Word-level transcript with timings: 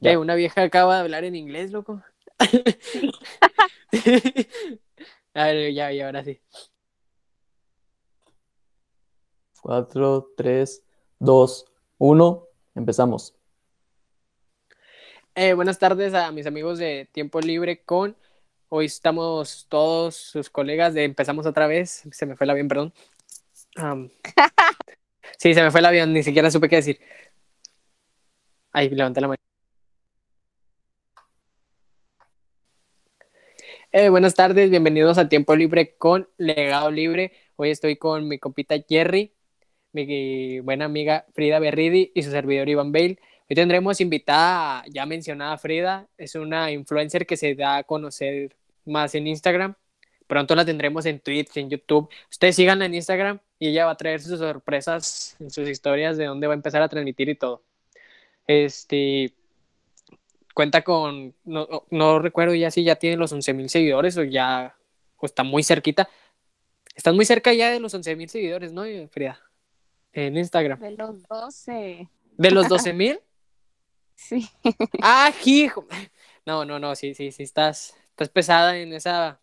Ya. 0.00 0.18
una 0.18 0.34
vieja 0.34 0.62
acaba 0.62 0.96
de 0.96 1.00
hablar 1.02 1.24
en 1.24 1.34
inglés, 1.36 1.70
loco. 1.72 2.02
a 5.34 5.44
ver, 5.46 5.72
ya, 5.72 5.92
ya, 5.92 6.06
ahora 6.06 6.24
sí. 6.24 6.40
4, 9.62 10.32
3, 10.36 10.84
2, 11.18 11.66
1. 11.98 12.48
Empezamos. 12.74 13.34
Eh, 15.34 15.52
buenas 15.54 15.78
tardes 15.78 16.14
a 16.14 16.30
mis 16.32 16.46
amigos 16.46 16.78
de 16.78 17.08
Tiempo 17.12 17.40
Libre 17.40 17.82
con. 17.82 18.16
Hoy 18.68 18.86
estamos 18.86 19.66
todos 19.68 20.16
sus 20.16 20.50
colegas 20.50 20.94
de 20.94 21.04
Empezamos 21.04 21.46
otra 21.46 21.66
vez. 21.66 22.04
Se 22.10 22.26
me 22.26 22.36
fue 22.36 22.44
el 22.44 22.50
avión, 22.50 22.68
perdón. 22.68 22.92
sí, 25.38 25.52
se 25.52 25.62
me 25.62 25.70
fue 25.70 25.80
el 25.80 25.86
avión, 25.86 26.12
ni 26.12 26.22
siquiera 26.22 26.50
supe 26.50 26.68
qué 26.68 26.76
decir. 26.76 27.00
Ahí, 28.72 28.88
levanté 28.88 29.20
la 29.20 29.28
mano. 29.28 29.36
Eh, 33.98 34.10
buenas 34.10 34.34
tardes, 34.34 34.68
bienvenidos 34.68 35.16
a 35.16 35.26
Tiempo 35.30 35.56
Libre 35.56 35.96
con 35.96 36.28
Legado 36.36 36.90
Libre. 36.90 37.32
Hoy 37.56 37.70
estoy 37.70 37.96
con 37.96 38.28
mi 38.28 38.38
compita 38.38 38.74
Jerry, 38.86 39.32
mi 39.92 40.60
buena 40.60 40.84
amiga 40.84 41.24
Frida 41.32 41.58
Berridi 41.60 42.12
y 42.14 42.22
su 42.22 42.30
servidor 42.30 42.68
Iván 42.68 42.92
Bale. 42.92 43.18
Hoy 43.48 43.56
tendremos 43.56 44.02
invitada 44.02 44.84
ya 44.90 45.06
mencionada 45.06 45.56
Frida, 45.56 46.10
es 46.18 46.34
una 46.34 46.70
influencer 46.72 47.26
que 47.26 47.38
se 47.38 47.54
da 47.54 47.78
a 47.78 47.84
conocer 47.84 48.54
más 48.84 49.14
en 49.14 49.28
Instagram. 49.28 49.74
Pronto 50.26 50.54
la 50.54 50.66
tendremos 50.66 51.06
en 51.06 51.18
Twitch, 51.18 51.56
en 51.56 51.70
YouTube. 51.70 52.10
Ustedes 52.30 52.54
síganla 52.54 52.84
en 52.84 52.94
Instagram 52.96 53.40
y 53.58 53.68
ella 53.68 53.86
va 53.86 53.92
a 53.92 53.96
traer 53.96 54.20
sus 54.20 54.38
sorpresas 54.38 55.36
en 55.40 55.50
sus 55.50 55.66
historias 55.70 56.18
de 56.18 56.26
dónde 56.26 56.46
va 56.46 56.52
a 56.52 56.56
empezar 56.56 56.82
a 56.82 56.90
transmitir 56.90 57.30
y 57.30 57.34
todo. 57.34 57.62
Este, 58.46 59.32
cuenta 60.56 60.80
con, 60.80 61.34
no, 61.44 62.18
recuerdo 62.18 62.54
ya 62.54 62.70
si 62.70 62.82
ya 62.82 62.96
tiene 62.96 63.18
los 63.18 63.30
11.000 63.30 63.68
seguidores 63.68 64.16
o 64.16 64.24
ya 64.24 64.74
o 65.18 65.26
está 65.26 65.42
muy 65.42 65.62
cerquita. 65.62 66.08
Estás 66.94 67.12
muy 67.14 67.26
cerca 67.26 67.52
ya 67.52 67.70
de 67.70 67.78
los 67.78 67.92
11.000 67.94 68.26
seguidores, 68.28 68.72
¿no, 68.72 68.84
Frida? 69.10 69.38
En 70.14 70.34
Instagram. 70.38 70.80
De 70.80 70.92
los 70.92 71.28
12. 71.28 72.08
¿De 72.38 72.50
los 72.50 72.66
12.000? 72.70 73.20
sí. 74.14 74.48
Ah, 75.02 75.30
hijo. 75.44 75.86
No, 76.46 76.64
no, 76.64 76.78
no, 76.78 76.94
sí, 76.94 77.14
sí, 77.14 77.32
sí, 77.32 77.42
estás, 77.42 77.94
estás 78.08 78.30
pesada 78.30 78.78
en 78.78 78.94
esa, 78.94 79.38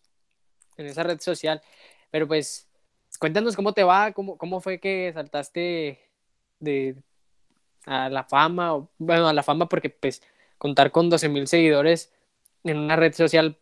en 0.76 0.86
esa 0.86 1.04
red 1.04 1.20
social. 1.20 1.62
Pero 2.10 2.26
pues, 2.26 2.68
cuéntanos 3.20 3.54
cómo 3.54 3.72
te 3.72 3.84
va, 3.84 4.10
cómo, 4.10 4.36
cómo 4.36 4.60
fue 4.60 4.80
que 4.80 5.12
saltaste 5.14 6.00
de 6.58 6.96
a 7.86 8.08
la 8.08 8.24
fama, 8.24 8.84
bueno, 8.98 9.28
a 9.28 9.32
la 9.32 9.44
fama 9.44 9.68
porque 9.68 9.90
pues 9.90 10.20
contar 10.64 10.92
con 10.92 11.10
12 11.10 11.28
mil 11.28 11.46
seguidores 11.46 12.10
en 12.62 12.78
una 12.78 12.96
red 12.96 13.12
social 13.12 13.58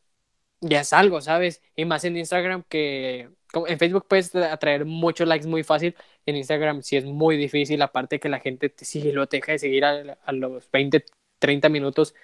ya 0.61 0.83
es 0.83 0.92
algo, 0.92 1.20
¿sabes? 1.20 1.61
Y 1.75 1.84
más 1.84 2.05
en 2.05 2.17
Instagram 2.17 2.62
que 2.69 3.28
en 3.67 3.78
Facebook 3.81 4.06
puedes 4.06 4.33
atraer 4.36 4.84
muchos 4.84 5.27
likes 5.27 5.48
muy 5.48 5.64
fácil, 5.64 5.97
en 6.27 6.36
Instagram 6.36 6.83
sí 6.83 6.97
es 6.97 7.05
muy 7.05 7.36
difícil, 7.36 7.83
aparte 7.83 8.20
que 8.20 8.28
la 8.28 8.39
gente 8.39 8.69
te 8.69 9.12
lo 9.12 9.27
deja 9.27 9.50
de 9.50 9.58
seguir 9.58 9.84
a, 9.84 10.17
a, 10.25 10.30
los 10.30 10.70
20, 10.70 11.05
30 11.41 11.69
minutos. 11.70 12.14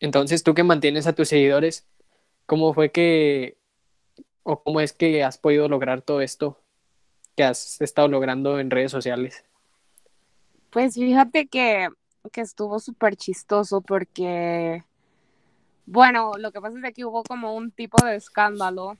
Entonces, 0.00 0.42
tú 0.42 0.54
que 0.54 0.62
mantienes 0.62 1.06
a 1.06 1.14
tus 1.14 1.28
seguidores, 1.28 1.86
¿cómo 2.46 2.72
fue 2.72 2.90
que, 2.90 3.58
o 4.44 4.62
cómo 4.62 4.80
es 4.80 4.94
que 4.94 5.22
has 5.22 5.36
podido 5.36 5.68
lograr 5.68 6.00
todo 6.00 6.22
esto 6.22 6.58
que 7.36 7.44
has 7.44 7.82
estado 7.82 8.08
logrando 8.08 8.58
en 8.60 8.70
redes 8.70 8.92
sociales? 8.92 9.44
Pues 10.70 10.94
fíjate 10.94 11.48
que 11.48 11.90
que 12.30 12.40
estuvo 12.40 12.78
súper 12.78 13.16
chistoso 13.16 13.80
porque, 13.80 14.82
bueno, 15.86 16.32
lo 16.38 16.52
que 16.52 16.60
pasa 16.60 16.76
es 16.76 16.82
que 16.82 16.88
aquí 16.88 17.04
hubo 17.04 17.22
como 17.22 17.54
un 17.54 17.70
tipo 17.70 18.04
de 18.04 18.16
escándalo 18.16 18.96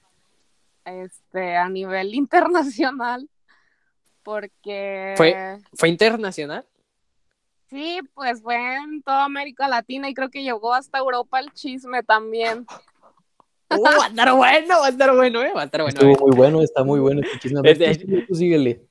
este, 0.85 1.55
a 1.55 1.69
nivel 1.69 2.13
internacional 2.15 3.29
porque... 4.23 5.13
¿Fue, 5.17 5.59
¿Fue 5.73 5.89
internacional? 5.89 6.65
Sí, 7.69 7.99
pues 8.13 8.41
fue 8.41 8.55
en 8.75 9.01
toda 9.01 9.25
América 9.25 9.67
Latina 9.67 10.09
y 10.09 10.13
creo 10.13 10.29
que 10.29 10.43
llegó 10.43 10.73
hasta 10.73 10.97
Europa 10.97 11.39
el 11.39 11.51
chisme 11.53 12.03
también. 12.03 12.65
Uh, 13.67 13.81
va 13.81 13.89
a 13.89 14.07
estar 14.07 14.31
bueno, 14.31 14.79
va 14.79 14.85
a 14.85 14.89
estar 14.89 15.15
bueno, 15.15 15.41
eh, 15.41 15.51
va 15.51 15.63
a 15.63 15.65
estar 15.65 15.81
bueno. 15.81 15.99
Estuvo 15.99 16.27
muy 16.27 16.37
bueno, 16.37 16.61
está 16.61 16.83
muy 16.83 16.99
bueno 16.99 17.21
este 17.23 17.39
chisme. 17.39 18.27
síguele. 18.31 18.85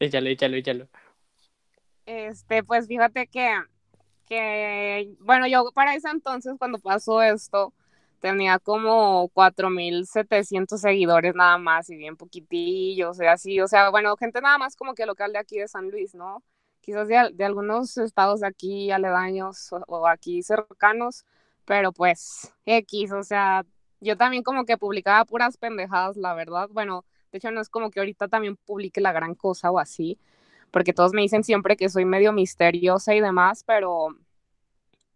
Échalo, 0.00 0.28
échalo, 0.28 0.56
échalo. 0.56 0.88
Este, 2.08 2.64
pues 2.64 2.86
fíjate 2.86 3.26
que, 3.26 3.54
que, 4.26 5.14
bueno, 5.20 5.46
yo 5.46 5.70
para 5.74 5.94
ese 5.94 6.08
entonces, 6.08 6.54
cuando 6.58 6.78
pasó 6.78 7.20
esto, 7.20 7.74
tenía 8.20 8.58
como 8.58 9.28
4.700 9.34 10.80
seguidores 10.80 11.34
nada 11.34 11.58
más 11.58 11.90
y 11.90 11.96
bien 11.96 12.16
poquitillos, 12.16 13.20
y 13.20 13.26
así, 13.26 13.60
o 13.60 13.68
sea, 13.68 13.90
bueno, 13.90 14.16
gente 14.16 14.40
nada 14.40 14.56
más 14.56 14.74
como 14.74 14.94
que 14.94 15.04
local 15.04 15.32
de 15.34 15.38
aquí 15.38 15.58
de 15.58 15.68
San 15.68 15.90
Luis, 15.90 16.14
¿no? 16.14 16.42
Quizás 16.80 17.08
de, 17.08 17.30
de 17.34 17.44
algunos 17.44 17.98
estados 17.98 18.40
de 18.40 18.46
aquí 18.46 18.90
aledaños 18.90 19.70
o, 19.74 19.84
o, 19.86 20.08
aquí 20.08 20.42
cercanos, 20.42 21.26
pero 21.66 21.92
pues 21.92 22.54
X, 22.64 23.12
o 23.12 23.22
sea, 23.22 23.66
yo 24.00 24.16
también 24.16 24.42
como 24.42 24.64
que 24.64 24.78
publicaba 24.78 25.26
puras 25.26 25.58
pendejadas, 25.58 26.16
la 26.16 26.32
verdad, 26.32 26.70
bueno, 26.72 27.04
de 27.32 27.38
hecho 27.38 27.50
no 27.50 27.60
es 27.60 27.68
como 27.68 27.90
que 27.90 28.00
ahorita 28.00 28.28
también 28.28 28.56
publique 28.56 29.02
la 29.02 29.12
gran 29.12 29.34
cosa 29.34 29.70
o 29.70 29.78
así, 29.78 30.18
porque 30.70 30.92
todos 30.92 31.12
me 31.12 31.22
dicen 31.22 31.44
siempre 31.44 31.76
que 31.76 31.88
soy 31.88 32.04
medio 32.04 32.32
misteriosa 32.32 33.14
y 33.14 33.20
demás, 33.20 33.64
pero, 33.64 34.08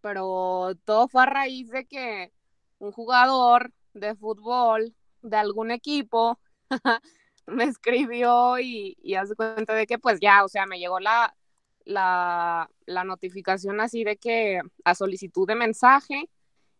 pero 0.00 0.72
todo 0.84 1.08
fue 1.08 1.22
a 1.22 1.26
raíz 1.26 1.70
de 1.70 1.86
que 1.86 2.32
un 2.78 2.92
jugador 2.92 3.72
de 3.94 4.14
fútbol 4.16 4.94
de 5.22 5.36
algún 5.36 5.70
equipo 5.70 6.38
me 7.46 7.64
escribió 7.64 8.58
y, 8.58 8.96
y 9.02 9.14
hace 9.14 9.34
cuenta 9.34 9.74
de 9.74 9.86
que 9.86 9.98
pues 9.98 10.18
ya, 10.20 10.44
o 10.44 10.48
sea, 10.48 10.66
me 10.66 10.78
llegó 10.78 11.00
la, 11.00 11.34
la, 11.84 12.70
la 12.86 13.04
notificación 13.04 13.80
así 13.80 14.04
de 14.04 14.16
que 14.16 14.60
a 14.84 14.94
solicitud 14.94 15.46
de 15.46 15.54
mensaje 15.54 16.28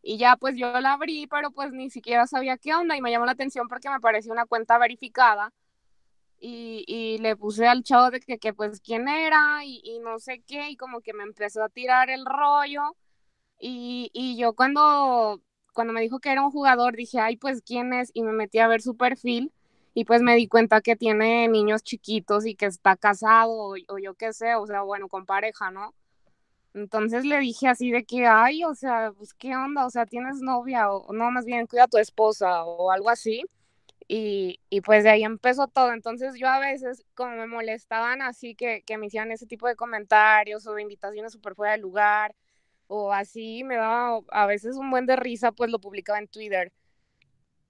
y 0.02 0.18
ya 0.18 0.36
pues 0.36 0.56
yo 0.56 0.80
la 0.80 0.94
abrí, 0.94 1.26
pero 1.28 1.52
pues 1.52 1.72
ni 1.72 1.90
siquiera 1.90 2.26
sabía 2.26 2.58
qué 2.58 2.74
onda 2.74 2.96
y 2.96 3.00
me 3.02 3.10
llamó 3.10 3.26
la 3.26 3.32
atención 3.32 3.68
porque 3.68 3.90
me 3.90 4.00
pareció 4.00 4.32
una 4.32 4.46
cuenta 4.46 4.78
verificada 4.78 5.52
y, 6.42 6.84
y, 6.88 7.18
le 7.18 7.36
puse 7.36 7.68
al 7.68 7.84
chavo 7.84 8.10
de 8.10 8.20
que, 8.20 8.38
que 8.38 8.52
pues 8.52 8.80
quién 8.80 9.08
era 9.08 9.64
y, 9.64 9.80
y, 9.84 10.00
no 10.00 10.18
sé 10.18 10.42
qué, 10.42 10.70
y 10.70 10.76
como 10.76 11.00
que 11.00 11.12
me 11.14 11.22
empezó 11.22 11.62
a 11.62 11.68
tirar 11.68 12.10
el 12.10 12.24
rollo. 12.26 12.96
Y, 13.60 14.10
y, 14.14 14.36
yo 14.38 14.54
cuando, 14.54 15.40
cuando 15.72 15.92
me 15.92 16.00
dijo 16.02 16.20
que 16.20 16.32
era 16.32 16.44
un 16.44 16.50
jugador, 16.50 16.96
dije, 16.96 17.20
ay, 17.20 17.36
pues 17.36 17.62
quién 17.62 17.92
es, 17.94 18.10
y 18.14 18.22
me 18.24 18.32
metí 18.32 18.58
a 18.58 18.68
ver 18.68 18.82
su 18.82 18.96
perfil, 18.96 19.52
y 19.94 20.04
pues 20.04 20.22
me 20.22 20.36
di 20.36 20.48
cuenta 20.48 20.80
que 20.82 20.96
tiene 20.96 21.48
niños 21.48 21.82
chiquitos 21.84 22.46
y 22.46 22.56
que 22.56 22.66
está 22.66 22.96
casado, 22.96 23.52
o, 23.52 23.76
o 23.88 23.98
yo 23.98 24.14
qué 24.14 24.32
sé, 24.32 24.56
o 24.56 24.66
sea, 24.66 24.82
bueno, 24.82 25.08
con 25.08 25.26
pareja, 25.26 25.70
¿no? 25.70 25.94
Entonces 26.74 27.24
le 27.24 27.38
dije 27.38 27.68
así 27.68 27.90
de 27.92 28.04
que, 28.04 28.26
ay, 28.26 28.64
o 28.64 28.74
sea, 28.74 29.12
pues 29.16 29.34
qué 29.34 29.54
onda, 29.56 29.86
o 29.86 29.90
sea, 29.90 30.06
tienes 30.06 30.40
novia, 30.40 30.90
o 30.92 31.12
no, 31.12 31.30
más 31.30 31.44
bien 31.44 31.66
cuida 31.66 31.84
a 31.84 31.88
tu 31.88 31.98
esposa, 31.98 32.64
o 32.64 32.90
algo 32.90 33.10
así. 33.10 33.44
Y, 34.14 34.60
y, 34.68 34.82
pues 34.82 35.04
de 35.04 35.10
ahí 35.10 35.24
empezó 35.24 35.68
todo. 35.68 35.94
Entonces 35.94 36.34
yo 36.38 36.46
a 36.46 36.58
veces, 36.58 37.02
como 37.14 37.34
me 37.34 37.46
molestaban 37.46 38.20
así, 38.20 38.54
que, 38.54 38.82
que 38.82 38.98
me 38.98 39.06
hicieran 39.06 39.32
ese 39.32 39.46
tipo 39.46 39.66
de 39.66 39.74
comentarios 39.74 40.66
o 40.66 40.74
de 40.74 40.82
invitaciones 40.82 41.32
súper 41.32 41.54
fuera 41.54 41.72
de 41.72 41.78
lugar, 41.78 42.34
o 42.88 43.12
así, 43.14 43.64
me 43.64 43.76
daba 43.76 44.20
a 44.30 44.46
veces 44.46 44.76
un 44.76 44.90
buen 44.90 45.06
de 45.06 45.16
risa, 45.16 45.52
pues 45.52 45.70
lo 45.70 45.80
publicaba 45.80 46.18
en 46.18 46.28
Twitter. 46.28 46.72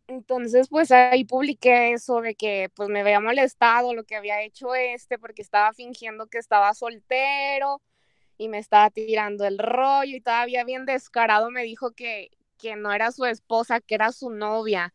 Entonces, 0.08 0.69
pues 0.69 0.91
ahí 0.91 1.25
publiqué 1.25 1.92
eso 1.92 2.20
de 2.20 2.34
que 2.34 2.70
pues 2.74 2.88
me 2.88 3.03
había 3.03 3.20
molestado 3.20 3.95
lo 3.95 4.04
que 4.04 4.16
había 4.16 4.42
hecho 4.42 4.74
este, 4.74 5.18
porque 5.18 5.42
estaba 5.42 5.72
fingiendo 5.74 6.27
que 6.27 6.38
estaba 6.38 6.74
soltero 6.74 7.80
y 8.36 8.48
me 8.48 8.59
estaba 8.59 8.91
tirando 8.91 9.45
el 9.47 9.59
rollo 9.59 10.16
y 10.16 10.21
todavía 10.21 10.65
bien 10.65 10.86
descarado 10.86 11.50
me 11.50 11.62
dijo 11.62 11.92
que, 11.92 12.30
que 12.59 12.77
no 12.77 12.92
era 12.92 13.12
su 13.12 13.27
esposa, 13.27 13.80
que 13.80 13.95
era 13.95 14.12
su 14.12 14.30
novia 14.30 14.92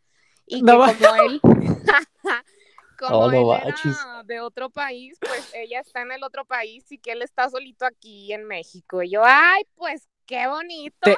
y 0.48 0.64
que 0.64 0.72
como 0.72 1.16
él, 1.16 1.42
como 2.98 3.14
Oh, 3.14 3.32
no 3.32 3.38
él 3.56 3.68
era 3.68 4.24
de 4.26 4.40
otro 4.40 4.70
país, 4.70 5.18
pues 5.20 5.42
ella 5.54 5.82
está 5.82 6.02
en 6.02 6.12
el 6.12 6.24
otro 6.24 6.46
país 6.46 6.92
y 6.92 6.98
que 6.98 7.12
él 7.12 7.22
está 7.22 7.50
solito 7.50 7.86
aquí 7.86 8.34
en 8.34 8.46
México. 8.46 9.04
Y 9.04 9.12
yo, 9.12 9.22
ay, 9.26 9.64
pues 9.76 10.08
qué 10.26 10.48
bonito. 10.48 11.06
Te- 11.06 11.18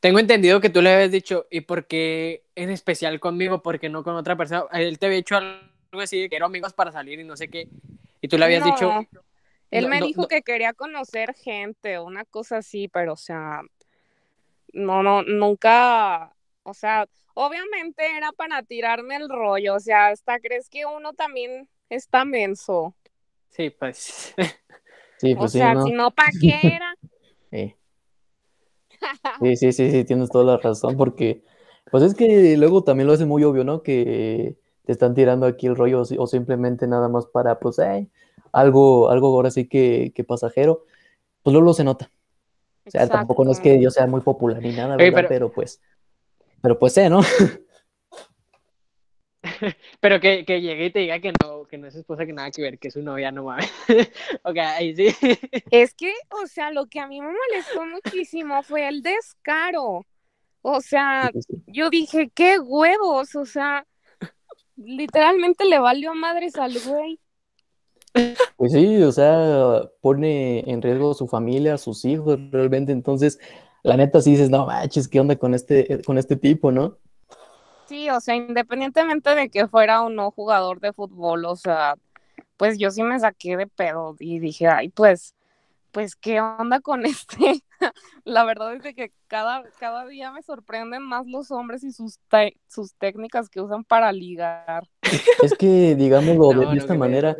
tengo 0.00 0.18
entendido 0.18 0.60
que 0.60 0.70
tú 0.70 0.82
le 0.82 0.92
habías 0.94 1.10
dicho, 1.10 1.46
¿y 1.50 1.62
por 1.62 1.86
qué 1.86 2.44
en 2.54 2.70
especial 2.70 3.18
conmigo? 3.18 3.62
porque 3.62 3.88
no 3.88 4.04
con 4.04 4.14
otra 4.16 4.36
persona? 4.36 4.66
Él 4.72 4.98
te 4.98 5.06
había 5.06 5.16
dicho 5.16 5.36
algo 5.36 6.00
así, 6.00 6.20
de 6.20 6.28
que 6.28 6.36
eran 6.36 6.46
amigos 6.46 6.72
para 6.72 6.92
salir 6.92 7.18
y 7.18 7.24
no 7.24 7.36
sé 7.36 7.48
qué. 7.48 7.68
Y 8.20 8.28
tú 8.28 8.38
le 8.38 8.44
habías 8.44 8.62
No, 8.62 8.72
dicho, 8.72 8.92
Él 9.70 9.84
no, 9.84 9.90
me 9.90 10.00
no, 10.00 10.06
dijo 10.06 10.22
no. 10.22 10.28
que 10.28 10.42
quería 10.42 10.72
conocer 10.74 11.34
gente, 11.34 11.98
una 11.98 12.24
cosa 12.24 12.58
así, 12.58 12.88
pero 12.88 13.14
o 13.14 13.16
sea, 13.16 13.62
no, 14.72 15.02
no, 15.02 15.22
nunca, 15.22 16.32
o 16.62 16.74
sea, 16.74 17.06
obviamente 17.36 18.02
era 18.16 18.32
para 18.32 18.62
tirarme 18.62 19.16
el 19.16 19.28
rollo, 19.28 19.74
o 19.74 19.80
sea, 19.80 20.08
hasta 20.08 20.40
crees 20.40 20.68
que 20.70 20.86
uno 20.86 21.12
también 21.12 21.68
está 21.90 22.24
menso. 22.24 22.94
sí, 23.50 23.70
pues, 23.70 24.34
Sí, 25.18 25.32
O 25.32 25.38
pues 25.38 25.52
sí, 25.52 25.58
sea, 25.58 25.74
¿no? 25.74 25.84
si 25.84 25.92
no, 25.92 26.10
¿para 26.10 26.30
qué 26.40 26.54
era? 26.62 26.94
Sí, 29.40 29.56
sí, 29.56 29.72
sí, 29.72 29.90
sí, 29.90 30.04
tienes 30.04 30.30
toda 30.30 30.44
la 30.44 30.56
razón, 30.58 30.96
porque 30.96 31.42
pues 31.90 32.02
es 32.02 32.14
que 32.14 32.56
luego 32.56 32.82
también 32.84 33.06
lo 33.06 33.12
hace 33.12 33.26
muy 33.26 33.44
obvio, 33.44 33.64
¿no? 33.64 33.82
Que 33.82 34.56
te 34.84 34.92
están 34.92 35.14
tirando 35.14 35.46
aquí 35.46 35.66
el 35.66 35.76
rollo 35.76 36.02
o 36.18 36.26
simplemente 36.26 36.86
nada 36.86 37.08
más 37.08 37.26
para, 37.26 37.58
pues, 37.58 37.78
eh, 37.78 38.08
algo, 38.52 39.10
algo 39.10 39.28
ahora 39.28 39.50
sí 39.50 39.68
que, 39.68 40.12
que 40.14 40.24
pasajero, 40.24 40.84
pues 41.42 41.52
luego 41.54 41.74
se 41.74 41.84
nota. 41.84 42.10
O 42.86 42.90
sea, 42.90 43.08
tampoco 43.08 43.44
no 43.44 43.52
es 43.52 43.60
que 43.60 43.80
yo 43.80 43.90
sea 43.90 44.06
muy 44.06 44.20
popular 44.20 44.62
ni 44.62 44.72
nada, 44.72 44.96
¿verdad? 44.96 45.12
pero... 45.14 45.28
pero... 45.28 45.52
pues, 45.52 45.80
pero 46.60 46.78
pues 46.78 46.94
sé, 46.94 47.08
¿no? 47.08 47.20
pero 50.00 50.20
que, 50.20 50.44
que, 50.44 50.60
llegue 50.60 50.86
y 50.86 50.90
te 50.90 50.98
diga 51.00 51.20
que 51.20 51.32
no, 51.42 51.64
que 51.64 51.78
no 51.78 51.86
es 51.86 51.94
esposa, 51.94 52.26
que 52.26 52.32
nada 52.32 52.50
que 52.50 52.62
ver, 52.62 52.78
que 52.78 52.88
es 52.88 52.94
su 52.94 53.02
novia, 53.02 53.30
no 53.30 53.44
mames. 53.44 53.70
ok, 54.42 54.56
ahí 54.58 54.94
sí. 54.94 55.08
Es 55.70 55.94
que, 55.94 56.12
o 56.30 56.46
sea, 56.46 56.70
lo 56.70 56.86
que 56.86 57.00
a 57.00 57.06
mí 57.06 57.20
me 57.20 57.28
molestó 57.28 57.86
muchísimo 57.86 58.62
fue 58.62 58.88
el 58.88 59.02
descaro. 59.02 60.06
O 60.62 60.80
sea, 60.80 61.30
yo 61.66 61.90
dije, 61.90 62.30
qué 62.34 62.58
huevos, 62.58 63.36
o 63.36 63.44
sea, 63.44 63.86
literalmente 64.76 65.64
le 65.64 65.78
valió 65.78 66.12
madres 66.14 66.56
al 66.56 66.76
güey. 66.84 67.20
Pues 68.56 68.72
sí, 68.72 69.02
o 69.02 69.12
sea, 69.12 69.82
pone 70.00 70.68
en 70.70 70.82
riesgo 70.82 71.10
a 71.10 71.14
su 71.14 71.28
familia, 71.28 71.74
a 71.74 71.78
sus 71.78 72.04
hijos, 72.04 72.38
realmente. 72.50 72.90
Entonces, 72.90 73.38
la 73.86 73.96
neta 73.96 74.20
sí 74.20 74.32
dices, 74.32 74.50
no 74.50 74.66
manches, 74.66 75.08
¿qué 75.08 75.20
onda 75.20 75.36
con 75.36 75.54
este, 75.54 76.02
con 76.04 76.18
este 76.18 76.36
tipo, 76.36 76.72
no? 76.72 76.98
Sí, 77.86 78.10
o 78.10 78.20
sea, 78.20 78.34
independientemente 78.34 79.34
de 79.34 79.48
que 79.48 79.68
fuera 79.68 80.02
o 80.02 80.10
no 80.10 80.32
jugador 80.32 80.80
de 80.80 80.92
fútbol, 80.92 81.44
o 81.44 81.54
sea, 81.54 81.94
pues 82.56 82.78
yo 82.78 82.90
sí 82.90 83.02
me 83.02 83.18
saqué 83.20 83.56
de 83.56 83.68
pedo 83.68 84.16
y 84.18 84.40
dije, 84.40 84.66
ay, 84.66 84.88
pues, 84.88 85.34
pues, 85.92 86.16
¿qué 86.16 86.40
onda 86.40 86.80
con 86.80 87.06
este? 87.06 87.62
la 88.24 88.44
verdad 88.44 88.74
es 88.74 88.94
que 88.94 89.12
cada, 89.28 89.62
cada 89.78 90.04
día 90.06 90.32
me 90.32 90.42
sorprenden 90.42 91.02
más 91.02 91.26
los 91.26 91.50
hombres 91.52 91.84
y 91.84 91.92
sus, 91.92 92.18
sus 92.66 92.94
técnicas 92.94 93.48
que 93.48 93.60
usan 93.60 93.84
para 93.84 94.12
ligar. 94.12 94.88
Es 95.42 95.54
que, 95.54 95.94
digámoslo 95.94 96.48
de 96.72 96.76
esta 96.76 96.94
manera, 96.94 97.36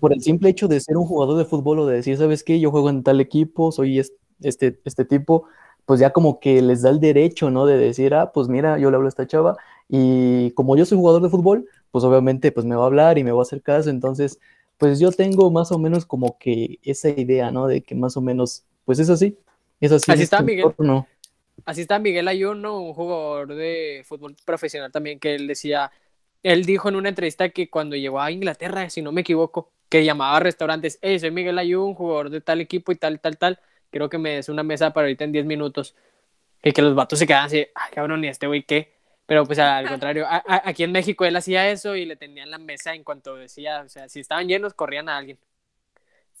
por, 0.00 0.12
el 0.12 0.20
simple 0.20 0.48
hecho 0.48 0.66
de 0.66 0.80
ser 0.80 0.96
un 0.96 1.06
jugador 1.06 1.38
de 1.38 1.44
fútbol 1.44 1.78
o 1.78 1.86
de 1.86 1.96
decir, 1.96 2.18
¿sabes 2.18 2.42
qué? 2.42 2.58
Yo 2.58 2.72
juego 2.72 2.90
en 2.90 3.04
tal 3.04 3.20
equipo, 3.20 3.70
soy 3.70 4.00
este, 4.40 4.80
este 4.84 5.04
tipo, 5.04 5.46
pues 5.86 6.00
ya 6.00 6.10
como 6.10 6.40
que 6.40 6.60
les 6.60 6.82
da 6.82 6.90
el 6.90 7.00
derecho, 7.00 7.50
¿no? 7.50 7.64
De 7.64 7.78
decir, 7.78 8.12
ah, 8.14 8.32
pues 8.32 8.48
mira, 8.48 8.78
yo 8.78 8.90
le 8.90 8.96
hablo 8.96 9.06
a 9.06 9.08
esta 9.08 9.26
chava 9.26 9.56
y 9.88 10.50
como 10.50 10.76
yo 10.76 10.84
soy 10.84 10.98
jugador 10.98 11.22
de 11.22 11.30
fútbol, 11.30 11.66
pues 11.90 12.04
obviamente 12.04 12.52
pues 12.52 12.66
me 12.66 12.74
va 12.74 12.82
a 12.82 12.86
hablar 12.86 13.18
y 13.18 13.24
me 13.24 13.32
va 13.32 13.38
a 13.38 13.42
hacer 13.42 13.62
caso, 13.62 13.88
entonces 13.88 14.38
pues 14.78 14.98
yo 14.98 15.10
tengo 15.12 15.50
más 15.50 15.72
o 15.72 15.78
menos 15.78 16.04
como 16.04 16.38
que 16.38 16.78
esa 16.82 17.08
idea, 17.08 17.50
¿no? 17.50 17.66
De 17.66 17.80
que 17.80 17.94
más 17.94 18.16
o 18.16 18.20
menos, 18.20 18.64
pues 18.84 18.98
es 18.98 19.08
así, 19.08 19.38
es 19.80 19.92
así. 19.92 20.10
Así 20.10 20.22
está 20.24 20.42
Miguel. 20.42 20.74
No. 20.78 21.06
Así 21.64 21.80
está 21.80 21.98
Miguel 21.98 22.28
Ayuno, 22.28 22.80
un 22.80 22.92
jugador 22.92 23.54
de 23.54 24.02
fútbol 24.04 24.36
profesional 24.44 24.92
también, 24.92 25.18
que 25.18 25.34
él 25.34 25.46
decía, 25.46 25.90
él 26.42 26.64
dijo 26.64 26.88
en 26.88 26.96
una 26.96 27.08
entrevista 27.08 27.48
que 27.48 27.70
cuando 27.70 27.96
llegó 27.96 28.20
a 28.20 28.30
Inglaterra, 28.30 28.90
si 28.90 29.00
no 29.00 29.12
me 29.12 29.22
equivoco, 29.22 29.70
que 29.88 30.04
llamaba 30.04 30.36
a 30.36 30.40
restaurantes, 30.40 30.98
hey, 31.00 31.18
soy 31.18 31.30
Miguel 31.30 31.58
Ayuno, 31.58 31.94
jugador 31.94 32.30
de 32.30 32.40
tal 32.40 32.60
equipo 32.60 32.92
y 32.92 32.96
tal, 32.96 33.20
tal, 33.20 33.38
tal, 33.38 33.60
quiero 33.96 34.10
que 34.10 34.18
me 34.18 34.34
des 34.34 34.50
una 34.50 34.62
mesa 34.62 34.92
para 34.92 35.06
ahorita 35.06 35.24
en 35.24 35.32
10 35.32 35.46
minutos. 35.46 35.94
Y 36.62 36.72
que 36.72 36.82
los 36.82 36.94
vatos 36.94 37.18
se 37.18 37.26
quedaban 37.26 37.46
así, 37.46 37.66
ay 37.74 37.92
cabrón, 37.94 38.22
¿y 38.22 38.28
este 38.28 38.46
güey 38.46 38.62
qué? 38.62 38.92
Pero 39.24 39.46
pues 39.46 39.58
al 39.58 39.88
contrario, 39.88 40.26
aquí 40.28 40.84
en 40.84 40.92
México 40.92 41.24
él 41.24 41.34
hacía 41.34 41.70
eso 41.70 41.96
y 41.96 42.04
le 42.04 42.16
tenían 42.16 42.50
la 42.50 42.58
mesa 42.58 42.94
en 42.94 43.04
cuanto 43.04 43.36
decía, 43.36 43.80
o 43.80 43.88
sea, 43.88 44.10
si 44.10 44.20
estaban 44.20 44.48
llenos, 44.48 44.74
corrían 44.74 45.08
a 45.08 45.16
alguien. 45.16 45.38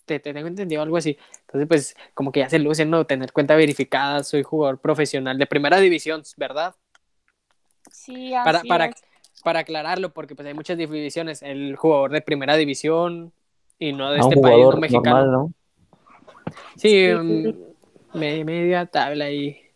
Te, 0.04 0.20
tengo 0.20 0.46
entendido 0.46 0.82
algo 0.82 0.98
así. 0.98 1.16
Entonces, 1.46 1.66
pues, 1.66 1.96
como 2.12 2.30
que 2.30 2.40
ya 2.40 2.50
se 2.50 2.58
luce, 2.58 2.84
¿no? 2.84 3.06
Tener 3.06 3.32
cuenta 3.32 3.56
verificada, 3.56 4.22
soy 4.22 4.42
jugador 4.42 4.78
profesional 4.78 5.38
de 5.38 5.46
primera 5.46 5.80
división, 5.80 6.22
¿verdad? 6.36 6.74
Sí, 7.90 8.34
así 8.34 8.44
para, 8.44 8.62
para, 8.64 8.94
para 9.42 9.60
aclararlo, 9.60 10.12
porque 10.12 10.34
pues 10.34 10.46
hay 10.46 10.54
muchas 10.54 10.76
divisiones. 10.76 11.42
El 11.42 11.74
jugador 11.74 12.10
de 12.10 12.20
primera 12.20 12.54
división 12.56 13.32
y 13.78 13.94
no 13.94 14.10
de 14.12 14.18
este 14.18 14.36
país, 14.36 14.64
no 14.64 14.76
mexicano. 14.76 15.26
¿no? 15.26 15.52
Sí, 16.76 17.08
mm, 17.08 18.14
media 18.14 18.86
tabla 18.86 19.26
ahí. 19.26 19.66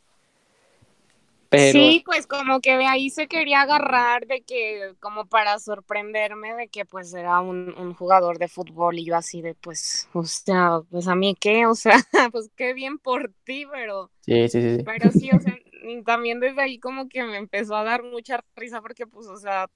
Sí, 1.52 2.02
pues 2.05 2.28
como 2.28 2.61
que 2.61 2.76
de 2.76 2.87
ahí 2.87 3.11
se 3.11 3.26
quería 3.26 3.62
agarrar 3.62 4.26
de 4.26 4.43
que, 4.43 4.94
como 5.00 5.26
para 5.26 5.58
sorprenderme 5.58 6.55
de 6.55 6.69
que 6.69 6.84
pues 6.84 7.12
era 7.12 7.40
un, 7.40 7.93
jugador 7.94 8.38
de 8.38 8.46
fútbol 8.46 8.99
y 8.99 9.05
yo 9.05 9.17
así 9.17 9.43
de 9.43 9.55
pues, 9.55 10.08
o 10.12 10.25
sea, 10.25 10.81
pues 10.90 11.08
a 11.08 11.17
mí 11.17 11.34
qué, 11.38 11.67
o 11.67 11.75
sea, 11.75 11.96
pues 12.32 12.50
qué 12.55 12.73
bien 12.73 12.99
por 12.99 13.32
ti, 13.44 13.66
pero... 13.70 14.11
Sí, 14.20 14.49
sí, 14.49 14.76
sí. 14.76 14.84
Pero 14.84 15.11
sí, 15.11 15.31
o 15.32 15.40
sea, 15.40 15.58
también 16.05 16.38
desde 16.38 16.62
ahí 16.62 16.78
como 16.78 17.08
que 17.08 17.25
me 17.25 17.37
empezó 17.37 17.75
a 17.75 17.82
dar 17.82 18.05
mucha 18.05 18.44
risa 18.55 18.81
porque 18.81 19.08
pues, 19.08 19.26
o 19.26 19.37
sea, 19.37 19.69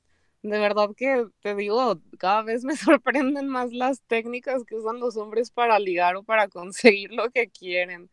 de 0.45 0.59
verdad 0.59 0.91
que 0.95 1.27
te 1.41 1.55
digo, 1.55 1.99
cada 2.19 2.43
vez 2.43 2.65
me 2.65 2.77
sorprenden 2.77 3.49
más 3.49 3.73
las 3.73 4.03
técnicas 4.03 4.63
que 4.65 4.77
usan 4.77 5.01
los 5.01 5.17
hombres 5.17 5.51
para 5.51 5.79
ligar 5.79 6.17
o 6.17 6.23
para 6.23 6.49
conseguir 6.49 7.13
lo 7.13 7.31
que 7.31 7.49
quieren. 7.49 8.11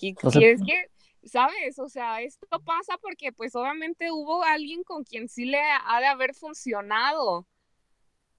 Y, 0.00 0.16
es 0.40 0.62
que 0.62 0.90
¿sabes? 1.24 1.78
O 1.78 1.88
sea, 1.88 2.22
esto 2.22 2.46
pasa 2.64 2.96
porque 3.00 3.32
pues 3.32 3.54
obviamente 3.54 4.10
hubo 4.10 4.42
alguien 4.42 4.82
con 4.82 5.04
quien 5.04 5.28
sí 5.28 5.44
le 5.44 5.60
ha 5.60 6.00
de 6.00 6.06
haber 6.06 6.34
funcionado. 6.34 7.46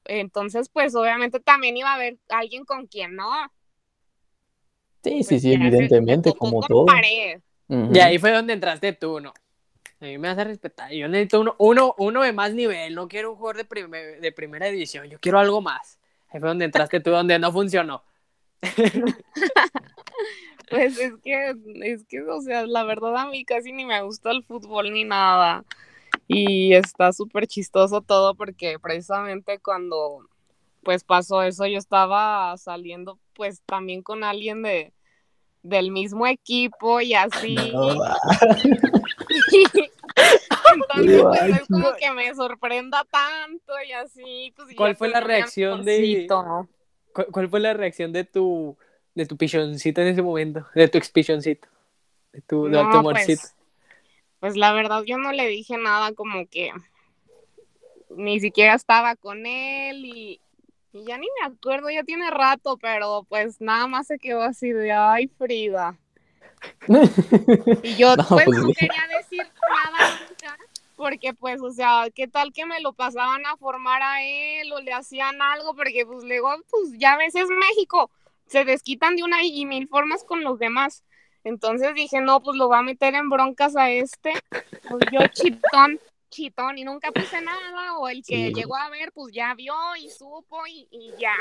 Entonces, 0.05 0.67
pues 0.67 0.93
obviamente 0.95 1.39
también 1.39 1.77
iba 1.77 1.91
a 1.91 1.95
haber 1.95 2.17
alguien 2.27 2.65
con 2.65 2.87
quien 2.87 3.15
no. 3.15 3.31
Sí, 5.03 5.23
sí, 5.23 5.29
pues, 5.29 5.41
sí, 5.43 5.53
evidentemente, 5.53 6.33
como 6.33 6.61
todo. 6.61 6.85
Y 7.69 7.99
ahí 7.99 8.17
fue 8.17 8.31
donde 8.31 8.53
entraste 8.53 8.91
tú, 8.91 9.21
¿no? 9.21 9.33
A 10.01 10.05
mí 10.05 10.17
me 10.17 10.29
a 10.29 10.35
respetar. 10.35 10.91
Yo 10.91 11.07
necesito 11.07 11.41
uno, 11.41 11.55
uno, 11.59 11.95
uno 11.97 12.23
de 12.23 12.33
más 12.33 12.53
nivel. 12.53 12.95
No 12.95 13.07
quiero 13.07 13.31
un 13.31 13.37
jugador 13.37 13.65
de, 13.65 14.19
de 14.19 14.31
primera 14.31 14.65
división. 14.67 15.07
Yo 15.07 15.19
quiero 15.19 15.39
algo 15.39 15.61
más. 15.61 15.99
Ahí 16.29 16.39
fue 16.39 16.49
donde 16.49 16.65
entraste 16.65 16.99
tú, 16.99 17.11
donde 17.11 17.37
no 17.39 17.51
funcionó. 17.51 18.03
Pues 20.71 20.97
es 20.97 21.13
que, 21.21 21.53
es 21.83 22.05
que, 22.05 22.21
o 22.21 22.41
sea, 22.41 22.65
la 22.65 22.85
verdad 22.85 23.17
a 23.17 23.27
mí 23.27 23.43
casi 23.43 23.73
ni 23.73 23.83
me 23.83 24.01
gusta 24.03 24.31
el 24.31 24.41
fútbol 24.45 24.93
ni 24.93 25.03
nada. 25.03 25.65
Y 26.27 26.73
está 26.73 27.11
súper 27.11 27.45
chistoso 27.45 28.01
todo 28.01 28.35
porque 28.35 28.79
precisamente 28.79 29.59
cuando 29.59 30.29
pues 30.83 31.03
pasó 31.03 31.43
eso 31.43 31.65
yo 31.67 31.77
estaba 31.77 32.55
saliendo 32.57 33.19
pues 33.33 33.61
también 33.65 34.01
con 34.01 34.23
alguien 34.23 34.63
de 34.63 34.93
del 35.63 35.91
mismo 35.91 36.27
equipo 36.27 37.01
y 37.01 37.13
así. 37.13 37.55
Entonces, 40.73 41.21
pues 41.21 41.59
es 41.61 41.67
como 41.67 41.93
que 41.95 42.11
me 42.11 42.33
sorprenda 42.35 43.05
tanto 43.09 43.73
y 43.87 43.91
así. 43.91 44.53
Pues, 44.55 44.75
¿Cuál 44.75 44.95
fue 44.95 45.09
la 45.09 45.21
reacción 45.21 45.83
de... 45.83 46.27
¿Cuál 47.31 47.49
fue 47.49 47.59
la 47.59 47.73
reacción 47.73 48.13
de 48.13 48.23
tu 48.23 48.77
de 49.15 49.25
tu 49.25 49.37
pichoncito 49.37 50.01
en 50.01 50.07
ese 50.07 50.21
momento, 50.21 50.65
de 50.73 50.87
tu 50.87 50.97
expichoncito, 50.97 51.67
de 52.33 52.41
tu, 52.41 52.65
de 52.65 52.77
tu 52.77 52.97
amorcito. 52.97 53.41
Pues, 53.41 53.55
pues, 54.39 54.57
la 54.57 54.73
verdad 54.73 55.03
yo 55.03 55.17
no 55.17 55.31
le 55.31 55.47
dije 55.47 55.77
nada 55.77 56.13
como 56.13 56.47
que 56.47 56.71
ni 58.09 58.39
siquiera 58.39 58.73
estaba 58.73 59.15
con 59.15 59.45
él 59.45 60.05
y, 60.05 60.41
ya 60.93 61.17
ni 61.17 61.27
me 61.39 61.47
acuerdo, 61.47 61.89
ya 61.89 62.03
tiene 62.03 62.29
rato, 62.29 62.77
pero 62.77 63.25
pues 63.29 63.61
nada 63.61 63.87
más 63.87 64.07
se 64.07 64.19
quedó 64.19 64.41
así 64.43 64.71
de, 64.71 64.91
ay 64.91 65.27
Frida. 65.27 65.97
y 67.83 67.95
yo 67.95 68.15
pues, 68.29 68.45
pues, 68.45 68.57
no 68.59 68.71
quería 68.73 69.07
decir 69.17 69.41
nada 69.41 70.19
porque 71.01 71.33
pues, 71.33 71.59
o 71.61 71.71
sea, 71.71 72.05
¿qué 72.13 72.27
tal 72.27 72.53
que 72.53 72.67
me 72.67 72.79
lo 72.79 72.93
pasaban 72.93 73.43
a 73.47 73.57
formar 73.57 74.03
a 74.03 74.21
él 74.23 74.71
o 74.71 74.81
le 74.81 74.93
hacían 74.93 75.41
algo? 75.41 75.73
Porque 75.73 76.05
pues 76.05 76.23
luego, 76.23 76.53
pues 76.69 76.93
ya 76.99 77.17
ves, 77.17 77.33
es 77.33 77.47
México, 77.49 78.11
se 78.45 78.65
desquitan 78.65 79.15
de 79.15 79.23
una 79.23 79.43
y 79.43 79.65
mil 79.65 79.87
formas 79.87 80.23
con 80.23 80.43
los 80.43 80.59
demás. 80.59 81.03
Entonces 81.43 81.95
dije, 81.95 82.21
no, 82.21 82.43
pues 82.43 82.55
lo 82.55 82.69
va 82.69 82.79
a 82.79 82.83
meter 82.83 83.15
en 83.15 83.31
broncas 83.31 83.75
a 83.75 83.89
este. 83.89 84.33
Pues 84.87 85.03
yo 85.11 85.25
chitón, 85.29 85.99
chitón, 86.31 86.79
y 86.79 86.83
nunca 86.83 87.11
puse 87.11 87.39
nada. 87.41 87.99
O 87.99 88.07
el 88.07 88.23
que 88.23 88.51
llegó 88.51 88.75
a 88.75 88.89
ver, 88.89 89.11
pues 89.11 89.31
ya 89.31 89.53
vio 89.53 89.75
y 89.99 90.09
supo 90.09 90.65
y, 90.67 90.87
ya. 91.19 91.35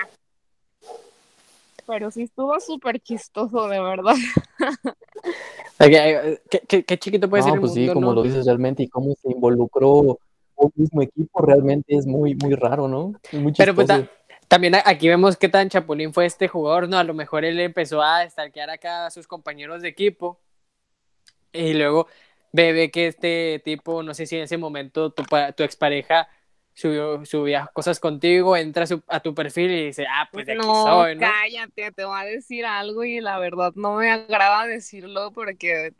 Pero 1.87 2.11
sí 2.11 2.25
estuvo 2.25 2.61
súper 2.61 3.01
chistoso, 3.01 3.69
de 3.69 3.81
verdad. 3.81 4.15
¿Qué, 6.69 6.99
chiquito 6.99 7.31
puede 7.31 7.43
ser 7.43 7.55
el 7.55 7.61
pues 7.61 7.73
sí, 7.73 7.89
como 7.89 8.13
lo 8.13 8.23
dices 8.23 8.45
realmente, 8.45 8.83
y 8.83 8.89
cómo 8.89 9.15
se 9.15 9.31
involucró 9.31 10.19
un 10.57 10.73
mismo 10.75 11.01
equipo, 11.01 11.41
realmente 11.41 11.97
es 11.97 12.07
muy, 12.07 12.35
muy 12.35 12.55
raro, 12.55 12.87
¿no? 12.87 13.15
muy 13.33 13.53
Pero 13.53 13.75
pues, 13.75 13.89
también 14.47 14.75
aquí 14.85 15.09
vemos 15.09 15.37
qué 15.37 15.49
tan 15.49 15.69
chapulín 15.69 16.13
fue 16.13 16.27
este 16.27 16.49
jugador, 16.49 16.89
¿no? 16.89 16.99
A 16.99 17.05
lo 17.05 17.15
mejor 17.15 17.45
él 17.45 17.59
empezó 17.61 18.03
a 18.03 18.29
stalkear 18.29 18.69
acá 18.69 19.07
a 19.07 19.11
sus 19.11 19.27
compañeros 19.27 19.81
de 19.81 19.89
equipo 19.89 20.39
y 21.53 21.73
luego 21.75 22.09
ve, 22.53 22.91
que 22.91 23.07
este 23.07 23.61
tipo, 23.65 24.03
no 24.03 24.15
sé 24.15 24.27
si 24.27 24.37
en 24.37 24.43
ese 24.43 24.59
momento 24.59 25.11
tu, 25.11 25.25
tu 25.57 25.63
expareja 25.63 26.29
subió, 26.75 27.25
subía 27.25 27.71
cosas 27.73 28.01
contigo, 28.01 28.57
entra 28.57 28.85
a, 29.09 29.21
tu 29.21 29.35
perfil 29.35 29.71
y 29.71 29.87
dice, 29.87 30.07
ah, 30.09 30.29
pues 30.33 30.47
de 30.47 30.53
aquí 30.53 30.67
no, 30.67 30.85
soy, 30.85 31.15
¿no? 31.17 31.21
cállate, 31.21 31.93
te 31.93 32.05
voy 32.05 32.21
a 32.21 32.25
decir 32.25 32.65
algo 32.65 33.05
y 33.05 33.21
la 33.21 33.39
verdad 33.39 33.73
no 33.75 33.97
me 33.97 34.11
agrada 34.11 34.67
decirlo 34.67 35.31
porque 35.33 35.93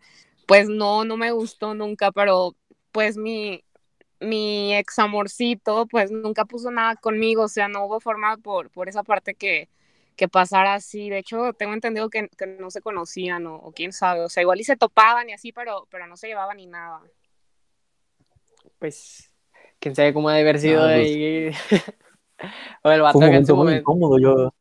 pues 0.47 0.69
no, 0.69 1.05
no 1.05 1.17
me 1.17 1.31
gustó 1.33 1.75
nunca, 1.75 2.11
pero 2.13 2.57
pues 2.93 3.17
mi, 3.17 3.63
mi 4.21 4.75
ex 4.75 4.99
amorcito, 4.99 5.87
pues 5.87 6.11
nunca 6.11 6.45
puso 6.45 6.71
nada 6.71 6.97
conmigo, 6.97 7.43
o 7.45 7.49
sea, 7.49 7.69
no 7.69 7.85
hubo 7.85 8.01
forma 8.01 8.37
por, 8.37 8.71
por 8.71 8.89
esa 8.89 9.03
parte 9.03 9.35
que, 9.35 9.69
que 10.21 10.29
pasara 10.29 10.75
así. 10.75 11.09
De 11.09 11.17
hecho, 11.17 11.55
tengo 11.55 11.73
entendido 11.73 12.11
que, 12.11 12.29
no 12.59 12.71
se 12.71 12.83
conocían 12.83 13.47
o, 13.47 13.73
quién 13.75 13.91
sabe, 13.91 14.21
o 14.21 14.29
sea, 14.29 14.43
igual 14.43 14.61
y 14.61 14.65
se 14.65 14.77
topaban 14.77 15.31
y 15.31 15.33
así, 15.33 15.51
pero, 15.51 15.89
pero 15.91 16.07
no 16.07 16.19
se 16.19 16.27
llevaban 16.27 16.59
ni 16.59 16.67
nada. 16.67 17.01
Pues, 18.79 19.33
quién 19.79 19.95
sabe 19.95 20.13
cómo 20.13 20.29
ha 20.29 20.35
de 20.35 20.43
haber 20.43 20.59
sido 20.59 20.83
pues 20.83 20.93
ahí. 20.93 21.51
o 22.85 22.91
el 22.91 23.01
fue 23.13 23.21
un 23.21 23.27
momento 23.29 23.57
muy 23.57 23.75
incómodo, 23.77 24.19
yo, 24.19 24.53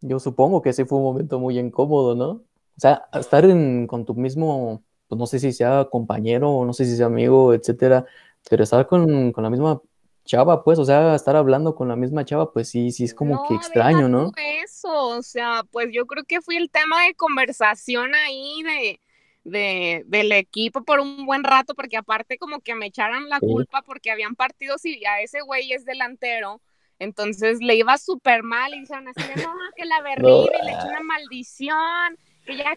yo 0.00 0.18
supongo 0.18 0.62
que 0.62 0.72
sí 0.72 0.86
fue 0.86 0.96
un 0.96 1.04
momento 1.04 1.38
muy 1.38 1.58
incómodo, 1.58 2.14
¿no? 2.14 2.30
O 2.30 2.78
sea, 2.78 3.04
estar 3.12 3.44
en, 3.44 3.86
con 3.86 4.06
tu 4.06 4.14
mismo, 4.14 4.82
pues 5.08 5.18
no 5.18 5.26
sé 5.26 5.40
si 5.40 5.52
sea 5.52 5.88
compañero 5.90 6.50
o 6.52 6.64
no 6.64 6.72
sé 6.72 6.86
si 6.86 6.96
sea 6.96 7.04
amigo, 7.04 7.52
etcétera, 7.52 8.06
pero 8.48 8.64
estar 8.64 8.86
con, 8.86 9.30
con 9.32 9.44
la 9.44 9.50
misma 9.50 9.78
chava, 10.24 10.62
pues, 10.64 10.78
o 10.78 10.84
sea, 10.84 11.14
estar 11.14 11.36
hablando 11.36 11.74
con 11.74 11.88
la 11.88 11.96
misma 11.96 12.24
chava, 12.24 12.52
pues 12.52 12.68
sí, 12.68 12.90
sí 12.90 13.04
es 13.04 13.14
como 13.14 13.46
que 13.46 13.54
extraño, 13.54 14.08
¿no? 14.08 14.32
Eso, 14.62 14.90
o 14.90 15.22
sea, 15.22 15.62
pues 15.70 15.88
yo 15.92 16.06
creo 16.06 16.24
que 16.24 16.40
fue 16.40 16.56
el 16.56 16.70
tema 16.70 17.04
de 17.04 17.14
conversación 17.14 18.14
ahí 18.14 18.62
de, 18.62 19.00
de, 19.44 20.04
del 20.06 20.32
equipo 20.32 20.84
por 20.84 21.00
un 21.00 21.26
buen 21.26 21.44
rato, 21.44 21.74
porque 21.74 21.96
aparte 21.96 22.38
como 22.38 22.60
que 22.60 22.74
me 22.74 22.86
echaran 22.86 23.28
la 23.28 23.40
culpa 23.40 23.82
porque 23.82 24.10
habían 24.10 24.34
partidos 24.34 24.84
y 24.84 25.00
ya 25.00 25.20
ese 25.20 25.40
güey 25.40 25.72
es 25.72 25.84
delantero, 25.84 26.60
entonces 26.98 27.58
le 27.60 27.74
iba 27.74 27.98
súper 27.98 28.42
mal 28.42 28.74
y 28.74 28.80
dijeron 28.80 29.08
así, 29.08 29.22
no, 29.36 29.52
que 29.76 29.84
la 29.84 30.00
berrida 30.02 30.50
y 30.62 30.66
le 30.66 30.72
echó 30.72 30.86
una 30.88 31.00
maldición 31.00 32.18
que 32.44 32.56
ya 32.56 32.76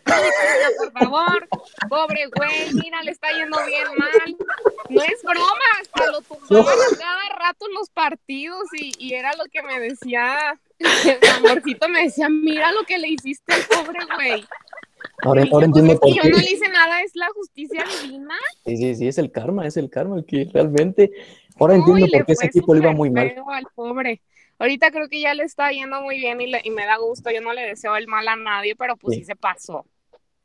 por 0.77 0.91
favor, 0.91 1.47
pobre 1.89 2.27
güey, 2.35 2.73
mira, 2.73 3.01
le 3.03 3.11
está 3.11 3.27
yendo 3.31 3.57
bien 3.65 3.87
mal. 3.97 4.37
No 4.89 5.01
es 5.01 5.23
broma, 5.23 5.67
hasta 5.81 6.11
lo 6.11 6.21
tumbaban 6.21 6.77
cada 6.97 7.29
rato 7.39 7.65
en 7.67 7.73
los 7.73 7.89
partidos 7.89 8.63
y, 8.73 8.93
y 8.99 9.13
era 9.13 9.33
lo 9.35 9.45
que 9.45 9.63
me 9.63 9.79
decía, 9.79 10.59
el 10.79 11.29
amorcito 11.37 11.89
me 11.89 12.03
decía, 12.03 12.29
mira 12.29 12.71
lo 12.71 12.83
que 12.83 12.97
le 12.97 13.09
hiciste 13.09 13.53
al 13.53 13.61
pobre 13.63 13.99
güey. 14.15 14.45
Ahora, 15.23 15.41
ahora 15.41 15.49
pues 15.49 15.65
entiendo 15.65 15.99
por 15.99 16.13
qué. 16.13 16.15
Yo 16.15 16.29
no 16.29 16.37
le 16.37 16.51
hice 16.51 16.67
nada, 16.69 17.01
es 17.01 17.15
la 17.15 17.27
justicia 17.29 17.83
divina. 18.01 18.35
Sí, 18.65 18.77
sí, 18.77 18.95
sí, 18.95 19.07
es 19.07 19.17
el 19.17 19.31
karma, 19.31 19.65
es 19.65 19.77
el 19.77 19.89
karma 19.89 20.17
el 20.17 20.25
que 20.25 20.47
realmente. 20.53 21.11
Ahora 21.57 21.75
entiendo 21.75 22.07
por 22.11 22.25
qué 22.25 22.33
ese 22.33 22.45
equipo 22.47 22.73
le 22.73 22.81
iba 22.81 22.91
muy 22.91 23.09
mal. 23.09 23.33
Al 23.47 23.67
pobre. 23.73 24.21
Ahorita 24.57 24.91
creo 24.91 25.09
que 25.09 25.21
ya 25.21 25.33
le 25.33 25.43
está 25.43 25.69
yendo 25.71 26.01
muy 26.01 26.17
bien 26.17 26.39
y, 26.39 26.51
y, 26.63 26.69
me 26.71 26.85
da 26.85 26.97
gusto. 26.97 27.29
Yo 27.31 27.41
no 27.41 27.53
le 27.53 27.61
deseo 27.61 27.95
el 27.97 28.07
mal 28.07 28.27
a 28.27 28.35
nadie, 28.35 28.75
pero 28.75 28.95
pues 28.95 29.17
sí, 29.17 29.25
se 29.25 29.35
pasó. 29.35 29.85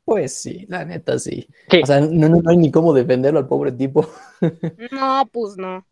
Pues 0.03 0.33
sí, 0.33 0.65
la 0.67 0.83
neta 0.83 1.17
sí. 1.19 1.47
O 1.81 1.85
sea, 1.85 2.01
no, 2.01 2.27
no, 2.27 2.41
hay 2.49 2.57
ni 2.57 2.71
cómo 2.71 2.93
defenderlo 2.93 3.39
al 3.39 3.47
pobre 3.47 3.71
tipo. 3.71 4.07
No, 4.91 5.29
pues 5.31 5.55
no. 5.57 5.85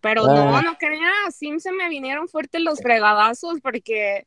Pero 0.00 0.26
no, 0.26 0.56
ah. 0.56 0.62
no 0.62 0.76
creía, 0.76 1.10
sí 1.30 1.58
se 1.60 1.72
me 1.72 1.88
vinieron 1.88 2.28
fuertes 2.28 2.60
los 2.60 2.80
fregadazos 2.80 3.60
porque, 3.62 4.26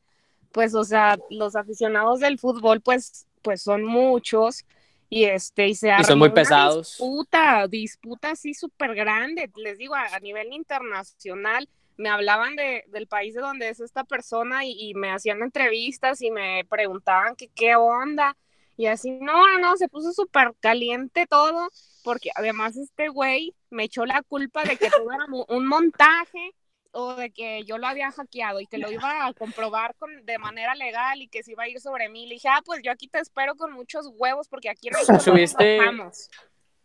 pues, 0.51 0.73
o 0.73 0.83
sea, 0.83 1.19
los 1.29 1.55
aficionados 1.55 2.19
del 2.19 2.39
fútbol, 2.39 2.81
pues, 2.81 3.27
pues 3.41 3.61
son 3.61 3.83
muchos 3.83 4.65
y 5.09 5.25
este, 5.25 5.67
y 5.67 5.75
se 5.75 5.89
y 5.89 6.03
son 6.03 6.19
muy 6.19 6.29
pesados. 6.29 6.97
disputa, 6.97 7.67
disputa 7.67 8.31
así 8.31 8.53
súper 8.53 8.95
grande, 8.95 9.49
les 9.55 9.77
digo, 9.77 9.93
a, 9.95 10.19
nivel 10.19 10.51
internacional 10.51 11.69
me 11.97 12.09
hablaban 12.09 12.55
de, 12.55 12.85
del 12.87 13.07
país 13.07 13.33
de 13.33 13.41
donde 13.41 13.69
es 13.69 13.79
esta 13.79 14.03
persona 14.03 14.65
y, 14.65 14.93
me 14.93 15.11
hacían 15.11 15.41
entrevistas 15.41 16.21
y 16.21 16.31
me 16.31 16.63
preguntaban 16.69 17.35
que 17.35 17.49
qué 17.49 17.75
onda. 17.75 18.37
Y 18.77 18.85
así, 18.85 19.11
no, 19.11 19.47
no, 19.47 19.57
no, 19.59 19.77
se 19.77 19.89
puso 19.89 20.13
súper 20.13 20.53
caliente 20.59 21.25
todo, 21.25 21.69
porque 22.03 22.29
además 22.35 22.77
este 22.77 23.09
güey 23.09 23.55
me 23.71 23.85
echó 23.85 24.05
la 24.05 24.21
culpa 24.21 24.63
de 24.63 24.77
que 24.77 24.89
todo 24.89 25.11
era 25.11 25.25
un 25.47 25.67
montaje 25.67 26.53
o 26.91 27.15
de 27.15 27.31
que 27.31 27.63
yo 27.65 27.77
lo 27.77 27.87
había 27.87 28.11
hackeado 28.11 28.59
y 28.59 28.67
que 28.67 28.77
lo 28.77 28.91
iba 28.91 29.25
a 29.25 29.33
comprobar 29.33 29.95
con, 29.95 30.25
de 30.25 30.37
manera 30.37 30.75
legal 30.75 31.21
y 31.21 31.27
que 31.27 31.43
se 31.43 31.51
iba 31.51 31.63
a 31.63 31.69
ir 31.69 31.79
sobre 31.79 32.09
mí. 32.09 32.27
Le 32.27 32.35
dije, 32.35 32.49
ah, 32.49 32.61
pues 32.63 32.81
yo 32.83 32.91
aquí 32.91 33.07
te 33.07 33.19
espero 33.19 33.55
con 33.55 33.71
muchos 33.71 34.09
huevos 34.15 34.47
porque 34.47 34.69
aquí 34.69 34.89
no 34.89 34.97
¿Subiste, 35.19 35.79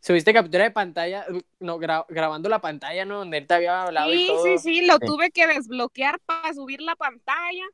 subiste 0.02 0.32
captura 0.32 0.64
de 0.64 0.70
pantalla, 0.72 1.24
no, 1.60 1.78
grabando 1.78 2.48
la 2.48 2.60
pantalla, 2.60 3.04
¿no? 3.04 3.18
Donde 3.18 3.38
él 3.38 3.46
te 3.46 3.54
había 3.54 3.84
hablado 3.84 4.10
sí, 4.10 4.24
y 4.24 4.26
todo. 4.26 4.44
Sí, 4.44 4.58
sí, 4.58 4.86
lo 4.86 4.98
tuve 4.98 5.30
que 5.30 5.46
desbloquear 5.46 6.18
para 6.20 6.52
subir 6.52 6.82
la 6.82 6.96
pantalla 6.96 7.64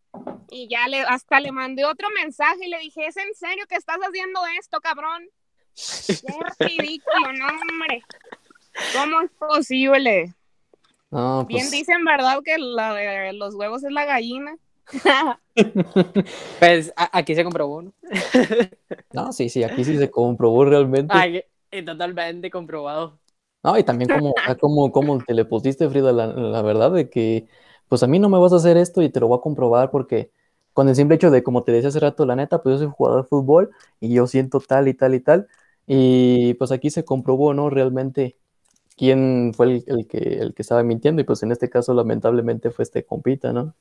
y 0.50 0.68
ya 0.68 0.86
le, 0.88 1.00
hasta 1.00 1.40
le 1.40 1.52
mandé 1.52 1.86
otro 1.86 2.08
mensaje 2.14 2.66
y 2.66 2.68
le 2.68 2.78
dije, 2.80 3.06
¿es 3.06 3.16
en 3.16 3.34
serio 3.34 3.64
que 3.66 3.76
estás 3.76 3.98
haciendo 3.98 4.40
esto, 4.60 4.78
cabrón? 4.80 5.28
Qué 6.58 6.66
ridículo, 6.66 7.32
no, 7.32 7.46
hombre. 7.46 8.02
¿Cómo 8.94 9.22
es 9.22 9.30
posible? 9.30 10.34
pues... 11.08 11.46
Bien 11.46 11.70
dicen, 11.70 12.04
¿verdad? 12.04 12.40
Que 12.44 12.58
la 12.58 12.92
de 12.92 13.32
los 13.32 13.54
huevos 13.54 13.82
es 13.84 13.90
la 13.90 14.04
gallina. 14.04 14.56
pues 16.58 16.92
aquí 16.96 17.34
se 17.34 17.44
comprobó, 17.44 17.82
¿no? 17.82 17.92
no, 19.12 19.32
sí, 19.32 19.48
sí, 19.48 19.62
aquí 19.64 19.82
sí 19.84 19.96
se 19.96 20.10
comprobó 20.10 20.66
realmente. 20.66 21.12
Ay, 21.16 21.42
totalmente 21.84 22.50
comprobado. 22.50 23.18
No, 23.62 23.76
y 23.76 23.82
también 23.82 24.08
como, 24.08 24.34
ah, 24.46 24.54
como, 24.54 24.92
como 24.92 25.18
te 25.18 25.34
le 25.34 25.44
pusiste, 25.44 25.88
Frida, 25.88 26.12
la, 26.12 26.62
verdad 26.62 26.92
de 26.92 27.10
que, 27.10 27.48
pues 27.88 28.02
a 28.02 28.06
mí 28.06 28.18
no 28.18 28.28
me 28.28 28.38
vas 28.38 28.52
a 28.52 28.56
hacer 28.56 28.76
esto 28.76 29.02
y 29.02 29.10
te 29.10 29.20
lo 29.20 29.28
voy 29.28 29.38
a 29.38 29.40
comprobar 29.42 29.90
porque 29.90 30.30
con 30.72 30.88
el 30.88 30.94
simple 30.94 31.16
hecho 31.16 31.30
de, 31.30 31.42
como 31.42 31.64
te 31.64 31.72
decía 31.72 31.88
hace 31.88 32.00
rato, 32.00 32.24
la 32.24 32.36
neta, 32.36 32.62
pues 32.62 32.74
yo 32.74 32.78
soy 32.78 32.92
jugador 32.96 33.22
de 33.22 33.28
fútbol 33.28 33.70
y 34.00 34.14
yo 34.14 34.26
siento 34.26 34.60
tal 34.60 34.88
y 34.88 34.94
tal 34.94 35.14
y 35.14 35.20
tal. 35.20 35.48
Y 35.86 36.54
pues 36.54 36.70
aquí 36.70 36.90
se 36.90 37.04
comprobó, 37.04 37.54
¿no? 37.54 37.70
Realmente 37.70 38.36
quién 38.96 39.52
fue 39.54 39.82
el, 39.86 40.06
que, 40.06 40.18
el 40.18 40.54
que 40.54 40.62
estaba 40.62 40.82
mintiendo 40.82 41.22
y 41.22 41.24
pues 41.24 41.42
en 41.42 41.52
este 41.52 41.70
caso 41.70 41.94
lamentablemente 41.94 42.70
fue 42.70 42.84
este 42.84 43.04
compita, 43.04 43.52
¿no? 43.52 43.74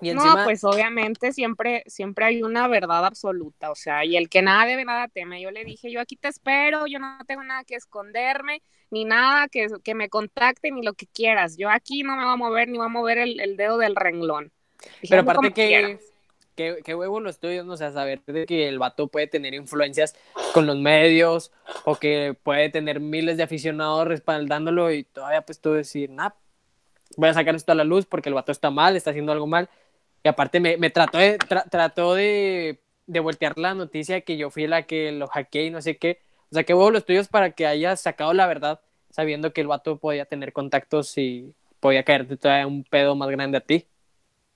No, 0.00 0.44
pues 0.44 0.64
obviamente 0.64 1.32
siempre, 1.32 1.82
siempre 1.86 2.24
hay 2.26 2.42
una 2.42 2.68
verdad 2.68 3.04
absoluta, 3.04 3.70
o 3.70 3.74
sea, 3.74 4.04
y 4.04 4.16
el 4.16 4.28
que 4.28 4.42
nada 4.42 4.66
debe, 4.66 4.84
nada 4.84 5.08
teme. 5.08 5.40
Yo 5.40 5.50
le 5.50 5.64
dije, 5.64 5.90
yo 5.90 6.00
aquí 6.00 6.16
te 6.16 6.28
espero, 6.28 6.86
yo 6.86 6.98
no 6.98 7.18
tengo 7.26 7.42
nada 7.42 7.64
que 7.64 7.74
esconderme, 7.76 8.62
ni 8.90 9.04
nada 9.04 9.48
que, 9.48 9.68
que 9.82 9.94
me 9.94 10.08
contacte, 10.08 10.70
ni 10.70 10.82
lo 10.82 10.94
que 10.94 11.06
quieras. 11.06 11.56
Yo 11.56 11.70
aquí 11.70 12.02
no 12.02 12.16
me 12.16 12.24
voy 12.24 12.32
a 12.32 12.36
mover, 12.36 12.68
ni 12.68 12.78
voy 12.78 12.86
a 12.86 12.90
mover 12.90 13.18
el, 13.18 13.56
dedo 13.56 13.78
del 13.78 13.96
renglón. 13.96 14.52
Pero 15.08 15.22
aparte 15.22 15.52
que, 15.52 15.98
qué, 16.54 16.78
qué 16.84 16.94
huevo 16.94 17.20
lo 17.20 17.30
estoy 17.30 17.52
viendo, 17.52 17.72
o 17.74 17.76
sea, 17.76 17.92
saber 17.92 18.22
de 18.26 18.46
que 18.46 18.68
el 18.68 18.78
vato 18.78 19.08
puede 19.08 19.26
tener 19.26 19.54
influencias 19.54 20.14
con 20.52 20.66
los 20.66 20.78
medios 20.78 21.52
o 21.84 21.96
que 21.96 22.36
puede 22.42 22.68
tener 22.68 23.00
miles 23.00 23.36
de 23.36 23.44
aficionados 23.44 24.06
respaldándolo 24.06 24.92
y 24.92 25.04
todavía 25.04 25.42
pues 25.42 25.60
tú 25.60 25.72
decir, 25.72 26.10
nah, 26.10 26.30
voy 27.16 27.28
a 27.28 27.34
sacar 27.34 27.54
esto 27.54 27.72
a 27.72 27.74
la 27.74 27.84
luz 27.84 28.06
porque 28.06 28.28
el 28.28 28.34
vato 28.34 28.52
está 28.52 28.70
mal, 28.70 28.96
está 28.96 29.10
haciendo 29.10 29.32
algo 29.32 29.46
mal. 29.46 29.68
Y 30.24 30.28
aparte 30.28 30.58
me, 30.58 30.76
me 30.78 30.90
trató, 30.90 31.18
de, 31.18 31.38
trató 31.38 32.14
de, 32.14 32.80
de, 33.06 33.20
voltear 33.20 33.58
la 33.58 33.74
noticia 33.74 34.22
que 34.22 34.36
yo 34.36 34.50
fui 34.50 34.66
la 34.66 34.84
que 34.84 35.12
lo 35.12 35.28
hackeé 35.28 35.66
y 35.66 35.70
no 35.70 35.82
sé 35.82 35.98
qué. 35.98 36.22
O 36.50 36.54
sea, 36.54 36.64
qué 36.64 36.74
huevo 36.74 36.90
los 36.90 37.04
tuyos 37.04 37.28
para 37.28 37.50
que 37.52 37.66
hayas 37.66 38.00
sacado 38.00 38.32
la 38.32 38.46
verdad 38.46 38.80
sabiendo 39.14 39.52
que 39.52 39.60
el 39.60 39.68
vato 39.68 39.98
podía 39.98 40.24
tener 40.24 40.52
contactos 40.52 41.16
y 41.18 41.54
podía 41.78 42.02
caerte 42.02 42.36
todavía 42.36 42.66
un 42.66 42.82
pedo 42.82 43.14
más 43.14 43.28
grande 43.28 43.58
a 43.58 43.60
ti. 43.60 43.86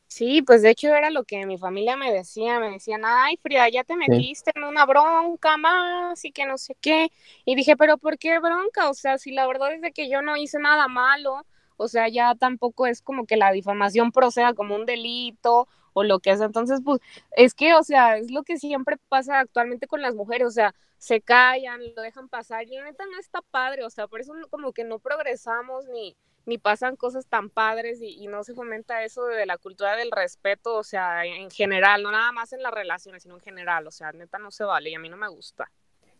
Sí, 0.08 0.42
pues 0.42 0.62
de 0.62 0.70
hecho 0.70 0.88
era 0.88 1.10
lo 1.10 1.22
que 1.24 1.44
mi 1.46 1.58
familia 1.58 1.94
me 1.94 2.10
decía, 2.10 2.58
me 2.58 2.70
decían, 2.70 3.02
ay 3.04 3.36
Frida, 3.42 3.68
ya 3.68 3.84
te 3.84 3.94
metiste 3.94 4.50
en 4.54 4.64
una 4.64 4.86
bronca 4.86 5.58
más 5.58 6.24
y 6.24 6.32
que 6.32 6.46
no 6.46 6.58
sé 6.58 6.74
qué. 6.80 7.12
Y 7.44 7.54
dije, 7.54 7.76
pero 7.76 7.98
¿por 7.98 8.18
qué 8.18 8.38
bronca? 8.40 8.88
O 8.88 8.94
sea, 8.94 9.18
si 9.18 9.30
la 9.30 9.46
verdad 9.46 9.74
es 9.74 9.82
de 9.82 9.92
que 9.92 10.08
yo 10.08 10.22
no 10.22 10.36
hice 10.36 10.58
nada 10.58 10.88
malo, 10.88 11.44
o 11.78 11.88
sea, 11.88 12.08
ya 12.08 12.34
tampoco 12.34 12.86
es 12.86 13.00
como 13.02 13.26
que 13.26 13.36
la 13.36 13.52
difamación 13.52 14.12
proceda 14.12 14.52
como 14.54 14.76
un 14.76 14.84
delito 14.86 15.66
o 15.94 16.04
lo 16.04 16.20
que 16.20 16.30
es. 16.30 16.40
Entonces, 16.40 16.80
pues 16.84 17.00
es 17.36 17.54
que, 17.54 17.74
o 17.74 17.82
sea, 17.82 18.18
es 18.18 18.30
lo 18.30 18.42
que 18.42 18.58
siempre 18.58 18.96
pasa 19.08 19.40
actualmente 19.40 19.86
con 19.86 20.02
las 20.02 20.14
mujeres, 20.14 20.48
o 20.48 20.50
sea, 20.50 20.74
se 20.98 21.20
callan, 21.20 21.80
lo 21.96 22.02
dejan 22.02 22.28
pasar 22.28 22.64
y 22.64 22.74
la 22.76 22.84
neta 22.84 23.04
no 23.06 23.18
está 23.18 23.40
padre, 23.42 23.84
o 23.84 23.90
sea, 23.90 24.08
por 24.08 24.20
eso 24.20 24.34
como 24.50 24.72
que 24.72 24.84
no 24.84 24.98
progresamos 24.98 25.86
ni 25.86 26.16
ni 26.48 26.56
pasan 26.56 26.96
cosas 26.96 27.26
tan 27.26 27.50
padres 27.50 28.00
y, 28.00 28.26
no 28.26 28.42
se 28.42 28.54
fomenta 28.54 29.04
eso 29.04 29.26
de 29.26 29.44
la 29.44 29.58
cultura 29.58 29.96
del 29.96 30.10
respeto, 30.10 30.76
o 30.76 30.82
sea, 30.82 31.26
en 31.26 31.50
general, 31.50 32.02
no 32.02 32.10
nada 32.10 32.32
más 32.32 32.54
en 32.54 32.62
las 32.62 32.72
relaciones, 32.72 33.22
sino 33.22 33.34
en 33.34 33.42
general, 33.42 33.86
o 33.86 33.90
sea, 33.90 34.12
neta 34.12 34.38
no 34.38 34.50
se 34.50 34.64
vale 34.64 34.88
y 34.90 34.94
a 34.94 34.98
mí 34.98 35.10
no 35.10 35.18
me 35.18 35.28
gusta. 35.28 35.70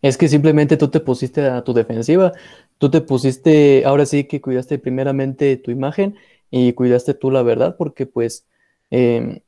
Es 0.03 0.17
que 0.17 0.29
simplemente 0.29 0.77
tú 0.77 0.89
te 0.89 1.01
pusiste 1.01 1.47
a 1.47 1.63
tu 1.65 1.73
defensiva, 1.75 2.33
tú 2.79 2.91
te 2.91 3.01
pusiste, 3.01 3.85
ahora 3.85 4.07
sí 4.07 4.25
que 4.25 4.41
cuidaste 4.41 4.79
primeramente 4.79 5.57
tu 5.57 5.71
imagen 5.71 6.17
y 6.51 6.73
cuidaste 6.75 7.15
tú 7.15 7.31
la 7.31 7.43
verdad, 7.43 7.77
porque 7.77 8.07
pues, 8.07 8.47
em, 8.91 9.41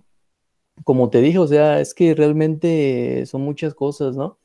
como 0.85 1.11
te 1.11 1.21
dije, 1.21 1.39
o 1.39 1.47
sea, 1.47 1.81
es 1.81 1.95
que 1.95 2.15
realmente 2.15 3.27
son 3.27 3.43
muchas 3.43 3.75
cosas, 3.75 4.17
¿no? 4.17 4.39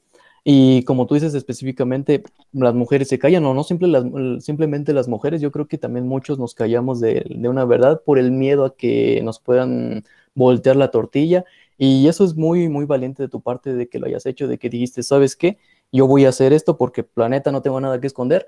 Y 0.47 0.83
como 0.83 1.07
tú 1.07 1.15
dices 1.15 1.33
específicamente, 1.33 2.23
las 2.53 2.75
mujeres 2.75 3.07
se 3.09 3.17
callan, 3.17 3.45
o 3.45 3.55
no 3.55 3.63
simplemente 3.63 4.93
las 4.93 5.07
mujeres, 5.07 5.41
yo 5.41 5.51
creo 5.51 5.67
que 5.67 5.79
también 5.79 6.07
muchos 6.07 6.37
nos 6.37 6.53
callamos 6.53 6.99
de, 7.01 7.25
una 7.49 7.65
verdad 7.65 8.03
por 8.05 8.19
el 8.19 8.31
miedo 8.31 8.63
a 8.65 8.75
que 8.75 9.21
nos 9.23 9.39
puedan 9.39 10.03
voltear 10.35 10.75
la 10.75 10.91
tortilla. 10.91 11.45
Y 11.79 12.07
eso 12.07 12.23
es 12.23 12.35
muy, 12.35 12.69
muy 12.69 12.85
valiente 12.85 13.23
de 13.23 13.29
tu 13.29 13.41
parte 13.41 13.73
de 13.73 13.89
que 13.89 13.97
lo 13.99 14.05
hayas 14.05 14.25
hecho, 14.27 14.47
de 14.47 14.59
que 14.59 14.69
dijiste, 14.69 15.01
¿sabes 15.01 15.35
qué? 15.35 15.57
Yo 15.95 16.07
voy 16.07 16.25
a 16.25 16.29
hacer 16.29 16.53
esto 16.53 16.77
porque 16.77 17.03
planeta 17.03 17.51
no 17.51 17.61
tengo 17.61 17.79
nada 17.79 17.99
que 17.99 18.07
esconder. 18.07 18.45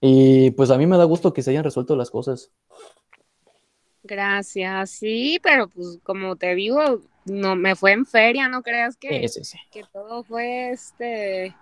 Y 0.00 0.50
pues 0.52 0.70
a 0.70 0.78
mí 0.78 0.86
me 0.86 0.96
da 0.96 1.04
gusto 1.04 1.32
que 1.32 1.42
se 1.42 1.50
hayan 1.50 1.64
resuelto 1.64 1.94
las 1.94 2.10
cosas. 2.10 2.50
Gracias, 4.02 4.90
sí, 4.90 5.38
pero 5.42 5.68
pues 5.68 5.98
como 6.02 6.36
te 6.36 6.54
digo, 6.54 7.02
no 7.26 7.54
me 7.54 7.76
fue 7.76 7.92
en 7.92 8.06
feria, 8.06 8.48
no 8.48 8.62
creas 8.62 8.96
que, 8.96 9.26
que 9.70 9.84
todo 9.92 10.24
fue 10.24 10.70
este 10.70 11.54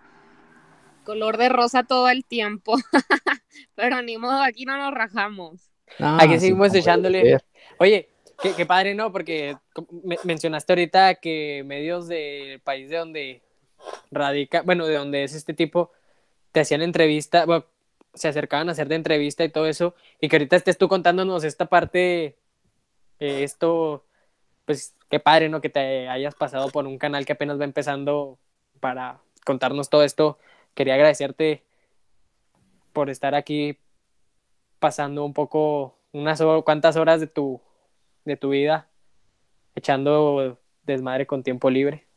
color 1.05 1.37
de 1.37 1.49
rosa 1.49 1.83
todo 1.83 2.09
el 2.09 2.25
tiempo. 2.25 2.77
pero 3.75 4.03
ni 4.03 4.19
modo, 4.19 4.43
aquí 4.43 4.65
no 4.65 4.77
nos 4.77 4.95
rajamos. 4.95 5.71
aquí 5.99 6.39
seguimos 6.39 6.73
echándole. 6.75 7.39
Oye, 7.79 8.09
qué, 8.57 8.67
padre, 8.67 8.95
¿no? 8.95 9.11
Porque 9.11 9.57
mencionaste 10.25 10.73
ahorita 10.73 11.15
que 11.17 11.63
medios 11.67 12.07
del 12.09 12.61
país 12.61 12.89
de 12.89 12.97
donde 12.97 13.43
radica, 14.11 14.63
bueno, 14.63 14.87
de 14.87 14.97
donde 14.97 15.25
es 15.25 15.35
este 15.35 15.55
tipo, 15.55 15.93
te 16.53 16.61
hacían 16.61 16.83
entrevista, 16.83 17.47
se 18.15 18.29
acercaban 18.29 18.69
a 18.69 18.73
hacer 18.73 18.89
de 18.89 18.97
entrevista 18.97 19.45
y 19.45 19.51
todo 19.51 19.67
eso, 19.67 19.95
y 20.21 20.29
que 20.29 20.37
ahorita 20.37 20.57
estés 20.57 20.79
tú 20.79 20.89
contándonos 20.89 21.45
esta 21.45 21.67
parte, 21.67 22.37
eh, 23.21 23.45
esto, 23.45 24.05
pues 24.65 24.95
qué 25.11 25.21
padre, 25.21 25.49
¿no? 25.49 25.61
Que 25.61 25.71
te 25.71 26.09
hayas 26.09 26.35
pasado 26.35 26.69
por 26.71 26.87
un 26.87 26.99
canal 26.99 27.27
que 27.27 27.33
apenas 27.33 27.61
va 27.61 27.65
empezando 27.65 28.39
para 28.81 29.21
contarnos 29.45 29.89
todo 29.91 30.05
esto. 30.05 30.39
Quería 30.75 30.95
agradecerte 30.95 31.65
por 32.93 33.11
estar 33.11 33.35
aquí 33.35 33.79
pasando 34.79 35.25
un 35.25 35.35
poco, 35.35 35.99
unas 36.13 36.43
cuantas 36.65 36.97
horas 36.97 37.21
de 37.21 37.27
tu, 37.27 37.61
de 38.25 38.37
tu 38.37 38.51
vida, 38.51 38.89
echando 39.75 40.59
desmadre 40.85 41.27
con 41.27 41.43
tiempo 41.43 41.71
libre. 41.71 42.08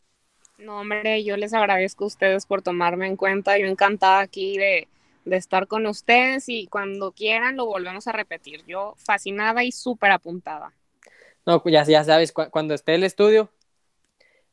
No, 0.61 0.79
hombre, 0.79 1.23
yo 1.23 1.37
les 1.37 1.55
agradezco 1.55 2.03
a 2.03 2.07
ustedes 2.07 2.45
por 2.45 2.61
tomarme 2.61 3.07
en 3.07 3.15
cuenta. 3.15 3.57
Yo 3.57 3.65
encantada 3.65 4.19
aquí 4.19 4.57
de, 4.57 4.87
de 5.25 5.35
estar 5.35 5.65
con 5.65 5.87
ustedes 5.87 6.49
y 6.49 6.67
cuando 6.67 7.13
quieran 7.13 7.55
lo 7.55 7.65
volvemos 7.65 8.07
a 8.07 8.11
repetir. 8.11 8.63
Yo 8.67 8.93
fascinada 8.97 9.63
y 9.63 9.71
súper 9.71 10.11
apuntada. 10.11 10.71
No, 11.47 11.63
ya, 11.65 11.83
ya 11.83 12.03
sabes, 12.03 12.31
cuando 12.31 12.75
esté 12.75 12.93
el 12.93 13.03
estudio, 13.03 13.49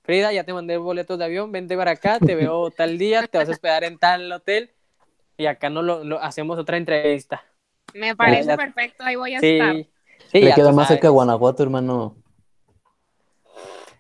Frida, 0.03 0.33
ya 0.33 0.45
te 0.45 0.55
mandé 0.55 0.79
boletos 0.79 1.19
de 1.19 1.27
avión, 1.27 1.53
vente 1.53 1.77
para 1.77 1.91
acá, 1.91 2.19
te 2.19 2.35
veo 2.35 2.71
tal 2.77 2.97
día, 2.97 3.27
te 3.27 3.37
vas 3.37 3.49
a 3.49 3.53
hospedar 3.53 3.85
en 3.85 3.99
tal 3.99 4.33
hotel 4.33 4.71
y 5.37 5.45
acá 5.45 5.69
no 5.69 5.83
lo, 5.83 6.23
hacemos 6.23 6.59
otra 6.59 6.79
entrevista. 6.79 7.45
Me 7.93 8.17
parece 8.17 8.57
perfecto, 8.57 9.05
ahí 9.05 9.17
voy 9.17 9.35
a 9.35 9.41
estar. 9.41 9.75
Sí, 10.33 10.41
Me 10.41 10.55
queda 10.55 10.73
más 10.73 10.89
cerca 10.89 11.09
de 11.09 11.13
Guanajuato, 11.13 11.63
hermano. 11.63 12.17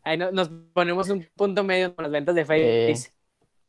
Ahí 0.09 0.17
nos 0.17 0.49
ponemos 0.73 1.11
un 1.11 1.27
punto 1.37 1.63
medio 1.65 1.95
con 1.95 2.05
las 2.05 2.13
ventas 2.13 2.35
de 2.35 2.47
Facebook. 2.47 2.97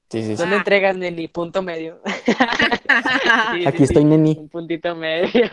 Sí, 0.09 0.23
sí, 0.23 0.23
sí. 0.23 0.35
¿Dónde 0.35 0.55
entregas, 0.55 0.95
Neni? 0.95 1.27
Punto 1.27 1.61
medio. 1.61 1.99
Aquí 3.67 3.83
estoy, 3.83 4.05
Neni. 4.05 4.37
Un 4.39 4.47
puntito 4.47 4.95
medio. 4.95 5.47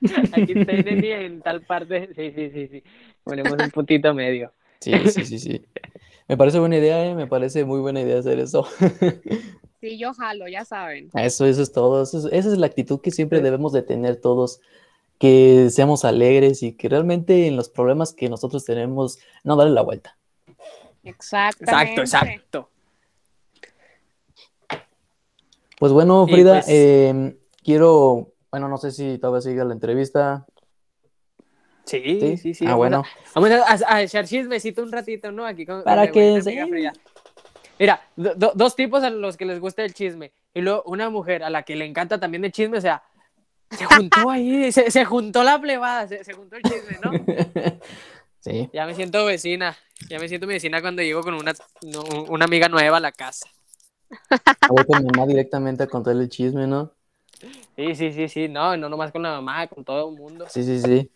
Aquí 0.32 0.58
estoy, 0.58 0.82
Neni, 0.82 1.12
en 1.12 1.40
tal 1.40 1.62
parte. 1.62 2.08
Sí, 2.16 2.32
sí, 2.34 2.50
sí, 2.50 2.66
sí. 2.66 2.82
Ponemos 3.22 3.52
un 3.52 3.70
puntito 3.70 4.12
medio. 4.12 4.52
Sí, 4.80 4.92
sí, 5.08 5.24
sí, 5.24 5.38
sí. 5.38 5.64
Me 6.26 6.36
parece 6.36 6.58
buena 6.58 6.78
idea, 6.78 7.06
¿eh? 7.06 7.14
Me 7.14 7.28
parece 7.28 7.64
muy 7.64 7.78
buena 7.78 8.00
idea 8.00 8.18
hacer 8.18 8.40
eso. 8.40 8.66
Sí, 9.80 9.96
yo 9.96 10.12
jalo, 10.12 10.48
ya 10.48 10.64
saben. 10.64 11.08
Eso, 11.14 11.46
eso 11.46 11.62
es 11.62 11.70
todo. 11.70 12.02
esa 12.02 12.28
es 12.32 12.46
la 12.58 12.66
actitud 12.66 13.00
que 13.00 13.12
siempre 13.12 13.40
debemos 13.40 13.72
de 13.72 13.82
tener 13.82 14.16
todos. 14.16 14.60
Que 15.18 15.68
seamos 15.70 16.04
alegres 16.04 16.62
y 16.62 16.72
que 16.72 16.88
realmente 16.88 17.46
en 17.46 17.56
los 17.56 17.68
problemas 17.68 18.12
que 18.12 18.28
nosotros 18.28 18.64
tenemos, 18.64 19.18
no 19.42 19.56
darle 19.56 19.74
la 19.74 19.82
vuelta. 19.82 20.16
Exactamente. 21.02 22.00
Exacto, 22.00 22.00
exacto. 22.00 22.70
Pues 25.78 25.92
bueno, 25.92 26.26
Frida, 26.26 26.54
pues 26.54 26.66
em, 26.68 27.36
quiero, 27.62 28.32
bueno, 28.50 28.68
no 28.68 28.78
sé 28.78 28.90
si 28.90 29.18
todavía 29.18 29.42
sigue 29.42 29.64
la 29.64 29.72
entrevista. 29.72 30.44
Sí, 31.84 32.36
sí, 32.36 32.54
sí. 32.54 32.66
ah, 32.66 32.74
bueno. 32.74 33.04
Vamos 33.34 33.50
a, 33.86 34.02
echar 34.02 34.26
chismecito 34.26 34.82
un 34.82 34.92
ratito, 34.92 35.32
¿no? 35.32 35.46
Aquí 35.46 35.64
con, 35.64 35.82
Para 35.84 36.10
que 36.10 36.42
Mira, 37.78 38.02
dos 38.16 38.74
tipos 38.74 39.04
a 39.04 39.10
los 39.10 39.36
que 39.36 39.44
les 39.44 39.60
gusta 39.60 39.84
el 39.84 39.94
chisme 39.94 40.32
y 40.52 40.60
luego 40.60 40.82
una 40.86 41.10
mujer 41.10 41.44
a 41.44 41.50
la 41.50 41.62
que 41.62 41.76
le 41.76 41.84
encanta 41.84 42.18
también 42.18 42.44
el 42.44 42.50
chisme, 42.50 42.78
o 42.78 42.80
sea, 42.80 43.04
se 43.70 43.84
juntó 43.84 44.30
ahí, 44.30 44.72
se, 44.72 45.04
juntó 45.04 45.42
la 45.42 45.60
plebada, 45.60 46.08
se, 46.08 46.32
juntó 46.32 46.56
el 46.56 46.62
chisme, 46.62 46.98
¿no? 47.02 47.12
Sí. 48.40 48.70
Ya 48.72 48.86
me 48.86 48.94
siento 48.94 49.26
vecina, 49.26 49.76
ya 50.08 50.18
me 50.20 50.28
siento 50.28 50.46
vecina 50.46 50.80
cuando 50.80 51.02
llego 51.02 51.22
con 51.22 51.34
una, 51.34 51.52
una 52.28 52.44
amiga 52.44 52.68
nueva 52.68 52.98
a 52.98 53.00
la 53.00 53.10
casa. 53.10 53.48
Voy 54.68 54.84
con 54.84 55.02
mi 55.02 55.10
mamá 55.10 55.26
directamente 55.26 55.82
a 55.82 55.86
contarle 55.88 56.22
el 56.22 56.28
chisme, 56.28 56.66
¿no? 56.66 56.92
Sí, 57.76 57.94
sí, 57.94 58.12
sí, 58.12 58.28
sí, 58.28 58.48
no, 58.48 58.76
no 58.76 58.88
nomás 58.88 59.12
con 59.12 59.22
la 59.22 59.32
mamá, 59.32 59.66
con 59.66 59.84
todo 59.84 60.10
el 60.10 60.16
mundo. 60.16 60.46
Sí, 60.48 60.62
sí, 60.62 60.80
sí. 60.80 61.10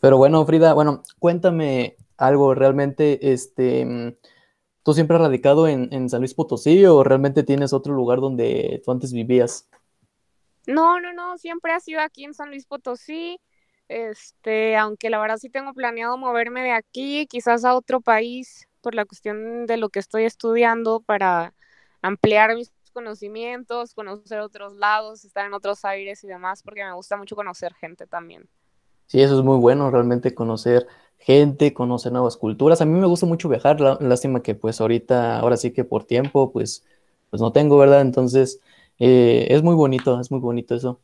Pero 0.00 0.16
bueno, 0.16 0.44
Frida, 0.46 0.72
bueno, 0.72 1.02
cuéntame 1.18 1.96
algo, 2.16 2.54
realmente, 2.54 3.32
este, 3.32 4.16
¿tú 4.82 4.92
siempre 4.92 5.16
has 5.16 5.22
radicado 5.22 5.68
en, 5.68 6.08
San 6.08 6.20
Luis 6.20 6.34
Potosí 6.34 6.84
o 6.86 7.02
realmente 7.04 7.42
tienes 7.42 7.72
otro 7.72 7.94
lugar 7.94 8.20
donde 8.20 8.82
tú 8.84 8.92
antes 8.92 9.12
vivías? 9.12 9.68
No, 10.70 11.00
no, 11.00 11.12
no, 11.12 11.36
siempre 11.38 11.72
ha 11.72 11.80
sido 11.80 12.00
aquí 12.00 12.24
en 12.24 12.34
San 12.34 12.50
Luis 12.50 12.66
Potosí. 12.66 13.40
Este, 13.88 14.76
aunque 14.76 15.10
la 15.10 15.18
verdad 15.18 15.36
sí 15.38 15.50
tengo 15.50 15.74
planeado 15.74 16.16
moverme 16.16 16.62
de 16.62 16.70
aquí, 16.70 17.26
quizás 17.26 17.64
a 17.64 17.74
otro 17.74 18.00
país, 18.00 18.68
por 18.80 18.94
la 18.94 19.04
cuestión 19.04 19.66
de 19.66 19.76
lo 19.76 19.88
que 19.88 19.98
estoy 19.98 20.24
estudiando 20.24 21.00
para 21.00 21.54
ampliar 22.00 22.54
mis 22.54 22.72
conocimientos, 22.92 23.94
conocer 23.94 24.40
otros 24.40 24.74
lados, 24.74 25.24
estar 25.24 25.44
en 25.44 25.54
otros 25.54 25.84
aires 25.84 26.22
y 26.22 26.28
demás, 26.28 26.62
porque 26.62 26.84
me 26.84 26.92
gusta 26.92 27.16
mucho 27.16 27.34
conocer 27.34 27.74
gente 27.74 28.06
también. 28.06 28.48
Sí, 29.06 29.20
eso 29.20 29.36
es 29.36 29.44
muy 29.44 29.58
bueno, 29.58 29.90
realmente 29.90 30.34
conocer 30.34 30.86
gente, 31.18 31.74
conocer 31.74 32.12
nuevas 32.12 32.36
culturas. 32.36 32.80
A 32.80 32.84
mí 32.84 32.98
me 32.98 33.06
gusta 33.06 33.26
mucho 33.26 33.48
viajar, 33.48 33.80
lástima 34.00 34.40
que 34.42 34.54
pues 34.54 34.80
ahorita, 34.80 35.40
ahora 35.40 35.56
sí 35.56 35.72
que 35.72 35.82
por 35.84 36.04
tiempo, 36.04 36.52
pues, 36.52 36.84
pues 37.28 37.42
no 37.42 37.50
tengo, 37.52 37.76
¿verdad? 37.76 38.02
Entonces, 38.02 38.60
eh, 39.00 39.48
es 39.50 39.62
muy 39.62 39.74
bonito, 39.74 40.20
es 40.20 40.30
muy 40.30 40.38
bonito 40.38 40.76
eso. 40.76 41.00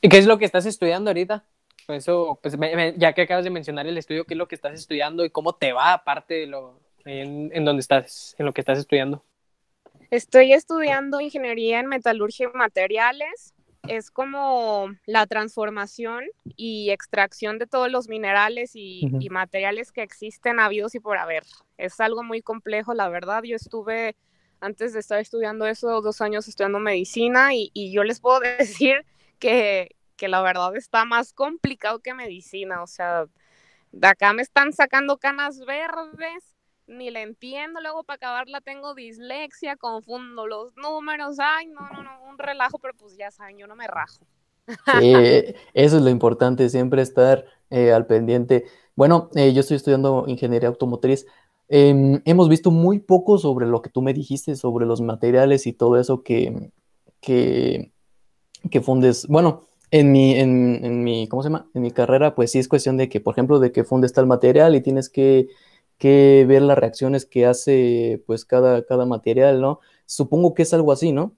¿Y 0.00 0.08
qué 0.08 0.16
es 0.16 0.26
lo 0.26 0.38
que 0.38 0.46
estás 0.46 0.64
estudiando 0.64 1.10
ahorita? 1.10 1.44
Pues 1.86 2.04
eso, 2.04 2.38
pues 2.42 2.56
ya 2.96 3.12
que 3.12 3.22
acabas 3.22 3.44
de 3.44 3.50
mencionar 3.50 3.86
el 3.86 3.98
estudio, 3.98 4.24
¿qué 4.24 4.34
es 4.34 4.38
lo 4.38 4.48
que 4.48 4.54
estás 4.54 4.74
estudiando 4.74 5.24
y 5.24 5.30
cómo 5.30 5.54
te 5.54 5.72
va 5.72 5.92
aparte 5.92 6.34
de 6.34 6.46
lo 6.46 6.80
en, 7.04 7.50
en 7.52 7.64
donde 7.64 7.80
estás, 7.80 8.34
en 8.38 8.46
lo 8.46 8.52
que 8.52 8.60
estás 8.60 8.78
estudiando? 8.78 9.22
Estoy 10.10 10.54
estudiando 10.54 11.20
ingeniería 11.20 11.80
en 11.80 11.86
metalurgia 11.86 12.48
y 12.52 12.56
materiales. 12.56 13.54
Es 13.86 14.10
como 14.10 14.88
la 15.06 15.26
transformación 15.26 16.24
y 16.56 16.90
extracción 16.90 17.58
de 17.58 17.66
todos 17.66 17.90
los 17.90 18.08
minerales 18.08 18.72
y, 18.74 19.08
materiales 19.30 19.92
que 19.92 20.02
existen 20.02 20.60
habidos 20.60 20.94
y 20.94 21.00
por 21.00 21.18
haber. 21.18 21.44
Es 21.76 22.00
algo 22.00 22.22
muy 22.22 22.42
complejo, 22.42 22.94
la 22.94 23.08
verdad. 23.08 23.42
Yo 23.44 23.56
estuve, 23.56 24.16
antes 24.60 24.92
de 24.92 25.00
estar 25.00 25.18
estudiando 25.18 25.66
eso, 25.66 26.00
dos 26.00 26.20
años 26.20 26.48
estudiando 26.48 26.78
medicina 26.78 27.54
y, 27.54 27.70
y 27.74 27.92
yo 27.92 28.04
les 28.04 28.20
puedo 28.20 28.40
decir 28.58 29.04
que, 29.38 29.96
que 30.16 30.28
la 30.28 30.42
verdad 30.42 30.76
está 30.76 31.04
más 31.04 31.32
complicado 31.32 32.00
que 32.00 32.14
medicina. 32.14 32.82
O 32.82 32.86
sea, 32.86 33.26
de 33.92 34.08
acá 34.08 34.32
me 34.32 34.42
están 34.42 34.72
sacando 34.72 35.18
canas 35.18 35.60
verdes 35.64 36.54
ni 36.88 37.10
la 37.10 37.20
entiendo, 37.20 37.80
luego 37.80 38.02
para 38.02 38.16
acabarla 38.16 38.60
tengo 38.62 38.94
dislexia, 38.94 39.76
confundo 39.76 40.46
los 40.46 40.74
números, 40.76 41.36
ay, 41.38 41.66
no, 41.66 41.80
no, 41.92 42.02
no, 42.02 42.24
un 42.30 42.38
relajo, 42.38 42.78
pero 42.78 42.94
pues 42.94 43.16
ya 43.16 43.30
saben, 43.30 43.58
yo 43.58 43.66
no 43.66 43.76
me 43.76 43.86
rajo. 43.86 44.26
Sí, 44.66 44.74
eso 45.74 45.96
es 45.98 46.02
lo 46.02 46.08
importante, 46.08 46.68
siempre 46.70 47.02
estar 47.02 47.44
eh, 47.70 47.92
al 47.92 48.06
pendiente. 48.06 48.64
Bueno, 48.96 49.30
eh, 49.34 49.52
yo 49.52 49.60
estoy 49.60 49.76
estudiando 49.76 50.24
ingeniería 50.26 50.68
automotriz. 50.68 51.26
Em, 51.68 52.22
hemos 52.24 52.48
visto 52.48 52.70
muy 52.70 52.98
poco 52.98 53.38
sobre 53.38 53.66
lo 53.66 53.82
que 53.82 53.90
tú 53.90 54.02
me 54.02 54.14
dijiste, 54.14 54.56
sobre 54.56 54.86
los 54.86 55.00
materiales 55.00 55.66
y 55.66 55.72
todo 55.72 55.98
eso 55.98 56.22
que, 56.22 56.70
que, 57.20 57.92
que 58.70 58.80
fundes. 58.80 59.26
Bueno, 59.28 59.62
en 59.90 60.12
mi, 60.12 60.34
en, 60.34 60.84
en 60.84 61.04
mi, 61.04 61.28
¿cómo 61.28 61.42
se 61.42 61.48
llama? 61.48 61.68
En 61.74 61.82
mi 61.82 61.90
carrera, 61.90 62.34
pues 62.34 62.52
sí 62.52 62.58
es 62.58 62.68
cuestión 62.68 62.96
de 62.96 63.08
que, 63.08 63.20
por 63.20 63.34
ejemplo, 63.34 63.58
de 63.58 63.72
que 63.72 63.84
fundes 63.84 64.12
tal 64.12 64.26
material 64.26 64.74
y 64.74 64.80
tienes 64.80 65.08
que 65.08 65.48
que 65.98 66.44
ver 66.46 66.62
las 66.62 66.78
reacciones 66.78 67.26
que 67.26 67.44
hace 67.44 68.22
pues 68.26 68.44
cada, 68.44 68.84
cada 68.84 69.04
material, 69.04 69.60
¿no? 69.60 69.80
Supongo 70.06 70.54
que 70.54 70.62
es 70.62 70.72
algo 70.72 70.92
así, 70.92 71.12
¿no? 71.12 71.36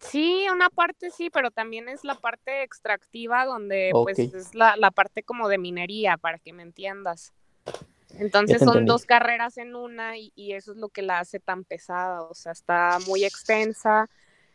Sí, 0.00 0.46
una 0.52 0.70
parte 0.70 1.10
sí, 1.10 1.28
pero 1.28 1.50
también 1.50 1.88
es 1.88 2.02
la 2.04 2.14
parte 2.14 2.62
extractiva 2.62 3.44
donde 3.44 3.90
pues 3.92 4.18
es 4.18 4.54
la, 4.54 4.90
parte 4.92 5.22
como 5.22 5.48
de 5.48 5.58
minería, 5.58 6.16
para 6.16 6.38
que 6.38 6.52
me 6.52 6.62
entiendas. 6.62 7.34
Entonces 8.18 8.58
son 8.58 8.84
dos 8.84 9.06
carreras 9.06 9.58
en 9.58 9.74
una 9.74 10.18
y, 10.18 10.32
y, 10.34 10.52
eso 10.52 10.72
es 10.72 10.78
lo 10.78 10.88
que 10.88 11.02
la 11.02 11.20
hace 11.20 11.40
tan 11.40 11.64
pesada, 11.64 12.22
o 12.22 12.34
sea, 12.34 12.52
está 12.52 12.98
muy 13.06 13.24
extensa, 13.24 14.10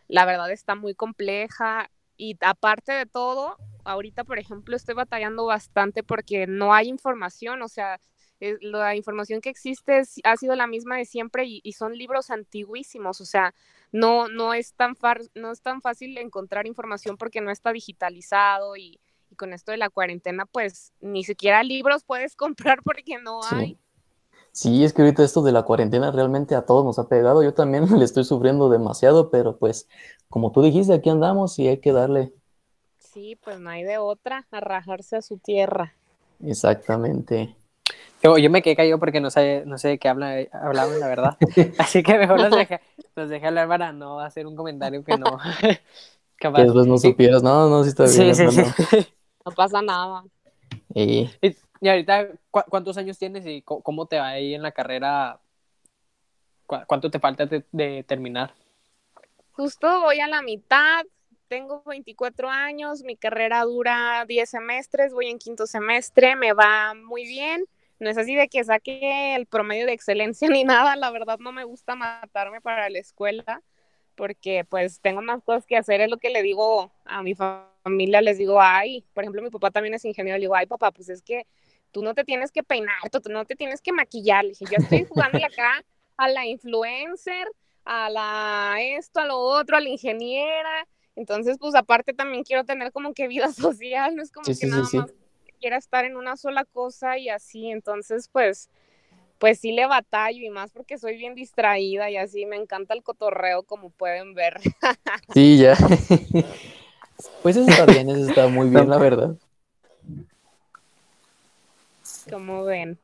la 0.07 0.25
verdad 0.25 0.51
está 0.51 0.75
muy 0.75 0.93
compleja 0.95 1.89
y 2.17 2.37
aparte 2.41 2.91
de 2.91 3.05
todo, 3.05 3.57
ahorita 3.85 4.23
por 4.23 4.37
ejemplo 4.37 4.75
estoy 4.75 4.95
batallando 4.95 5.45
bastante 5.45 6.03
porque 6.03 6.45
no 6.47 6.73
hay 6.73 6.87
información, 6.87 7.61
o 7.61 7.67
sea, 7.67 7.99
la 8.61 8.95
información 8.95 9.41
que 9.41 9.49
existe 9.49 10.01
ha 10.23 10.37
sido 10.37 10.55
la 10.55 10.67
misma 10.67 10.97
de 10.97 11.05
siempre 11.05 11.45
y, 11.45 11.71
son 11.73 11.97
libros 11.97 12.29
antiguísimos, 12.29 13.21
o 13.21 13.25
sea, 13.25 13.53
no, 13.91 14.27
no, 14.27 14.53
es 14.53 14.73
tan 14.73 14.95
no 15.35 15.51
es 15.51 15.61
tan 15.61 15.81
fácil 15.81 16.17
encontrar 16.17 16.67
información 16.67 17.17
porque 17.17 17.41
no 17.41 17.51
está 17.51 17.71
digitalizado 17.71 18.75
y, 18.75 18.99
con 19.35 19.53
esto 19.53 19.71
de 19.71 19.77
la 19.77 19.89
cuarentena, 19.89 20.45
pues 20.45 20.93
ni 21.01 21.23
siquiera 21.23 21.63
libros 21.63 22.03
puedes 22.03 22.35
comprar 22.35 22.81
porque 22.83 23.17
no 23.21 23.41
hay. 23.43 23.77
Sí, 24.51 24.83
es 24.83 24.93
que 24.93 25.01
ahorita 25.01 25.23
esto 25.23 25.41
de 25.41 25.51
la 25.51 25.63
cuarentena 25.63 26.11
realmente 26.11 26.53
a 26.53 26.65
todos 26.65 26.85
nos 26.85 26.99
ha 26.99 27.07
pegado. 27.07 27.43
Yo 27.43 27.53
también 27.53 27.85
le 27.99 28.05
estoy 28.05 28.23
sufriendo 28.23 28.69
demasiado, 28.69 29.31
pero 29.31 29.57
pues 29.57 29.87
como 30.29 30.51
tú 30.51 30.61
dijiste, 30.61 30.93
aquí 30.93 31.09
andamos 31.09 31.57
y 31.59 31.67
hay 31.67 31.77
que 31.77 31.91
darle. 31.91 32.33
Sí, 32.99 33.37
pues 33.43 33.59
no 33.59 33.69
hay 33.69 33.83
de 33.83 33.97
otra, 33.97 34.47
a 34.51 34.59
rajarse 34.59 35.17
a 35.17 35.21
su 35.21 35.37
tierra. 35.37 35.93
Exactamente. 36.43 37.55
Yo, 38.23 38.37
yo 38.37 38.49
me 38.49 38.61
quedé 38.61 38.75
callado 38.75 38.99
porque 38.99 39.19
no 39.19 39.29
sé, 39.29 39.63
no 39.65 39.77
sé 39.77 39.89
de 39.89 39.99
qué 39.99 40.07
habla, 40.07 40.37
hablaban, 40.51 40.99
la 40.99 41.07
verdad. 41.07 41.37
Así 41.77 42.03
que 42.03 42.17
mejor 42.17 42.39
los 42.39 42.51
dejé, 42.51 42.79
los 43.15 43.29
dejé 43.29 43.47
hablar 43.47 43.67
para 43.67 43.91
no 43.91 44.19
hacer 44.19 44.47
un 44.47 44.55
comentario 44.55 45.03
que 45.03 45.17
no. 45.17 45.37
Que 46.37 46.49
después 46.49 46.87
no 46.87 46.97
supieras, 46.97 47.43
no, 47.43 47.69
no, 47.69 47.83
sí 47.83 47.89
está 47.89 48.03
bien. 48.05 48.35
Sí, 48.35 48.49
sí, 48.49 48.51
sí. 48.51 48.61
No 48.61 49.22
pasa 49.51 49.81
nada. 49.81 50.23
Y... 50.93 51.29
y, 51.41 51.89
ahorita, 51.89 52.29
¿cuántos 52.49 52.97
años 52.97 53.17
tienes 53.17 53.45
y 53.45 53.61
cómo 53.61 54.05
te 54.05 54.17
va 54.19 54.29
ahí 54.29 54.53
en 54.53 54.61
la 54.61 54.71
carrera? 54.71 55.39
¿Cuánto 56.65 57.11
te 57.11 57.19
falta 57.19 57.45
de 57.45 58.03
terminar? 58.03 58.53
Justo 59.53 60.01
voy 60.01 60.19
a 60.19 60.27
la 60.27 60.41
mitad, 60.41 61.05
tengo 61.47 61.83
24 61.85 62.49
años, 62.49 63.03
mi 63.03 63.15
carrera 63.15 63.61
dura 63.61 64.25
10 64.27 64.49
semestres, 64.49 65.13
voy 65.13 65.27
en 65.27 65.37
quinto 65.37 65.67
semestre, 65.67 66.35
me 66.35 66.53
va 66.53 66.95
muy 66.95 67.25
bien. 67.25 67.65
No 67.99 68.09
es 68.09 68.17
así 68.17 68.33
de 68.33 68.47
que 68.49 68.63
saque 68.63 69.35
el 69.35 69.45
promedio 69.45 69.85
de 69.85 69.93
excelencia 69.93 70.47
ni 70.49 70.63
nada, 70.63 70.95
la 70.95 71.11
verdad 71.11 71.37
no 71.37 71.51
me 71.51 71.63
gusta 71.63 71.95
matarme 71.95 72.61
para 72.61 72.89
la 72.89 72.97
escuela 72.97 73.61
porque 74.15 74.65
pues 74.67 74.99
tengo 75.01 75.21
más 75.21 75.43
cosas 75.43 75.65
que 75.67 75.77
hacer, 75.77 76.01
es 76.01 76.09
lo 76.09 76.17
que 76.17 76.31
le 76.31 76.41
digo 76.41 76.91
a 77.05 77.21
mi 77.21 77.35
familia, 77.35 77.72
les 77.85 78.37
digo, 78.37 78.61
ay, 78.61 79.05
por 79.13 79.23
ejemplo, 79.23 79.41
mi 79.41 79.49
papá 79.49 79.71
también 79.71 79.93
es 79.93 80.05
ingeniero, 80.05 80.37
le 80.37 80.43
digo, 80.43 80.55
ay, 80.55 80.65
papá, 80.65 80.91
pues 80.91 81.09
es 81.09 81.21
que 81.21 81.45
tú 81.91 82.01
no 82.01 82.13
te 82.13 82.23
tienes 82.23 82.51
que 82.51 82.63
peinar, 82.63 83.09
tú 83.11 83.29
no 83.29 83.45
te 83.45 83.55
tienes 83.55 83.81
que 83.81 83.91
maquillar, 83.91 84.43
le 84.43 84.49
dije, 84.51 84.65
yo 84.71 84.77
estoy 84.77 85.05
jugando 85.05 85.37
acá 85.45 85.83
a 86.17 86.29
la 86.29 86.45
influencer, 86.45 87.47
a 87.85 88.09
la 88.09 88.77
esto, 88.79 89.19
a 89.19 89.25
lo 89.25 89.37
otro, 89.39 89.77
a 89.77 89.81
la 89.81 89.89
ingeniera, 89.89 90.87
entonces, 91.15 91.57
pues 91.59 91.75
aparte 91.75 92.13
también 92.13 92.43
quiero 92.43 92.63
tener 92.63 92.91
como 92.91 93.13
que 93.13 93.27
vida 93.27 93.51
social, 93.53 94.15
no 94.15 94.23
es 94.23 94.31
como 94.31 94.45
que 94.45 94.67
nada 94.67 94.83
más 94.93 95.13
quiera 95.59 95.77
estar 95.77 96.05
en 96.05 96.17
una 96.17 96.35
sola 96.35 96.65
cosa 96.65 97.17
y 97.17 97.29
así, 97.29 97.69
entonces 97.69 98.27
pues 98.29 98.69
pues 99.39 99.59
sí 99.59 99.73
le 99.73 99.85
batallo 99.87 100.41
y 100.41 100.49
más 100.49 100.71
porque 100.71 100.97
soy 100.97 101.17
bien 101.17 101.35
distraída 101.35 102.09
y 102.09 102.15
así 102.17 102.45
me 102.45 102.55
encanta 102.55 102.93
el 102.93 103.03
cotorreo 103.03 103.63
como 103.63 103.89
pueden 103.89 104.33
ver. 104.33 104.59
Sí, 105.33 105.57
ya. 105.57 105.75
Pues 107.41 107.55
eso 107.55 107.69
está 107.69 107.85
bien, 107.85 108.09
eso 108.09 108.29
está 108.29 108.47
muy 108.47 108.69
bien, 108.69 108.89
la 108.89 108.97
verdad. 108.97 109.35
Como 112.29 112.63
ven. 112.63 112.97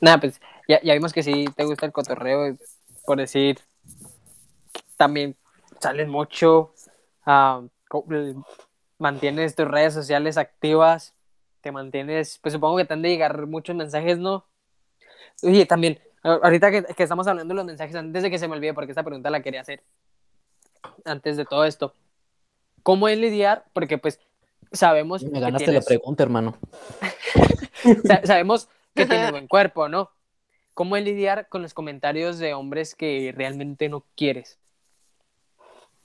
Nada, 0.00 0.20
pues 0.20 0.40
ya, 0.68 0.80
ya 0.82 0.94
vimos 0.94 1.12
que 1.12 1.22
sí 1.22 1.46
te 1.56 1.64
gusta 1.64 1.86
el 1.86 1.92
cotorreo, 1.92 2.56
por 3.04 3.18
decir, 3.18 3.58
también 4.96 5.36
sales 5.80 6.08
mucho, 6.08 6.72
ah, 7.26 7.62
mantienes 8.98 9.54
tus 9.54 9.68
redes 9.68 9.94
sociales 9.94 10.36
activas, 10.36 11.14
te 11.60 11.72
mantienes, 11.72 12.38
pues 12.42 12.54
supongo 12.54 12.76
que 12.76 12.84
te 12.84 12.94
han 12.94 13.02
de 13.02 13.10
llegar 13.10 13.46
muchos 13.46 13.74
mensajes, 13.76 14.18
¿no? 14.18 14.44
Oye, 15.42 15.66
también, 15.66 16.00
ahorita 16.22 16.70
que, 16.70 17.02
estamos 17.02 17.26
hablando 17.26 17.52
de 17.52 17.56
los 17.56 17.66
mensajes, 17.66 17.96
antes 17.96 18.22
de 18.22 18.30
que 18.30 18.38
se 18.38 18.48
me 18.48 18.54
olvide, 18.54 18.74
porque 18.74 18.92
esta 18.92 19.02
pregunta 19.02 19.30
la 19.30 19.42
quería 19.42 19.60
hacer, 19.60 19.82
antes 21.04 21.36
de 21.36 21.44
todo 21.44 21.64
esto, 21.64 21.94
¿cómo 22.84 23.08
es 23.08 23.18
lidiar? 23.18 23.64
Porque 23.72 23.98
pues 23.98 24.20
sabemos... 24.70 25.24
Me 25.24 25.40
ganaste 25.40 25.72
la 25.72 25.80
pregunta, 25.80 26.22
hermano. 26.22 26.56
sabemos 28.24 28.68
que 28.94 29.06
tienes 29.06 29.32
buen 29.32 29.48
cuerpo, 29.48 29.88
¿no? 29.88 30.10
¿Cómo 30.74 30.96
es 30.96 31.04
lidiar 31.04 31.48
con 31.48 31.62
los 31.62 31.74
comentarios 31.74 32.38
de 32.38 32.54
hombres 32.54 32.94
que 32.94 33.32
realmente 33.36 33.88
no 33.88 34.04
quieres? 34.14 34.60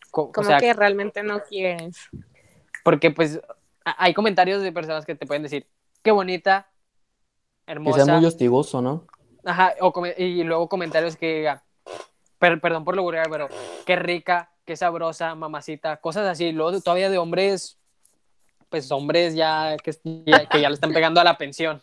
Como 0.10 0.32
que 0.32 0.74
realmente 0.74 1.22
no 1.22 1.44
quieres. 1.44 1.98
Porque 2.84 3.12
pues 3.12 3.40
hay 3.84 4.14
comentarios 4.14 4.64
de 4.64 4.72
personas 4.72 5.06
que 5.06 5.16
te 5.16 5.28
pueden 5.28 5.44
decir, 5.44 5.68
qué 6.02 6.12
bonita, 6.12 6.72
hermosa. 7.68 8.00
Que 8.00 8.06
sea 8.06 8.16
muy 8.16 8.26
hostigoso, 8.26 8.82
¿no? 8.82 9.06
Ajá, 9.44 9.74
y 10.18 10.44
luego 10.44 10.70
comentarios 10.70 11.16
que 11.16 11.52
perdón 12.40 12.86
por 12.86 12.96
lo 12.96 13.04
vulgar, 13.04 13.28
pero 13.30 13.48
qué 13.86 13.96
rica, 13.96 14.52
qué 14.70 14.78
sabrosa, 14.78 15.34
mamacita, 15.34 15.98
cosas 15.98 16.28
así. 16.28 16.52
Luego 16.52 16.80
todavía 16.80 17.10
de 17.10 17.18
hombres, 17.18 17.80
pues 18.70 18.92
hombres 18.92 19.34
ya 19.34 19.76
que, 19.84 19.92
ya, 20.28 20.46
que 20.46 20.62
ya 20.62 20.70
le 20.70 20.76
están 20.76 20.94
pegando 20.94 21.20
a 21.20 21.24
la 21.24 21.40
pensión. 21.40 21.82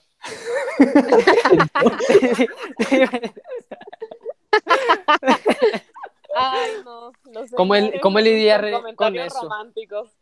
Ay, 6.36 6.70
no. 6.84 7.10
no 7.24 7.46
sé 7.48 7.56
¿Cómo, 7.56 7.74
el, 7.74 8.00
¿Cómo 8.00 8.20
lidiar 8.20 8.64
con 8.94 9.16
eso? 9.16 9.42
románticos. 9.42 10.12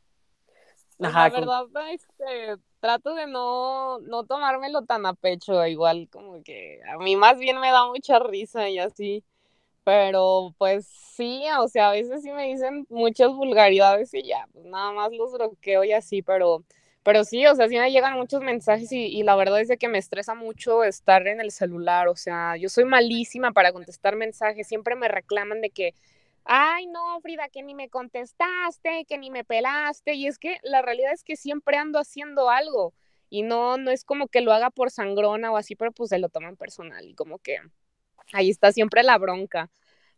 Pues, 0.96 1.12
la 1.12 1.28
verdad, 1.28 1.66
este, 1.92 2.56
trato 2.80 3.14
de 3.14 3.26
no, 3.26 3.98
no 3.98 4.24
tomármelo 4.24 4.86
tan 4.86 5.04
a 5.04 5.12
pecho, 5.12 5.66
igual 5.66 6.08
como 6.10 6.42
que 6.42 6.80
a 6.90 6.96
mí 6.96 7.14
más 7.14 7.38
bien 7.38 7.60
me 7.60 7.70
da 7.70 7.88
mucha 7.88 8.18
risa 8.20 8.70
y 8.70 8.78
así, 8.78 9.22
pero 9.84 10.54
pues 10.58 10.86
sí, 10.86 11.44
o 11.60 11.68
sea, 11.68 11.90
a 11.90 11.92
veces 11.92 12.22
sí 12.22 12.32
me 12.32 12.48
dicen 12.48 12.86
muchas 12.88 13.30
vulgaridades 13.32 14.12
y 14.14 14.22
ya, 14.24 14.48
pues 14.52 14.64
nada 14.66 14.92
más 14.92 15.12
los 15.12 15.32
bloqueo 15.32 15.84
y 15.84 15.92
así, 15.92 16.22
pero 16.22 16.64
pero 17.04 17.22
sí, 17.24 17.46
o 17.46 17.54
sea, 17.54 17.68
sí 17.68 17.76
me 17.78 17.92
llegan 17.92 18.14
muchos 18.14 18.40
mensajes 18.40 18.90
y, 18.90 19.22
la 19.24 19.36
verdad 19.36 19.60
es 19.60 19.68
de 19.68 19.76
que 19.76 19.88
me 19.88 19.98
estresa 19.98 20.34
mucho 20.34 20.84
estar 20.84 21.26
en 21.28 21.40
el 21.40 21.50
celular, 21.52 22.08
o 22.08 22.16
sea, 22.16 22.56
yo 22.56 22.70
soy 22.70 22.86
malísima 22.86 23.52
para 23.52 23.72
contestar 23.72 24.16
mensajes, 24.16 24.66
siempre 24.66 24.96
me 24.96 25.08
reclaman 25.08 25.60
de 25.60 25.70
que, 25.70 25.94
ay, 26.44 26.86
no, 26.86 27.20
Frida, 27.20 27.48
que 27.50 27.62
ni 27.62 27.74
me 27.74 27.90
contestaste, 27.90 29.04
que 29.06 29.18
ni 29.18 29.30
me 29.30 29.44
pelaste, 29.44 30.14
y 30.14 30.26
es 30.26 30.38
que 30.38 30.58
la 30.62 30.80
realidad 30.82 31.12
es 31.12 31.24
que 31.24 31.36
siempre 31.36 31.76
ando 31.76 31.98
haciendo 31.98 32.48
algo 32.50 32.94
y 33.28 33.42
no, 33.42 33.76
no 33.76 33.90
es 33.90 34.04
como 34.04 34.28
que 34.28 34.40
lo 34.40 34.52
haga 34.52 34.70
por 34.70 34.90
sangrona 34.90 35.52
o 35.52 35.58
así, 35.58 35.76
pero 35.76 35.92
pues 35.92 36.10
se 36.10 36.18
lo 36.18 36.30
toman 36.30 36.56
personal 36.56 37.04
y 37.06 37.14
como 37.14 37.38
que 37.38 37.58
ahí 38.32 38.50
está 38.50 38.72
siempre 38.72 39.02
la 39.02 39.18
bronca. 39.18 39.70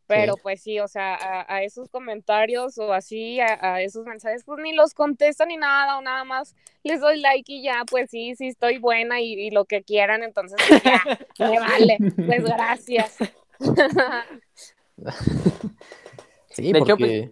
Pero 0.07 0.37
pues 0.37 0.63
sí, 0.63 0.79
o 0.79 0.87
sea, 0.87 1.45
a, 1.49 1.65
esos 1.65 1.89
comentarios 1.89 2.79
o 2.79 2.93
así, 2.93 3.41
a, 3.41 3.83
esos 3.83 4.07
mensajes, 4.07 4.45
pues 4.45 4.61
ni 4.63 4.73
los 4.73 4.95
contesto 4.95 5.45
ni 5.47 5.57
nada, 5.57 5.99
o 5.99 6.03
nada 6.03 6.23
más 6.23 6.55
les 6.85 7.01
doy 7.01 7.21
like 7.21 7.53
y 7.53 7.65
ya, 7.65 7.83
pues 7.91 8.11
sí, 8.11 8.37
sí 8.37 8.47
estoy 8.47 8.79
buena 8.79 9.21
y, 9.21 9.51
lo 9.51 9.65
que 9.65 9.83
quieran, 9.83 10.23
entonces 10.23 10.59
pues 10.69 10.81
ya, 10.85 11.03
me 11.41 11.59
vale, 11.59 11.99
pues 12.15 12.45
gracias. 12.45 13.17
sí, 16.51 16.73
porque... 16.73 16.97
Pues 16.97 17.31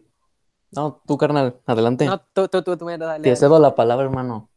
no, 0.73 1.01
tú, 1.07 1.17
carnal, 1.17 1.61
adelante. 1.67 2.07
No, 2.07 2.21
tú, 2.33 2.49
tú, 2.49 2.63
tú, 2.63 2.77
tú 2.77 2.85
me 2.85 2.99
dale. 2.99 3.23
Te 3.23 3.37
cedo 3.37 3.61
la 3.61 3.77
palabra, 3.77 4.07
hermano. 4.07 4.51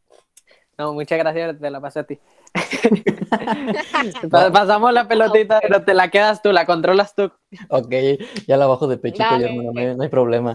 No, 0.78 0.94
muchas 0.94 1.18
gracias, 1.18 1.58
te 1.58 1.70
la 1.70 1.80
paso 1.80 1.98
a 1.98 2.04
ti. 2.04 2.20
Pasamos 4.30 4.92
la 4.92 5.08
pelotita, 5.08 5.58
pero 5.60 5.84
te 5.84 5.92
la 5.92 6.08
quedas 6.08 6.40
tú, 6.40 6.52
la 6.52 6.66
controlas 6.66 7.16
tú. 7.16 7.32
Ok, 7.68 7.92
ya 8.46 8.56
la 8.56 8.68
bajo 8.68 8.86
de 8.86 8.96
pecho, 8.96 9.24
hermano, 9.24 9.72
no 9.72 10.02
hay, 10.02 10.08
problema. 10.08 10.54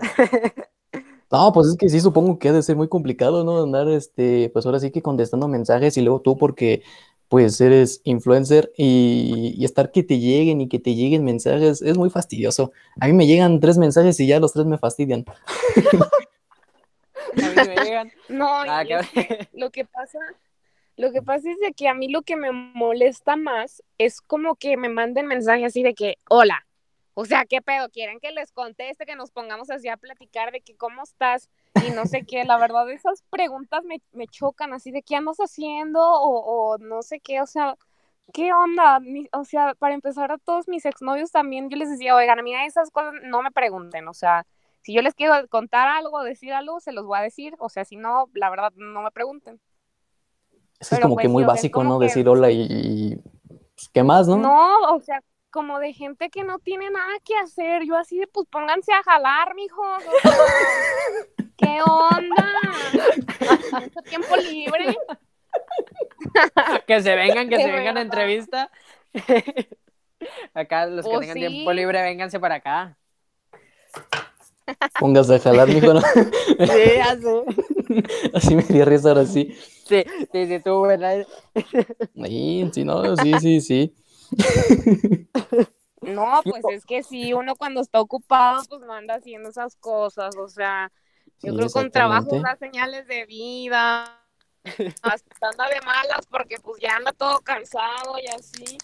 No, 1.29 1.51
pues 1.51 1.67
es 1.67 1.75
que 1.75 1.89
sí, 1.89 1.99
supongo 1.99 2.39
que 2.39 2.49
ha 2.49 2.53
de 2.53 2.63
ser 2.63 2.77
muy 2.77 2.87
complicado, 2.87 3.43
¿no? 3.43 3.63
Andar, 3.63 3.89
este, 3.89 4.49
pues 4.53 4.65
ahora 4.65 4.79
sí 4.79 4.91
que 4.91 5.01
contestando 5.01 5.49
mensajes 5.49 5.97
y 5.97 6.01
luego 6.01 6.21
tú 6.21 6.37
porque, 6.37 6.83
pues, 7.27 7.59
eres 7.59 7.99
influencer 8.05 8.71
y, 8.77 9.55
y, 9.57 9.65
estar 9.65 9.91
que 9.91 10.03
te 10.03 10.19
lleguen 10.19 10.61
y 10.61 10.69
que 10.69 10.79
te 10.79 10.95
lleguen 10.95 11.25
mensajes 11.25 11.81
es 11.81 11.97
muy 11.97 12.09
fastidioso. 12.09 12.71
A 13.01 13.07
mí 13.07 13.13
me 13.13 13.27
llegan 13.27 13.59
tres 13.59 13.77
mensajes 13.77 14.17
y 14.21 14.27
ya 14.27 14.39
los 14.39 14.53
tres 14.53 14.67
me 14.67 14.77
fastidian. 14.77 15.25
A 17.59 17.63
mí 17.63 17.67
me 17.67 17.75
llegan. 17.83 18.11
No, 18.29 18.47
ah, 18.47 18.83
lo 19.53 19.71
que 19.71 19.85
pasa 19.85 20.19
lo 20.95 21.11
que 21.11 21.21
pasa 21.21 21.49
es 21.49 21.59
de 21.59 21.73
que 21.73 21.87
a 21.87 21.93
mí 21.93 22.07
lo 22.07 22.21
que 22.21 22.35
me 22.35 22.51
molesta 22.51 23.35
más 23.35 23.83
es 23.97 24.21
como 24.21 24.55
que 24.55 24.77
me 24.77 24.89
manden 24.89 25.25
mensajes 25.25 25.65
así 25.65 25.81
de 25.81 25.95
que, 25.95 26.17
hola, 26.29 26.67
o 27.15 27.25
sea, 27.25 27.45
¿qué 27.45 27.61
pedo? 27.61 27.89
¿Quieren 27.89 28.19
que 28.19 28.31
les 28.31 28.51
conteste, 28.51 29.05
que 29.05 29.15
nos 29.15 29.31
pongamos 29.31 29.69
así 29.69 29.87
a 29.87 29.97
platicar 29.97 30.51
de 30.51 30.61
que 30.61 30.75
cómo 30.75 31.03
estás? 31.03 31.49
Y 31.87 31.91
no 31.91 32.05
sé 32.05 32.25
qué, 32.25 32.43
la 32.43 32.57
verdad, 32.57 32.89
esas 32.91 33.23
preguntas 33.29 33.83
me, 33.83 34.27
chocan 34.27 34.73
así 34.73 34.91
de 34.91 35.01
qué 35.01 35.15
andas 35.15 35.37
haciendo 35.37 35.99
o, 36.01 36.77
no 36.79 37.01
sé 37.01 37.19
qué, 37.19 37.41
o 37.41 37.47
sea, 37.47 37.75
¿qué 38.31 38.53
onda? 38.53 38.99
o 39.31 39.45
sea, 39.45 39.73
para 39.75 39.95
empezar 39.95 40.31
a 40.31 40.37
todos 40.37 40.67
mis 40.67 40.85
exnovios 40.85 41.31
también, 41.31 41.69
yo 41.69 41.77
les 41.77 41.89
decía, 41.89 42.15
oigan, 42.15 42.39
a 42.39 42.43
mí 42.43 42.55
esas 42.55 42.91
cosas 42.91 43.13
no 43.23 43.41
me 43.41 43.51
pregunten, 43.51 44.07
o 44.07 44.13
sea, 44.13 44.45
si 44.83 44.93
yo 44.93 45.01
les 45.01 45.15
quiero 45.15 45.47
contar 45.47 45.87
algo, 45.87 46.21
decir 46.23 46.53
algo, 46.53 46.79
se 46.79 46.91
los 46.91 47.05
voy 47.05 47.17
a 47.17 47.21
decir, 47.23 47.55
o 47.57 47.69
sea, 47.69 47.83
si 47.85 47.95
no, 47.95 48.29
la 48.33 48.49
verdad, 48.49 48.71
no 48.75 49.01
me 49.01 49.11
pregunten. 49.11 49.59
Es 50.79 50.89
que 50.89 50.95
es 50.95 51.01
como 51.01 51.15
que 51.15 51.23
pues, 51.23 51.31
muy 51.31 51.43
básico, 51.43 51.83
¿no? 51.83 51.97
que- 51.99 52.05
Decir 52.05 52.27
hola 52.29 52.51
y, 52.51 52.67
y, 52.69 53.15
pues, 53.75 53.89
¿qué 53.93 54.03
más, 54.03 54.27
no? 54.27 54.37
No, 54.37 54.93
o 54.93 54.99
sea, 54.99 55.21
como 55.49 55.79
de 55.79 55.93
gente 55.93 56.29
que 56.29 56.43
no 56.43 56.59
tiene 56.59 56.89
nada 56.89 57.13
que 57.23 57.35
hacer. 57.37 57.83
Yo 57.85 57.95
así 57.95 58.17
de, 58.19 58.27
pues 58.27 58.47
pónganse 58.49 58.91
a 58.91 59.01
jalar, 59.03 59.55
mijos. 59.55 60.03
o 60.05 60.19
sea, 60.21 60.31
¿Qué 61.57 61.79
onda? 61.81 62.51
Mucho 63.79 64.01
tiempo 64.01 64.35
libre. 64.37 64.97
Que 66.87 67.01
se 67.01 67.15
vengan, 67.15 67.47
que 67.49 67.57
De 67.57 67.63
se 67.63 67.71
vengan 67.71 67.97
a 67.97 68.01
entrevista. 68.01 68.71
Acá 70.53 70.85
los 70.87 71.05
que 71.05 71.15
Oh, 71.15 71.19
tengan 71.19 71.35
sí. 71.35 71.39
tiempo 71.47 71.71
libre, 71.73 72.01
vénganse 72.01 72.39
para 72.39 72.55
acá. 72.55 72.97
Póngase 74.99 75.35
a 75.35 75.39
jalar, 75.39 75.69
mijo, 75.69 75.93
¿no? 75.93 76.01
Sí, 76.63 76.95
ya 76.97 77.15
sé. 77.17 77.45
Así 78.33 78.55
me 78.55 78.63
dio 78.63 78.85
risa 78.85 79.09
ahora 79.09 79.25
sí. 79.25 79.55
Sí, 79.87 80.03
sí, 80.31 80.47
sí, 80.47 80.53
estuvo 80.53 80.79
buena. 80.79 81.25
Ahí, 82.23 82.69
sí, 82.73 82.83
no, 82.85 83.15
sí, 83.17 83.39
sí, 83.39 83.61
sí. 83.61 83.93
No, 86.01 86.43
pues 86.47 86.67
es 86.67 86.85
que 86.85 87.03
sí, 87.03 87.33
uno 87.33 87.55
cuando 87.55 87.79
está 87.81 88.01
ocupado, 88.01 88.65
pues 88.67 88.81
no 88.81 88.93
anda 88.93 89.15
haciendo 89.15 89.49
esas 89.49 89.75
cosas. 89.77 90.35
O 90.35 90.47
sea, 90.49 90.91
yo 91.43 91.53
Sí, 91.53 91.55
creo 91.55 91.71
que 91.71 91.71
con 91.71 91.91
trabajo 91.91 92.39
da 92.41 92.55
señales 92.57 93.07
de 93.07 93.25
vida. 93.25 94.19
Hasta 95.01 95.49
anda 95.49 95.69
de 95.69 95.81
malas 95.81 96.25
porque 96.29 96.57
pues 96.59 96.81
ya 96.81 96.95
anda 96.97 97.13
todo 97.13 97.41
cansado 97.41 98.17
y 98.23 98.27
así. 98.27 98.77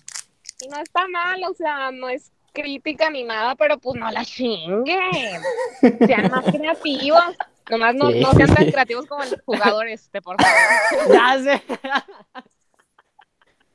Y 0.62 0.70
no 0.70 0.80
está 0.80 1.08
mal, 1.10 1.44
o 1.50 1.54
sea, 1.56 1.92
no 1.92 2.10
es 2.10 2.32
crítica 2.54 3.10
ni 3.10 3.24
nada, 3.24 3.56
pero 3.56 3.78
pues 3.78 4.00
no 4.00 4.10
la 4.12 4.24
chinguen. 4.26 5.42
Sean 6.08 6.32
más 6.32 6.46
creativos. 6.46 7.22
Nomás 7.70 7.96
no, 7.96 8.10
Sí. 8.12 8.20
no 8.22 8.32
sean 8.34 8.56
tan 8.56 8.72
creativos 8.72 9.06
como 9.06 9.24
el 9.24 9.40
jugador 9.46 9.88
este, 9.88 10.22
por 10.22 10.38
favor. 10.42 10.58
Ya 11.14 11.44
sé. 11.44 11.62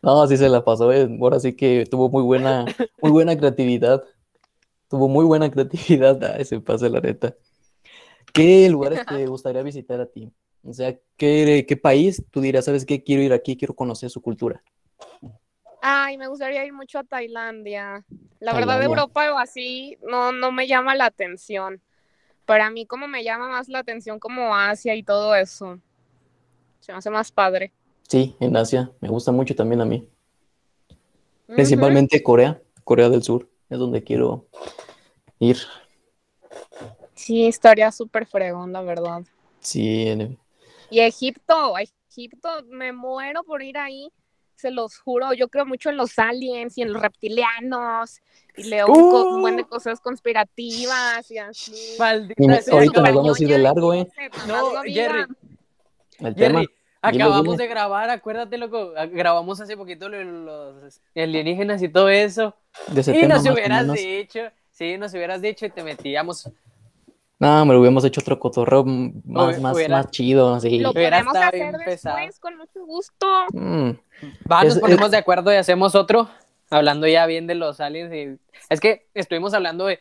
No, 0.02 0.26
sí 0.26 0.36
se 0.36 0.48
la 0.48 0.62
pasó, 0.64 0.92
eh, 0.92 1.08
ahora 1.20 1.40
sí 1.40 1.54
que 1.56 1.86
tuvo 1.90 2.10
muy 2.10 2.22
buena, 2.22 2.66
muy 3.00 3.10
buena 3.10 3.36
creatividad. 3.36 4.02
Tuvo 4.88 5.08
muy 5.08 5.24
buena 5.24 5.50
creatividad, 5.50 6.22
ay, 6.36 6.44
se 6.44 6.60
pasa 6.60 6.88
la 6.88 7.00
neta. 7.00 7.34
¿Qué 8.32 8.68
lugares 8.68 9.06
te 9.06 9.26
gustaría 9.26 9.62
visitar 9.62 10.00
a 10.00 10.06
ti? 10.06 10.30
O 10.62 10.72
sea, 10.72 10.94
¿qué, 11.16 11.64
qué 11.66 11.76
país 11.76 12.22
tú 12.30 12.40
dirás, 12.40 12.64
sabes 12.66 12.84
qué, 12.84 13.02
quiero 13.02 13.22
ir 13.22 13.32
aquí, 13.32 13.56
quiero 13.56 13.74
conocer 13.74 14.10
su 14.10 14.20
cultura? 14.20 14.62
Ay, 15.86 16.16
me 16.16 16.28
gustaría 16.28 16.64
ir 16.64 16.72
mucho 16.72 16.98
a 16.98 17.04
Tailandia. 17.04 18.02
La 18.40 18.54
verdad. 18.54 18.82
Europa 18.82 19.34
o 19.34 19.38
así 19.38 19.98
no, 20.00 20.32
no 20.32 20.50
me 20.50 20.66
llama 20.66 20.94
la 20.94 21.04
atención. 21.04 21.82
Para 22.46 22.70
mí, 22.70 22.86
como 22.86 23.06
me 23.06 23.22
llama 23.22 23.48
más 23.48 23.68
la 23.68 23.80
atención 23.80 24.18
como 24.18 24.56
Asia 24.56 24.94
y 24.94 25.02
todo 25.02 25.34
eso. 25.34 25.78
Se 26.80 26.90
me 26.90 26.96
hace 26.98 27.10
más 27.10 27.30
padre. 27.30 27.70
Sí, 28.08 28.34
en 28.40 28.56
Asia, 28.56 28.90
me 29.00 29.08
gusta 29.10 29.30
mucho 29.30 29.54
también 29.54 29.82
a 29.82 29.84
mí. 29.84 30.08
Principalmente 31.46 32.22
Corea, 32.22 32.62
Corea 32.82 33.10
del 33.10 33.22
Sur, 33.22 33.50
es 33.68 33.78
donde 33.78 34.02
quiero 34.02 34.46
ir. 35.38 35.58
Sí, 37.14 37.46
estaría 37.46 37.92
súper 37.92 38.24
fregón, 38.24 38.72
la 38.72 38.80
verdad. 38.80 39.22
Sí, 39.60 40.08
en- 40.08 40.38
Y 40.88 41.00
Egipto, 41.00 41.74
Egipto, 42.08 42.48
me 42.70 42.94
muero 42.94 43.44
por 43.44 43.62
ir 43.62 43.76
ahí. 43.76 44.10
Se 44.56 44.70
los 44.70 44.98
juro, 44.98 45.32
yo 45.34 45.48
creo 45.48 45.66
mucho 45.66 45.90
en 45.90 45.96
los 45.96 46.18
aliens 46.18 46.78
y 46.78 46.82
en 46.82 46.92
los 46.92 47.02
reptilianos. 47.02 48.20
Y 48.56 48.64
leo 48.64 48.86
un, 48.86 49.10
co- 49.10 49.28
un 49.34 49.40
buen 49.42 49.56
de 49.56 49.64
cosas 49.64 50.00
conspirativas 50.00 51.28
y 51.30 51.38
así. 51.38 51.96
Maldita 51.98 52.42
Y 52.42 52.70
ahorita 52.70 53.02
nos 53.02 53.14
vamos 53.14 53.40
a 53.40 53.42
ir 53.42 53.48
de 53.48 53.58
largo, 53.58 53.92
¿eh? 53.94 54.08
No, 54.46 54.82
Jerry, 54.84 55.24
el 56.20 56.34
tema. 56.36 56.60
Jerry, 56.60 56.68
acabamos 57.02 57.42
dime. 57.44 57.56
de 57.56 57.66
grabar, 57.66 58.10
acuérdate, 58.10 58.56
loco. 58.56 58.92
Grabamos 59.10 59.60
hace 59.60 59.76
poquito 59.76 60.08
lo 60.08 60.16
de 60.18 60.24
los 60.24 61.00
alienígenas 61.16 61.82
y 61.82 61.88
todo 61.88 62.08
eso. 62.08 62.54
De 62.88 63.00
ese 63.00 63.16
Y 63.16 63.20
tema 63.20 63.34
nos 63.34 63.46
hubieras 63.46 63.92
dicho, 63.92 64.40
sí, 64.70 64.96
nos 64.98 65.12
hubieras 65.14 65.42
dicho 65.42 65.66
y 65.66 65.70
te 65.70 65.82
metíamos. 65.82 66.48
No, 67.44 67.64
me 67.66 67.74
lo 67.74 67.80
hubiéramos 67.80 68.04
hecho 68.04 68.20
otro 68.20 68.38
cotorreo 68.38 68.84
más, 68.84 69.60
más, 69.60 69.74
hubiera- 69.76 69.96
más 69.98 70.10
chido, 70.10 70.58
sí. 70.60 70.78
Lo 70.80 70.92
podemos 70.92 71.34
hacer 71.36 71.76
después, 71.86 72.38
con 72.40 72.56
mucho 72.56 72.84
gusto. 72.84 73.26
Mm, 73.52 73.90
Va, 74.50 74.64
nos 74.64 74.74
Es- 74.76 74.80
ponemos 74.80 75.04
es- 75.06 75.10
de 75.12 75.16
acuerdo 75.18 75.52
y 75.52 75.56
hacemos 75.56 75.94
otro, 75.94 76.28
hablando 76.70 77.06
ya 77.06 77.26
bien 77.26 77.46
de 77.46 77.54
los 77.54 77.80
aliens. 77.80 78.12
Y... 78.12 78.38
Es 78.68 78.80
que 78.80 79.06
estuvimos 79.14 79.54
hablando 79.54 79.86
de. 79.86 80.00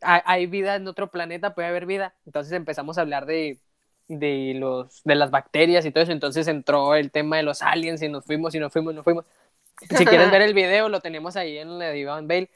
Hay, 0.00 0.46
vida 0.46 0.76
en 0.76 0.86
otro 0.86 1.10
planeta, 1.10 1.54
puede 1.54 1.66
haber 1.68 1.84
vida. 1.84 2.14
Entonces 2.24 2.52
empezamos 2.52 2.98
a 2.98 3.00
hablar 3.00 3.26
de, 3.26 3.58
de, 4.06 4.54
los, 4.56 5.02
de 5.02 5.16
las 5.16 5.32
bacterias 5.32 5.84
y 5.84 5.90
todo 5.90 6.04
eso. 6.04 6.12
Entonces 6.12 6.46
entró 6.46 6.94
el 6.94 7.10
tema 7.10 7.36
de 7.38 7.42
los 7.42 7.62
aliens 7.62 8.00
y 8.02 8.08
nos 8.08 8.24
fuimos 8.24 8.54
y 8.54 8.60
nos 8.60 8.72
fuimos 8.72 8.92
y 8.92 8.96
nos 8.96 9.02
fuimos. 9.04 9.24
Si 9.96 10.06
quieres 10.06 10.30
ver 10.30 10.42
el 10.42 10.54
video, 10.54 10.88
lo 10.88 11.00
tenemos 11.00 11.34
ahí 11.36 11.58
en 11.58 11.80
la 11.80 11.86
de 11.86 11.98
Iván 11.98 12.28
Bale. 12.28 12.48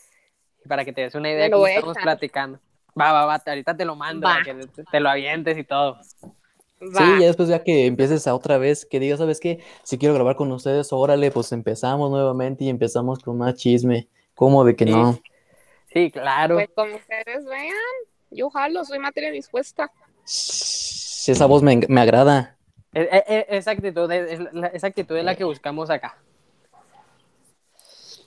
Para 0.69 0.85
que 0.85 0.93
te 0.93 1.01
des 1.01 1.15
una 1.17 1.31
idea 1.31 1.43
de 1.45 1.49
lo 1.51 1.57
cómo 1.57 1.67
estamos 1.67 1.97
platicando. 2.01 2.61
Va, 2.99 3.13
va, 3.13 3.25
va, 3.27 3.43
ahorita 3.47 3.77
te 3.77 3.85
lo 3.85 3.97
mando 3.97 4.27
Va. 4.27 4.35
para 4.35 4.45
que 4.45 4.67
te, 4.91 5.01
lo 5.01 5.09
avientes 5.09 5.57
y 5.57 5.65
todo. 5.65 5.99
Sí, 6.03 6.89
ya 7.21 7.27
después 7.27 7.49
ya 7.49 7.63
que 7.63 7.87
empieces 7.87 8.27
a 8.27 8.35
otra 8.35 8.59
vez, 8.59 8.85
que 8.85 8.99
digas, 9.01 9.19
¿sabes 9.21 9.39
qué? 9.41 9.63
Si 9.85 9.99
quiero 9.99 10.15
grabar 10.15 10.37
con 10.37 10.51
ustedes, 10.53 10.93
órale, 10.93 11.31
pues 11.31 11.53
empezamos 11.53 12.11
nuevamente 12.11 12.65
y 12.65 12.69
empezamos 12.69 13.21
con 13.21 13.39
más 13.39 13.55
chisme. 13.55 14.09
¿Cómo 14.35 14.65
de 14.65 14.75
que 14.75 14.85
Sí. 14.85 14.91
no? 14.91 15.19
Sí, 15.93 16.11
claro. 16.11 16.57
Pues 16.57 16.71
como 16.75 16.97
ustedes 16.97 17.45
vean, 17.45 17.75
yo 18.31 18.51
jalo, 18.51 18.85
soy 18.85 18.99
materia 18.99 19.31
dispuesta. 19.31 19.91
Shh, 20.27 21.31
Esa 21.31 21.47
voz 21.47 21.63
me, 21.63 21.81
me 21.89 22.01
agrada. 22.01 22.57
E- 22.95 23.09
e- 23.11 23.25
e- 23.29 23.47
Esa 23.57 23.71
actitud, 23.71 24.11
es, 24.11 24.41
esa 24.73 24.87
actitud 24.87 25.17
es 25.17 25.25
la 25.25 25.35
que 25.37 25.45
buscamos 25.45 25.89
acá. 25.89 26.17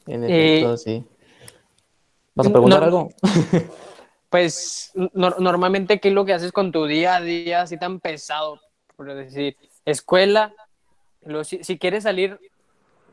En 0.07 0.23
Eh, 0.23 0.59
efecto, 0.59 0.77
sí. 0.77 1.03
¿Vas 2.35 2.47
a 2.47 2.51
preguntar 2.51 2.79
no- 2.79 2.85
algo? 2.85 3.09
Pues 4.35 4.91
nor- 4.95 5.39
normalmente, 5.39 6.01
¿qué 6.01 6.09
es 6.09 6.13
lo 6.13 6.25
que 6.25 6.33
haces 6.33 6.51
con 6.51 6.73
tu 6.73 6.87
día 6.87 7.15
a 7.15 7.21
día 7.21 7.61
así 7.61 7.77
tan 7.77 8.01
pesado? 8.01 8.59
Por 8.97 9.13
decir, 9.13 9.55
escuela, 9.85 10.53
luego, 11.21 11.45
si, 11.45 11.79
quieres 11.79 12.03
salir, 12.03 12.37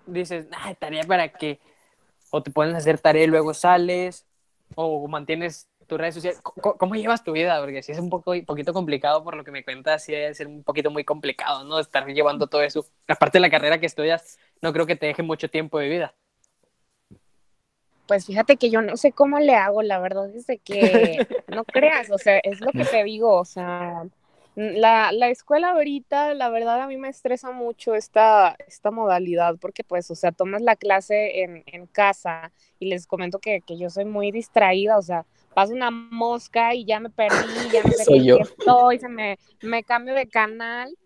dices, 0.04 0.48
ay, 0.50 0.74
tarea 0.74 1.04
para 1.04 1.28
qué, 1.28 1.60
o 2.30 2.42
te 2.42 2.50
pones 2.50 2.74
a 2.74 2.78
hacer 2.78 2.98
tarea 2.98 3.22
y 3.22 3.28
luego 3.28 3.54
sales, 3.54 4.26
o 4.74 5.06
mantienes 5.06 5.68
tus 5.86 5.96
redes 5.96 6.16
sociales. 6.16 6.40
¿Cómo, 6.42 6.76
cómo 6.76 6.96
llevas 6.96 7.22
tu 7.22 7.30
vida? 7.30 7.60
Porque 7.60 7.84
si 7.84 7.92
es 7.92 8.00
un 8.00 8.10
poco, 8.10 8.34
poquito 8.44 8.72
complicado, 8.72 9.22
por 9.22 9.36
lo 9.36 9.44
que 9.44 9.52
me 9.52 9.62
cuentas, 9.62 10.02
sí 10.02 10.10
debe 10.10 10.34
ser 10.34 10.48
un 10.48 10.64
poquito 10.64 10.90
muy 10.90 11.04
complicado, 11.04 11.62
¿no? 11.62 11.78
Estar 11.78 12.04
llevando 12.08 12.48
todo 12.48 12.62
eso. 12.62 12.84
Aparte 13.06 13.38
de 13.38 13.42
la 13.42 13.50
carrera 13.50 13.78
que 13.78 13.86
estudias, 13.86 14.40
no 14.60 14.72
creo 14.72 14.86
que 14.86 14.96
te 14.96 15.06
deje 15.06 15.22
mucho 15.22 15.48
tiempo 15.48 15.78
de 15.78 15.88
vida. 15.88 16.14
Pues 18.06 18.26
fíjate 18.26 18.56
que 18.56 18.70
yo 18.70 18.82
no 18.82 18.96
sé 18.96 19.12
cómo 19.12 19.38
le 19.38 19.54
hago, 19.54 19.82
la 19.82 19.98
verdad 19.98 20.28
es 20.34 20.46
de 20.46 20.58
que 20.58 21.22
no 21.46 21.64
creas, 21.64 22.10
o 22.10 22.18
sea, 22.18 22.38
es 22.38 22.60
lo 22.60 22.72
que 22.72 22.84
te 22.84 23.04
digo, 23.04 23.32
o 23.38 23.44
sea, 23.44 24.04
la, 24.54 25.12
la 25.12 25.28
escuela 25.28 25.70
ahorita, 25.70 26.34
la 26.34 26.50
verdad 26.50 26.82
a 26.82 26.86
mí 26.86 26.96
me 26.98 27.08
estresa 27.08 27.52
mucho 27.52 27.94
esta, 27.94 28.56
esta 28.66 28.90
modalidad, 28.90 29.56
porque 29.60 29.84
pues, 29.84 30.10
o 30.10 30.14
sea, 30.14 30.32
tomas 30.32 30.62
la 30.62 30.76
clase 30.76 31.42
en, 31.42 31.62
en 31.66 31.86
casa 31.86 32.52
y 32.78 32.88
les 32.88 33.06
comento 33.06 33.38
que, 33.38 33.62
que 33.62 33.78
yo 33.78 33.88
soy 33.88 34.04
muy 34.04 34.30
distraída, 34.30 34.98
o 34.98 35.02
sea, 35.02 35.24
paso 35.54 35.72
una 35.72 35.90
mosca 35.90 36.74
y 36.74 36.84
ya 36.84 37.00
me 37.00 37.10
perdí, 37.10 37.70
ya 37.72 37.82
Soy 38.04 38.20
ni 38.20 38.26
yo. 38.26 38.38
estoy, 38.38 38.98
se 38.98 39.08
me, 39.08 39.38
me 39.62 39.84
cambio 39.84 40.14
de 40.14 40.28
canal. 40.28 40.96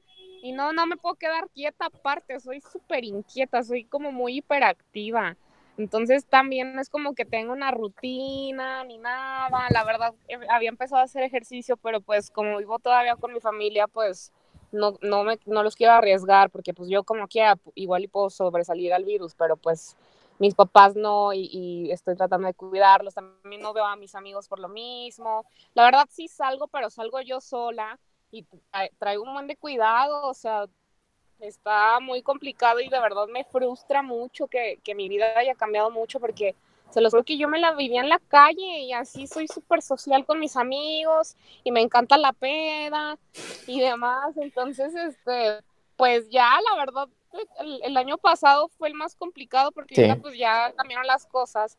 Y 0.43 0.53
no, 0.53 0.73
no 0.73 0.87
me 0.87 0.97
puedo 0.97 1.17
quedar 1.17 1.49
quieta 1.51 1.87
aparte, 1.87 2.39
soy 2.41 2.61
súper 2.61 3.05
inquieta, 3.05 3.63
soy 3.65 3.85
como 3.85 4.13
muy 4.13 4.37
hiperactiva. 4.39 5.37
Entonces 5.79 6.25
también 6.27 6.79
es 6.79 6.89
como 6.89 7.15
que 7.15 7.25
tengo 7.27 7.53
una 7.53 7.71
rutina 7.71 8.85
ni 8.85 8.99
nada. 8.99 9.69
La 9.71 9.85
verdad, 9.85 10.15
eh, 10.29 10.39
había 10.51 10.71
empezado 10.71 11.01
a 11.03 11.05
hacer 11.05 11.23
ejercicio, 11.23 11.77
pero 11.77 12.01
pues 12.01 12.31
como 12.31 12.59
vivo 12.59 12.79
todavía 12.79 13.17
con 13.17 13.33
mi 13.33 13.41
familia, 13.41 13.87
pues 13.87 14.33
no, 14.73 14.95
no, 15.03 15.25
me, 15.25 15.39
no 15.47 15.63
los 15.63 15.77
quiero 15.77 15.93
arriesgar 15.95 16.51
porque 16.51 16.73
pues 16.75 16.89
yo 16.89 17.05
como 17.05 17.29
quiera, 17.29 17.59
igual 17.75 18.05
y 18.05 18.09
puedo 18.09 18.31
sobresalir 18.31 18.93
al 18.95 19.05
virus, 19.05 19.35
pero 19.35 19.57
pues 19.57 19.97
mis 20.39 20.55
papás 20.55 20.97
no 20.97 21.33
y, 21.33 21.49
y 21.53 21.91
estoy 21.93 22.17
tratando 22.17 22.47
de 22.49 22.55
cuidarlos. 22.55 23.15
También 23.15 23.61
no 23.63 23.73
veo 23.73 23.85
a 23.85 23.97
mis 23.97 24.15
amigos 24.15 24.49
por 24.49 24.59
lo 24.61 24.69
mismo. 24.69 25.45
La 25.75 25.85
verdad 25.85 26.07
sí 26.11 26.29
salgo, 26.29 26.69
pero 26.69 26.91
salgo 26.91 27.21
yo 27.21 27.41
sola 27.41 27.99
y 28.31 28.45
tra- 28.45 28.91
traigo 28.99 29.23
un 29.25 29.35
buen 29.35 29.47
de 29.47 29.57
cuidado, 29.57 30.27
o 30.29 30.35
sea, 30.35 30.67
está 31.41 32.01
muy 32.01 32.23
complicado 32.23 32.81
y 32.81 32.89
de 32.89 33.01
verdad 33.01 33.27
me 33.29 33.45
frustra 33.45 34.03
mucho 34.03 34.47
que, 34.47 34.79
que 34.83 34.95
mi 34.95 35.09
vida 35.09 35.33
haya 35.37 35.55
cambiado 35.55 35.91
mucho 35.91 36.21
porque 36.21 36.55
se 36.91 37.01
los 37.01 37.11
juro 37.13 37.25
que 37.25 37.37
yo 37.37 37.49
me 37.49 37.59
la 37.59 37.73
vivía 37.75 38.01
en 38.01 38.09
la 38.09 38.19
calle 38.21 38.81
y 38.81 38.93
así 38.93 39.27
soy 39.27 39.49
súper 39.49 39.83
social 39.83 40.25
con 40.25 40.39
mis 40.39 40.57
amigos 40.57 41.37
y 41.65 41.73
me 41.73 41.81
encanta 41.81 42.17
la 42.17 42.33
peda 42.33 43.19
y 43.67 43.81
demás. 43.81 44.37
Entonces, 44.37 44.95
este, 44.95 45.61
pues 45.97 46.29
ya 46.31 46.51
la 46.71 46.77
verdad, 46.79 47.09
el, 47.61 47.81
el 47.83 47.97
año 47.97 48.19
pasado 48.19 48.69
fue 48.79 48.89
el 48.89 48.95
más 48.95 49.15
complicado 49.17 49.73
porque 49.73 49.97
Sí. 49.97 50.03
ya, 50.07 50.17
pues 50.17 50.39
ya 50.39 50.73
cambiaron 50.77 51.07
las 51.07 51.27
cosas 51.27 51.77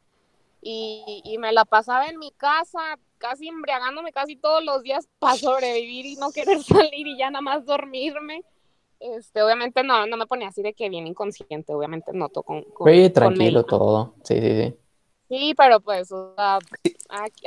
y, 0.61 1.21
y 1.25 1.37
me 1.37 1.51
la 1.51 1.65
pasaba 1.65 2.07
en 2.07 2.17
mi 2.19 2.31
casa 2.31 2.97
casi 3.17 3.47
embriagándome 3.47 4.11
casi 4.11 4.35
todos 4.35 4.63
los 4.63 4.83
días 4.83 5.07
para 5.19 5.35
sobrevivir 5.37 6.05
y 6.05 6.15
no 6.15 6.31
querer 6.31 6.61
salir 6.63 7.07
y 7.07 7.17
ya 7.17 7.29
nada 7.29 7.41
más 7.41 7.65
dormirme. 7.65 8.43
Este, 8.99 9.41
obviamente 9.41 9.83
no, 9.83 10.05
no 10.07 10.17
me 10.17 10.27
ponía 10.27 10.49
así 10.49 10.61
de 10.61 10.73
que 10.73 10.89
bien 10.89 11.07
inconsciente, 11.07 11.73
obviamente 11.73 12.11
noto 12.13 12.43
con, 12.43 12.63
con, 12.63 12.91
sí, 12.91 13.09
tranquilo 13.09 13.63
todo, 13.63 14.15
sí, 14.23 14.39
sí, 14.39 14.61
sí. 14.61 14.77
Sí, 15.29 15.53
pero 15.57 15.81
pues, 15.81 16.09
o 16.11 16.33
sea, 16.35 16.59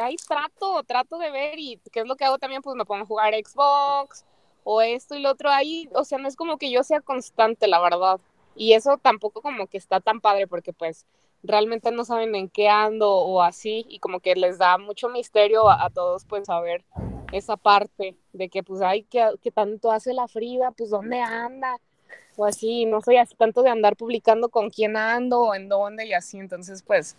ahí 0.00 0.16
trato, 0.28 0.82
trato 0.84 1.18
de 1.18 1.30
ver 1.30 1.58
y 1.58 1.80
qué 1.90 2.00
es 2.00 2.06
lo 2.06 2.16
que 2.16 2.24
hago 2.24 2.38
también, 2.38 2.60
pues 2.60 2.76
me 2.76 2.84
pongo 2.84 3.02
a 3.02 3.06
jugar 3.06 3.34
Xbox 3.34 4.26
o 4.64 4.82
esto 4.82 5.14
y 5.14 5.22
lo 5.22 5.30
otro 5.30 5.48
ahí, 5.48 5.88
o 5.94 6.04
sea, 6.04 6.18
no 6.18 6.28
es 6.28 6.36
como 6.36 6.58
que 6.58 6.70
yo 6.70 6.82
sea 6.82 7.00
constante, 7.00 7.66
la 7.66 7.80
verdad. 7.80 8.20
Y 8.54 8.74
eso 8.74 8.98
tampoco 8.98 9.40
como 9.40 9.66
que 9.66 9.78
está 9.78 10.00
tan 10.00 10.20
padre 10.20 10.46
porque 10.46 10.74
pues 10.74 11.06
realmente 11.42 11.90
no 11.90 12.04
saben 12.04 12.34
en 12.34 12.50
qué 12.50 12.68
ando 12.68 13.10
o 13.10 13.42
así 13.42 13.86
y 13.88 13.98
como 13.98 14.20
que 14.20 14.34
les 14.34 14.58
da 14.58 14.76
mucho 14.76 15.08
misterio 15.08 15.70
a, 15.70 15.88
todos 15.88 16.26
pues 16.26 16.46
saber 16.46 16.84
esa 17.32 17.56
parte 17.56 18.16
de 18.32 18.48
que 18.48 18.62
pues 18.62 18.80
ay, 18.82 19.04
que, 19.04 19.50
tanto 19.52 19.90
hace 19.90 20.12
la 20.12 20.28
Frida, 20.28 20.70
pues 20.72 20.90
dónde 20.90 21.20
anda 21.20 21.76
o 22.36 22.44
así, 22.44 22.86
no 22.86 23.00
soy 23.02 23.16
así 23.16 23.34
tanto 23.34 23.62
de 23.62 23.70
andar 23.70 23.96
publicando 23.96 24.48
con 24.48 24.70
quién 24.70 24.96
ando 24.96 25.40
o 25.40 25.54
en 25.54 25.68
dónde 25.68 26.06
y 26.06 26.12
así, 26.12 26.38
entonces 26.38 26.82
pues, 26.82 27.16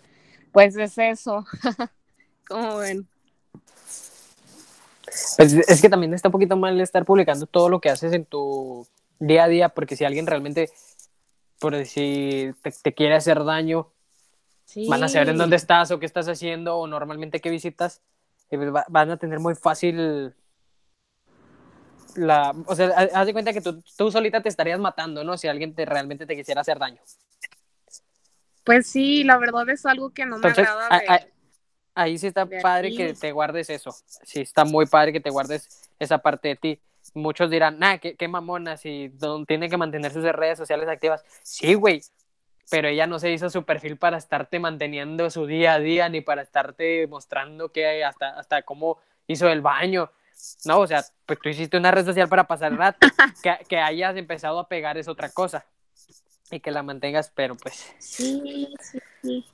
pues 0.52 0.76
es 0.76 0.98
eso, 0.98 1.46
como 2.48 2.78
ven. 2.78 3.08
Pues 5.38 5.54
es 5.54 5.82
que 5.82 5.90
también 5.90 6.14
está 6.14 6.30
un 6.30 6.34
poquito 6.34 6.56
mal 6.56 6.80
estar 6.80 7.06
publicando 7.06 7.46
todo 7.46 7.70
lo 7.70 7.82
que 7.82 7.90
haces 7.90 8.14
en 8.14 8.26
tu 8.26 8.88
día 9.20 9.44
a 9.44 9.48
día, 9.48 9.70
porque 9.70 9.96
si 9.96 10.06
alguien 10.06 10.26
realmente, 10.26 10.70
por 11.60 11.76
decir, 11.76 12.56
te 12.82 12.94
quiere 12.94 13.16
hacer 13.16 13.44
daño, 13.44 13.92
Van 14.88 15.04
a 15.04 15.10
saber 15.10 15.30
en 15.30 15.38
dónde 15.38 15.56
estás 15.56 15.92
o 15.92 16.00
qué 16.00 16.06
estás 16.06 16.28
haciendo 16.28 16.78
o 16.78 16.88
normalmente 16.88 17.42
qué 17.42 17.50
visitas. 17.50 18.02
Van 18.90 19.10
a 19.12 19.18
tener 19.18 19.40
muy 19.40 19.56
fácil 19.56 20.36
la... 22.16 22.54
O 22.66 22.76
sea, 22.76 22.90
haz 23.14 23.26
de 23.26 23.34
cuenta 23.34 23.54
que 23.54 23.62
tú, 23.62 23.82
tú 23.98 24.12
solita 24.12 24.42
te 24.42 24.50
estarías 24.50 24.80
matando, 24.80 25.24
¿no? 25.24 25.38
Si 25.38 25.48
alguien 25.48 25.74
te, 25.74 25.86
realmente 25.86 26.26
te 26.26 26.36
quisiera 26.36 26.62
hacer 26.62 26.80
daño. 26.80 27.02
Pues 28.64 28.88
sí, 28.88 29.24
la 29.24 29.38
verdad 29.38 29.68
es 29.70 29.86
algo 29.86 30.12
que 30.12 30.26
no 30.26 30.38
me 30.38 30.50
agrada. 30.50 30.90
ahí 31.96 32.18
sí 32.18 32.28
está 32.28 32.46
padre 32.46 32.96
que 32.96 33.14
te 33.14 33.32
guardes 33.32 33.70
eso. 33.70 33.96
Sí, 34.24 34.42
está 34.42 34.66
muy 34.66 34.86
padre 34.86 35.14
que 35.14 35.20
te 35.20 35.30
guardes 35.30 35.90
esa 36.00 36.20
parte 36.20 36.50
de 36.50 36.56
ti. 36.56 36.82
Muchos 37.14 37.50
dirán, 37.50 37.80
nah, 37.80 37.98
qué, 37.98 38.16
qué 38.16 38.28
mamona, 38.28 38.78
si 38.78 39.12
tiene 39.48 39.70
que 39.70 39.78
mantener 39.78 40.14
sus 40.14 40.24
redes 40.24 40.58
sociales 40.58 40.88
activas. 40.88 41.24
Sí, 41.42 41.74
güey, 41.74 42.02
pero 42.70 42.88
ella 42.88 43.08
no 43.08 43.20
se 43.20 43.32
hizo 43.32 43.50
su 43.50 43.64
perfil 43.64 43.98
para 43.98 44.18
estarte 44.18 44.60
manteniendo 44.60 45.30
su 45.30 45.46
día 45.46 45.74
a 45.74 45.80
día, 45.80 46.10
ni 46.10 46.22
para 46.22 46.42
estarte 46.42 47.08
mostrando 47.08 47.72
que 47.72 48.04
hasta, 48.04 48.38
hasta 48.38 48.62
cómo 48.64 49.00
hizo 49.28 49.50
el 49.50 49.62
baño. 49.62 50.12
No, 50.66 50.80
o 50.80 50.88
sea, 50.88 51.04
pues 51.26 51.40
tú 51.40 51.50
hiciste 51.50 51.78
una 51.78 51.92
red 51.92 52.06
social 52.06 52.28
para 52.30 52.48
pasar 52.48 52.74
rato. 52.76 53.00
que, 53.44 53.58
que 53.68 53.78
hayas 53.78 54.16
empezado 54.16 54.60
a 54.60 54.68
pegar 54.68 54.98
es 54.98 55.08
otra 55.08 55.30
cosa. 55.30 55.66
Y 56.50 56.60
que 56.60 56.72
la 56.72 56.84
mantengas, 56.84 57.32
pero 57.34 57.56
pues. 57.56 57.94
Sí, 58.00 58.74
sí, 58.82 59.00
sí. 59.22 59.46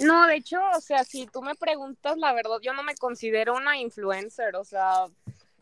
No, 0.00 0.26
de 0.26 0.36
hecho, 0.36 0.58
o 0.76 0.80
sea, 0.80 1.04
si 1.04 1.26
tú 1.26 1.42
me 1.42 1.54
preguntas, 1.54 2.16
la 2.16 2.32
verdad, 2.32 2.58
yo 2.62 2.72
no 2.72 2.82
me 2.82 2.94
considero 2.94 3.54
una 3.54 3.76
influencer, 3.76 4.56
o 4.56 4.64
sea, 4.64 5.06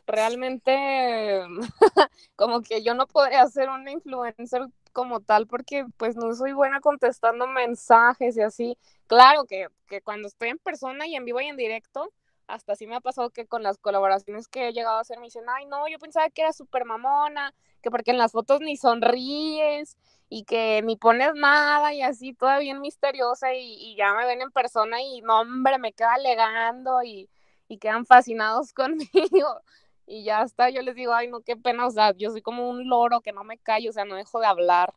realmente 0.06 1.42
como 2.36 2.62
que 2.62 2.82
yo 2.82 2.94
no 2.94 3.06
podría 3.06 3.46
ser 3.46 3.68
una 3.68 3.90
influencer 3.90 4.62
como 4.98 5.20
tal 5.20 5.46
porque 5.46 5.86
pues 5.96 6.16
no 6.16 6.34
soy 6.34 6.52
buena 6.52 6.80
contestando 6.80 7.46
mensajes 7.46 8.36
y 8.36 8.40
así. 8.40 8.76
Claro 9.06 9.44
que, 9.44 9.68
que 9.86 10.02
cuando 10.02 10.26
estoy 10.26 10.48
en 10.48 10.58
persona 10.58 11.06
y 11.06 11.14
en 11.14 11.24
vivo 11.24 11.40
y 11.40 11.46
en 11.46 11.56
directo, 11.56 12.12
hasta 12.48 12.74
sí 12.74 12.88
me 12.88 12.96
ha 12.96 13.00
pasado 13.00 13.30
que 13.30 13.46
con 13.46 13.62
las 13.62 13.78
colaboraciones 13.78 14.48
que 14.48 14.66
he 14.66 14.72
llegado 14.72 14.96
a 14.96 15.02
hacer 15.02 15.18
me 15.20 15.26
dicen, 15.26 15.44
ay 15.56 15.66
no, 15.66 15.86
yo 15.86 16.00
pensaba 16.00 16.28
que 16.30 16.42
era 16.42 16.52
súper 16.52 16.84
mamona, 16.84 17.54
que 17.80 17.92
porque 17.92 18.10
en 18.10 18.18
las 18.18 18.32
fotos 18.32 18.60
ni 18.60 18.76
sonríes 18.76 19.96
y 20.28 20.42
que 20.42 20.82
ni 20.82 20.96
pones 20.96 21.32
nada 21.36 21.94
y 21.94 22.02
así, 22.02 22.34
toda 22.34 22.58
bien 22.58 22.80
misteriosa 22.80 23.54
y, 23.54 23.94
ya 23.96 24.14
me 24.14 24.26
ven 24.26 24.42
en 24.42 24.50
persona 24.50 25.00
y 25.00 25.20
no, 25.20 25.42
hombre, 25.42 25.78
me 25.78 25.92
queda 25.92 26.14
alegando 26.14 27.04
y, 27.04 27.30
y 27.68 27.78
quedan 27.78 28.04
fascinados 28.04 28.72
conmigo 28.74 29.60
y 30.08 30.24
ya 30.24 30.42
está, 30.42 30.70
yo 30.70 30.82
les 30.82 30.94
digo, 30.94 31.12
ay, 31.12 31.28
no, 31.28 31.40
qué 31.40 31.56
pena, 31.56 31.86
o 31.86 31.90
sea, 31.90 32.14
yo 32.16 32.30
soy 32.30 32.42
como 32.42 32.68
un 32.68 32.88
loro 32.88 33.20
que 33.20 33.32
no 33.32 33.44
me 33.44 33.58
callo, 33.58 33.90
o 33.90 33.92
sea, 33.92 34.04
no 34.04 34.16
dejo 34.16 34.40
de 34.40 34.46
hablar. 34.46 34.94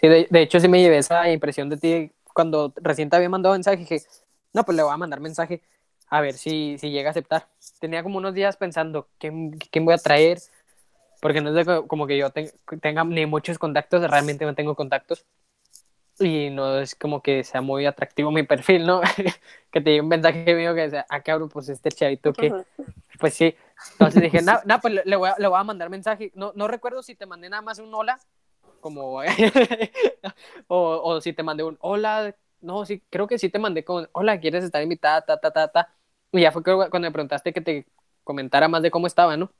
Sí, 0.00 0.08
de, 0.08 0.28
hecho 0.32 0.60
sí 0.60 0.68
me 0.68 0.80
llevé 0.80 0.98
esa 0.98 1.30
impresión 1.30 1.68
de 1.68 1.76
ti 1.76 2.12
cuando 2.32 2.72
recién 2.76 3.10
te 3.10 3.16
había 3.16 3.28
mandado 3.28 3.54
mensaje, 3.54 3.78
dije, 3.78 4.02
no, 4.52 4.64
pues 4.64 4.76
le 4.76 4.82
voy 4.82 4.92
a 4.92 4.96
mandar 4.96 5.20
mensaje 5.20 5.62
a 6.08 6.20
ver 6.20 6.34
si, 6.34 6.76
si 6.78 6.90
llega 6.90 7.10
a 7.10 7.12
aceptar. 7.12 7.48
Tenía 7.78 8.02
como 8.02 8.18
unos 8.18 8.34
días 8.34 8.56
pensando, 8.56 9.08
¿quién, 9.18 9.52
quién 9.52 9.84
voy 9.84 9.94
a 9.94 9.98
traer? 9.98 10.38
Porque 11.20 11.40
no 11.40 11.56
es 11.56 11.66
como 11.86 12.06
que 12.06 12.16
yo 12.16 12.30
tenga 12.80 13.04
ni 13.04 13.26
muchos 13.26 13.58
contactos, 13.58 14.08
realmente 14.10 14.44
no 14.44 14.54
tengo 14.54 14.74
contactos. 14.74 15.24
Y 16.18 16.50
no 16.50 16.80
es 16.80 16.94
como 16.94 17.22
que 17.22 17.44
sea 17.44 17.62
muy 17.62 17.86
atractivo 17.86 18.30
mi 18.30 18.42
perfil, 18.42 18.86
¿no? 18.86 19.00
que 19.70 19.80
te 19.80 19.90
llegue 19.90 20.00
un 20.02 20.08
mensaje 20.08 20.54
mío 20.54 20.74
que 20.74 20.90
sea, 20.90 21.06
ah, 21.08 21.22
cabrón, 21.22 21.48
pues 21.48 21.68
este 21.68 21.90
chavito 21.90 22.32
que, 22.32 22.52
pues 23.18 23.34
sí, 23.34 23.54
entonces 23.92 24.22
dije, 24.22 24.40
no, 24.66 24.80
pues 24.80 24.94
le, 25.04 25.16
voy 25.16 25.30
a, 25.30 25.36
le, 25.38 25.48
voy 25.48 25.58
a, 25.58 25.64
mandar 25.64 25.90
mensaje. 25.90 26.32
No, 26.34 26.52
no 26.54 26.68
recuerdo 26.68 27.02
si 27.02 27.14
te 27.14 27.26
mandé 27.26 27.48
nada 27.48 27.62
más 27.62 27.78
un 27.78 27.94
hola, 27.94 28.18
como, 28.80 29.20
o, 30.68 31.00
o, 31.02 31.20
si 31.20 31.32
te 31.32 31.42
mandé 31.42 31.62
un 31.62 31.78
hola. 31.80 32.34
No, 32.60 32.84
sí, 32.84 33.02
creo 33.08 33.26
que 33.26 33.38
sí 33.38 33.48
te 33.48 33.58
mandé 33.58 33.84
con, 33.84 34.08
hola, 34.12 34.38
¿quieres 34.38 34.64
estar 34.64 34.82
invitada? 34.82 35.22
Ta, 35.22 35.40
ta, 35.40 35.50
ta, 35.50 35.68
ta. 35.68 35.94
Y 36.32 36.42
ya 36.42 36.52
fue 36.52 36.62
cuando 36.62 37.00
me 37.00 37.10
preguntaste 37.10 37.52
que 37.52 37.60
te 37.60 37.86
comentara 38.22 38.68
más 38.68 38.82
de 38.82 38.90
cómo 38.90 39.06
estaba, 39.06 39.36
¿no? 39.36 39.50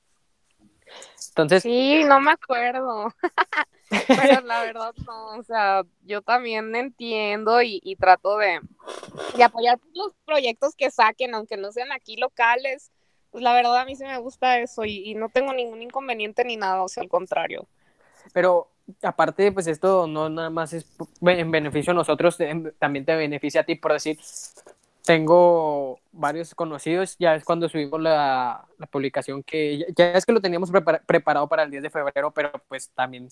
Entonces. 1.28 1.62
Sí, 1.62 2.04
no 2.04 2.20
me 2.20 2.32
acuerdo. 2.32 3.14
Pero 4.06 4.46
la 4.46 4.62
verdad 4.62 4.94
no, 5.04 5.38
o 5.38 5.42
sea, 5.42 5.82
yo 6.02 6.22
también 6.22 6.76
entiendo 6.76 7.60
y, 7.60 7.80
y 7.82 7.96
trato 7.96 8.38
de, 8.38 8.60
de 9.36 9.42
apoyar 9.42 9.80
los 9.94 10.12
proyectos 10.24 10.76
que 10.76 10.90
saquen, 10.90 11.34
aunque 11.34 11.56
no 11.56 11.72
sean 11.72 11.90
aquí 11.90 12.16
locales 12.16 12.92
pues 13.30 13.42
la 13.42 13.52
verdad 13.52 13.76
a 13.78 13.84
mí 13.84 13.94
sí 13.94 14.04
me 14.04 14.18
gusta 14.18 14.58
eso 14.58 14.84
y, 14.84 15.14
no 15.14 15.28
tengo 15.28 15.52
ningún 15.52 15.82
inconveniente 15.82 16.44
ni 16.44 16.56
nada, 16.56 16.82
o 16.82 16.88
sea, 16.88 17.02
al 17.02 17.08
contrario. 17.08 17.66
Pero 18.32 18.68
aparte, 19.02 19.52
pues 19.52 19.66
esto 19.66 20.06
no 20.06 20.28
nada 20.28 20.50
más 20.50 20.72
es 20.72 20.86
en 21.22 21.50
beneficio 21.50 21.92
a 21.92 21.94
nosotros, 21.94 22.38
también 22.78 23.04
te 23.04 23.16
beneficia 23.16 23.62
a 23.62 23.64
ti, 23.64 23.76
por 23.76 23.92
decir, 23.92 24.18
tengo 25.04 26.00
varios 26.12 26.54
conocidos, 26.54 27.16
ya 27.18 27.34
es 27.34 27.44
cuando 27.44 27.68
subimos 27.68 28.00
la, 28.00 28.66
la 28.78 28.86
publicación 28.86 29.42
que 29.42 29.86
ya, 29.96 30.12
es 30.12 30.26
que 30.26 30.32
lo 30.32 30.40
teníamos 30.40 30.70
preparado 31.06 31.48
para 31.48 31.62
el 31.62 31.70
10 31.70 31.84
de 31.84 31.90
febrero, 31.90 32.30
pero 32.32 32.52
pues 32.68 32.90
también 32.90 33.28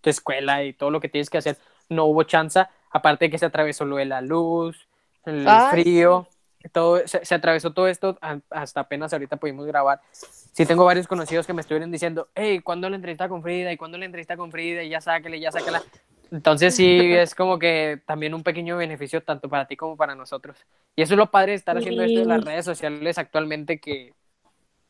tu 0.00 0.10
escuela 0.10 0.64
y 0.64 0.72
todo 0.72 0.90
lo 0.90 1.00
que 1.00 1.08
tienes 1.08 1.30
que 1.30 1.38
hacer, 1.38 1.58
no 1.88 2.04
hubo 2.06 2.22
chance, 2.24 2.64
aparte 2.90 3.26
de 3.26 3.30
que 3.30 3.38
se 3.38 3.46
atravesó 3.46 3.84
lo 3.84 3.96
de 3.96 4.04
la 4.06 4.20
luz, 4.20 4.88
el 5.24 5.46
frío 5.70 6.28
todo, 6.72 7.02
se, 7.06 7.34
atravesó 7.34 7.72
todo 7.72 7.88
esto 7.88 8.18
hasta 8.50 8.80
apenas 8.80 9.12
ahorita 9.12 9.36
pudimos 9.36 9.66
grabar. 9.66 10.00
Sí 10.12 10.64
tengo 10.64 10.84
varios 10.84 11.06
conocidos 11.06 11.46
que 11.46 11.52
me 11.52 11.60
estuvieron 11.60 11.90
diciendo, 11.90 12.28
hey, 12.34 12.60
¿cuándo 12.60 12.88
la 12.88 12.96
entrevista 12.96 13.28
con 13.28 13.42
Frida? 13.42 13.72
¿Y 13.72 13.76
cuándo 13.76 13.98
la 13.98 14.06
entrevista 14.06 14.36
con 14.36 14.50
Frida? 14.50 14.82
Y 14.82 14.88
ya 14.88 15.00
sáquele, 15.00 15.40
ya 15.40 15.52
sáquela. 15.52 15.82
Entonces 16.30 16.74
sí, 16.74 17.12
es 17.14 17.34
como 17.34 17.58
que 17.58 18.00
también 18.06 18.34
un 18.34 18.42
pequeño 18.42 18.76
beneficio 18.76 19.22
tanto 19.22 19.48
para 19.48 19.66
ti 19.66 19.76
como 19.76 19.96
para 19.96 20.14
nosotros. 20.14 20.56
Y 20.96 21.02
eso 21.02 21.14
es 21.14 21.18
lo 21.18 21.30
padre 21.30 21.52
de 21.52 21.56
estar 21.56 21.76
haciendo 21.76 22.02
esto 22.02 22.20
en 22.22 22.28
las 22.28 22.44
redes 22.44 22.64
sociales 22.64 23.18
actualmente 23.18 23.78
que 23.78 24.14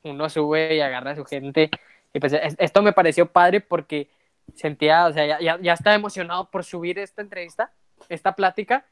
uno 0.03 0.29
sube 0.29 0.77
y 0.77 0.81
agarra 0.81 1.13
a 1.13 1.17
su 1.17 1.25
gente. 1.25 1.71
Y 2.13 2.21
pues 2.21 2.33
esto 2.59 2.83
me 2.83 2.93
pareció 2.93 3.27
padre 3.27 3.61
porque 3.61 4.09
sentía, 4.55 5.07
o 5.07 5.13
sea, 5.13 5.27
ya, 5.27 5.41
ya, 5.41 5.59
ya 5.61 5.73
estaba 5.73 5.97
emocionado 5.97 6.51
por 6.51 6.63
subir 6.63 6.99
esta 6.99 7.23
entrevista, 7.23 7.73
esta 8.09 8.37
plática 8.37 8.85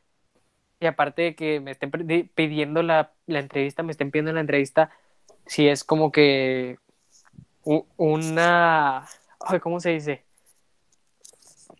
y 0.83 0.87
aparte 0.87 1.23
de 1.23 1.35
que 1.37 1.61
me 1.61 1.71
estén 1.71 1.93
pidiendo 2.35 2.83
la, 2.83 3.13
la 3.27 3.39
entrevista, 3.39 3.85
me 3.85 3.93
estén 3.93 4.11
pidiendo 4.11 4.33
la 4.33 4.41
entrevista, 4.41 4.91
si 5.47 5.69
es 5.69 5.85
como 5.85 6.11
que 6.11 6.79
una... 7.63 9.07
¿Cómo 9.63 9.79
se 9.79 9.91
dice? 9.91 10.25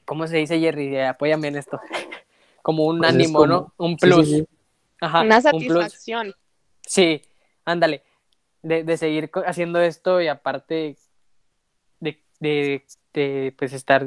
¿Cómo 0.05 0.29
se 0.29 0.37
dice, 0.37 0.61
Jerry? 0.61 1.01
Apóyame 1.01 1.49
en 1.49 1.57
esto. 1.57 1.81
como 2.63 2.87
un 2.87 2.99
pues 2.99 3.11
ánimo, 3.11 3.45
¿no? 3.45 3.73
Un 3.77 3.97
plus. 3.97 4.45
Ajá, 5.01 5.23
una 5.23 5.41
satisfacción. 5.41 6.35
Sí, 6.87 7.23
ándale. 7.65 8.05
De, 8.63 8.85
de, 8.85 8.97
seguir 8.97 9.33
haciendo 9.45 9.81
esto 9.81 10.21
y 10.21 10.29
aparte 10.29 10.97
de, 11.99 12.23
de, 12.39 12.85
de 13.13 13.55
pues 13.59 13.73
estar... 13.73 14.07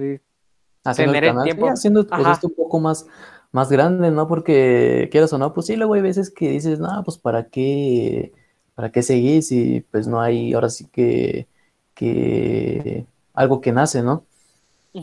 Haciendo 0.85 1.13
tener 1.13 1.35
el, 1.35 1.43
tiempo. 1.43 1.67
haciendo 1.67 2.07
pues, 2.07 2.27
esto 2.27 2.47
un 2.47 2.55
poco 2.55 2.79
más 2.79 3.07
más 3.55 3.69
grande, 3.71 4.11
¿no? 4.11 4.27
Porque 4.27 5.07
quieras 5.11 5.31
o 5.33 5.37
no, 5.37 5.53
pues 5.53 5.67
sí, 5.67 5.77
luego 5.77 5.93
hay 5.93 6.01
veces 6.01 6.29
que 6.29 6.49
dices, 6.49 6.79
no, 6.79 7.03
pues 7.05 7.17
para 7.17 7.45
qué, 7.49 8.33
para 8.75 8.91
qué 8.91 9.01
seguir 9.01 9.43
si 9.43 9.81
pues 9.91 10.07
no 10.07 10.19
hay 10.21 10.53
ahora 10.53 10.69
sí 10.69 10.87
que, 10.91 11.47
que 11.93 13.07
algo 13.33 13.61
que 13.61 13.71
nace, 13.71 14.03
¿no? 14.03 14.25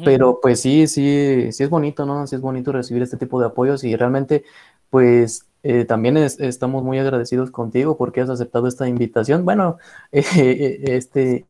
Pero 0.04 0.40
pues 0.42 0.60
sí, 0.60 0.86
sí, 0.86 1.50
sí 1.52 1.62
es 1.64 1.70
bonito, 1.70 2.06
¿no? 2.06 2.26
Sí 2.26 2.36
es 2.36 2.42
bonito 2.42 2.72
recibir 2.72 3.02
este 3.02 3.16
tipo 3.18 3.40
de 3.40 3.46
apoyos 3.46 3.84
y 3.84 3.96
realmente 3.96 4.44
pues 4.90 5.46
eh, 5.62 5.84
también 5.86 6.16
estamos 6.18 6.82
muy 6.84 6.98
agradecidos 6.98 7.50
contigo 7.50 7.96
porque 7.96 8.20
has 8.20 8.30
aceptado 8.30 8.68
esta 8.68 8.88
invitación. 8.88 9.44
Bueno, 9.46 9.78
este, 10.12 11.46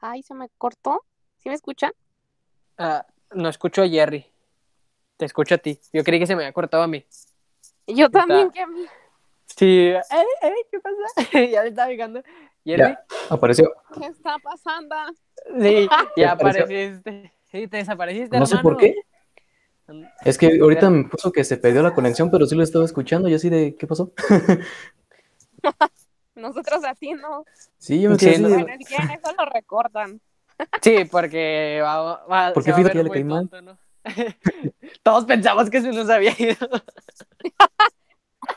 Ay, 0.00 0.22
se 0.22 0.34
me 0.34 0.48
cortó. 0.58 1.04
¿Sí 1.38 1.48
me 1.48 1.54
escuchan? 1.54 1.92
Ah, 2.76 3.06
no 3.32 3.48
escucho 3.48 3.82
a 3.82 3.88
Jerry. 3.88 4.26
Te 5.16 5.24
escucho 5.24 5.56
a 5.56 5.58
ti. 5.58 5.80
Yo 5.92 6.04
creí 6.04 6.20
que 6.20 6.26
se 6.26 6.36
me 6.36 6.42
había 6.42 6.52
cortado 6.52 6.82
a 6.82 6.86
mí. 6.86 7.04
Yo 7.86 8.10
también, 8.10 8.50
que 8.50 8.60
a 8.60 8.66
mí. 8.66 8.86
Sí. 9.46 9.88
Eh, 9.88 10.00
eh, 10.42 10.52
¿Qué 10.70 10.78
pasa? 10.80 11.30
ya 11.50 11.62
me 11.62 11.68
estaba 11.68 11.88
fijando. 11.88 12.22
Jerry. 12.64 12.82
Ya, 12.82 13.04
apareció. 13.30 13.72
¿Qué 13.98 14.06
está 14.06 14.38
pasando? 14.38 14.94
Sí, 15.60 15.88
ya 16.16 16.32
apareciste. 16.32 17.32
Sí, 17.50 17.66
te 17.66 17.78
desapareciste, 17.78 18.38
No 18.38 18.46
sé 18.46 18.56
hermano. 18.56 18.76
por 18.76 18.80
qué. 18.80 18.94
Es 20.24 20.36
que 20.36 20.58
ahorita 20.60 20.90
me 20.90 21.04
puso 21.04 21.32
que 21.32 21.44
se 21.44 21.56
perdió 21.56 21.82
la 21.82 21.94
conexión, 21.94 22.30
pero 22.30 22.44
sí 22.46 22.54
lo 22.54 22.62
estaba 22.62 22.84
escuchando. 22.84 23.28
Y 23.28 23.34
así 23.34 23.48
de, 23.48 23.74
¿qué 23.74 23.86
pasó? 23.86 24.12
Nosotros 26.38 26.84
así 26.84 27.12
no. 27.12 27.44
Sí, 27.78 28.00
yo 28.00 28.10
me 28.10 28.18
Sí, 28.18 28.26
quedé 28.26 28.38
no. 28.38 28.48
Bueno, 28.48 28.76
si 28.78 28.84
quieren 28.84 29.10
eso 29.10 29.32
lo 29.36 29.44
recortan. 29.46 30.20
Sí, 30.82 31.04
porque 31.04 31.80
va, 31.84 32.24
va, 32.26 32.52
Porque 32.52 32.72
se 32.72 32.72
va 32.72 32.76
a 32.78 32.80
fíjate, 32.80 32.82
ver 32.82 32.96
ya 32.96 33.02
le 33.02 33.08
muy 33.08 33.14
caí 33.14 33.24
mal. 33.24 33.48
tonto, 33.48 33.62
¿no? 33.62 33.78
Todos 35.04 35.24
pensamos 35.24 35.70
que 35.70 35.80
se 35.80 35.92
nos 35.92 36.10
había 36.10 36.32
ido. 36.36 36.56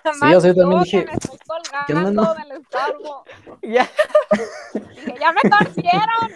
Sea, 0.03 0.31
yo 0.31 0.55
también 0.55 0.71
yo 0.71 0.79
dije, 0.79 0.99
que 0.99 1.05
me 1.05 1.13
estoy 1.13 1.37
¿qué 1.85 1.93
onda, 1.93 2.03
colgando 2.03 2.23
no? 2.23 2.33
del 2.35 2.51
ya. 3.73 3.89
Dije, 4.95 5.15
ya 5.19 5.31
me 5.31 5.41
torcieron. 5.49 6.31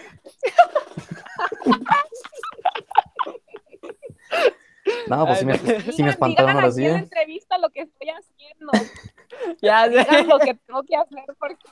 No, 5.08 5.26
pues 5.26 5.40
sí 5.40 5.46
me, 5.46 5.54
Ay, 5.54 5.60
sí 5.60 5.66
me 5.68 5.82
Digan, 5.92 6.10
espantaron 6.10 6.50
digan 6.52 6.56
ahora 6.56 6.68
aquí 6.68 6.76
sí. 6.76 6.86
en 6.86 6.92
la 6.92 6.98
¿eh? 6.98 7.02
entrevista 7.04 7.58
lo 7.58 7.70
que 7.70 7.82
estoy 7.82 8.10
haciendo. 8.10 8.72
Ya 9.62 9.88
Digan 9.90 10.06
sé. 10.06 10.24
lo 10.24 10.40
que 10.40 10.54
tengo 10.54 10.84
que 10.84 10.96
hacer 10.96 11.24
porque 11.38 11.66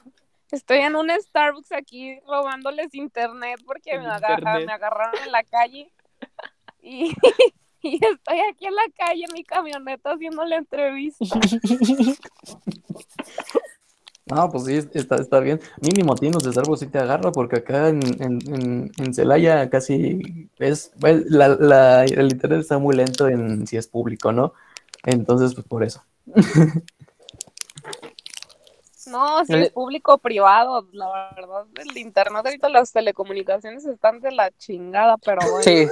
estoy 0.51 0.79
en 0.79 0.95
un 0.95 1.09
Starbucks 1.09 1.71
aquí 1.71 2.19
robándoles 2.27 2.93
internet 2.93 3.59
porque 3.65 3.97
me, 3.99 4.07
agarra- 4.07 4.35
Internet. 4.59 4.65
me 4.67 4.73
agarraron 4.73 5.23
en 5.25 5.31
la 5.31 5.43
calle. 5.43 5.91
Y, 6.85 7.13
y 7.81 7.95
estoy 7.95 8.39
aquí 8.51 8.65
en 8.65 8.75
la 8.75 8.83
calle 8.97 9.23
en 9.25 9.33
mi 9.33 9.43
camioneta 9.45 10.11
haciendo 10.11 10.43
la 10.43 10.57
entrevista. 10.57 11.23
No, 14.25 14.49
pues 14.49 14.65
sí, 14.65 14.89
está, 14.93 15.17
está 15.17 15.39
bien. 15.41 15.59
Mínimo 15.81 16.15
tienes 16.15 16.43
de 16.43 16.51
Starbucks 16.51 16.79
sí 16.79 16.87
te 16.87 16.97
agarra, 16.99 17.31
porque 17.31 17.57
acá 17.57 17.89
en, 17.89 17.99
en, 18.21 18.39
en, 18.53 18.91
en 18.97 19.13
Celaya 19.13 19.69
casi 19.69 20.49
es, 20.59 20.91
bueno, 20.97 21.23
la, 21.27 21.49
la- 21.49 22.05
el 22.05 22.31
internet 22.31 22.61
está 22.61 22.77
muy 22.77 22.95
lento 22.95 23.27
en 23.27 23.67
si 23.67 23.75
es 23.77 23.87
público, 23.87 24.31
¿no? 24.31 24.53
Entonces, 25.03 25.53
pues 25.53 25.67
por 25.67 25.83
eso. 25.83 26.03
No, 29.05 29.43
si 29.43 29.53
es 29.53 29.69
público 29.71 30.13
o 30.13 30.17
privado, 30.17 30.87
la 30.93 31.33
verdad, 31.35 31.65
el 31.75 31.97
internet 31.97 32.45
ahorita 32.45 32.69
las 32.69 32.93
telecomunicaciones 32.93 33.85
están 33.85 34.21
de 34.21 34.31
la 34.31 34.49
chingada, 34.51 35.17
pero 35.17 35.41
bueno. 35.41 35.63
Sí, 35.63 35.87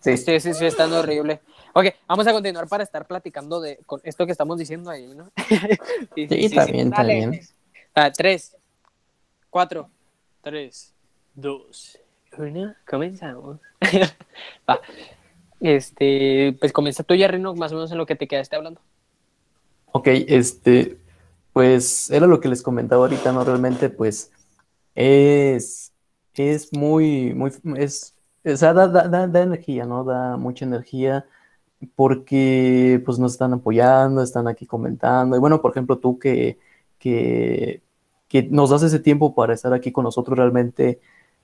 Sí, 0.00 0.16
sí, 0.18 0.38
sí, 0.40 0.52
sí, 0.52 0.66
están 0.66 0.92
horrible. 0.92 1.40
Ok, 1.72 1.86
vamos 2.06 2.26
a 2.26 2.32
continuar 2.32 2.68
para 2.68 2.84
estar 2.84 3.06
platicando 3.06 3.60
de 3.60 3.78
con 3.86 4.00
esto 4.04 4.26
que 4.26 4.32
estamos 4.32 4.58
diciendo 4.58 4.90
ahí, 4.90 5.06
¿no? 5.14 5.30
sí, 6.14 6.26
Sí, 6.28 6.46
está 6.46 6.66
Dale. 6.66 7.40
Ah, 7.94 8.10
tres, 8.10 8.56
cuatro, 9.50 9.88
tres, 10.42 10.92
dos, 11.32 11.96
uno, 12.36 12.74
comenzamos. 12.88 13.60
Va. 14.68 14.80
Este, 15.60 16.56
pues 16.58 16.72
comienza 16.72 17.04
tú, 17.04 17.14
Jerry, 17.14 17.38
¿no? 17.38 17.54
Más 17.54 17.70
o 17.70 17.76
menos 17.76 17.92
en 17.92 17.98
lo 17.98 18.04
que 18.04 18.16
te 18.16 18.26
quedaste 18.26 18.56
hablando. 18.56 18.80
Ok, 19.92 20.08
este, 20.26 20.98
pues 21.52 22.10
era 22.10 22.26
lo 22.26 22.40
que 22.40 22.48
les 22.48 22.62
comentaba 22.62 23.04
ahorita, 23.04 23.30
¿no? 23.30 23.44
Realmente, 23.44 23.90
pues, 23.90 24.32
es, 24.96 25.92
es 26.34 26.72
muy, 26.72 27.32
muy, 27.32 27.52
es, 27.76 28.16
o 28.44 28.56
sea, 28.56 28.74
da, 28.74 28.88
da, 28.88 29.06
da, 29.06 29.28
da 29.28 29.42
energía, 29.42 29.86
¿no? 29.86 30.02
Da 30.02 30.36
mucha 30.36 30.64
energía 30.64 31.26
porque, 31.94 33.00
pues, 33.06 33.20
nos 33.20 33.32
están 33.32 33.52
apoyando, 33.52 34.20
están 34.20 34.48
aquí 34.48 34.66
comentando. 34.66 35.36
Y 35.36 35.38
bueno, 35.38 35.62
por 35.62 35.70
ejemplo, 35.70 35.98
tú 35.98 36.18
que, 36.18 36.58
que, 36.98 37.83
que 38.34 38.42
nos 38.50 38.70
das 38.70 38.82
ese 38.82 38.98
tiempo 38.98 39.32
para 39.32 39.54
estar 39.54 39.72
aquí 39.72 39.92
con 39.92 40.02
nosotros, 40.02 40.36
realmente 40.36 40.98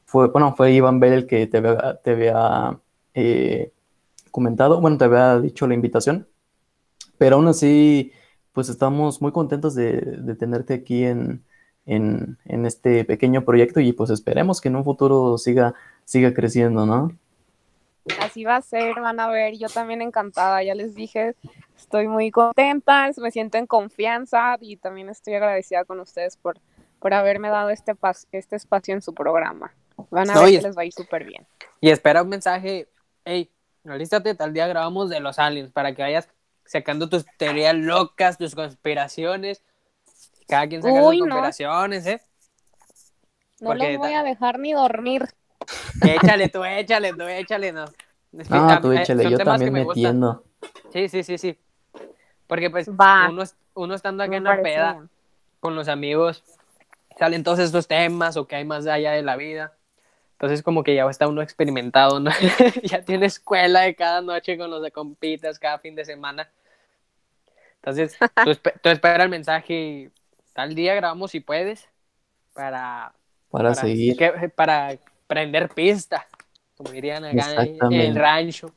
fue, 0.06 0.26
bueno, 0.26 0.56
fue 0.56 0.72
Iván 0.72 0.98
Bell 0.98 1.12
el 1.12 1.26
que 1.28 1.46
te 1.46 1.58
había, 1.58 2.00
te 2.02 2.10
había 2.10 2.80
eh, 3.14 3.70
comentado, 4.32 4.80
bueno, 4.80 4.98
te 4.98 5.04
había 5.04 5.38
dicho 5.38 5.68
la 5.68 5.74
invitación, 5.74 6.26
pero 7.16 7.36
aún 7.36 7.46
así 7.46 8.10
pues 8.52 8.68
estamos 8.68 9.22
muy 9.22 9.30
contentos 9.30 9.76
de, 9.76 10.00
de 10.00 10.34
tenerte 10.34 10.74
aquí 10.74 11.04
en, 11.04 11.44
en, 11.86 12.38
en 12.44 12.66
este 12.66 13.04
pequeño 13.04 13.44
proyecto 13.44 13.78
y 13.78 13.92
pues 13.92 14.10
esperemos 14.10 14.60
que 14.60 14.66
en 14.66 14.74
un 14.74 14.82
futuro 14.82 15.38
siga, 15.38 15.74
siga 16.04 16.34
creciendo, 16.34 16.86
¿no? 16.86 17.16
Así 18.20 18.42
va 18.42 18.56
a 18.56 18.62
ser, 18.62 19.00
van 19.00 19.20
a 19.20 19.28
ver, 19.28 19.56
yo 19.56 19.68
también 19.68 20.02
encantada, 20.02 20.60
ya 20.64 20.74
les 20.74 20.96
dije, 20.96 21.36
estoy 21.76 22.08
muy 22.08 22.32
contenta, 22.32 23.08
me 23.18 23.30
siento 23.30 23.58
en 23.58 23.68
confianza 23.68 24.56
y 24.60 24.76
también 24.76 25.08
estoy 25.08 25.34
agradecida 25.34 25.84
con 25.84 26.00
ustedes 26.00 26.36
por, 26.36 26.58
por 27.00 27.14
haberme 27.14 27.48
dado 27.48 27.70
este, 27.70 27.94
pas- 27.94 28.26
este 28.32 28.56
espacio 28.56 28.94
en 28.94 29.02
su 29.02 29.14
programa. 29.14 29.72
Van 30.10 30.30
a 30.30 30.34
No, 30.34 30.42
ver 30.42 30.54
que 30.60 30.62
les 30.68 30.76
va 30.76 30.82
a 30.82 30.84
ir 30.84 30.92
súper 30.92 31.24
bien. 31.24 31.46
Y 31.80 31.90
espera 31.90 32.22
un 32.22 32.28
mensaje, 32.28 32.88
hey, 33.24 33.50
alístate, 33.84 34.34
tal 34.34 34.52
día 34.52 34.66
grabamos 34.66 35.10
de 35.10 35.20
los 35.20 35.38
aliens 35.38 35.70
para 35.72 35.94
que 35.94 36.02
vayas 36.02 36.28
sacando 36.64 37.08
tus 37.08 37.24
teorías 37.36 37.74
locas, 37.74 38.38
tus 38.38 38.54
conspiraciones. 38.54 39.62
Cada 40.46 40.68
quien 40.68 40.82
saca 40.82 41.00
Uy, 41.02 41.18
sus 41.18 41.26
no. 41.26 41.34
conspiraciones, 41.34 42.06
¿eh? 42.06 42.20
No 43.60 43.68
Porque 43.68 43.92
los 43.92 43.98
voy 43.98 44.12
a 44.12 44.22
dejar 44.22 44.58
ni 44.58 44.72
dormir. 44.72 45.28
Échale 46.02 46.48
tú, 46.48 46.64
échale 46.64 47.12
tú, 47.12 47.22
échale, 47.22 47.72
no. 47.72 47.84
Que, 47.86 48.44
Ah, 48.50 48.78
tú 48.80 48.92
eh, 48.92 49.02
échale, 49.02 49.22
son 49.24 49.32
yo 49.32 49.38
temas 49.38 49.60
que 49.60 49.70
también 49.70 49.72
me 49.72 49.84
gustan. 49.84 50.20
metiendo. 50.20 50.44
Sí, 50.92 51.08
sí, 51.08 51.22
sí, 51.24 51.38
sí. 51.38 51.58
Porque 52.46 52.70
pues 52.70 52.88
Va. 52.88 53.28
uno, 53.28 53.42
es- 53.42 53.56
uno 53.74 53.94
estando 53.94 54.22
acá 54.22 54.30
Me 54.30 54.36
en 54.38 54.44
la 54.44 54.62
peda 54.62 55.08
con 55.60 55.74
los 55.76 55.88
amigos, 55.88 56.42
salen 57.20 57.44
todos 57.44 57.58
estos 57.58 57.86
temas 57.86 58.38
o 58.38 58.46
que 58.46 58.56
hay 58.56 58.64
más 58.64 58.86
allá 58.86 59.12
de 59.12 59.20
la 59.22 59.36
vida. 59.36 59.76
Entonces 60.32 60.62
como 60.62 60.82
que 60.82 60.94
ya 60.94 61.04
está 61.10 61.28
uno 61.28 61.42
experimentado, 61.42 62.18
¿no? 62.18 62.30
ya 62.82 63.02
tiene 63.04 63.26
escuela 63.26 63.82
de 63.82 63.94
cada 63.94 64.22
noche 64.22 64.56
con 64.56 64.70
los 64.70 64.82
de 64.82 64.90
compitas, 64.90 65.58
cada 65.58 65.78
fin 65.78 65.94
de 65.94 66.06
semana. 66.06 66.50
Entonces, 67.76 68.16
tú, 68.42 68.50
espe- 68.50 68.80
tú 68.82 68.88
espera 68.88 69.22
el 69.22 69.28
mensaje 69.28 69.74
y 69.74 70.10
tal 70.54 70.74
día 70.74 70.94
grabamos 70.94 71.30
si 71.32 71.40
puedes 71.40 71.86
para, 72.54 73.12
Para 73.50 73.74
seguir. 73.74 74.16
que- 74.16 74.48
para 74.48 74.96
prender 75.26 75.68
pista, 75.68 76.26
como 76.78 76.90
dirían 76.90 77.22
acá 77.22 77.62
en 77.62 77.92
el 77.92 78.16
rancho. 78.16 78.74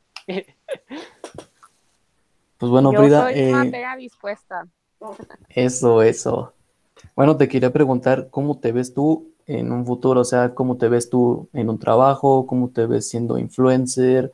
Pues 2.58 2.70
bueno, 2.70 2.92
Yo 2.92 2.98
Frida, 3.00 3.22
soy 3.22 3.34
eh, 3.40 3.52
materia 3.52 3.96
dispuesta. 3.96 4.66
eso, 5.48 6.02
eso. 6.02 6.52
Bueno, 7.16 7.36
te 7.36 7.48
quería 7.48 7.72
preguntar 7.72 8.28
cómo 8.30 8.58
te 8.58 8.72
ves 8.72 8.94
tú 8.94 9.30
en 9.46 9.72
un 9.72 9.86
futuro, 9.86 10.20
o 10.20 10.24
sea, 10.24 10.54
cómo 10.54 10.76
te 10.78 10.88
ves 10.88 11.10
tú 11.10 11.48
en 11.52 11.68
un 11.70 11.78
trabajo, 11.78 12.46
cómo 12.46 12.70
te 12.70 12.86
ves 12.86 13.08
siendo 13.08 13.38
influencer, 13.38 14.32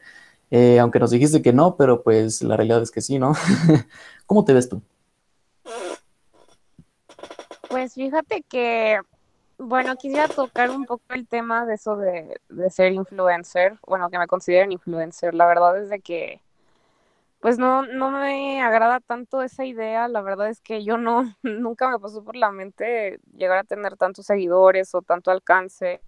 Eh, 0.53 0.81
aunque 0.81 0.99
nos 1.01 1.13
dijiste 1.13 1.43
que 1.43 1.53
no, 1.53 1.77
pero 1.77 2.03
pues 2.03 2.43
la 2.43 2.57
realidad 2.57 2.83
es 2.83 2.91
que 2.91 3.01
sí, 3.01 3.19
¿no? 3.19 3.35
¿Cómo 4.27 4.45
te 4.45 4.53
ves 4.55 4.69
tú? 4.69 4.83
Pues 7.69 7.95
fíjate 7.95 8.43
que, 8.43 9.01
bueno, 9.59 9.97
quisiera 9.97 10.29
tocar 10.29 10.71
un 10.71 10.87
poco 10.87 11.05
el 11.11 11.27
tema 11.29 11.67
de 11.67 11.75
eso 11.75 11.97
de, 11.97 12.41
de 12.49 12.71
ser 12.71 12.93
influencer, 12.93 13.79
bueno, 13.87 14.11
que 14.11 14.19
me 14.19 14.27
consideren 14.27 14.73
influencer. 14.73 15.35
La 15.35 15.47
verdad 15.47 15.83
es 15.83 15.89
de 15.91 16.01
que, 16.01 16.43
pues 17.41 17.59
no, 17.59 17.83
no 17.87 18.11
me 18.11 18.63
agrada 18.63 19.01
tanto 19.01 19.43
esa 19.43 19.65
idea. 19.65 20.09
La 20.09 20.23
verdad 20.23 20.49
es 20.51 20.61
que 20.61 20.85
yo 20.85 20.99
no, 20.99 21.25
nunca 21.43 21.89
me 21.91 21.99
pasó 21.99 22.25
por 22.25 22.37
la 22.37 22.51
mente 22.53 23.21
llegar 23.37 23.59
a 23.59 23.65
tener 23.65 23.97
tantos 23.97 24.27
seguidores 24.27 24.95
o 24.95 25.03
tanto 25.03 25.31
alcance. 25.31 26.01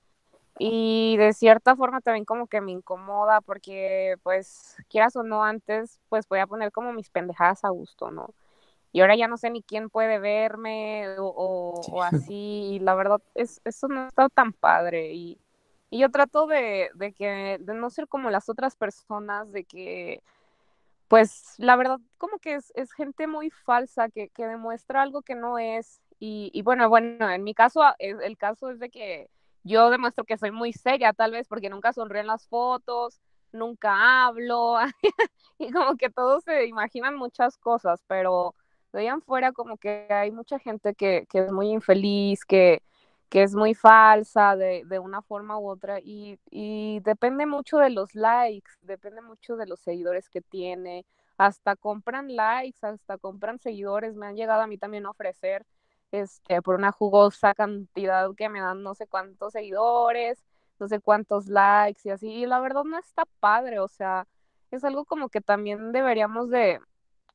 Y 0.59 1.17
de 1.19 1.33
cierta 1.35 1.77
forma 1.77 2.01
también 2.01 2.25
como 2.27 2.47
que 2.47 2.61
me 2.61 2.73
incomoda 2.73 3.41
porque, 3.43 4.17
pues, 4.23 4.77
quieras 4.89 5.17
o 5.17 5.23
no, 5.25 5.45
antes, 5.45 6.01
pues 6.09 6.29
voy 6.29 6.41
a 6.41 6.47
poner 6.47 6.73
como 6.73 6.93
mis 6.93 7.11
pendejadas 7.11 7.65
a 7.65 7.71
gusto, 7.71 8.11
¿no? 8.11 8.35
y 8.93 9.01
ahora 9.01 9.17
ya 9.17 9.29
no 9.29 9.37
sé 9.39 9.51
ni 9.51 9.63
quién 9.63 9.89
puede 9.91 10.19
verme 10.19 11.19
o, 11.19 11.27
o- 11.29 11.81
Sí. 11.83 11.93
o 11.93 12.03
así, 12.03 12.35
y 12.75 12.79
la 12.81 12.95
verdad, 12.95 13.21
es, 13.35 13.61
eso 13.65 13.89
no 13.89 14.07
está 14.09 14.29
tan 14.29 14.53
padre, 14.53 15.13
y, 15.15 15.39
y 15.91 16.01
yo 16.01 16.11
trato 16.11 16.47
de, 16.47 16.91
de 16.95 17.13
que, 17.13 17.59
de 17.61 17.75
no 17.75 17.91
ser 17.91 18.09
como 18.09 18.31
las 18.31 18.49
otras 18.49 18.77
personas, 18.77 19.51
de 19.53 19.65
que, 19.65 20.23
pues, 21.13 21.55
la 21.59 21.77
verdad, 21.77 22.01
como 22.19 22.39
que 22.39 22.55
es, 22.55 22.73
gente 22.95 23.27
muy 23.27 23.51
falsa, 23.51 24.09
que, 24.09 24.31
que 24.31 24.47
demuestra 24.47 25.03
algo 25.03 25.21
que 25.23 25.35
no 25.35 25.59
es, 25.59 26.01
y, 26.19 26.51
y 26.55 26.63
bueno, 26.63 26.89
bueno, 26.89 27.31
en 27.31 27.45
mi 27.45 27.53
caso, 27.55 27.83
a- 27.83 27.97
es- 27.99 28.17
el 28.23 28.39
caso 28.39 28.71
es 28.71 28.79
de 28.79 28.89
que 28.91 29.29
yo 29.63 29.91
demuestro 29.91 30.25
que 30.25 30.39
soy 30.39 30.51
muy 30.53 30.73
seria, 30.73 31.13
tal 31.13 31.33
vez, 31.33 31.49
porque 31.49 31.69
nunca 31.71 31.93
sonrío 31.93 32.21
en 32.23 32.27
las 32.29 32.49
fotos, 32.49 33.21
nunca 33.53 34.25
hablo, 34.27 34.77
y 35.59 35.71
como 35.73 35.97
que 35.97 36.11
todos 36.11 36.45
se 36.45 36.67
imaginan 36.67 37.17
muchas 37.17 37.59
cosas, 37.59 38.03
pero 38.09 38.55
de 38.93 39.01
ahí 39.01 39.07
en 39.09 39.53
como 39.53 39.77
que 39.79 40.07
hay 40.11 40.31
mucha 40.31 40.59
gente 40.59 40.95
que, 40.95 41.27
que 41.31 41.41
es 41.41 41.53
muy 41.53 41.71
infeliz, 41.71 42.45
que, 42.45 42.83
que 43.33 43.43
es 43.43 43.55
muy 43.55 43.73
falsa 43.75 44.57
de, 44.57 44.85
de 44.85 44.99
una 44.99 45.23
forma 45.23 45.59
u 45.59 45.67
otra 45.71 46.01
y, 46.01 46.39
y, 46.51 47.01
depende 47.01 47.47
mucho 47.47 47.79
de 47.79 47.89
los 47.89 48.15
likes, 48.15 48.73
depende 48.83 49.23
mucho 49.23 49.57
de 49.57 49.67
los 49.67 49.81
seguidores 49.81 50.29
que 50.29 50.43
tiene, 50.43 51.07
hasta 51.39 51.75
compran 51.75 52.37
likes, 52.37 52.87
hasta 52.87 53.17
compran 53.17 53.59
seguidores, 53.59 54.17
me 54.17 54.27
han 54.27 54.37
llegado 54.37 54.61
a 54.61 54.67
mí 54.67 54.77
también 54.77 55.07
a 55.07 55.11
ofrecer 55.13 55.65
este, 56.11 56.61
por 56.61 56.75
una 56.75 56.93
jugosa 56.93 57.55
cantidad 57.55 58.29
que 58.37 58.51
me 58.51 58.61
dan 58.61 58.83
no 58.83 58.95
sé 58.95 59.07
cuántos 59.07 59.55
seguidores, 59.55 60.45
no 60.79 60.87
sé 60.89 61.01
cuántos 61.01 61.47
likes 61.49 62.03
y 62.05 62.11
así, 62.11 62.29
y 62.29 62.45
la 62.45 62.61
verdad 62.61 62.85
no 62.85 62.99
está 62.99 63.25
padre, 63.41 63.79
o 63.79 63.89
sea, 63.89 64.27
es 64.71 64.85
algo 64.85 65.07
como 65.07 65.31
que 65.31 65.41
también 65.41 65.93
deberíamos 65.93 66.51
de, 66.51 66.81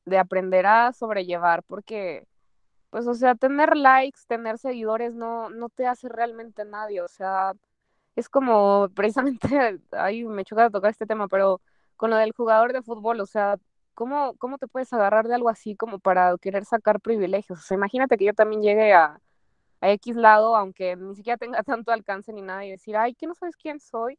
de 0.04 0.18
aprender 0.18 0.64
a 0.66 0.92
sobrellevar 0.92 1.64
porque 1.64 2.24
pues, 2.90 3.06
o 3.06 3.14
sea, 3.14 3.34
tener 3.34 3.76
likes, 3.76 4.20
tener 4.26 4.58
seguidores 4.58 5.14
no, 5.14 5.50
no 5.50 5.68
te 5.68 5.86
hace 5.86 6.08
realmente 6.08 6.64
nadie, 6.64 7.02
o 7.02 7.08
sea, 7.08 7.52
es 8.16 8.28
como 8.28 8.88
precisamente, 8.94 9.80
ahí 9.92 10.24
me 10.24 10.44
choca 10.44 10.70
tocar 10.70 10.90
este 10.90 11.06
tema, 11.06 11.28
pero 11.28 11.60
con 11.96 12.10
lo 12.10 12.16
del 12.16 12.32
jugador 12.32 12.72
de 12.72 12.82
fútbol, 12.82 13.20
o 13.20 13.26
sea, 13.26 13.58
¿cómo, 13.94 14.34
¿cómo 14.38 14.58
te 14.58 14.68
puedes 14.68 14.92
agarrar 14.92 15.28
de 15.28 15.34
algo 15.34 15.48
así 15.48 15.76
como 15.76 15.98
para 15.98 16.36
querer 16.38 16.64
sacar 16.64 17.00
privilegios? 17.00 17.58
O 17.60 17.62
sea, 17.62 17.76
imagínate 17.76 18.16
que 18.16 18.26
yo 18.26 18.34
también 18.34 18.62
llegue 18.62 18.92
a, 18.94 19.20
a 19.80 19.90
X 19.92 20.16
lado, 20.16 20.56
aunque 20.56 20.96
ni 20.96 21.16
siquiera 21.16 21.36
tenga 21.38 21.62
tanto 21.64 21.92
alcance 21.92 22.32
ni 22.32 22.42
nada, 22.42 22.64
y 22.64 22.70
decir, 22.70 22.96
ay, 22.96 23.14
que 23.14 23.26
no 23.26 23.34
sabes 23.34 23.56
quién 23.56 23.80
soy. 23.80 24.18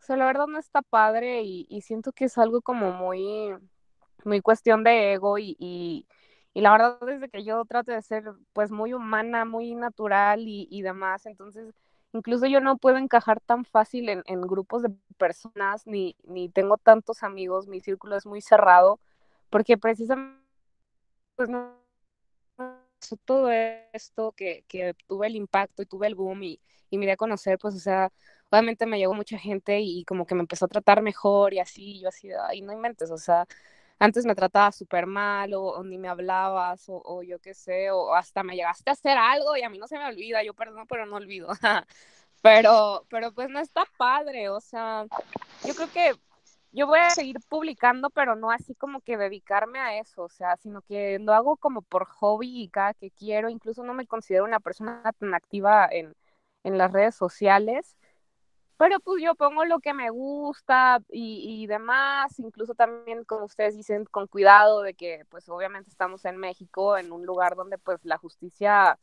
O 0.00 0.04
sea, 0.04 0.16
la 0.16 0.26
verdad 0.26 0.46
no 0.46 0.58
está 0.58 0.82
padre 0.82 1.42
y, 1.42 1.66
y 1.68 1.82
siento 1.82 2.12
que 2.12 2.26
es 2.26 2.38
algo 2.38 2.62
como 2.62 2.92
muy, 2.92 3.54
muy 4.24 4.40
cuestión 4.40 4.84
de 4.84 5.14
ego 5.14 5.38
y, 5.38 5.56
y 5.58 6.06
y 6.58 6.60
la 6.60 6.72
verdad 6.72 7.08
es 7.08 7.30
que 7.30 7.44
yo 7.44 7.64
trato 7.66 7.92
de 7.92 8.02
ser 8.02 8.24
pues 8.52 8.72
muy 8.72 8.92
humana, 8.92 9.44
muy 9.44 9.76
natural 9.76 10.40
y, 10.40 10.66
y 10.72 10.82
demás, 10.82 11.24
entonces 11.26 11.72
incluso 12.12 12.46
yo 12.46 12.60
no 12.60 12.78
puedo 12.78 12.96
encajar 12.96 13.38
tan 13.38 13.64
fácil 13.64 14.08
en, 14.08 14.24
en, 14.26 14.40
grupos 14.40 14.82
de 14.82 14.90
personas, 15.18 15.86
ni, 15.86 16.16
ni 16.24 16.48
tengo 16.48 16.76
tantos 16.76 17.22
amigos, 17.22 17.68
mi 17.68 17.80
círculo 17.80 18.16
es 18.16 18.26
muy 18.26 18.40
cerrado, 18.40 18.98
porque 19.50 19.78
precisamente 19.78 20.42
pues 21.36 21.48
no 21.48 21.76
todo 23.24 23.50
esto 23.92 24.32
que, 24.32 24.64
que 24.66 24.94
tuve 25.06 25.28
el 25.28 25.36
impacto 25.36 25.82
y 25.82 25.86
tuve 25.86 26.08
el 26.08 26.16
boom 26.16 26.42
y, 26.42 26.60
y 26.90 26.98
me 26.98 27.06
di 27.06 27.12
a 27.12 27.16
conocer, 27.16 27.56
pues 27.58 27.76
o 27.76 27.78
sea, 27.78 28.10
obviamente 28.50 28.84
me 28.84 28.98
llegó 28.98 29.14
mucha 29.14 29.38
gente 29.38 29.78
y 29.78 30.04
como 30.04 30.26
que 30.26 30.34
me 30.34 30.40
empezó 30.40 30.64
a 30.64 30.68
tratar 30.68 31.02
mejor 31.02 31.54
y 31.54 31.60
así, 31.60 32.00
yo 32.00 32.08
así, 32.08 32.30
ay, 32.48 32.62
no 32.62 32.72
inventes, 32.72 33.12
o 33.12 33.16
sea, 33.16 33.46
antes 33.98 34.24
me 34.24 34.34
trataba 34.34 34.72
súper 34.72 35.06
mal 35.06 35.52
o, 35.54 35.82
ni 35.82 35.98
me 35.98 36.08
hablabas 36.08 36.84
o, 36.88 37.22
yo 37.22 37.38
qué 37.40 37.54
sé, 37.54 37.90
o 37.90 38.14
hasta 38.14 38.42
me 38.42 38.54
llegaste 38.54 38.90
a 38.90 38.92
hacer 38.92 39.18
algo 39.18 39.56
y 39.56 39.62
a 39.62 39.68
mí 39.70 39.78
no 39.78 39.86
se 39.88 39.98
me 39.98 40.06
olvida, 40.06 40.42
yo 40.42 40.54
perdón, 40.54 40.86
pero 40.88 41.06
no 41.06 41.16
olvido. 41.16 41.48
pero, 42.42 43.04
pero 43.10 43.32
pues 43.32 43.48
no 43.48 43.58
está 43.58 43.84
padre, 43.96 44.48
o 44.48 44.60
sea, 44.60 45.06
yo 45.64 45.74
creo 45.74 45.90
que 45.92 46.12
yo 46.70 46.86
voy 46.86 47.00
a 47.00 47.10
seguir 47.10 47.38
publicando, 47.48 48.10
pero 48.10 48.36
no 48.36 48.50
así 48.50 48.74
como 48.74 49.00
que 49.00 49.16
dedicarme 49.16 49.78
a 49.78 49.98
eso, 49.98 50.24
o 50.24 50.28
sea, 50.28 50.56
sino 50.58 50.82
que 50.82 51.18
lo 51.18 51.32
hago 51.32 51.56
como 51.56 51.82
por 51.82 52.04
hobby 52.06 52.62
y 52.62 52.68
cada 52.68 52.94
que 52.94 53.10
quiero, 53.10 53.48
incluso 53.48 53.82
no 53.82 53.94
me 53.94 54.06
considero 54.06 54.44
una 54.44 54.60
persona 54.60 55.02
tan 55.18 55.34
activa 55.34 55.88
en, 55.90 56.14
en 56.64 56.78
las 56.78 56.92
redes 56.92 57.14
sociales, 57.14 57.96
pero 58.78 59.00
pues 59.00 59.22
yo 59.22 59.34
pongo 59.34 59.64
lo 59.64 59.80
que 59.80 59.92
me 59.92 60.10
gusta 60.10 61.00
y, 61.10 61.62
y, 61.62 61.66
demás, 61.66 62.38
incluso 62.38 62.74
también 62.74 63.24
como 63.24 63.44
ustedes 63.46 63.76
dicen, 63.76 64.04
con 64.06 64.28
cuidado 64.28 64.82
de 64.82 64.94
que 64.94 65.26
pues 65.30 65.48
obviamente 65.48 65.90
estamos 65.90 66.24
en 66.24 66.36
México, 66.38 66.96
en 66.96 67.12
un 67.12 67.26
lugar 67.26 67.56
donde 67.56 67.76
pues 67.78 67.98
la 68.04 68.18
justicia 68.18 68.98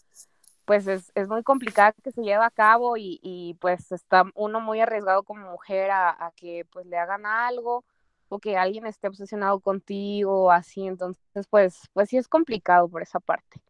pues 0.65 0.87
es, 0.87 1.11
es 1.15 1.27
muy 1.27 1.43
complicada 1.43 1.93
que 2.03 2.11
se 2.11 2.23
lleve 2.23 2.43
a 2.43 2.49
cabo 2.51 2.97
y, 2.97 3.19
y, 3.21 3.55
pues 3.55 3.91
está 3.91 4.23
uno 4.35 4.61
muy 4.61 4.81
arriesgado 4.81 5.23
como 5.23 5.51
mujer 5.51 5.91
a, 5.91 6.09
a, 6.09 6.31
que 6.31 6.65
pues 6.71 6.85
le 6.87 6.97
hagan 6.97 7.25
algo 7.25 7.85
o 8.29 8.39
que 8.39 8.57
alguien 8.57 8.85
esté 8.87 9.07
obsesionado 9.07 9.59
contigo 9.59 10.51
así, 10.51 10.87
entonces 10.87 11.47
pues, 11.49 11.89
pues 11.93 12.09
sí 12.09 12.17
es 12.17 12.27
complicado 12.27 12.87
por 12.89 13.01
esa 13.01 13.19
parte. 13.19 13.61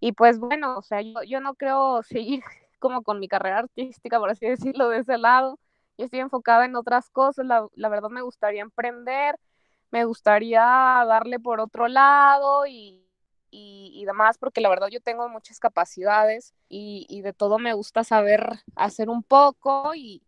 Y 0.00 0.12
pues 0.12 0.38
bueno, 0.38 0.78
o 0.78 0.82
sea, 0.82 1.00
yo, 1.02 1.22
yo 1.24 1.40
no 1.40 1.54
creo 1.54 2.02
seguir 2.04 2.42
como 2.78 3.02
con 3.02 3.20
mi 3.20 3.28
carrera 3.28 3.58
artística, 3.58 4.18
por 4.18 4.30
así 4.30 4.46
decirlo, 4.46 4.88
de 4.88 4.98
ese 4.98 5.18
lado. 5.18 5.58
Yo 5.98 6.04
estoy 6.04 6.20
enfocada 6.20 6.64
en 6.66 6.76
otras 6.76 7.10
cosas, 7.10 7.46
la, 7.46 7.88
verdad 7.88 8.10
me 8.10 8.22
gustaría 8.22 8.62
emprender, 8.62 9.38
me 9.90 10.04
gustaría 10.04 10.60
darle 10.60 11.40
por 11.40 11.60
otro 11.60 11.88
lado 11.88 12.66
y, 12.66 13.06
y, 13.50 13.92
y, 13.94 14.04
demás, 14.04 14.36
porque 14.38 14.60
la 14.60 14.68
verdad 14.68 14.88
yo 14.88 15.00
tengo 15.00 15.28
muchas 15.28 15.58
capacidades 15.58 16.54
y, 16.68 17.06
y, 17.08 17.22
de 17.22 17.32
todo 17.32 17.58
me 17.58 17.72
gusta 17.72 18.04
saber 18.04 18.60
hacer 18.74 19.08
un 19.08 19.22
poco 19.22 19.94
y, 19.94 20.22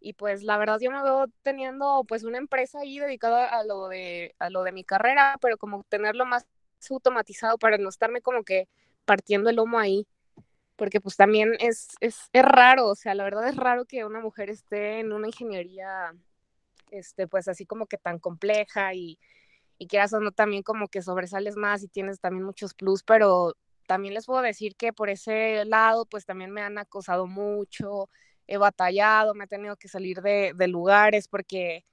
y 0.00 0.14
pues 0.14 0.42
la 0.42 0.56
verdad 0.56 0.78
yo 0.80 0.90
me 0.90 1.02
veo 1.02 1.26
teniendo 1.42 2.04
pues 2.08 2.24
una 2.24 2.38
empresa 2.38 2.80
ahí 2.80 2.98
dedicada 2.98 3.46
a 3.46 3.64
lo 3.64 3.88
de, 3.88 4.34
a 4.38 4.48
lo 4.48 4.62
de 4.62 4.72
mi 4.72 4.84
carrera, 4.84 5.36
pero 5.40 5.58
como 5.58 5.84
tenerlo 5.84 6.24
más 6.24 6.46
automatizado 6.90 7.58
para 7.58 7.76
no 7.76 7.90
estarme 7.90 8.22
como 8.22 8.42
que 8.42 8.68
partiendo 9.04 9.50
el 9.50 9.56
lomo 9.56 9.78
ahí 9.78 10.06
porque 10.80 10.98
pues 10.98 11.14
también 11.14 11.56
es, 11.58 11.88
es, 12.00 12.30
es, 12.32 12.42
raro, 12.42 12.88
o 12.88 12.94
sea, 12.94 13.14
la 13.14 13.24
verdad 13.24 13.46
es 13.46 13.56
raro 13.56 13.84
que 13.84 14.06
una 14.06 14.18
mujer 14.18 14.48
esté 14.48 15.00
en 15.00 15.12
una 15.12 15.26
ingeniería, 15.26 16.14
este, 16.90 17.28
pues 17.28 17.48
así 17.48 17.66
como 17.66 17.84
que 17.84 17.98
tan 17.98 18.18
compleja 18.18 18.94
y, 18.94 19.18
y 19.76 19.88
quieras 19.88 20.14
o 20.14 20.20
no 20.20 20.32
también 20.32 20.62
como 20.62 20.88
que 20.88 21.02
sobresales 21.02 21.56
más 21.56 21.82
y 21.82 21.88
tienes 21.88 22.18
también 22.18 22.46
muchos 22.46 22.72
plus, 22.72 23.02
pero 23.02 23.52
también 23.86 24.14
les 24.14 24.24
puedo 24.24 24.40
decir 24.40 24.74
que 24.74 24.94
por 24.94 25.10
ese 25.10 25.66
lado 25.66 26.06
pues 26.06 26.24
también 26.24 26.50
me 26.50 26.62
han 26.62 26.78
acosado 26.78 27.26
mucho, 27.26 28.08
he 28.46 28.56
batallado, 28.56 29.34
me 29.34 29.44
he 29.44 29.48
tenido 29.48 29.76
que 29.76 29.88
salir 29.88 30.22
de, 30.22 30.54
lugares 30.66 31.28
porque 31.28 31.84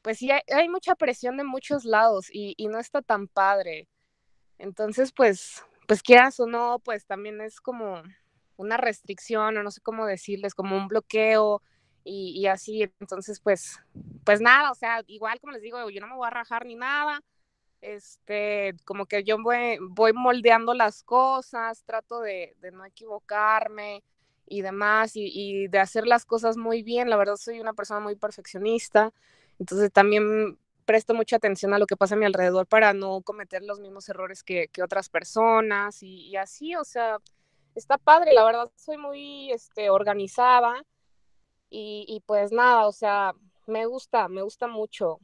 pues 0.00 0.18
sí 0.18 0.30
hay, 0.30 0.42
hay, 0.54 0.68
mucha 0.68 0.94
presión 0.94 1.38
de 1.38 1.42
muchos 1.42 1.84
lados 1.84 2.28
y, 2.32 2.54
y 2.56 2.68
no 2.68 2.78
está 2.78 3.02
tan 3.02 3.26
padre. 3.26 3.88
Entonces 4.58 5.10
pues, 5.10 5.64
pues 5.88 6.04
quieras 6.04 6.38
o 6.38 6.46
no, 6.46 6.78
pues 6.84 7.04
también 7.04 7.40
es 7.40 7.60
como 7.60 8.00
una 8.58 8.76
restricción 8.76 9.56
o 9.56 9.62
no 9.62 9.70
sé 9.70 9.80
cómo 9.80 10.04
decirles, 10.04 10.54
como 10.54 10.76
un 10.76 10.88
bloqueo 10.88 11.62
y, 12.04 12.32
y, 12.38 12.46
así. 12.46 12.82
Entonces, 13.00 13.40
pues, 13.40 13.80
pues 14.24 14.40
nada, 14.40 14.70
o 14.70 14.74
sea, 14.74 15.02
igual 15.06 15.40
como 15.40 15.52
les 15.52 15.62
digo, 15.62 15.88
yo 15.88 16.00
no 16.00 16.08
me 16.08 16.16
voy 16.16 16.26
a 16.26 16.30
rajar 16.30 16.66
ni 16.66 16.74
nada. 16.74 17.22
Este, 17.80 18.74
como 18.84 19.06
que 19.06 19.22
yo 19.22 19.40
voy, 19.40 19.78
voy 19.80 20.12
moldeando 20.12 20.74
las 20.74 21.04
cosas, 21.04 21.84
trato 21.84 22.20
de, 22.20 22.56
de 22.60 22.72
no 22.72 22.84
equivocarme 22.84 24.02
y 24.46 24.62
demás, 24.62 25.14
y, 25.14 25.30
y, 25.32 25.68
de 25.68 25.78
hacer 25.78 26.06
las 26.06 26.24
cosas 26.24 26.56
muy 26.56 26.82
bien. 26.82 27.08
La 27.10 27.16
verdad, 27.16 27.36
soy 27.36 27.60
una 27.60 27.74
persona 27.74 28.00
muy 28.00 28.16
perfeccionista. 28.16 29.12
Entonces, 29.60 29.92
también 29.92 30.58
presto 30.84 31.14
mucha 31.14 31.36
atención 31.36 31.74
a 31.74 31.78
lo 31.78 31.86
que 31.86 31.96
pasa 31.96 32.14
a 32.14 32.18
mi 32.18 32.24
alrededor 32.24 32.66
para 32.66 32.94
no 32.94 33.20
cometer 33.20 33.62
los 33.62 33.78
mismos 33.78 34.08
errores 34.08 34.42
que, 34.42 34.68
que 34.68 34.82
otras 34.82 35.10
personas 35.10 36.02
y, 36.02 36.28
y 36.28 36.36
así, 36.36 36.74
o 36.76 36.84
sea, 36.84 37.18
está 37.78 37.98
padre, 37.98 38.32
la 38.32 38.44
verdad 38.44 38.70
soy 38.76 38.96
muy 38.98 39.50
este, 39.52 39.90
organizada 39.90 40.84
y, 41.70 42.04
y, 42.08 42.20
pues 42.20 42.52
nada, 42.52 42.86
o 42.86 42.92
sea, 42.92 43.34
me 43.66 43.86
gusta, 43.86 44.28
me 44.28 44.42
gusta 44.42 44.68
mucho 44.68 45.20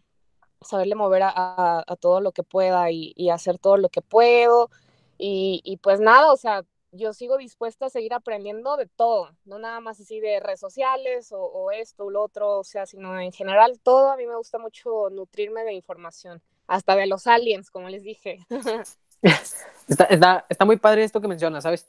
saberle 0.60 0.94
mover 0.94 1.22
a, 1.22 1.32
a, 1.34 1.84
a 1.86 1.96
todo 1.96 2.20
lo 2.20 2.32
que 2.32 2.42
pueda 2.42 2.90
y, 2.90 3.12
y, 3.16 3.30
hacer 3.30 3.58
todo 3.58 3.76
lo 3.76 3.88
que 3.88 4.02
puedo 4.02 4.70
y, 5.18 5.60
y 5.64 5.76
pues 5.78 6.00
nada, 6.00 6.32
o 6.32 6.36
sea, 6.36 6.64
yo 6.92 7.12
sigo 7.12 7.36
dispuesta 7.36 7.86
a 7.86 7.90
seguir 7.90 8.14
aprendiendo 8.14 8.76
de 8.76 8.86
todo, 8.86 9.30
no 9.44 9.58
nada 9.58 9.80
más 9.80 10.00
así 10.00 10.20
de 10.20 10.40
redes 10.40 10.60
sociales 10.60 11.32
o, 11.32 11.40
o 11.40 11.70
esto 11.70 12.04
o 12.04 12.10
lo 12.10 12.22
otro, 12.22 12.60
o 12.60 12.64
sea, 12.64 12.86
sino 12.86 13.18
en 13.20 13.32
general 13.32 13.80
todo, 13.82 14.10
a 14.10 14.16
mí 14.16 14.26
me 14.26 14.36
gusta 14.36 14.58
mucho 14.58 15.10
nutrirme 15.10 15.64
de 15.64 15.72
información, 15.72 16.42
hasta 16.66 16.94
de 16.94 17.06
los 17.06 17.26
aliens, 17.26 17.70
como 17.70 17.88
les 17.88 18.02
dije. 18.02 18.38
está, 19.88 20.04
está, 20.04 20.46
está 20.48 20.64
muy 20.64 20.76
padre 20.76 21.04
esto 21.04 21.20
que 21.20 21.28
mencionas, 21.28 21.62
¿sabes? 21.62 21.86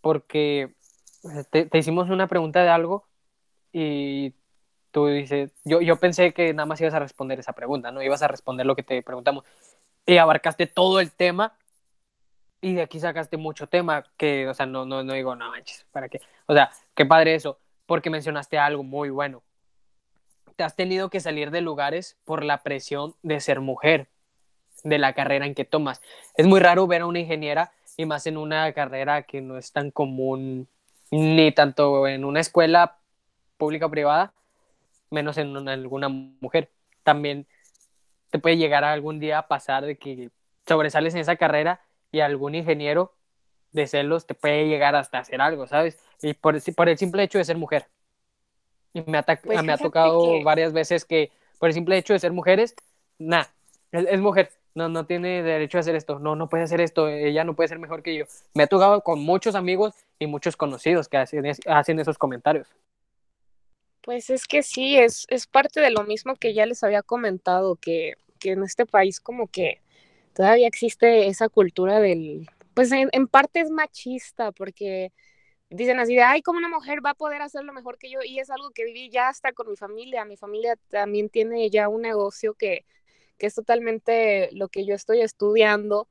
Porque 0.00 0.74
te, 1.50 1.68
hicimos 1.74 2.10
una 2.10 2.26
pregunta 2.26 2.62
de 2.62 2.68
algo 2.68 3.06
y 3.72 4.34
tú 4.90 5.06
dices, 5.06 5.52
yo, 5.64 5.80
yo 5.80 5.96
pensé 5.96 6.32
que 6.32 6.52
nada 6.54 6.66
más 6.66 6.80
ibas 6.80 6.94
a 6.94 6.98
responder 6.98 7.38
esa 7.38 7.52
pregunta, 7.52 7.90
no 7.90 8.02
ibas 8.02 8.22
a 8.22 8.28
responder 8.28 8.66
lo 8.66 8.76
que 8.76 8.82
te 8.82 9.02
preguntamos. 9.02 9.44
Y 10.06 10.16
abarcaste 10.16 10.66
todo 10.66 11.00
el 11.00 11.12
tema 11.12 11.54
y 12.60 12.74
de 12.74 12.82
aquí 12.82 12.98
sacaste 12.98 13.36
mucho 13.36 13.68
tema 13.68 14.04
que, 14.16 14.48
o 14.48 14.54
sea, 14.54 14.66
no, 14.66 14.84
no, 14.84 15.04
no 15.04 15.12
digo, 15.12 15.36
no 15.36 15.50
manches, 15.50 15.86
¿para 15.92 16.08
qué? 16.08 16.20
O 16.46 16.54
sea, 16.54 16.70
qué 16.94 17.06
padre 17.06 17.34
eso, 17.34 17.58
porque 17.86 18.10
mencionaste 18.10 18.58
algo 18.58 18.82
muy 18.82 19.10
bueno. 19.10 19.42
Te 20.56 20.64
has 20.64 20.74
tenido 20.74 21.08
que 21.08 21.20
salir 21.20 21.50
de 21.50 21.60
lugares 21.60 22.16
por 22.24 22.42
la 22.42 22.62
presión 22.62 23.14
de 23.22 23.40
ser 23.40 23.60
mujer, 23.60 24.08
de 24.82 24.98
la 24.98 25.12
carrera 25.12 25.46
en 25.46 25.54
que 25.54 25.64
tomas. 25.64 26.02
Es 26.34 26.46
muy 26.46 26.58
raro 26.58 26.86
ver 26.86 27.02
a 27.02 27.06
una 27.06 27.20
ingeniera 27.20 27.72
y 27.98 28.06
más 28.06 28.26
en 28.26 28.38
una 28.38 28.72
carrera 28.72 29.24
que 29.24 29.42
no 29.42 29.58
es 29.58 29.72
tan 29.72 29.90
común 29.90 30.68
ni 31.10 31.52
tanto 31.52 32.06
en 32.06 32.24
una 32.24 32.40
escuela 32.40 32.96
pública 33.56 33.86
o 33.86 33.90
privada, 33.90 34.32
menos 35.10 35.36
en 35.36 35.56
una, 35.56 35.72
alguna 35.72 36.08
mujer. 36.08 36.70
También 37.02 37.46
te 38.30 38.38
puede 38.38 38.56
llegar 38.56 38.84
a 38.84 38.92
algún 38.92 39.18
día 39.18 39.38
a 39.38 39.48
pasar 39.48 39.84
de 39.84 39.98
que 39.98 40.30
sobresales 40.66 41.14
en 41.14 41.22
esa 41.22 41.34
carrera 41.34 41.80
y 42.12 42.20
algún 42.20 42.54
ingeniero 42.54 43.14
de 43.72 43.88
celos 43.88 44.26
te 44.26 44.34
puede 44.34 44.68
llegar 44.68 44.94
hasta 44.94 45.18
hacer 45.18 45.40
algo, 45.40 45.66
¿sabes? 45.66 45.98
Y 46.22 46.34
por, 46.34 46.56
por 46.74 46.88
el 46.88 46.98
simple 46.98 47.24
hecho 47.24 47.38
de 47.38 47.44
ser 47.44 47.56
mujer. 47.56 47.88
Y 48.92 49.02
me, 49.02 49.20
pues 49.22 49.62
me 49.64 49.72
ha 49.72 49.78
tocado 49.78 50.40
varias 50.44 50.72
veces 50.72 51.04
que 51.04 51.32
por 51.58 51.68
el 51.68 51.74
simple 51.74 51.98
hecho 51.98 52.12
de 52.12 52.20
ser 52.20 52.32
mujeres, 52.32 52.76
nada, 53.18 53.50
es, 53.90 54.20
mujer, 54.20 54.52
no, 54.74 54.88
no 54.88 55.06
tiene 55.06 55.42
derecho 55.42 55.78
a 55.78 55.80
hacer 55.80 55.96
esto, 55.96 56.18
no, 56.18 56.36
no 56.36 56.48
puede 56.48 56.64
hacer 56.64 56.80
esto, 56.80 57.08
ella 57.08 57.44
no 57.44 57.54
puede 57.54 57.68
ser 57.68 57.78
mejor 57.78 58.02
que 58.02 58.16
yo. 58.16 58.24
Me 58.54 58.62
ha 58.62 58.66
tocado 58.66 59.02
con 59.02 59.20
muchos 59.20 59.54
amigos 59.54 59.94
y 60.18 60.26
muchos 60.26 60.56
conocidos 60.56 61.08
que 61.08 61.16
hacen, 61.16 61.44
hacen 61.66 62.00
esos 62.00 62.18
comentarios. 62.18 62.68
Pues 64.02 64.30
es 64.30 64.46
que 64.46 64.62
sí, 64.62 64.96
es, 64.96 65.26
es 65.28 65.46
parte 65.46 65.80
de 65.80 65.90
lo 65.90 66.04
mismo 66.04 66.36
que 66.36 66.54
ya 66.54 66.64
les 66.64 66.82
había 66.84 67.02
comentado, 67.02 67.76
que, 67.76 68.14
que 68.38 68.52
en 68.52 68.62
este 68.62 68.86
país 68.86 69.20
como 69.20 69.48
que 69.48 69.80
todavía 70.34 70.68
existe 70.68 71.26
esa 71.26 71.48
cultura 71.48 72.00
del, 72.00 72.48
pues 72.74 72.92
en, 72.92 73.08
en, 73.12 73.26
parte 73.26 73.60
es 73.60 73.70
machista, 73.70 74.52
porque 74.52 75.12
dicen 75.68 75.98
así 75.98 76.14
de, 76.14 76.22
ay, 76.22 76.42
como 76.42 76.58
una 76.58 76.68
mujer 76.68 77.04
va 77.04 77.10
a 77.10 77.14
poder 77.14 77.42
hacerlo 77.42 77.72
mejor 77.72 77.98
que 77.98 78.10
yo, 78.10 78.20
y 78.24 78.38
es 78.38 78.48
algo 78.48 78.70
que 78.70 78.84
viví 78.84 79.10
ya 79.10 79.28
hasta 79.28 79.52
con 79.52 79.68
mi 79.68 79.76
familia, 79.76 80.24
mi 80.24 80.36
familia 80.36 80.76
también 80.88 81.28
tiene 81.28 81.68
ya 81.68 81.88
un 81.88 82.02
negocio 82.02 82.54
que, 82.54 82.86
que 83.38 83.46
es 83.46 83.54
totalmente 83.54 84.50
lo 84.52 84.68
que 84.68 84.84
yo 84.84 84.94
estoy 84.94 85.20
estudiando, 85.22 86.08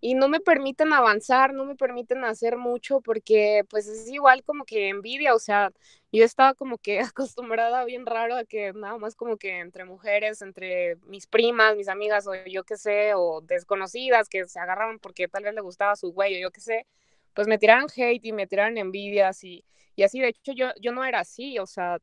y 0.00 0.14
no 0.14 0.28
me 0.28 0.40
permiten 0.40 0.92
avanzar, 0.92 1.52
no 1.52 1.64
me 1.64 1.74
permiten 1.74 2.24
hacer 2.24 2.56
mucho 2.56 3.00
porque 3.00 3.64
pues 3.68 3.88
es 3.88 4.08
igual 4.08 4.44
como 4.44 4.64
que 4.64 4.88
envidia, 4.88 5.34
o 5.34 5.38
sea, 5.40 5.72
yo 6.12 6.24
estaba 6.24 6.54
como 6.54 6.78
que 6.78 7.00
acostumbrada 7.14 7.84
bien 7.84 8.06
raro 8.06 8.36
a 8.36 8.44
que 8.44 8.72
nada 8.72 8.96
más 8.98 9.16
como 9.16 9.36
que 9.36 9.58
entre 9.58 9.84
mujeres, 9.84 10.40
entre 10.42 10.96
mis 11.06 11.26
primas, 11.26 11.76
mis 11.76 11.88
amigas 11.88 12.26
o 12.28 12.34
yo 12.46 12.64
qué 12.64 12.76
sé, 12.76 13.14
o 13.14 13.40
desconocidas 13.42 14.28
que 14.28 14.46
se 14.46 14.60
agarraban 14.60 14.98
porque 15.00 15.28
tal 15.28 15.44
vez 15.44 15.54
le 15.54 15.60
gustaba 15.62 15.96
su 15.96 16.12
güey 16.12 16.36
o 16.36 16.40
yo 16.40 16.50
qué 16.52 16.60
sé, 16.60 16.86
pues 17.34 17.48
me 17.48 17.58
tiraron 17.58 17.88
hate 17.94 18.24
y 18.24 18.32
me 18.32 18.46
tiraron 18.46 18.78
envidias 18.78 19.42
y, 19.44 19.64
y 19.96 20.04
así, 20.04 20.20
de 20.20 20.28
hecho 20.28 20.52
yo, 20.52 20.68
yo 20.80 20.92
no 20.92 21.04
era 21.04 21.20
así, 21.20 21.58
o 21.58 21.66
sea, 21.66 21.98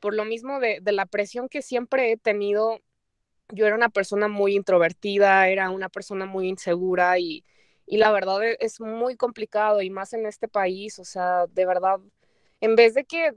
por 0.00 0.14
lo 0.14 0.24
mismo 0.24 0.60
de, 0.60 0.80
de 0.80 0.92
la 0.92 1.06
presión 1.06 1.48
que 1.48 1.62
siempre 1.62 2.12
he 2.12 2.16
tenido 2.16 2.80
yo 3.52 3.66
era 3.66 3.76
una 3.76 3.88
persona 3.88 4.28
muy 4.28 4.54
introvertida, 4.56 5.48
era 5.48 5.70
una 5.70 5.88
persona 5.88 6.26
muy 6.26 6.48
insegura 6.48 7.18
y, 7.18 7.44
la 7.86 8.12
verdad 8.12 8.42
e, 8.44 8.56
es 8.60 8.80
muy 8.80 9.16
complicado 9.16 9.82
y 9.82 9.90
más 9.90 10.12
en 10.12 10.26
este 10.26 10.48
país, 10.48 10.98
o 10.98 11.04
sea, 11.04 11.46
de 11.46 11.66
verdad, 11.66 12.00
en 12.60 12.76
vez 12.76 12.94
de 12.94 13.04
que 13.04 13.34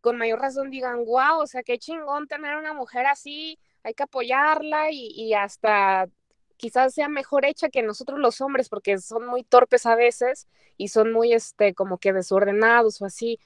con 0.00 0.18
mayor 0.18 0.40
razón 0.40 0.70
digan, 0.70 1.04
wow, 1.04 1.40
o 1.40 1.46
sea, 1.46 1.62
qué 1.62 1.78
chingón 1.78 2.26
tener 2.26 2.56
una 2.56 2.72
mujer 2.74 3.06
así, 3.06 3.58
hay 3.82 3.94
que 3.94 4.02
apoyarla 4.04 4.90
y, 4.90 5.08
y 5.08 5.34
hasta 5.34 6.08
quizás 6.56 6.94
sea 6.94 7.08
mejor 7.08 7.44
hecha 7.44 7.68
que 7.68 7.82
nosotros 7.82 8.18
los 8.18 8.40
hombres, 8.40 8.68
porque 8.68 8.98
son 8.98 9.26
muy 9.26 9.44
torpes 9.44 9.86
a 9.86 9.96
veces 9.96 10.48
y 10.76 10.88
son 10.88 11.12
muy, 11.12 11.32
este, 11.32 11.74
como 11.74 11.98
que 11.98 12.12
desordenados 12.12 13.02
o 13.02 13.06
así. 13.06 13.38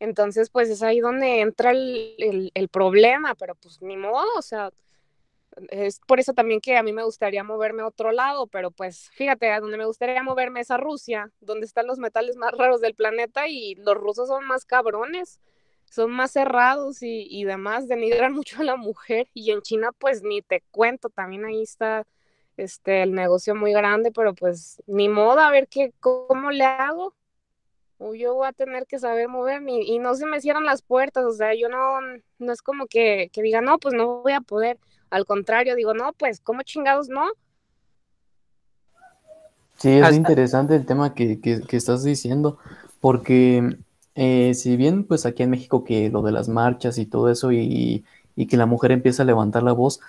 Entonces, 0.00 0.50
pues 0.50 0.68
es 0.68 0.82
ahí 0.82 1.00
donde 1.00 1.40
entra 1.40 1.70
el, 1.70 2.14
el, 2.18 2.50
el 2.54 2.68
problema, 2.68 3.34
pero 3.34 3.54
pues 3.54 3.80
ni 3.82 3.96
modo, 3.96 4.28
o 4.36 4.42
sea, 4.42 4.70
es 5.70 6.00
por 6.00 6.20
eso 6.20 6.34
también 6.34 6.60
que 6.60 6.76
a 6.76 6.82
mí 6.82 6.92
me 6.92 7.04
gustaría 7.04 7.42
moverme 7.44 7.82
a 7.82 7.86
otro 7.86 8.12
lado, 8.12 8.46
pero 8.46 8.70
pues 8.70 9.10
fíjate, 9.14 9.50
a 9.50 9.60
donde 9.60 9.78
me 9.78 9.86
gustaría 9.86 10.22
moverme 10.22 10.60
es 10.60 10.70
a 10.70 10.76
Rusia, 10.76 11.30
donde 11.40 11.66
están 11.66 11.86
los 11.86 11.98
metales 11.98 12.36
más 12.36 12.52
raros 12.58 12.80
del 12.80 12.94
planeta 12.94 13.48
y 13.48 13.74
los 13.76 13.94
rusos 13.94 14.28
son 14.28 14.46
más 14.46 14.64
cabrones, 14.64 15.40
son 15.84 16.10
más 16.12 16.32
cerrados 16.32 17.02
y, 17.02 17.26
y 17.30 17.44
demás, 17.44 17.88
denigran 17.88 18.32
mucho 18.34 18.60
a 18.60 18.64
la 18.64 18.76
mujer 18.76 19.28
y 19.34 19.50
en 19.50 19.62
China 19.62 19.92
pues 19.98 20.22
ni 20.22 20.42
te 20.42 20.62
cuento, 20.70 21.08
también 21.08 21.44
ahí 21.44 21.62
está 21.62 22.06
este 22.56 23.02
el 23.02 23.12
negocio 23.12 23.54
muy 23.54 23.72
grande, 23.72 24.12
pero 24.12 24.34
pues 24.34 24.82
ni 24.86 25.08
modo, 25.08 25.40
a 25.40 25.50
ver 25.50 25.68
qué, 25.68 25.92
cómo 26.00 26.50
le 26.50 26.64
hago. 26.64 27.14
O 27.98 28.14
yo 28.14 28.34
voy 28.34 28.46
a 28.46 28.52
tener 28.52 28.86
que 28.86 28.98
saber 28.98 29.26
moverme 29.28 29.80
y, 29.82 29.98
no 29.98 30.14
se 30.14 30.26
me 30.26 30.40
cierran 30.42 30.64
las 30.66 30.82
puertas, 30.82 31.24
o 31.24 31.32
sea, 31.32 31.54
yo 31.54 31.70
no, 31.70 31.98
no 32.38 32.52
es 32.52 32.60
como 32.60 32.86
que, 32.86 33.30
que 33.32 33.40
diga, 33.40 33.62
no, 33.62 33.78
pues 33.78 33.94
no 33.94 34.22
voy 34.22 34.32
a 34.32 34.42
poder 34.42 34.78
al 35.10 35.24
contrario, 35.24 35.74
digo, 35.74 35.94
no, 35.94 36.12
pues, 36.12 36.40
¿cómo 36.40 36.62
chingados 36.62 37.08
no? 37.08 37.26
Sí, 39.76 39.90
es 39.90 40.16
interesante 40.16 40.74
el 40.74 40.86
tema 40.86 41.14
que, 41.14 41.38
estás 41.70 42.02
diciendo, 42.02 42.58
porque 43.00 43.76
eh, 44.14 44.54
si 44.54 44.76
bien 44.76 45.04
pues 45.04 45.26
aquí 45.26 45.42
en 45.42 45.50
México 45.50 45.84
que 45.84 46.08
lo 46.08 46.22
de 46.22 46.32
las 46.32 46.48
marchas 46.48 46.96
y 46.98 47.04
todo 47.04 47.30
eso 47.30 47.52
y, 47.52 48.04
que 48.48 48.56
la 48.56 48.66
mujer 48.66 48.92
empieza 48.92 49.22
a 49.22 49.26
levantar 49.26 49.62
la 49.62 49.72
voz, 49.72 50.00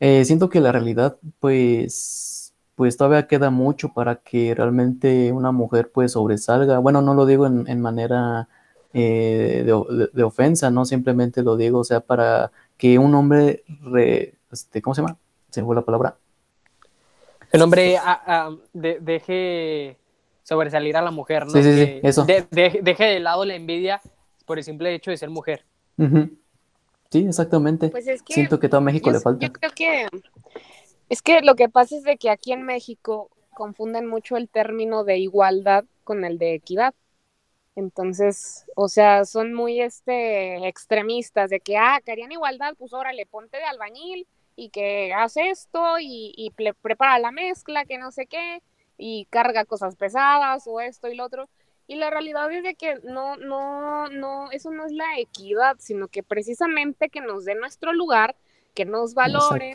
eh, 0.00 0.24
siento 0.24 0.48
que 0.48 0.60
la 0.60 0.72
realidad 0.72 1.18
pues, 1.40 2.52
pues 2.74 2.96
todavía 2.96 3.28
queda 3.28 3.50
mucho 3.50 3.92
para 3.94 4.16
que 4.16 4.54
realmente 4.54 5.32
una 5.32 5.52
mujer 5.52 5.90
pues 5.92 6.12
sobresalga. 6.12 6.78
Bueno, 6.78 7.00
no 7.00 7.14
lo 7.14 7.26
digo 7.26 7.46
en, 7.46 7.80
manera 7.80 8.48
eh, 8.92 9.62
de, 9.64 10.08
de, 10.12 10.22
ofensa, 10.24 10.70
no 10.70 10.84
simplemente 10.84 11.42
lo 11.42 11.56
digo, 11.56 11.80
o 11.80 11.84
sea, 11.84 12.00
para 12.00 12.50
que 12.76 12.98
un 12.98 13.14
hombre, 13.14 13.64
este, 14.50 14.82
¿cómo 14.82 14.94
se 14.94 15.02
llama? 15.02 15.16
Se 15.50 15.62
fue 15.62 15.74
la 15.74 15.82
palabra. 15.82 16.16
El 17.52 17.62
hombre 17.62 17.98
deje 18.72 19.96
sobresalir 20.42 20.96
a 20.96 21.02
la 21.02 21.10
mujer, 21.10 21.46
¿no? 21.46 21.52
Sí, 21.52 21.62
sí, 21.62 21.74
sí, 21.74 22.00
eso. 22.02 22.24
deje 22.24 23.04
de 23.04 23.20
lado 23.20 23.44
la 23.44 23.54
envidia 23.54 24.00
por 24.44 24.58
el 24.58 24.64
simple 24.64 24.94
hecho 24.94 25.10
de 25.10 25.16
ser 25.16 25.30
mujer. 25.30 25.64
Sí, 27.10 27.26
exactamente. 27.26 27.88
Pues 27.88 28.06
Siento 28.26 28.60
que 28.60 28.68
todo 28.68 28.80
México 28.80 29.10
le 29.10 29.20
falta. 29.20 29.46
Yo 29.46 29.52
creo 29.52 29.70
que 29.72 30.06
es 31.08 31.22
que 31.22 31.40
lo 31.40 31.54
que 31.54 31.68
pasa 31.68 31.96
es 31.96 32.02
de 32.02 32.16
que 32.16 32.30
aquí 32.30 32.52
en 32.52 32.62
México 32.62 33.30
confunden 33.54 34.06
mucho 34.06 34.36
el 34.36 34.48
término 34.48 35.04
de 35.04 35.18
igualdad 35.18 35.84
con 36.04 36.24
el 36.24 36.38
de 36.38 36.54
equidad. 36.54 36.94
Entonces, 37.76 38.64
o 38.74 38.88
sea, 38.88 39.26
son 39.26 39.52
muy 39.52 39.82
este, 39.82 40.66
extremistas 40.66 41.50
de 41.50 41.60
que, 41.60 41.76
ah, 41.76 42.00
querían 42.04 42.32
igualdad, 42.32 42.74
pues 42.78 42.94
órale, 42.94 43.26
ponte 43.26 43.58
de 43.58 43.64
albañil 43.64 44.26
y 44.56 44.70
que 44.70 45.12
hace 45.12 45.50
esto 45.50 45.98
y, 46.00 46.32
y 46.36 46.50
prepara 46.50 47.18
la 47.18 47.30
mezcla, 47.30 47.84
que 47.84 47.98
no 47.98 48.10
sé 48.12 48.26
qué, 48.26 48.62
y 48.96 49.26
carga 49.26 49.66
cosas 49.66 49.94
pesadas 49.94 50.66
o 50.66 50.80
esto 50.80 51.08
y 51.08 51.16
lo 51.16 51.24
otro. 51.26 51.50
Y 51.86 51.96
la 51.96 52.08
realidad 52.08 52.50
es 52.50 52.64
de 52.64 52.74
que 52.74 52.96
no, 53.04 53.36
no, 53.36 54.08
no, 54.08 54.50
eso 54.50 54.70
no 54.70 54.86
es 54.86 54.92
la 54.92 55.18
equidad, 55.18 55.76
sino 55.78 56.08
que 56.08 56.22
precisamente 56.22 57.10
que 57.10 57.20
nos 57.20 57.44
dé 57.44 57.54
nuestro 57.54 57.92
lugar, 57.92 58.36
que 58.74 58.86
nos 58.86 59.14
valoren, 59.14 59.74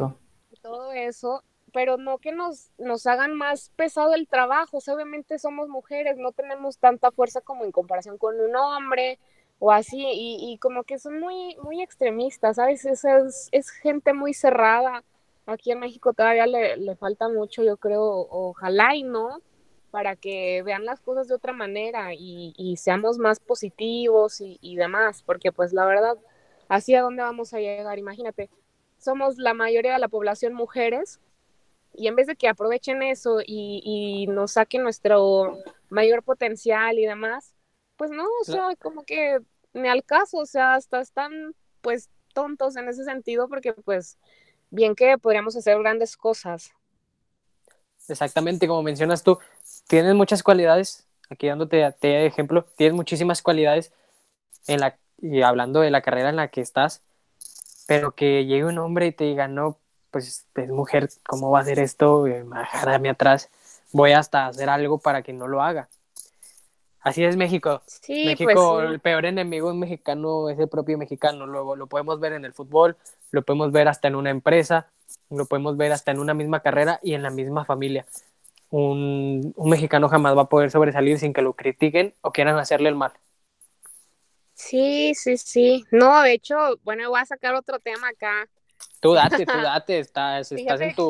todo 0.62 0.92
eso, 0.92 1.44
pero 1.72 1.98
no 1.98 2.18
que 2.18 2.32
nos, 2.32 2.72
nos 2.78 3.08
hagan 3.08 3.34
más 3.36 3.72
pesado 3.76 4.14
el 4.14 4.28
trabajo. 4.28 4.80
obviamente 4.88 5.40
somos 5.40 5.70
mujeres, 5.70 6.18
no 6.18 6.32
tenemos 6.32 6.78
tanta 6.78 7.12
fuerza 7.12 7.42
como 7.42 7.64
en 7.66 7.72
comparación 7.72 8.18
con 8.18 8.40
un 8.40 8.56
hombre 8.56 9.20
o 9.64 9.72
así, 9.72 10.04
y, 10.04 10.58
como 10.58 10.84
que 10.84 10.98
son 10.98 11.20
muy, 11.20 11.56
muy 11.62 11.84
extremistas, 11.84 12.56
¿sabes? 12.56 12.84
Es, 12.84 13.06
es, 13.52 13.70
gente 13.70 14.12
muy 14.12 14.34
cerrada. 14.34 15.04
Aquí 15.46 15.72
en 15.72 15.80
México 15.80 16.14
todavía 16.14 16.48
le, 16.48 16.96
falta 16.96 17.30
mucho, 17.30 17.64
yo 17.64 17.78
creo, 17.78 18.04
ojalá 18.32 18.96
y 18.96 19.04
no, 19.04 19.40
para 19.92 20.16
que 20.16 20.64
vean 20.64 20.84
las 20.86 21.00
cosas 21.02 21.28
de 21.28 21.36
otra 21.36 21.54
manera 21.54 22.14
y, 22.16 22.54
y 22.58 22.78
seamos 22.78 23.20
más 23.20 23.40
positivos 23.40 24.42
y, 24.42 24.58
y 24.62 24.78
demás, 24.78 25.22
porque 25.24 25.52
pues 25.52 25.74
la 25.74 25.86
verdad, 25.86 26.18
así 26.68 26.96
a 26.96 27.02
dónde 27.04 27.22
vamos 27.22 27.54
a 27.54 27.60
llegar, 27.60 28.00
imagínate, 28.00 28.50
somos 28.98 29.38
la 29.38 29.54
mayoría 29.54 29.94
de 29.94 30.00
la 30.00 30.08
población 30.08 30.54
mujeres, 30.54 31.20
y 31.94 32.08
en 32.08 32.16
vez 32.16 32.28
de 32.28 32.36
que 32.36 32.48
aprovechen 32.48 33.04
eso 33.04 33.40
y, 33.46 34.28
nos 34.30 34.54
saquen 34.54 34.84
nuestro 34.84 35.58
mayor 35.90 36.24
potencial 36.24 36.98
y 36.98 37.06
demás, 37.06 37.54
pues 37.98 38.12
no, 38.12 38.26
o 38.42 38.44
sea, 38.44 38.76
como 38.82 39.04
que 39.04 39.40
me 39.74 39.90
al 39.90 40.04
caso, 40.04 40.38
o 40.38 40.46
sea, 40.46 40.76
hasta 40.76 41.02
están 41.02 41.56
pues 41.82 42.10
tontos 42.34 42.76
en 42.76 42.88
ese 42.88 43.04
sentido 43.04 43.48
porque 43.48 43.74
pues 43.74 44.18
bien 44.70 44.96
que 44.96 45.18
podríamos 45.18 45.56
hacer 45.56 45.78
grandes 45.80 46.16
cosas. 46.18 46.72
Exactamente, 48.08 48.68
como 48.68 48.84
mencionas 48.84 49.24
tú, 49.24 49.38
tienes 49.88 50.16
muchas 50.16 50.44
cualidades, 50.44 51.08
aquí 51.30 51.48
dándote 51.48 51.92
te 52.00 52.26
ejemplo, 52.26 52.66
tienes 52.76 52.96
muchísimas 52.96 53.42
cualidades 53.42 53.94
en 54.68 54.80
la, 54.80 54.98
y 55.22 55.42
hablando 55.44 55.82
de 55.82 55.92
la 55.92 56.02
carrera 56.02 56.30
en 56.30 56.36
la 56.38 56.50
que 56.50 56.62
estás, 56.62 57.04
pero 57.88 58.16
que 58.16 58.46
llegue 58.46 58.66
un 58.66 58.78
hombre 58.80 59.08
y 59.08 59.12
te 59.12 59.26
diga, 59.26 59.48
no, 59.48 59.78
pues 60.12 60.46
es 60.56 60.70
mujer, 60.70 61.10
¿cómo 61.26 61.50
va 61.52 61.60
a 61.60 61.62
hacer 61.62 61.80
esto? 61.80 62.24
Dejarme 62.24 63.10
atrás, 63.10 63.50
voy 63.92 64.12
hasta 64.12 64.48
hacer 64.48 64.70
algo 64.70 65.00
para 65.00 65.22
que 65.22 65.34
no 65.34 65.48
lo 65.48 65.62
haga. 65.62 65.90
Así 67.02 67.24
es 67.24 67.36
México. 67.36 67.82
México, 68.08 68.52
pues 68.54 68.92
el 68.92 69.00
peor 69.00 69.26
enemigo 69.26 69.74
mexicano 69.74 70.50
es 70.50 70.60
el 70.60 70.68
propio 70.68 71.00
mexicano. 71.00 71.48
Luego 71.48 71.76
lo 71.76 71.88
podemos 71.88 72.20
ver 72.20 72.34
en 72.34 72.46
el 72.46 72.54
fútbol, 72.54 72.96
lo 73.32 73.42
podemos 73.42 73.72
ver 73.72 73.88
hasta 73.88 74.08
en 74.08 74.16
una 74.16 74.30
empresa, 74.30 74.88
lo 75.32 75.46
podemos 75.46 75.78
ver 75.78 75.94
hasta 75.94 76.12
en 76.12 76.20
una 76.20 76.36
misma 76.36 76.60
carrera 76.60 77.00
y 77.02 77.16
en 77.16 77.24
la 77.24 77.32
misma 77.32 77.66
familia. 77.66 78.06
Un, 78.70 79.54
un 79.56 79.70
mexicano 79.70 80.10
jamás 80.10 80.38
va 80.38 80.44
a 80.44 80.50
poder 80.50 80.70
sobresalir 80.70 81.18
sin 81.18 81.34
que 81.34 81.42
lo 81.42 81.54
critiquen 81.54 82.14
o 82.22 82.32
quieran 82.32 82.58
hacerle 82.60 82.90
el 82.90 82.96
mal. 82.96 83.14
Sí, 84.54 85.14
sí, 85.16 85.38
sí. 85.38 85.86
No, 85.90 86.22
de 86.22 86.34
hecho, 86.34 86.56
bueno, 86.84 87.10
voy 87.10 87.20
a 87.20 87.26
sacar 87.26 87.56
otro 87.56 87.80
tema 87.80 88.10
acá 88.10 88.48
Tú 89.02 89.14
date, 89.14 89.46
tú 89.46 89.58
date, 89.62 90.00
estás, 90.00 90.52
estás 90.52 90.80
en, 90.80 90.96
tu, 90.96 91.10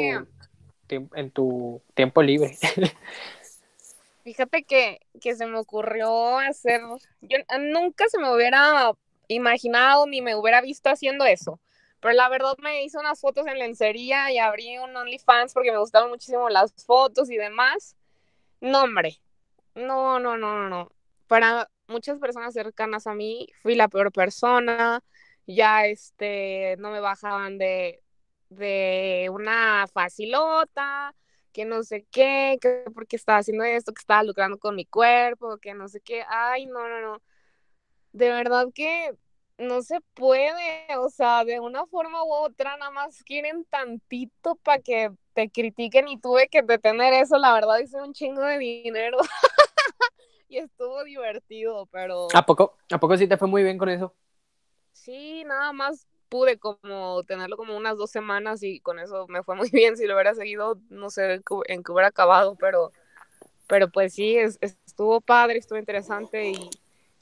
en 0.89 1.31
tu 1.31 1.81
tiempo 1.93 2.23
libre. 2.23 2.57
Fíjate 4.23 4.63
que, 4.63 5.01
que 5.19 5.35
se 5.35 5.45
me 5.45 5.57
ocurrió 5.57 6.37
hacer, 6.39 6.81
yo 7.21 7.37
nunca 7.59 8.05
se 8.07 8.19
me 8.19 8.33
hubiera 8.33 8.91
imaginado 9.27 10.05
ni 10.07 10.21
me 10.21 10.35
hubiera 10.35 10.61
visto 10.61 10.89
haciendo 10.89 11.25
eso. 11.25 11.59
Pero 11.99 12.15
la 12.15 12.29
verdad 12.29 12.55
me 12.59 12.83
hice 12.83 12.97
unas 12.97 13.19
fotos 13.19 13.45
en 13.45 13.59
lencería 13.59 14.31
y 14.31 14.39
abrí 14.39 14.77
un 14.79 14.95
OnlyFans 14.95 15.53
porque 15.53 15.71
me 15.71 15.77
gustaron 15.77 16.09
muchísimo 16.09 16.49
las 16.49 16.73
fotos 16.85 17.29
y 17.29 17.37
demás. 17.37 17.95
No, 18.59 18.83
hombre. 18.83 19.19
No, 19.75 20.19
no, 20.19 20.37
no, 20.37 20.55
no, 20.55 20.69
no. 20.69 20.91
Para 21.27 21.69
muchas 21.87 22.17
personas 22.19 22.53
cercanas 22.53 23.05
a 23.05 23.13
mí 23.13 23.47
fui 23.61 23.75
la 23.75 23.87
peor 23.87 24.11
persona. 24.11 25.03
Ya 25.55 25.85
este 25.85 26.75
no 26.79 26.91
me 26.91 26.99
bajaban 26.99 27.57
de, 27.57 28.03
de 28.49 29.29
una 29.31 29.87
facilota, 29.93 31.15
que 31.51 31.65
no 31.65 31.83
sé 31.83 32.05
qué, 32.11 32.57
que 32.61 32.85
porque 32.93 33.15
estaba 33.15 33.39
haciendo 33.39 33.63
esto, 33.63 33.93
que 33.93 34.01
estaba 34.01 34.23
lucrando 34.23 34.57
con 34.59 34.75
mi 34.75 34.85
cuerpo, 34.85 35.57
que 35.57 35.73
no 35.73 35.87
sé 35.87 36.01
qué. 36.01 36.23
Ay, 36.27 36.65
no, 36.65 36.87
no, 36.87 37.01
no. 37.01 37.21
De 38.13 38.29
verdad 38.29 38.67
que 38.73 39.15
no 39.57 39.81
se 39.83 40.01
puede, 40.13 40.87
o 40.97 41.09
sea, 41.09 41.45
de 41.45 41.59
una 41.59 41.85
forma 41.85 42.23
u 42.23 42.33
otra, 42.33 42.77
nada 42.77 42.91
más 42.91 43.23
quieren 43.23 43.65
tantito 43.65 44.55
para 44.55 44.81
que 44.81 45.11
te 45.33 45.49
critiquen 45.49 46.07
y 46.07 46.19
tuve 46.19 46.47
que 46.49 46.61
detener 46.61 47.13
eso, 47.13 47.37
la 47.37 47.53
verdad 47.53 47.79
hice 47.79 48.01
un 48.01 48.13
chingo 48.13 48.41
de 48.41 48.57
dinero 48.57 49.19
y 50.49 50.57
estuvo 50.57 51.03
divertido, 51.03 51.85
pero... 51.87 52.27
¿A 52.33 52.45
poco? 52.45 52.77
¿A 52.91 52.99
poco 52.99 53.17
sí 53.17 53.27
te 53.27 53.37
fue 53.37 53.47
muy 53.47 53.63
bien 53.63 53.77
con 53.77 53.89
eso? 53.89 54.15
Sí, 54.91 55.43
nada 55.45 55.73
más 55.73 56.07
pude 56.29 56.57
como 56.57 57.23
tenerlo 57.23 57.57
como 57.57 57.75
unas 57.75 57.97
dos 57.97 58.11
semanas 58.11 58.63
y 58.63 58.79
con 58.79 58.99
eso 58.99 59.27
me 59.27 59.43
fue 59.43 59.55
muy 59.55 59.69
bien, 59.71 59.97
si 59.97 60.05
lo 60.07 60.15
hubiera 60.15 60.33
seguido, 60.33 60.79
no 60.89 61.09
sé 61.09 61.41
en 61.67 61.83
qué 61.83 61.91
hubiera 61.91 62.07
acabado, 62.07 62.55
pero, 62.55 62.91
pero 63.67 63.89
pues 63.89 64.13
sí, 64.13 64.37
estuvo 64.37 65.21
padre, 65.21 65.59
estuvo 65.59 65.79
interesante 65.79 66.51
y 66.51 66.69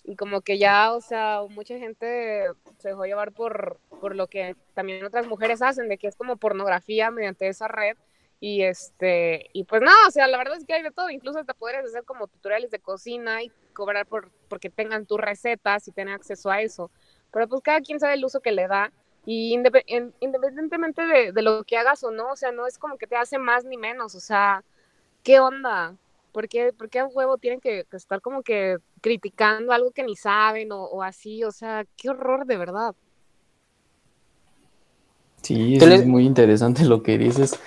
y 0.03 0.15
como 0.15 0.41
que 0.41 0.57
ya, 0.57 0.93
o 0.93 1.01
sea, 1.01 1.41
mucha 1.49 1.77
gente 1.77 2.45
se 2.79 2.89
dejó 2.89 3.05
llevar 3.05 3.31
por, 3.31 3.79
por 4.01 4.15
lo 4.15 4.27
que 4.27 4.55
también 4.73 5.05
otras 5.05 5.27
mujeres 5.27 5.61
hacen, 5.61 5.87
de 5.87 5.97
que 5.99 6.07
es 6.07 6.15
como 6.15 6.37
pornografía 6.37 7.11
mediante 7.11 7.47
esa 7.47 7.67
red. 7.67 7.95
Y 8.39 8.63
este, 8.63 9.49
y 9.53 9.65
pues 9.65 9.81
nada, 9.81 10.07
o 10.07 10.11
sea, 10.11 10.27
la 10.27 10.37
verdad 10.37 10.57
es 10.57 10.65
que 10.65 10.73
hay 10.73 10.81
de 10.81 10.91
todo, 10.91 11.09
incluso 11.09 11.39
hasta 11.39 11.53
podrías 11.53 11.85
hacer 11.85 12.05
como 12.05 12.27
tutoriales 12.27 12.71
de 12.71 12.79
cocina 12.79 13.43
y 13.43 13.51
cobrar 13.73 14.07
por 14.07 14.31
porque 14.47 14.69
tengan 14.69 15.05
tus 15.05 15.19
recetas 15.19 15.87
y 15.87 15.91
tener 15.91 16.15
acceso 16.15 16.49
a 16.49 16.61
eso. 16.61 16.89
Pero 17.31 17.47
pues 17.47 17.61
cada 17.61 17.81
quien 17.81 17.99
sabe 17.99 18.15
el 18.15 18.25
uso 18.25 18.39
que 18.39 18.51
le 18.51 18.67
da. 18.67 18.91
Y 19.25 19.53
independientemente 19.53 21.05
de, 21.05 21.31
de 21.31 21.41
lo 21.41 21.63
que 21.63 21.77
hagas 21.77 22.03
o 22.03 22.11
no, 22.11 22.31
o 22.31 22.35
sea, 22.35 22.51
no 22.51 22.65
es 22.65 22.77
como 22.77 22.97
que 22.97 23.05
te 23.05 23.15
hace 23.15 23.37
más 23.37 23.63
ni 23.65 23.77
menos, 23.77 24.15
o 24.15 24.19
sea, 24.19 24.63
¿qué 25.23 25.39
onda? 25.39 25.95
¿Por 26.31 26.47
qué, 26.47 26.73
por 26.73 26.89
qué 26.89 26.99
a 26.99 27.07
huevo 27.07 27.37
tienen 27.37 27.59
que, 27.59 27.85
estar 27.91 28.21
como 28.21 28.43
que 28.43 28.77
criticando 29.01 29.71
algo 29.71 29.91
que 29.91 30.03
ni 30.03 30.15
saben 30.15 30.69
o, 30.71 31.01
así? 31.03 31.43
O 31.43 31.51
sea, 31.51 31.85
qué 31.97 32.09
horror 32.09 32.45
de 32.45 32.57
verdad. 32.57 32.95
Sí, 35.41 35.77
es 35.79 36.05
muy 36.05 36.25
interesante 36.25 36.83
lo 36.85 37.01
que 37.01 37.17
dices, 37.17 37.57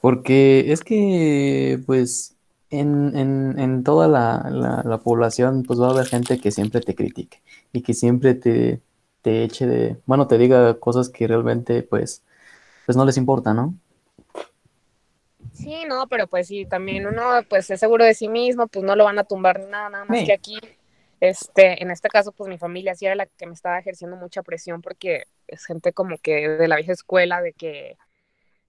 porque 0.00 0.72
es 0.72 0.82
que, 0.82 1.80
pues, 1.86 2.36
en, 2.70 3.16
en, 3.16 3.84
toda 3.84 4.08
la, 4.08 4.82
la, 4.84 4.98
población, 4.98 5.62
pues 5.62 5.80
va 5.80 5.88
a 5.88 5.90
haber 5.90 6.06
gente 6.06 6.38
que 6.38 6.50
siempre 6.50 6.80
te 6.80 6.94
critique 6.94 7.40
y 7.72 7.82
que 7.82 7.94
siempre 7.94 8.34
te, 8.34 8.80
te 9.24 9.42
eche 9.42 9.66
de, 9.66 9.96
bueno, 10.04 10.28
te 10.28 10.36
diga 10.36 10.78
cosas 10.78 11.08
que 11.08 11.26
realmente, 11.26 11.82
pues, 11.82 12.22
pues 12.84 12.94
no 12.94 13.06
les 13.06 13.16
importa, 13.16 13.54
¿no? 13.54 13.74
Sí, 15.54 15.84
no, 15.88 16.06
pero 16.08 16.26
pues 16.26 16.46
sí, 16.48 16.66
también 16.66 17.06
uno 17.06 17.42
pues 17.48 17.70
es 17.70 17.80
seguro 17.80 18.04
de 18.04 18.12
sí 18.12 18.28
mismo, 18.28 18.66
pues 18.66 18.84
no 18.84 18.94
lo 18.96 19.04
van 19.04 19.18
a 19.18 19.24
tumbar 19.24 19.60
nada, 19.60 19.88
nada 19.88 20.04
más 20.04 20.26
que 20.26 20.32
aquí, 20.34 20.58
este, 21.20 21.82
en 21.82 21.90
este 21.90 22.10
caso 22.10 22.32
pues 22.32 22.50
mi 22.50 22.58
familia 22.58 22.94
sí 22.94 23.06
era 23.06 23.14
la 23.14 23.24
que 23.24 23.46
me 23.46 23.54
estaba 23.54 23.78
ejerciendo 23.78 24.16
mucha 24.18 24.42
presión 24.42 24.82
porque 24.82 25.24
es 25.46 25.64
gente 25.64 25.94
como 25.94 26.18
que 26.18 26.50
de 26.50 26.68
la 26.68 26.76
vieja 26.76 26.92
escuela, 26.92 27.40
de 27.40 27.54
que 27.54 27.96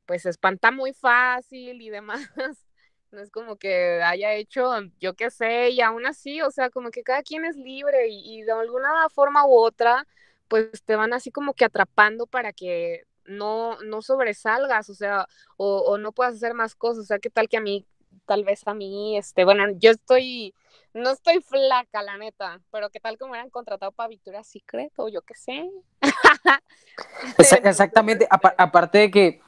pues 0.06 0.22
se 0.22 0.30
espanta 0.30 0.72
muy 0.72 0.94
fácil 0.94 1.82
y 1.82 1.90
demás, 1.90 2.22
no 3.12 3.20
es 3.20 3.30
como 3.30 3.58
que 3.58 4.02
haya 4.02 4.34
hecho, 4.36 4.72
yo 5.02 5.16
qué 5.16 5.32
sé, 5.32 5.72
y 5.72 5.82
aún 5.82 6.06
así, 6.06 6.42
o 6.42 6.52
sea, 6.52 6.70
como 6.70 6.92
que 6.92 7.04
cada 7.04 7.24
quien 7.24 7.44
es 7.44 7.58
libre 7.58 8.08
y, 8.08 8.40
y 8.40 8.44
de 8.44 8.54
alguna 8.54 9.10
forma 9.10 9.46
u 9.46 9.54
otra, 9.54 10.08
pues 10.48 10.84
te 10.84 10.96
van 10.96 11.14
así 11.14 11.32
como 11.32 11.54
que 11.54 11.66
atrapando 11.66 12.28
para 12.28 12.54
que 12.54 13.04
no, 13.26 13.82
no 13.82 14.02
sobresalgas, 14.02 14.90
o 14.90 14.94
sea, 14.94 15.28
o, 15.58 15.98
no 15.98 16.12
puedas 16.12 16.36
hacer 16.36 16.54
más 16.54 16.76
cosas, 16.76 17.04
o 17.04 17.08
sea, 17.08 17.20
qué 17.20 17.30
tal 17.30 17.50
que 17.50 17.58
a 17.58 17.62
mí, 17.62 17.86
tal 18.26 18.44
vez 18.44 18.68
a 18.68 18.74
mí, 18.74 19.18
este, 19.18 19.44
bueno, 19.46 19.66
yo 19.78 19.92
estoy, 19.92 20.54
no 20.94 21.12
estoy 21.12 21.42
flaca, 21.42 22.04
la 22.04 22.18
neta, 22.18 22.60
pero 22.72 22.90
qué 22.90 23.00
tal 23.00 23.18
me 23.20 23.30
hubieran 23.30 23.50
contratado 23.50 23.92
para 23.92 24.10
Victoria's 24.10 24.48
Secret 24.48 24.92
o 24.98 25.10
yo 25.10 25.22
qué 25.22 25.34
sé. 25.36 25.70
Exactamente, 27.64 28.28
aparte 28.30 28.98
de 29.00 29.12
que, 29.12 29.42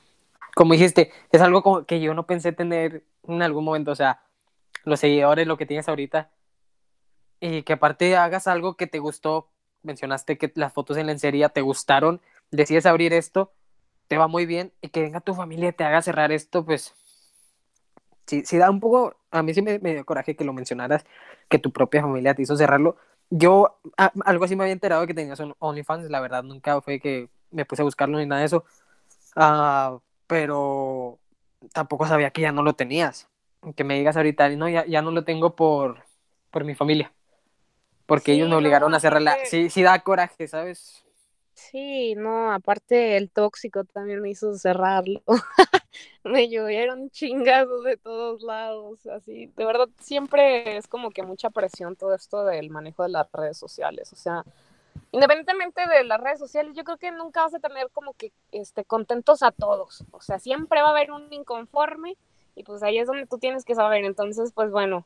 como 0.56 0.74
dijiste, 0.74 1.12
es 1.32 1.42
algo 1.42 1.62
como 1.62 1.86
que 1.86 2.00
yo 2.00 2.14
no 2.14 2.26
pensé 2.26 2.52
tener 2.52 3.04
en 3.28 3.42
algún 3.42 3.64
momento, 3.64 3.92
o 3.92 3.96
sea, 3.96 4.24
los 4.84 5.00
seguidores, 5.00 5.48
lo 5.48 5.58
que 5.58 5.66
tienes 5.66 5.88
ahorita, 5.88 6.32
y 7.40 7.64
que 7.64 7.74
aparte 7.74 8.16
hagas 8.16 8.48
algo 8.48 8.76
que 8.76 8.88
te 8.88 9.00
gustó, 9.00 9.52
mencionaste 9.88 10.38
que 10.38 10.52
las 10.56 10.74
fotos 10.74 10.98
en 10.98 11.08
lencería 11.08 11.50
te 11.50 11.62
gustaron, 11.62 12.22
decides 12.52 12.86
abrir 12.86 13.14
esto, 13.14 13.52
te 14.08 14.18
va 14.18 14.28
muy 14.28 14.46
bien 14.46 14.74
y 14.82 14.90
que 14.90 15.02
venga 15.02 15.22
tu 15.22 15.34
familia 15.34 15.70
y 15.70 15.74
te 15.74 15.84
haga 15.84 16.02
cerrar 16.02 16.32
esto, 16.32 16.66
pues 16.66 16.94
sí, 18.28 18.44
sí 18.46 18.58
da 18.58 18.70
un 18.70 18.80
poco, 18.80 19.16
a 19.32 19.42
mí 19.44 19.54
sí 19.54 19.62
me, 19.62 19.80
dio 19.80 20.06
coraje 20.06 20.36
que 20.36 20.46
lo 20.46 20.54
mencionaras, 20.54 21.06
que 21.50 21.60
tu 21.60 21.72
propia 21.72 22.02
familia 22.02 22.36
te 22.36 22.44
hizo 22.44 22.56
cerrarlo. 22.56 22.98
Yo 23.30 23.80
algo 24.26 24.46
así 24.46 24.56
me 24.56 24.64
había 24.64 24.74
enterado 24.74 25.02
de 25.02 25.08
que 25.08 25.14
tenías 25.14 25.40
un 25.40 25.56
OnlyFans, 25.60 26.10
la 26.10 26.22
verdad 26.22 26.44
nunca 26.44 26.82
fue 26.82 27.00
que 27.00 27.30
me 27.52 27.66
puse 27.66 27.82
a 27.82 27.86
buscarlo 27.86 28.18
ni 28.20 28.26
nada 28.26 28.42
de 28.42 28.48
eso, 28.48 28.66
uh, 29.36 30.00
pero 30.28 31.20
tampoco 31.74 32.08
sabía 32.08 32.32
que 32.32 32.42
ya 32.42 32.52
no 32.52 32.64
lo 32.64 32.74
tenías. 32.74 33.28
Que 33.76 33.84
me 33.84 33.98
digas 33.98 34.16
ahorita, 34.18 34.50
no, 34.50 34.70
ya, 34.70 34.86
ya 34.86 35.02
no 35.02 35.12
lo 35.12 35.24
tengo 35.26 35.56
por, 35.56 36.04
por 36.52 36.64
mi 36.64 36.76
familia, 36.76 37.12
porque 38.08 38.32
ellos 38.32 38.50
me 38.50 38.56
obligaron 38.56 38.96
a 38.96 39.00
cerrarla. 39.00 39.38
Sí, 39.46 39.70
sí 39.70 39.84
da 39.84 40.00
coraje, 40.00 40.48
¿sabes? 40.48 41.06
Sí, 41.54 42.16
no, 42.16 42.52
aparte 42.54 43.18
el 43.18 43.30
tóxico 43.30 43.84
también 43.84 44.22
me 44.22 44.30
hizo 44.30 44.54
cerrarlo. 44.58 45.22
me 46.24 46.50
llovieron 46.50 47.10
chingazos 47.10 47.84
de 47.84 47.98
todos 47.98 48.42
lados, 48.42 49.06
así. 49.08 49.48
De 49.58 49.66
verdad, 49.66 49.90
siempre 50.00 50.78
es 50.78 50.88
como 50.88 51.12
que 51.12 51.24
mucha 51.24 51.50
presión 51.50 51.96
todo 51.96 52.16
esto 52.16 52.46
del 52.46 52.70
manejo 52.70 53.04
de 53.04 53.10
las 53.10 53.32
redes 53.32 53.58
sociales. 53.58 54.14
O 54.14 54.16
sea, 54.16 54.44
independientemente 55.12 55.82
de 55.88 56.04
las 56.04 56.22
redes 56.22 56.40
sociales, 56.40 56.74
yo 56.76 56.84
creo 56.84 56.98
que 56.98 57.12
nunca 57.12 57.42
vas 57.42 57.56
a 57.56 57.60
tener 57.60 57.90
como 57.92 58.14
que 58.14 58.32
este, 58.52 58.86
contentos 58.86 59.44
a 59.44 59.52
todos. 59.52 60.06
O 60.12 60.22
sea, 60.22 60.40
siempre 60.40 60.82
va 60.82 60.90
a 60.90 60.92
haber 60.92 61.12
un 61.12 61.34
inconforme 61.34 62.18
y 62.56 62.64
pues 62.64 62.84
ahí 62.84 63.00
es 63.00 63.08
donde 63.08 63.26
tú 63.26 63.40
tienes 63.40 63.66
que 63.66 63.76
saber. 63.76 64.06
Entonces, 64.06 64.52
pues 64.54 64.72
bueno, 64.72 65.06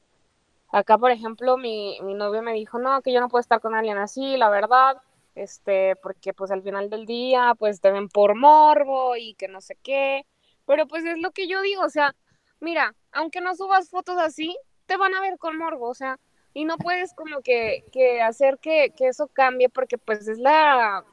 acá 0.71 0.97
por 0.97 1.11
ejemplo 1.11 1.57
mi, 1.57 1.99
mi 2.01 2.13
novio 2.13 2.41
me 2.41 2.53
dijo, 2.53 2.79
no, 2.79 3.01
que 3.01 3.13
yo 3.13 3.19
no 3.21 3.29
puedo 3.29 3.41
estar 3.41 3.61
con 3.61 3.75
alguien 3.75 3.97
así, 3.97 4.37
la 4.37 4.49
verdad 4.49 5.01
este, 5.35 5.95
porque 5.97 6.33
pues 6.33 6.51
al 6.51 6.63
final 6.63 6.89
del 6.89 7.05
día 7.05 7.55
pues 7.57 7.81
te 7.81 7.91
ven 7.91 8.09
por 8.09 8.35
morbo 8.35 9.15
y 9.15 9.33
que 9.35 9.47
no 9.47 9.61
sé 9.61 9.77
qué, 9.81 10.25
pero 10.65 10.87
pues 10.87 11.05
es 11.05 11.19
lo 11.19 11.31
que 11.31 11.47
yo 11.47 11.61
digo, 11.61 11.83
o 11.83 11.89
sea, 11.89 12.15
mira, 12.59 12.95
aunque 13.11 13.41
no 13.41 13.55
subas 13.55 13.89
fotos 13.89 14.17
así, 14.17 14.55
te 14.85 14.97
van 14.97 15.13
a 15.15 15.21
ver 15.21 15.37
con 15.37 15.57
morbo, 15.57 15.89
o 15.89 15.93
sea, 15.93 16.19
y 16.53 16.65
no 16.65 16.77
puedes 16.77 17.13
como 17.13 17.41
que, 17.41 17.85
que 17.91 18.21
hacer 18.21 18.59
que, 18.59 18.93
que, 18.95 19.07
eso 19.07 19.27
cambie 19.27 19.69
porque 19.69 19.97
pues 19.97 20.27
es 20.27 20.37
la, 20.37 21.05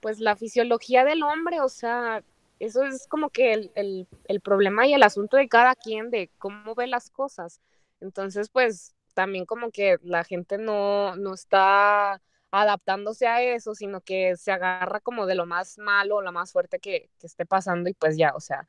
pues 0.00 0.20
la 0.20 0.36
fisiología 0.36 1.04
del 1.04 1.22
hombre, 1.22 1.60
o 1.60 1.68
sea, 1.68 2.22
eso 2.60 2.84
es 2.84 3.08
como 3.08 3.30
que 3.30 3.52
el, 3.52 3.72
el, 3.74 4.06
el 4.26 4.40
problema 4.40 4.86
y 4.86 4.94
el 4.94 5.02
asunto 5.02 5.36
de 5.36 5.48
cada 5.48 5.74
quien 5.74 6.10
de 6.10 6.30
cómo 6.38 6.74
ve 6.76 6.86
las 6.86 7.10
cosas. 7.10 7.60
Entonces, 8.00 8.48
pues 8.50 8.93
también 9.14 9.46
como 9.46 9.70
que 9.70 9.98
la 10.02 10.24
gente 10.24 10.58
no, 10.58 11.16
no 11.16 11.34
está 11.34 12.20
adaptándose 12.50 13.26
a 13.26 13.42
eso, 13.42 13.74
sino 13.74 14.00
que 14.00 14.36
se 14.36 14.52
agarra 14.52 15.00
como 15.00 15.26
de 15.26 15.34
lo 15.34 15.46
más 15.46 15.78
malo, 15.78 16.20
lo 16.20 16.32
más 16.32 16.52
fuerte 16.52 16.78
que, 16.78 17.10
esté 17.22 17.46
pasando 17.46 17.88
y 17.88 17.94
pues 17.94 18.16
ya, 18.16 18.32
o 18.36 18.40
sea, 18.40 18.68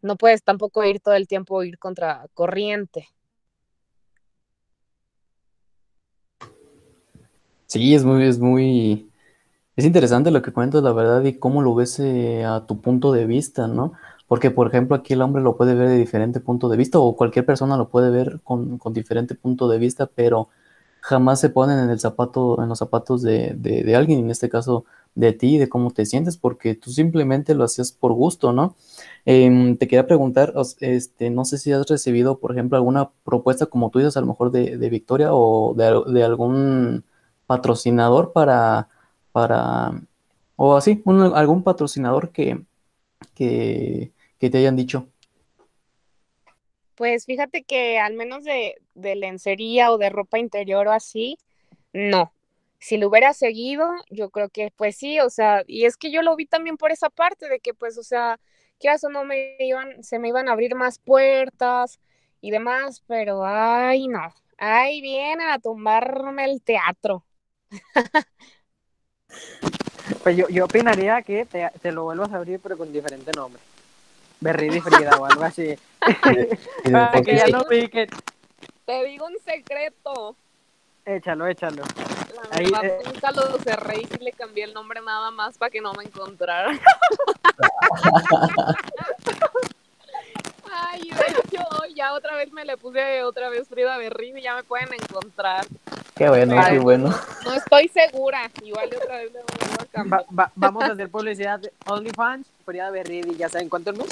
no 0.00 0.16
puedes 0.16 0.42
tampoco 0.42 0.84
ir 0.84 1.00
todo 1.00 1.14
el 1.14 1.28
tiempo 1.28 1.62
ir 1.62 1.78
contra 1.78 2.26
corriente. 2.34 3.08
Sí, 7.66 7.94
es 7.94 8.04
muy, 8.04 8.24
es 8.24 8.38
muy, 8.38 9.10
es 9.76 9.84
interesante 9.84 10.30
lo 10.30 10.40
que 10.40 10.52
cuentas, 10.52 10.82
la 10.82 10.92
verdad, 10.92 11.22
y 11.24 11.38
cómo 11.38 11.60
lo 11.60 11.74
ves 11.74 12.00
eh, 12.00 12.44
a 12.44 12.66
tu 12.66 12.80
punto 12.80 13.12
de 13.12 13.26
vista, 13.26 13.66
¿no? 13.66 13.92
Porque, 14.28 14.50
por 14.50 14.68
ejemplo, 14.68 14.96
aquí 14.96 15.14
el 15.14 15.22
hombre 15.22 15.42
lo 15.42 15.56
puede 15.56 15.74
ver 15.74 15.88
de 15.88 15.96
diferente 15.96 16.40
punto 16.40 16.68
de 16.68 16.76
vista, 16.76 16.98
o 16.98 17.16
cualquier 17.16 17.46
persona 17.46 17.76
lo 17.76 17.88
puede 17.88 18.10
ver 18.10 18.40
con, 18.44 18.78
con 18.78 18.92
diferente 18.92 19.34
punto 19.34 19.68
de 19.68 19.78
vista, 19.78 20.06
pero 20.06 20.48
jamás 21.00 21.40
se 21.40 21.48
ponen 21.50 21.78
en 21.78 21.90
el 21.90 22.00
zapato, 22.00 22.62
en 22.62 22.68
los 22.68 22.78
zapatos 22.78 23.22
de, 23.22 23.54
de, 23.56 23.96
alguien, 23.96 24.20
en 24.20 24.30
este 24.30 24.48
caso, 24.48 24.84
de 25.14 25.32
ti, 25.32 25.58
de 25.58 25.68
cómo 25.68 25.90
te 25.90 26.06
sientes, 26.06 26.36
porque 26.36 26.74
tú 26.74 26.90
simplemente 26.90 27.54
lo 27.54 27.64
hacías 27.64 27.92
por 27.92 28.12
gusto, 28.12 28.52
¿no? 28.52 28.76
Em, 29.24 29.76
te 29.78 29.88
quería 29.88 30.06
preguntar, 30.06 30.54
este, 30.80 31.30
no 31.30 31.44
sé 31.44 31.58
si 31.58 31.72
has 31.72 31.86
recibido, 31.88 32.38
por 32.38 32.52
ejemplo, 32.52 32.76
alguna 32.76 33.10
propuesta, 33.24 33.66
como 33.66 33.90
tú 33.90 33.98
dices, 34.00 34.16
a 34.16 34.20
lo 34.20 34.26
mejor 34.26 34.50
de, 34.50 34.76
Victoria 34.90 35.28
o 35.32 35.74
de, 35.74 36.22
algún 36.22 37.04
patrocinador 37.46 38.32
para, 38.32 38.88
para 39.32 39.92
o 40.56 40.76
así, 40.76 41.02
algún 41.34 41.62
patrocinador 41.62 42.30
que, 42.32 42.64
que, 43.34 44.12
que 44.38 44.50
te 44.50 44.58
hayan 44.58 44.76
dicho. 44.76 45.08
Pues 46.94 47.26
fíjate 47.26 47.62
que 47.62 47.98
al 47.98 48.14
menos 48.14 48.44
de, 48.44 48.74
de 48.94 49.14
lencería 49.16 49.92
o 49.92 49.98
de 49.98 50.10
ropa 50.10 50.38
interior 50.38 50.88
o 50.88 50.92
así, 50.92 51.38
no. 51.92 52.32
Si 52.80 52.96
lo 52.96 53.08
hubiera 53.08 53.32
seguido, 53.34 53.88
yo 54.10 54.30
creo 54.30 54.48
que 54.50 54.72
pues 54.76 54.96
sí, 54.96 55.20
o 55.20 55.30
sea, 55.30 55.64
y 55.66 55.84
es 55.84 55.96
que 55.96 56.10
yo 56.12 56.22
lo 56.22 56.36
vi 56.36 56.46
también 56.46 56.76
por 56.76 56.92
esa 56.92 57.10
parte 57.10 57.48
de 57.48 57.60
que 57.60 57.74
pues, 57.74 57.98
o 57.98 58.02
sea, 58.02 58.40
que 58.78 58.88
eso 58.88 59.08
no 59.10 59.24
me 59.24 59.56
iban, 59.60 60.02
se 60.02 60.18
me 60.18 60.28
iban 60.28 60.48
a 60.48 60.52
abrir 60.52 60.74
más 60.76 60.98
puertas 60.98 62.00
y 62.40 62.50
demás, 62.50 63.02
pero 63.06 63.44
ay 63.44 64.08
no, 64.08 64.32
ahí 64.58 65.00
vienen 65.00 65.48
a 65.48 65.58
tumbarme 65.58 66.44
el 66.44 66.62
teatro. 66.62 67.24
Pues 70.22 70.36
yo, 70.36 70.48
yo 70.48 70.64
opinaría 70.64 71.22
que 71.22 71.44
te, 71.46 71.70
te 71.82 71.92
lo 71.92 72.04
vuelvas 72.04 72.32
a 72.32 72.36
abrir 72.36 72.60
pero 72.60 72.76
con 72.76 72.92
diferente 72.92 73.32
nombre. 73.32 73.60
Berridi 74.40 74.80
Frida 74.80 75.16
o 75.18 75.24
algo 75.24 75.42
así. 75.42 75.76
Para 76.92 77.22
que 77.22 77.36
ya 77.36 77.48
no 77.48 77.64
piquen. 77.64 78.08
Te 78.84 79.04
digo 79.04 79.26
un 79.26 79.38
secreto. 79.44 80.36
Échalo, 81.04 81.46
échalo. 81.46 81.82
La 82.50 82.58
verdad, 82.58 82.84
eh, 82.84 82.98
nunca 83.04 83.32
lo 83.32 83.58
cerré 83.58 84.02
y 84.02 84.06
le 84.22 84.32
cambié 84.32 84.64
el 84.64 84.74
nombre 84.74 85.00
nada 85.00 85.30
más 85.30 85.58
para 85.58 85.70
que 85.70 85.80
no 85.80 85.92
me 85.94 86.04
encontrara. 86.04 86.70
Ay, 90.70 91.10
yo 91.50 91.62
ya 91.94 92.12
otra 92.12 92.36
vez 92.36 92.52
me 92.52 92.64
le 92.64 92.76
puse 92.76 93.24
otra 93.24 93.48
vez 93.48 93.66
Frida 93.68 93.96
Berrini 93.98 94.40
y 94.40 94.44
ya 94.44 94.54
me 94.54 94.62
pueden 94.62 94.88
encontrar. 94.92 95.66
Qué 96.14 96.28
bueno, 96.28 96.56
qué 96.68 96.78
bueno. 96.78 97.14
No 97.44 97.52
estoy 97.54 97.88
segura. 97.88 98.50
Igual 98.62 98.90
otra 98.96 99.16
vez 99.18 99.32
le 99.32 99.40
voy 99.40 99.48
a 99.80 99.86
cambiar. 99.86 100.24
vamos 100.54 100.84
a 100.84 100.92
hacer 100.92 101.08
publicidad 101.10 101.58
de 101.60 101.72
OnlyFans, 101.86 102.46
Frida 102.64 102.90
Berrini, 102.90 103.36
ya 103.36 103.48
saben 103.48 103.68
cuánto 103.68 103.90
el 103.90 103.98
mes. 103.98 104.08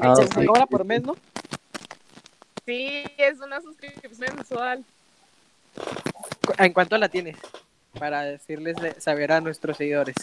Ah, 0.00 0.14
sí. 0.16 0.46
cobra 0.46 0.66
por 0.66 0.84
mes, 0.84 1.02
¿no? 1.02 1.16
Sí, 2.66 3.04
es 3.18 3.40
una 3.40 3.60
suscripción 3.60 4.12
mensual. 4.18 4.84
¿En 6.58 6.72
cuánto 6.72 6.96
la 6.98 7.08
tienes? 7.08 7.36
Para 7.98 8.22
decirles, 8.22 8.76
saber 8.98 9.32
a 9.32 9.40
nuestros 9.40 9.76
seguidores. 9.76 10.14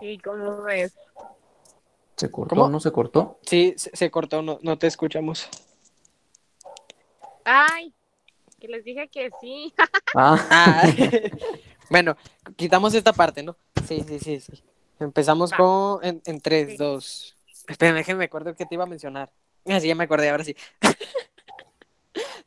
¿Y 0.00 0.18
cómo 0.18 0.62
ves? 0.62 0.94
¿Se 2.16 2.30
cortó 2.30 2.68
no 2.68 2.80
se 2.80 2.92
cortó? 2.92 3.38
Sí, 3.46 3.74
se, 3.76 4.10
cortó, 4.10 4.42
no, 4.42 4.58
no 4.62 4.76
te 4.78 4.86
escuchamos. 4.86 5.48
Ay, 7.44 7.94
que 8.58 8.68
les 8.68 8.84
dije 8.84 9.08
que 9.08 9.30
sí. 9.40 9.72
Ah. 10.14 10.86
ah. 11.90 11.92
bueno, 11.92 12.16
quitamos 12.56 12.94
esta 12.94 13.12
parte, 13.12 13.42
¿no? 13.42 13.56
Sí, 13.86 14.04
sí, 14.06 14.18
sí, 14.18 14.40
sí. 14.40 14.62
Empezamos 14.98 15.52
con 15.52 16.04
en, 16.04 16.22
en 16.24 16.40
3, 16.40 16.78
2. 16.78 17.36
Espera, 17.68 17.92
déjenme 17.94 18.20
me 18.20 18.24
acuerdo 18.26 18.54
que 18.54 18.66
te 18.66 18.74
iba 18.74 18.84
a 18.84 18.88
mencionar. 18.88 19.30
Así 19.66 19.88
ya 19.88 19.94
me 19.94 20.04
acordé, 20.04 20.30
ahora 20.30 20.44
sí. 20.44 20.56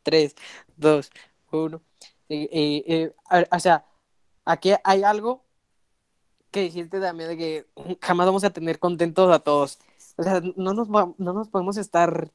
3, 0.04 0.36
2, 0.78 1.12
1. 1.52 1.82
o 3.52 3.60
sea, 3.60 3.86
aquí 4.46 4.72
hay 4.84 5.04
algo 5.04 5.44
que 6.52 6.62
decirte 6.62 7.00
también 7.00 7.30
de 7.30 7.38
que 7.38 7.68
jamás 8.02 8.28
vamos 8.28 8.44
a 8.44 8.52
tener 8.52 8.80
contentos 8.80 9.34
a 9.34 9.40
todos. 9.40 9.80
O 10.18 10.24
sea, 10.24 10.42
no 10.56 10.74
nos, 10.74 10.88
no 10.90 11.16
nos 11.18 11.50
podemos 11.50 11.78
estar 11.78 12.32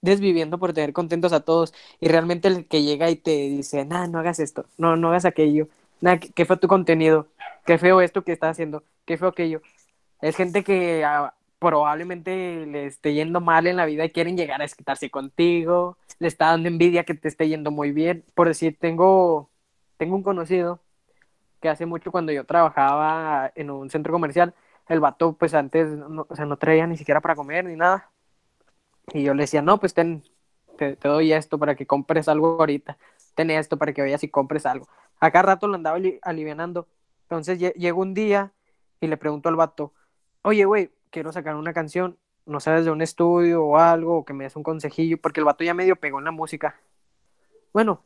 desviviendo 0.00 0.58
por 0.58 0.72
tener 0.72 0.92
contentos 0.92 1.32
a 1.32 1.40
todos. 1.40 1.72
Y 2.00 2.08
realmente 2.08 2.48
el 2.48 2.66
que 2.66 2.82
llega 2.82 3.10
y 3.10 3.16
te 3.16 3.30
dice, 3.30 3.84
nah, 3.84 4.06
no 4.06 4.18
hagas 4.18 4.38
esto, 4.40 4.66
no, 4.76 4.96
no 4.96 5.08
hagas 5.08 5.24
aquello, 5.24 5.68
nah, 6.02 6.18
qué 6.18 6.44
fue 6.44 6.58
tu 6.58 6.68
contenido, 6.68 7.28
qué 7.64 7.78
feo 7.78 8.00
esto 8.02 8.24
que 8.24 8.32
estás 8.32 8.50
haciendo, 8.52 8.84
qué 9.06 9.16
feo 9.16 9.28
aquello. 9.28 9.62
Es 10.20 10.36
gente 10.36 10.64
que 10.64 11.04
ah, 11.04 11.34
probablemente 11.58 12.66
le 12.66 12.86
esté 12.86 13.14
yendo 13.14 13.40
mal 13.40 13.66
en 13.66 13.76
la 13.76 13.86
vida 13.86 14.04
y 14.04 14.10
quieren 14.10 14.36
llegar 14.36 14.62
a 14.62 14.64
esquitarse 14.66 15.10
contigo, 15.10 15.96
le 16.18 16.28
está 16.28 16.46
dando 16.48 16.68
envidia 16.68 17.04
que 17.04 17.14
te 17.14 17.28
esté 17.28 17.48
yendo 17.48 17.70
muy 17.70 17.92
bien. 17.92 18.24
Por 18.34 18.48
decir, 18.48 18.76
tengo, 18.80 19.50
tengo 19.96 20.16
un 20.16 20.22
conocido 20.22 20.80
que 21.60 21.68
hace 21.68 21.86
mucho 21.86 22.12
cuando 22.12 22.32
yo 22.32 22.44
trabajaba 22.44 23.52
en 23.54 23.70
un 23.70 23.90
centro 23.90 24.12
comercial, 24.12 24.54
el 24.88 25.00
vato 25.00 25.34
pues 25.34 25.54
antes, 25.54 25.88
no, 25.88 26.26
o 26.28 26.36
sea, 26.36 26.46
no 26.46 26.56
traía 26.58 26.86
ni 26.86 26.96
siquiera 26.96 27.20
para 27.20 27.36
comer 27.36 27.64
ni 27.64 27.76
nada. 27.76 28.10
Y 29.14 29.22
yo 29.24 29.34
le 29.34 29.44
decía, 29.44 29.62
no, 29.62 29.78
pues 29.78 29.94
ten, 29.94 30.24
te, 30.76 30.96
doy 30.96 31.32
esto 31.32 31.58
para 31.58 31.74
que 31.74 31.86
compres 31.86 32.28
algo 32.28 32.58
ahorita, 32.58 32.98
ten 33.34 33.50
esto 33.50 33.76
para 33.78 33.92
que 33.92 34.02
vayas 34.02 34.24
y 34.24 34.28
compres 34.28 34.66
algo. 34.66 34.88
Acá 35.22 35.40
rato 35.40 35.68
lo 35.68 35.76
andaba 35.76 36.00
alivianando. 36.22 36.88
Entonces 37.22 37.56
llegó 37.76 38.02
un 38.02 38.12
día 38.12 38.50
y 39.00 39.06
le 39.06 39.16
pregunto 39.16 39.48
al 39.48 39.54
vato, 39.54 39.94
oye, 40.42 40.64
güey, 40.64 40.90
quiero 41.10 41.30
sacar 41.30 41.54
una 41.54 41.72
canción, 41.72 42.18
no 42.44 42.58
sabes 42.58 42.84
de 42.84 42.90
un 42.90 43.02
estudio 43.02 43.64
o 43.64 43.78
algo, 43.78 44.18
o 44.18 44.24
que 44.24 44.32
me 44.32 44.42
des 44.42 44.56
un 44.56 44.64
consejillo, 44.64 45.18
porque 45.18 45.38
el 45.38 45.44
vato 45.44 45.62
ya 45.62 45.74
medio 45.74 45.94
pegó 45.94 46.18
en 46.18 46.24
la 46.24 46.32
música. 46.32 46.74
Bueno, 47.72 48.02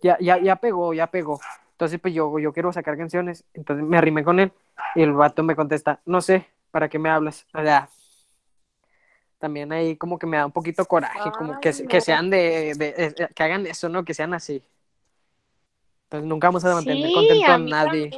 ya, 0.00 0.18
ya, 0.20 0.38
ya 0.38 0.54
pegó, 0.54 0.94
ya 0.94 1.08
pegó. 1.08 1.40
Entonces, 1.72 1.98
pues 1.98 2.14
yo, 2.14 2.38
yo 2.38 2.52
quiero 2.52 2.72
sacar 2.72 2.96
canciones. 2.96 3.44
Entonces 3.52 3.84
me 3.84 3.98
arrimé 3.98 4.22
con 4.22 4.38
él 4.38 4.52
y 4.94 5.02
el 5.02 5.14
vato 5.14 5.42
me 5.42 5.56
contesta, 5.56 6.00
no 6.06 6.20
sé, 6.20 6.46
¿para 6.70 6.88
qué 6.88 7.00
me 7.00 7.10
hablas? 7.10 7.44
O 7.54 7.60
sea, 7.60 7.88
también 9.40 9.72
ahí 9.72 9.96
como 9.96 10.16
que 10.16 10.28
me 10.28 10.36
da 10.36 10.46
un 10.46 10.52
poquito 10.52 10.84
coraje, 10.84 11.28
como 11.36 11.58
que, 11.58 11.72
que 11.88 12.00
sean 12.00 12.30
de, 12.30 12.74
de, 12.76 13.32
que 13.34 13.42
hagan 13.42 13.66
eso, 13.66 13.88
¿no? 13.88 14.04
Que 14.04 14.14
sean 14.14 14.32
así. 14.32 14.62
Entonces 16.06 16.28
nunca 16.28 16.48
vamos 16.48 16.64
a 16.64 16.74
mantener 16.74 17.12
contento 17.12 17.52
a, 17.52 17.58
nadie. 17.58 18.10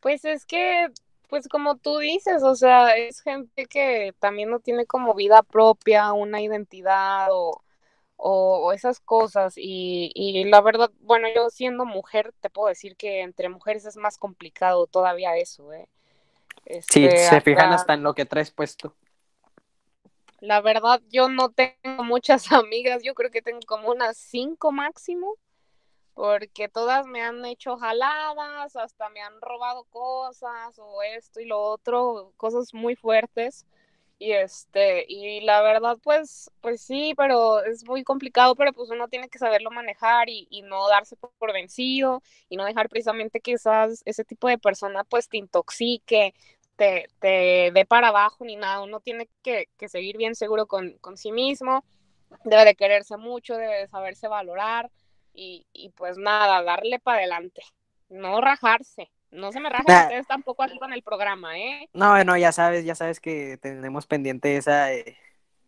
Pues 0.00 0.24
es 0.24 0.44
que 0.44 0.88
pues 1.28 1.48
como 1.48 1.76
tú 1.76 1.98
dices, 1.98 2.42
o 2.42 2.54
sea, 2.54 2.94
es 2.96 3.20
gente 3.20 3.66
que 3.66 4.14
también 4.20 4.50
no 4.50 4.60
tiene 4.60 4.86
como 4.86 5.14
vida 5.14 5.42
propia, 5.42 6.12
una 6.12 6.40
identidad 6.40 7.28
o, 7.32 7.64
o, 8.16 8.72
esas 8.72 9.00
cosas. 9.00 9.54
Y, 9.56 10.12
y, 10.14 10.44
la 10.44 10.60
verdad, 10.60 10.92
bueno, 11.00 11.26
yo 11.34 11.50
siendo 11.50 11.86
mujer, 11.86 12.32
te 12.40 12.50
puedo 12.50 12.68
decir 12.68 12.94
que 12.96 13.22
entre 13.22 13.48
mujeres 13.48 13.84
es 13.84 13.96
más 13.96 14.18
complicado 14.18 14.86
todavía 14.86 15.36
eso, 15.36 15.72
¿eh? 15.72 15.88
sí, 16.88 17.06
este, 17.06 17.28
se 17.28 17.40
fijan 17.40 17.72
hasta 17.72 17.94
en 17.94 18.02
lo 18.02 18.14
que 18.14 18.26
traes 18.26 18.50
puesto. 18.50 18.94
La 20.40 20.60
verdad, 20.60 21.00
yo 21.10 21.28
no 21.28 21.50
tengo 21.50 22.04
muchas 22.04 22.46
amigas, 22.52 23.02
yo 23.02 23.14
creo 23.14 23.30
que 23.30 23.42
tengo 23.42 23.60
como 23.66 23.90
unas 23.90 24.16
cinco 24.16 24.72
máximo 24.72 25.36
porque 26.14 26.68
todas 26.68 27.06
me 27.06 27.22
han 27.22 27.44
hecho 27.44 27.76
jaladas, 27.76 28.76
hasta 28.76 29.08
me 29.10 29.20
han 29.20 29.40
robado 29.40 29.84
cosas 29.84 30.78
o 30.78 31.02
esto 31.02 31.40
y 31.40 31.46
lo 31.46 31.60
otro, 31.60 32.32
cosas 32.36 32.72
muy 32.72 32.96
fuertes. 32.96 33.66
Y 34.18 34.32
este, 34.32 35.04
y 35.08 35.40
la 35.40 35.60
verdad, 35.62 35.98
pues, 36.02 36.50
pues 36.60 36.80
sí, 36.80 37.14
pero 37.16 37.62
es 37.64 37.84
muy 37.84 38.04
complicado, 38.04 38.54
pero 38.54 38.72
pues 38.72 38.90
uno 38.90 39.08
tiene 39.08 39.28
que 39.28 39.38
saberlo 39.38 39.70
manejar 39.70 40.28
y, 40.28 40.46
y 40.50 40.62
no 40.62 40.88
darse 40.88 41.16
por, 41.16 41.52
vencido 41.52 42.22
y 42.48 42.56
no 42.56 42.64
dejar 42.64 42.88
precisamente 42.88 43.40
que 43.40 43.52
esas, 43.52 44.02
ese 44.04 44.24
tipo 44.24 44.48
de 44.48 44.58
persona 44.58 45.04
pues 45.04 45.28
te 45.28 45.36
intoxique, 45.36 46.32
te, 46.76 47.08
te 47.18 47.70
dé 47.74 47.84
para 47.86 48.08
abajo 48.08 48.44
ni 48.44 48.56
nada. 48.56 48.82
Uno 48.82 49.00
tiene 49.00 49.28
que, 49.42 49.68
que 49.76 49.88
seguir 49.88 50.16
bien 50.16 50.36
seguro 50.36 50.66
con, 50.66 50.92
con 51.00 51.16
sí 51.18 51.32
mismo, 51.32 51.84
debe 52.44 52.64
de 52.64 52.76
quererse 52.76 53.16
mucho, 53.16 53.56
debe 53.56 53.80
de 53.80 53.88
saberse 53.88 54.28
valorar 54.28 54.90
y, 55.34 55.66
y 55.72 55.90
pues 55.90 56.16
nada, 56.16 56.62
darle 56.62 56.98
para 56.98 57.18
adelante, 57.18 57.62
no 58.08 58.40
rajarse. 58.40 59.10
No 59.30 59.50
se 59.50 59.58
me 59.58 59.68
rajen 59.68 59.96
ustedes 59.96 60.28
tampoco 60.28 60.62
aquí 60.62 60.78
con 60.78 60.92
el 60.92 61.02
programa, 61.02 61.58
¿eh? 61.58 61.88
No, 61.92 62.10
bueno, 62.10 62.36
ya 62.36 62.52
sabes, 62.52 62.84
ya 62.84 62.94
sabes 62.94 63.18
que 63.18 63.58
tenemos 63.60 64.06
pendiente 64.06 64.56
esa 64.56 64.92
eh, 64.92 65.16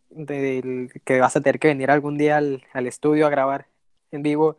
del 0.09 0.89
que 1.03 1.19
vas 1.19 1.35
a 1.35 1.41
tener 1.41 1.59
que 1.59 1.67
venir 1.67 1.91
algún 1.91 2.17
día 2.17 2.37
al, 2.37 2.63
al 2.71 2.87
estudio 2.87 3.27
a 3.27 3.29
grabar 3.29 3.67
en 4.11 4.23
vivo 4.23 4.55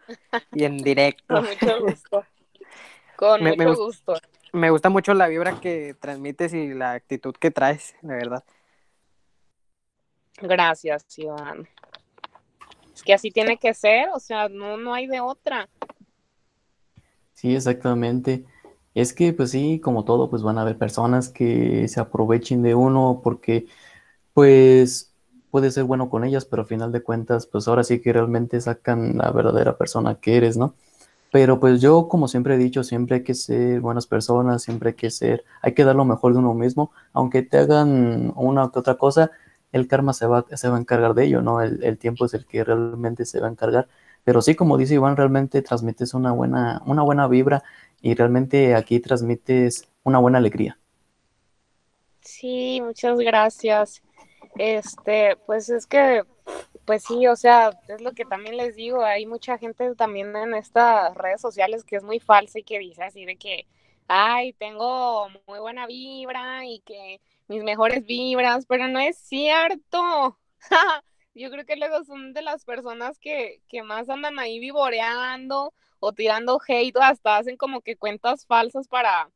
y 0.52 0.64
en 0.64 0.76
directo. 0.84 1.36
con 1.36 1.44
mucho 1.46 1.80
gusto. 1.80 2.26
Con 3.16 3.44
mucho 3.44 3.74
gusto. 3.76 4.14
Me 4.52 4.68
gusta 4.68 4.90
mucho 4.90 5.14
la 5.14 5.28
vibra 5.28 5.58
que 5.58 5.94
transmites 5.98 6.52
y 6.52 6.74
la 6.74 6.92
actitud 6.92 7.34
que 7.34 7.50
traes, 7.50 7.94
de 8.02 8.14
verdad. 8.14 8.44
Gracias, 10.40 11.18
Iván 11.18 11.66
que 13.02 13.14
así 13.14 13.30
tiene 13.30 13.58
que 13.58 13.74
ser, 13.74 14.08
o 14.14 14.20
sea, 14.20 14.48
no, 14.48 14.76
no 14.76 14.94
hay 14.94 15.06
de 15.06 15.20
otra. 15.20 15.68
Sí, 17.34 17.54
exactamente. 17.54 18.44
Es 18.94 19.12
que, 19.12 19.32
pues 19.32 19.50
sí, 19.52 19.80
como 19.80 20.04
todo, 20.04 20.28
pues 20.28 20.42
van 20.42 20.58
a 20.58 20.62
haber 20.62 20.76
personas 20.78 21.28
que 21.28 21.86
se 21.88 22.00
aprovechen 22.00 22.62
de 22.62 22.74
uno 22.74 23.20
porque, 23.22 23.66
pues, 24.34 25.14
puedes 25.50 25.74
ser 25.74 25.84
bueno 25.84 26.10
con 26.10 26.24
ellas, 26.24 26.44
pero 26.44 26.62
al 26.62 26.68
final 26.68 26.92
de 26.92 27.02
cuentas, 27.02 27.46
pues 27.46 27.68
ahora 27.68 27.84
sí 27.84 28.00
que 28.00 28.12
realmente 28.12 28.60
sacan 28.60 29.16
la 29.18 29.30
verdadera 29.30 29.78
persona 29.78 30.16
que 30.16 30.36
eres, 30.36 30.56
¿no? 30.56 30.74
Pero 31.30 31.60
pues 31.60 31.80
yo, 31.80 32.08
como 32.08 32.26
siempre 32.28 32.54
he 32.54 32.58
dicho, 32.58 32.82
siempre 32.84 33.16
hay 33.16 33.22
que 33.22 33.34
ser 33.34 33.80
buenas 33.80 34.06
personas, 34.06 34.62
siempre 34.62 34.90
hay 34.90 34.94
que 34.94 35.10
ser, 35.10 35.44
hay 35.62 35.74
que 35.74 35.84
dar 35.84 35.94
lo 35.94 36.04
mejor 36.04 36.32
de 36.32 36.38
uno 36.38 36.54
mismo, 36.54 36.90
aunque 37.12 37.42
te 37.42 37.58
hagan 37.58 38.32
una 38.36 38.70
que 38.72 38.78
otra 38.78 38.96
cosa, 38.96 39.30
el 39.72 39.86
karma 39.88 40.12
se 40.12 40.26
va, 40.26 40.44
se 40.52 40.68
va 40.68 40.76
a 40.76 40.80
encargar 40.80 41.14
de 41.14 41.24
ello, 41.24 41.42
¿no? 41.42 41.60
El, 41.60 41.98
tiempo 41.98 42.24
es 42.24 42.34
el 42.34 42.46
que 42.46 42.64
realmente 42.64 43.24
se 43.24 43.40
va 43.40 43.48
a 43.48 43.50
encargar. 43.50 43.88
Pero 44.24 44.42
sí, 44.42 44.54
como 44.54 44.76
dice 44.76 44.94
Iván, 44.94 45.16
realmente 45.16 45.62
transmites 45.62 46.14
una 46.14 46.32
buena, 46.32 46.82
una 46.86 47.02
buena 47.02 47.28
vibra 47.28 47.62
y 48.00 48.14
realmente 48.14 48.74
aquí 48.74 49.00
transmites 49.00 49.88
una 50.04 50.18
buena 50.18 50.38
alegría. 50.38 50.78
Sí, 52.20 52.80
muchas 52.82 53.18
gracias. 53.18 54.02
Este, 54.56 55.36
pues 55.46 55.68
es 55.68 55.86
que, 55.86 56.22
pues 56.84 57.04
sí, 57.04 57.26
o 57.26 57.36
sea, 57.36 57.70
es 57.88 58.00
lo 58.00 58.12
que 58.12 58.24
también 58.24 58.56
les 58.56 58.76
digo, 58.76 59.04
hay 59.04 59.26
mucha 59.26 59.58
gente 59.58 59.94
también 59.94 60.34
en 60.34 60.54
estas 60.54 61.14
redes 61.14 61.40
sociales 61.40 61.84
que 61.84 61.96
es 61.96 62.02
muy 62.02 62.20
falsa 62.20 62.58
y 62.58 62.64
que 62.64 62.78
dice 62.78 63.04
así 63.04 63.24
de 63.24 63.36
que, 63.36 63.66
ay, 64.08 64.52
tengo 64.54 65.28
muy 65.46 65.58
buena 65.58 65.86
vibra 65.86 66.64
y 66.66 66.80
que 66.80 67.20
mis 67.48 67.64
mejores 67.64 68.04
vibras, 68.04 68.66
pero 68.66 68.88
no 68.88 69.00
es 69.00 69.18
cierto. 69.18 70.38
Yo 71.34 71.50
creo 71.50 71.64
que 71.64 71.76
luego 71.76 72.04
son 72.04 72.32
de 72.34 72.42
las 72.42 72.64
personas 72.64 73.18
que, 73.18 73.62
que 73.68 73.82
más 73.82 74.08
andan 74.08 74.38
ahí 74.38 74.58
vivoreando 74.60 75.72
o 76.00 76.12
tirando 76.12 76.60
hate 76.66 76.96
hasta 77.00 77.38
hacen 77.38 77.56
como 77.56 77.80
que 77.80 77.96
cuentas 77.96 78.46
falsas 78.46 78.88
para, 78.88 79.30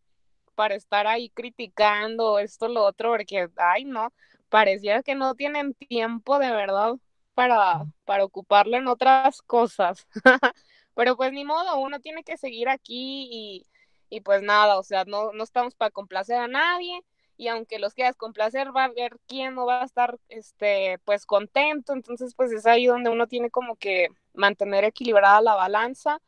para 0.55 0.75
estar 0.75 1.07
ahí 1.07 1.31
criticando 1.31 2.39
esto, 2.39 2.69
lo 2.69 2.85
otro, 2.85 3.11
porque, 3.11 3.49
ay, 3.57 3.85
no, 3.85 4.13
pareciera 4.49 5.03
que 5.03 5.15
no 5.15 5.35
tienen 5.35 5.75
tiempo 5.75 6.39
de 6.39 6.51
verdad 6.51 6.97
para, 7.35 7.87
para 8.05 8.25
ocuparlo 8.25 8.77
en 8.77 8.89
otras 8.89 9.43
cosas. 9.43 10.07
Pero 10.95 11.17
pues 11.17 11.33
ni 11.33 11.45
modo, 11.45 11.79
uno 11.79 12.01
tiene 12.01 12.23
que 12.23 12.37
seguir 12.37 12.69
aquí 12.69 13.29
y, 13.31 13.67
y 14.11 14.21
pues 14.21 14.43
nada, 14.43 14.79
o 14.79 14.83
sea, 14.83 15.05
no, 15.07 15.33
no 15.33 15.45
estamos 15.45 15.75
para 15.75 15.91
complacer 15.91 16.37
a 16.37 16.49
nadie 16.49 17.03
y 17.37 17.49
aunque 17.49 17.79
los 17.79 17.95
quieras 17.95 18.17
complacer, 18.17 18.75
va 18.77 18.85
a 18.85 18.89
ver 18.89 19.17
quién 19.27 19.55
no 19.55 19.67
va 19.67 19.83
a 19.83 19.85
estar, 19.85 20.19
este, 20.29 20.99
pues 21.05 21.27
contento, 21.27 21.93
entonces 21.93 22.35
pues 22.35 22.53
es 22.53 22.67
ahí 22.67 22.87
donde 22.87 23.11
uno 23.11 23.27
tiene 23.27 23.51
como 23.51 23.77
que 23.77 24.09
mantener 24.35 24.85
equilibrada 24.85 25.41
la 25.41 25.55
balanza 25.55 26.21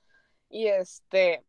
y 0.48 0.66
este, 0.66 1.42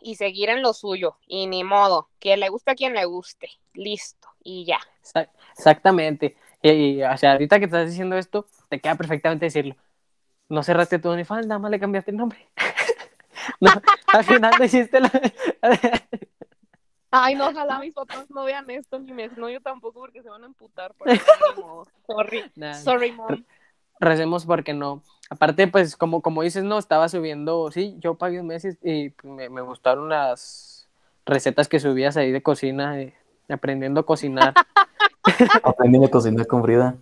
y 0.00 0.16
seguir 0.16 0.48
en 0.48 0.62
lo 0.62 0.72
suyo, 0.72 1.18
y 1.26 1.46
ni 1.46 1.64
modo, 1.64 2.08
que 2.18 2.36
le 2.36 2.48
guste 2.48 2.70
a 2.70 2.74
quien 2.74 2.94
le 2.94 3.04
guste, 3.04 3.50
listo, 3.74 4.28
y 4.42 4.64
ya. 4.64 4.80
Exactamente, 5.52 6.36
y, 6.62 7.02
o 7.02 7.16
sea, 7.16 7.32
ahorita 7.32 7.58
que 7.58 7.66
estás 7.66 7.88
diciendo 7.88 8.16
esto, 8.16 8.46
te 8.68 8.80
queda 8.80 8.94
perfectamente 8.94 9.46
decirlo. 9.46 9.76
No 10.48 10.62
cerraste 10.62 10.98
tu 10.98 11.08
OnlyFans, 11.08 11.46
nada 11.46 11.58
más 11.58 11.70
le 11.70 11.78
cambiaste 11.78 12.10
el 12.10 12.16
nombre. 12.16 12.48
no, 13.60 13.70
al 14.08 14.24
final 14.24 14.52
no 14.58 14.64
hiciste 14.64 15.00
la... 15.00 15.10
Ay, 17.10 17.34
no, 17.34 17.48
ojalá 17.48 17.78
mis 17.80 17.92
papás 17.92 18.30
no 18.30 18.44
vean 18.44 18.70
esto, 18.70 18.98
ni 19.00 19.12
mi 19.12 19.24
yo 19.24 19.60
tampoco, 19.60 19.98
porque 19.98 20.22
se 20.22 20.28
van 20.28 20.44
a 20.44 20.46
amputar. 20.46 20.94
Por 20.94 21.08
Sorry, 22.06 22.44
sorry, 22.84 23.12
mom. 23.12 23.44
Recemos 23.98 24.46
porque 24.46 24.72
no. 24.72 25.02
Aparte, 25.28 25.66
pues, 25.66 25.96
como, 25.96 26.22
como 26.22 26.42
dices, 26.42 26.62
no, 26.62 26.78
estaba 26.78 27.08
subiendo, 27.08 27.70
sí, 27.70 27.96
yo 27.98 28.14
pagué 28.14 28.40
un 28.40 28.46
mes 28.46 28.64
y, 28.82 29.12
me, 29.24 29.48
me, 29.48 29.60
gustaron 29.60 30.08
las 30.08 30.88
recetas 31.26 31.68
que 31.68 31.80
subías 31.80 32.16
ahí 32.16 32.32
de 32.32 32.42
cocina, 32.42 32.96
aprendiendo 33.48 34.00
a 34.00 34.06
cocinar. 34.06 34.54
aprendiendo 35.64 36.06
a 36.06 36.10
cocinar 36.10 36.46
con 36.46 36.62
Frida. 36.62 36.96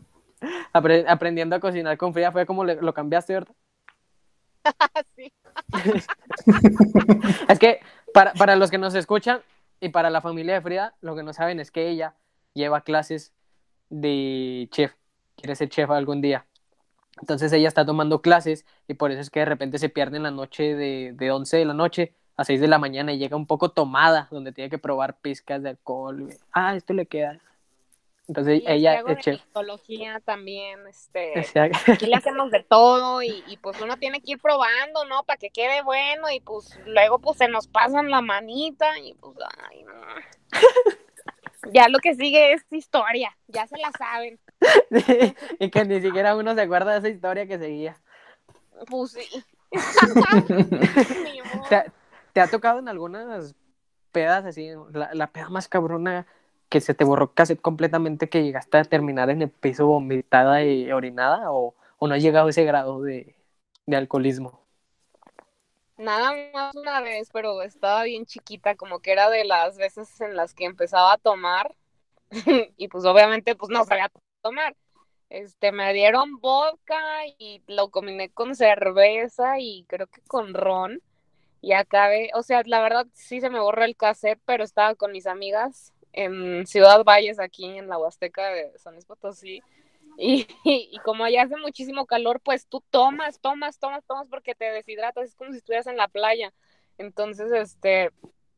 aprendiendo 0.72 1.56
a 1.56 1.61
cocinar 1.61 1.96
con 1.98 2.12
Frida, 2.12 2.32
fue 2.32 2.46
como 2.46 2.64
lo 2.64 2.94
cambiaste, 2.94 3.34
¿verdad? 3.34 3.54
sí. 5.16 5.32
es 7.48 7.59
que 7.59 7.80
para, 8.12 8.32
para 8.34 8.56
los 8.56 8.70
que 8.70 8.78
nos 8.78 8.94
escuchan 8.94 9.40
y 9.81 9.91
para 9.91 10.11
la 10.11 10.20
familia 10.20 10.55
de 10.55 10.61
Frida, 10.61 10.95
lo 11.01 11.14
que 11.16 11.22
no 11.22 11.33
saben 11.33 11.61
es 11.61 11.70
que 11.70 11.89
ella 11.89 12.14
lleva 12.55 12.83
clases 12.83 13.33
de 13.91 14.68
chef, 14.70 14.93
quiere 15.37 15.55
ser 15.57 15.68
chef 15.68 15.91
algún 15.91 16.20
día. 16.20 16.47
Entonces 17.20 17.53
ella 17.53 17.68
está 17.68 17.85
tomando 17.85 18.22
clases 18.22 18.64
y 18.87 18.95
por 18.95 19.11
eso 19.11 19.20
es 19.20 19.31
que 19.31 19.41
de 19.41 19.47
repente 19.47 19.79
se 19.79 19.89
pierde 19.89 20.18
en 20.18 20.22
la 20.24 20.31
noche 20.31 20.74
de, 20.74 21.12
de 21.14 21.31
11 21.31 21.57
de 21.57 21.64
la 21.64 21.74
noche 21.74 22.14
a 22.37 22.45
6 22.45 22.61
de 22.61 22.68
la 22.68 22.79
mañana 22.79 23.12
y 23.12 23.18
llega 23.18 23.37
un 23.37 23.47
poco 23.47 23.70
tomada, 23.70 24.29
donde 24.31 24.53
tiene 24.53 24.70
que 24.70 24.79
probar 24.79 25.18
pizcas 25.18 25.62
de 25.62 25.70
alcohol. 25.70 26.29
Ah, 26.53 26.76
esto 26.76 26.95
le 26.95 27.07
queda. 27.07 27.41
Entonces 28.29 28.62
ella 28.66 29.03
es 29.07 29.18
chef. 29.20 29.41
también, 30.24 30.87
este, 30.87 31.33
aquí 31.91 32.07
le 32.07 32.14
hacemos 32.14 32.51
de 32.51 32.62
todo 32.62 33.22
y, 33.22 33.43
y, 33.47 33.57
pues 33.57 33.81
uno 33.81 33.97
tiene 33.97 34.20
que 34.20 34.33
ir 34.33 34.39
probando, 34.39 35.07
¿no? 35.07 35.24
Para 35.24 35.39
que 35.39 35.49
quede 35.49 35.81
bueno 35.83 36.31
y 36.31 36.41
pues 36.41 36.79
luego 36.85 37.20
pues 37.20 37.39
se 37.39 37.49
nos 37.49 37.68
pasan 37.68 38.11
la 38.11 38.20
manita 38.20 38.99
y 38.99 39.14
pues, 39.14 39.35
ay, 39.70 39.83
no. 39.83 39.95
ya 41.72 41.89
lo 41.89 42.01
que 42.01 42.14
sigue 42.14 42.53
es 42.53 42.66
historia, 42.70 43.35
ya 43.47 43.66
se 43.66 43.79
la 43.79 43.91
saben. 43.93 44.39
y 45.59 45.70
que 45.70 45.87
ni 45.87 46.03
siquiera 46.03 46.37
uno 46.37 46.55
se 46.55 46.61
acuerda 46.61 46.93
de 46.93 46.99
esa 46.99 47.09
historia 47.09 47.47
que 47.47 47.59
seguía. 47.59 47.99
Pues 48.91 49.12
sí. 49.12 49.43
¿Te, 52.35 52.41
ha 52.41 52.49
tocado 52.49 52.79
en 52.79 52.89
algunas 52.89 53.55
pedas 54.12 54.45
así, 54.45 54.68
la, 54.93 55.14
la, 55.14 55.29
peda 55.29 55.49
más 55.49 55.68
cabrona 55.68 56.26
que 56.69 56.81
se 56.81 56.95
te 56.95 57.05
borró 57.05 57.35
casi 57.35 57.57
completamente 57.57 58.29
que 58.29 58.43
llegaste 58.43 58.79
a 58.79 58.85
terminar 58.85 59.31
en 59.31 59.43
el 59.43 59.51
piso 59.51 59.87
vomitada 59.87 60.64
y 60.64 60.91
orinada 60.93 61.53
o, 61.53 61.75
o 61.99 62.09
no 62.09 62.14
has 62.14 62.23
llegado 62.23 62.49
a 62.49 62.51
ese 62.51 62.64
grado 62.64 63.03
de, 63.03 63.37
de 63.87 63.97
alcoholismo? 63.97 64.61
Nada 65.97 66.33
más 66.55 66.77
una 66.77 67.01
vez, 67.01 67.29
pero 67.33 67.61
estaba 67.62 68.05
bien 68.05 68.25
chiquita, 68.25 68.77
como 68.77 69.01
que 69.01 69.12
era 69.12 69.31
de 69.31 69.45
las 69.45 69.77
veces 69.79 70.21
en 70.21 70.37
las 70.37 70.55
que 70.55 70.64
empezaba 70.64 71.12
a 71.14 71.19
tomar 71.19 71.75
y 72.77 72.89
pues 72.89 73.05
obviamente 73.05 73.57
pues 73.57 73.71
no 73.71 73.85
sabía 73.85 74.11
tomar. 74.43 74.77
Este, 75.31 75.73
me 75.73 75.93
dieron 75.95 76.41
vodka 76.41 77.27
y 77.39 77.62
lo 77.66 77.91
combiné 77.91 78.31
con 78.31 78.55
cerveza 78.55 79.59
y 79.61 79.85
creo 79.89 80.07
que 80.09 80.23
con 80.23 80.55
ron 80.55 81.03
y 81.61 81.73
acabé, 81.73 82.31
o 82.35 82.43
sea, 82.43 82.62
la 82.66 82.81
verdad 82.81 83.07
sí 83.14 83.41
se 83.41 83.51
me 83.51 83.61
borró 83.61 83.85
el 83.85 83.97
cassette, 83.97 84.41
pero 84.47 84.64
estaba 84.64 84.95
con 84.95 85.12
mis 85.12 85.27
amigas 85.27 85.93
en 86.12 86.66
Ciudad 86.66 87.04
Valles, 87.04 87.38
aquí 87.38 87.64
en 87.64 87.88
la 87.88 87.98
Huasteca 87.98 88.48
de 88.50 88.78
San 88.78 88.94
Luis 88.94 89.04
Potosí, 89.04 89.62
y, 90.18 90.48
y, 90.64 90.98
como 91.04 91.24
allá 91.24 91.42
hace 91.42 91.56
muchísimo 91.56 92.06
calor, 92.06 92.40
pues 92.40 92.66
tú 92.66 92.82
tomas, 92.90 93.40
tomas, 93.40 93.78
tomas, 93.78 94.04
tomas 94.04 94.26
porque 94.28 94.54
te 94.54 94.64
deshidratas, 94.66 95.28
es 95.28 95.34
como 95.36 95.52
si 95.52 95.59
estuvieras 95.59 95.86
en 95.86 95.96
la 95.96 96.09
playa. 96.09 96.52
Entonces, 96.98 97.52
este, 97.52 98.11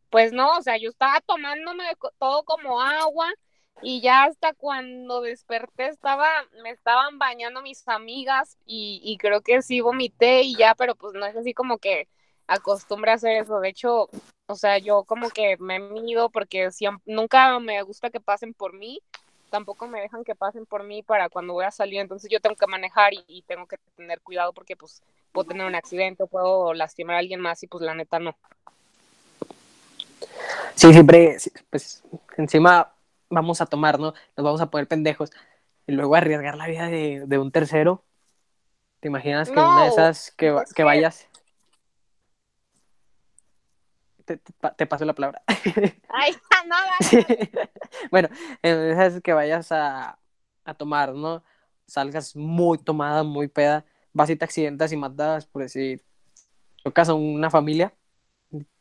pues 0.09 0.33
no, 0.33 0.57
o 0.57 0.63
sea, 0.63 0.79
yo 0.79 0.89
estaba 0.89 1.21
tomándome 1.21 1.85
todo 2.19 2.45
como 2.45 2.81
agua 2.81 3.29
y 3.83 4.01
ya 4.01 4.25
hasta 4.25 4.55
cuando 4.55 5.21
desperté 5.21 5.89
estaba, 5.89 6.29
me 6.63 6.71
estaban 6.71 7.19
bañando 7.19 7.63
mis 7.63 7.87
amigas 7.89 8.57
y, 8.67 9.01
y 9.05 9.19
creo 9.19 9.43
que 9.43 9.63
sí 9.63 9.81
vomité 9.81 10.43
y 10.43 10.57
ya, 10.57 10.75
pero 10.75 10.95
pues 10.95 11.15
no 11.15 11.27
es 11.27 11.37
así 11.37 11.55
como 11.55 11.79
que 11.79 12.09
acostumbre 12.51 13.13
a 13.13 13.15
hacer 13.15 13.43
eso. 13.43 13.61
De 13.61 13.69
hecho, 13.69 14.11
o 14.47 14.55
sea, 14.55 14.79
yo 14.79 15.05
como 15.05 15.31
que 15.31 15.57
me 15.59 15.79
mido 15.79 16.31
porque 16.31 16.71
siempre, 16.71 17.03
nunca 17.07 17.59
me 17.61 17.81
gusta 17.83 18.11
que 18.11 18.21
pasen 18.21 18.53
por 18.53 18.75
mí 18.75 19.01
tampoco 19.51 19.87
me 19.89 20.01
dejan 20.01 20.25
que 20.25 20.35
pasen 20.35 20.65
por 20.65 20.85
mí 20.85 21.03
para 21.03 21.29
cuando 21.29 21.53
voy 21.53 21.65
a 21.65 21.71
salir, 21.71 22.01
entonces 22.01 22.31
yo 22.31 22.41
tengo 22.41 22.57
que 22.57 22.67
manejar 22.67 23.13
y, 23.27 23.43
tengo 23.43 23.67
que 23.67 23.77
tener 23.97 24.21
cuidado 24.21 24.53
porque 24.53 24.77
pues 24.77 25.03
puedo 25.33 25.49
tener 25.49 25.67
un 25.67 25.75
accidente 25.75 26.23
o 26.23 26.29
puedo 26.29 26.73
lastimar 26.73 27.17
a 27.17 27.19
alguien 27.19 27.41
más 27.41 27.63
y 27.63 27.67
pues 27.67 27.83
la 27.83 27.95
neta 27.95 28.19
no. 28.19 28.37
Sí, 30.77 30.93
siempre, 30.93 31.37
pues 31.69 32.03
encima 32.37 32.93
vamos 33.29 33.61
a 33.61 33.67
tomar, 33.67 33.99
¿no? 33.99 34.15
Nos 34.37 34.45
vamos 34.45 34.61
a 34.61 34.71
poner 34.71 34.87
pendejos 34.87 35.31
y 35.87 35.93
luego 35.93 36.15
arriesgar 36.15 36.57
la 36.57 36.69
vida 36.69 36.87
de, 36.87 37.39
un 37.39 37.51
tercero. 37.51 38.05
¿Te 39.01 39.09
imaginas 39.09 39.51
que 39.51 39.59
una 39.59 39.83
de 39.83 39.89
esas 39.89 40.31
que, 40.33 40.55
que 40.75 40.85
vayas 40.85 41.27
te, 44.21 44.87
paso 44.87 45.05
la 45.05 45.15
palabra. 45.15 45.43
Ay, 46.09 46.35
nada. 46.67 47.27
Bueno, 48.11 48.29
es 48.63 49.21
que 49.23 49.33
vayas 49.33 49.73
a, 49.73 50.19
a, 50.65 50.75
tomar, 50.75 51.15
¿no? 51.15 51.43
Salgas 51.87 52.37
muy 52.37 52.79
tomada, 52.79 53.23
muy 53.23 53.49
peda, 53.49 53.85
vas 54.13 54.31
y 54.31 54.37
te 54.37 54.45
accidentas 54.45 54.93
y 54.93 54.97
matas, 54.97 55.47
por 55.47 55.63
decir, 55.63 56.05
tocas 56.83 57.09
a 57.09 57.15
una 57.15 57.51
familia, 57.51 57.95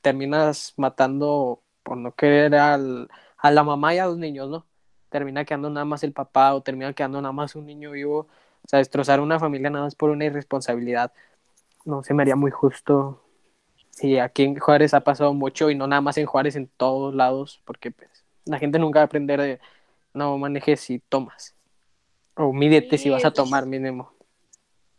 terminas 0.02 0.74
matando 0.78 1.64
por 1.84 1.98
no 1.98 2.14
querer 2.14 2.56
al, 2.56 3.10
a 3.38 3.52
la 3.52 3.64
mamá 3.64 3.96
y 3.96 4.00
a 4.00 4.06
los 4.06 4.18
niños, 4.18 4.50
¿no? 4.50 4.66
Termina 5.10 5.46
quedando 5.46 5.70
nada 5.70 5.86
más 5.86 6.04
el 6.04 6.14
papá 6.14 6.54
o 6.54 6.62
termina 6.62 6.94
quedando 6.94 7.22
nada 7.22 7.32
más 7.32 7.56
un 7.56 7.66
niño 7.66 7.92
vivo. 7.92 8.28
O 8.64 8.68
sea, 8.68 8.80
destrozar 8.80 9.20
una 9.22 9.40
familia 9.40 9.70
nada 9.70 9.86
más 9.86 9.96
por 9.96 10.12
una 10.12 10.26
irresponsabilidad. 10.26 11.14
No 11.86 12.04
se 12.04 12.14
me 12.14 12.24
haría 12.24 12.36
muy 12.36 12.52
justo 12.52 13.24
Sí, 14.00 14.18
aquí 14.18 14.44
en 14.44 14.58
Juárez 14.58 14.94
ha 14.94 15.02
pasado 15.02 15.34
mucho 15.34 15.70
y 15.70 15.76
no 15.76 15.86
nada 15.86 16.00
más 16.00 16.18
en 16.18 16.26
Juárez, 16.26 16.56
en 16.56 16.70
todos 16.70 17.14
lados, 17.14 17.62
porque 17.66 17.92
pues, 17.92 18.24
la 18.46 18.58
gente 18.58 18.80
nunca 18.80 19.00
va 19.00 19.02
a 19.02 19.06
aprender 19.08 19.42
de 19.42 19.60
no 20.14 20.38
manejes 20.38 20.90
y 20.90 21.00
tomas. 21.00 21.54
O 22.36 22.54
mídete 22.54 22.98
si 22.98 23.10
vas 23.10 23.26
a 23.26 23.34
tomar 23.34 23.66
mínimo. 23.66 24.14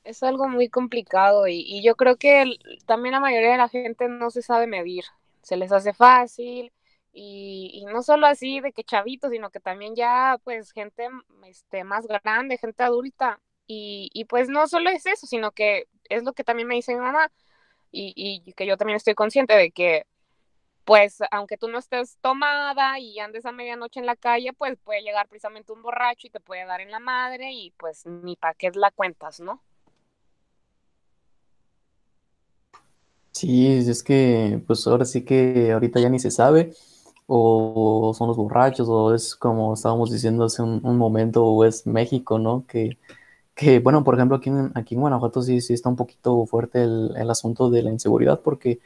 Es 0.04 0.22
algo 0.22 0.48
muy 0.48 0.68
complicado 0.68 1.48
y, 1.48 1.62
y 1.66 1.82
yo 1.82 1.96
creo 1.96 2.16
que 2.16 2.44
también 2.84 3.14
la 3.14 3.20
mayoría 3.20 3.52
de 3.52 3.56
la 3.56 3.70
gente 3.70 4.06
no 4.06 4.30
se 4.30 4.42
sabe 4.42 4.66
medir. 4.66 5.04
Se 5.40 5.56
les 5.56 5.72
hace 5.72 5.94
fácil, 5.94 6.70
y, 7.14 7.70
y, 7.72 7.86
no 7.86 8.02
solo 8.02 8.26
así 8.26 8.60
de 8.60 8.72
que 8.72 8.84
chavitos, 8.84 9.30
sino 9.30 9.48
que 9.48 9.60
también 9.60 9.96
ya 9.96 10.38
pues 10.44 10.72
gente 10.72 11.08
este, 11.46 11.84
más 11.84 12.06
grande, 12.06 12.58
gente 12.58 12.82
adulta. 12.82 13.40
Y, 13.66 14.10
y, 14.12 14.26
pues 14.26 14.50
no 14.50 14.68
solo 14.68 14.90
es 14.90 15.06
eso, 15.06 15.26
sino 15.26 15.52
que 15.52 15.88
es 16.10 16.22
lo 16.22 16.34
que 16.34 16.44
también 16.44 16.68
me 16.68 16.74
dice 16.74 16.92
mi 16.92 17.00
mamá 17.00 17.32
y, 17.92 18.12
y 18.16 18.52
que 18.52 18.66
yo 18.66 18.76
también 18.76 18.96
estoy 18.96 19.14
consciente 19.14 19.54
de 19.54 19.70
que 19.70 20.04
pues 20.84 21.18
aunque 21.30 21.56
tú 21.56 21.68
no 21.68 21.78
estés 21.78 22.18
tomada 22.20 22.98
y 22.98 23.18
andes 23.20 23.46
a 23.46 23.52
medianoche 23.52 24.00
en 24.00 24.06
la 24.06 24.16
calle, 24.16 24.52
pues 24.52 24.76
puede 24.82 25.02
llegar 25.02 25.28
precisamente 25.28 25.72
un 25.72 25.82
borracho 25.82 26.26
y 26.26 26.30
te 26.30 26.40
puede 26.40 26.64
dar 26.64 26.80
en 26.80 26.90
la 26.90 26.98
madre 26.98 27.52
y 27.52 27.72
pues 27.78 28.06
ni 28.06 28.36
para 28.36 28.54
qué 28.54 28.70
la 28.74 28.90
cuentas, 28.90 29.40
¿no? 29.40 29.62
Sí, 33.32 33.68
es 33.88 34.02
que 34.02 34.60
pues 34.66 34.86
ahora 34.86 35.04
sí 35.04 35.24
que 35.24 35.70
ahorita 35.72 36.00
ya 36.00 36.08
ni 36.08 36.18
se 36.18 36.30
sabe 36.30 36.72
o 37.32 38.12
son 38.12 38.26
los 38.26 38.36
borrachos, 38.36 38.88
o 38.88 39.14
es 39.14 39.36
como 39.36 39.74
estábamos 39.74 40.10
diciendo 40.10 40.44
hace 40.44 40.62
un, 40.62 40.98
momento, 40.98 41.44
o 41.44 41.64
es 41.64 41.86
México, 41.86 42.40
¿no? 42.40 42.66
Que, 42.66 42.98
que, 43.60 43.78
bueno, 43.80 44.04
por 44.04 44.14
ejemplo, 44.14 44.38
aquí 44.38 44.48
en, 44.48 44.72
aquí 44.74 44.94
en 44.94 45.02
Guanajuato 45.02 45.42
sí, 45.42 45.60
sí 45.60 45.74
está 45.74 45.90
un 45.90 45.96
poquito 45.96 46.46
fuerte 46.46 46.82
el, 46.82 47.14
el 47.16 47.30
asunto 47.30 47.70
de 47.70 47.82
la 47.82 47.90
inseguridad, 47.90 48.40
porque 48.40 48.80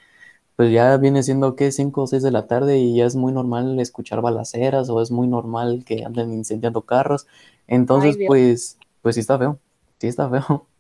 pues 0.57 0.73
ya 0.73 0.97
viene 0.99 1.23
siendo 1.23 1.57
que 1.57 1.73
5 1.73 2.03
o 2.03 2.07
6 2.09 2.23
de 2.23 2.33
la 2.33 2.47
tarde 2.47 2.79
y 2.79 2.97
ya 2.97 3.07
es 3.07 3.17
muy 3.17 3.33
normal 3.33 3.79
escuchar 3.81 4.21
balaceras 4.21 4.91
o 4.91 5.01
es 5.01 5.11
muy 5.13 5.29
normal 5.29 5.85
que 5.87 6.05
anden 6.05 6.33
incendiando 6.33 6.83
carros. 6.83 7.27
Entonces, 7.69 8.19
pues, 8.27 8.79
pues 9.03 9.15
sí 9.17 9.21
está 9.21 9.39
feo, 9.39 9.59
sí 10.01 10.09
está 10.09 10.29
feo. 10.29 10.67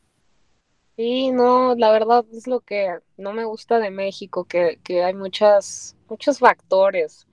Sí, 0.96 1.32
no, 1.32 1.74
la 1.74 1.90
verdad 1.90 2.24
es 2.32 2.46
lo 2.46 2.60
que 2.60 3.00
no 3.16 3.32
me 3.32 3.44
gusta 3.44 3.80
de 3.80 3.90
México, 3.90 4.44
que, 4.44 4.78
que 4.84 5.02
hay 5.02 5.12
muchas, 5.12 5.96
muchos 6.08 6.38
factores 6.38 7.26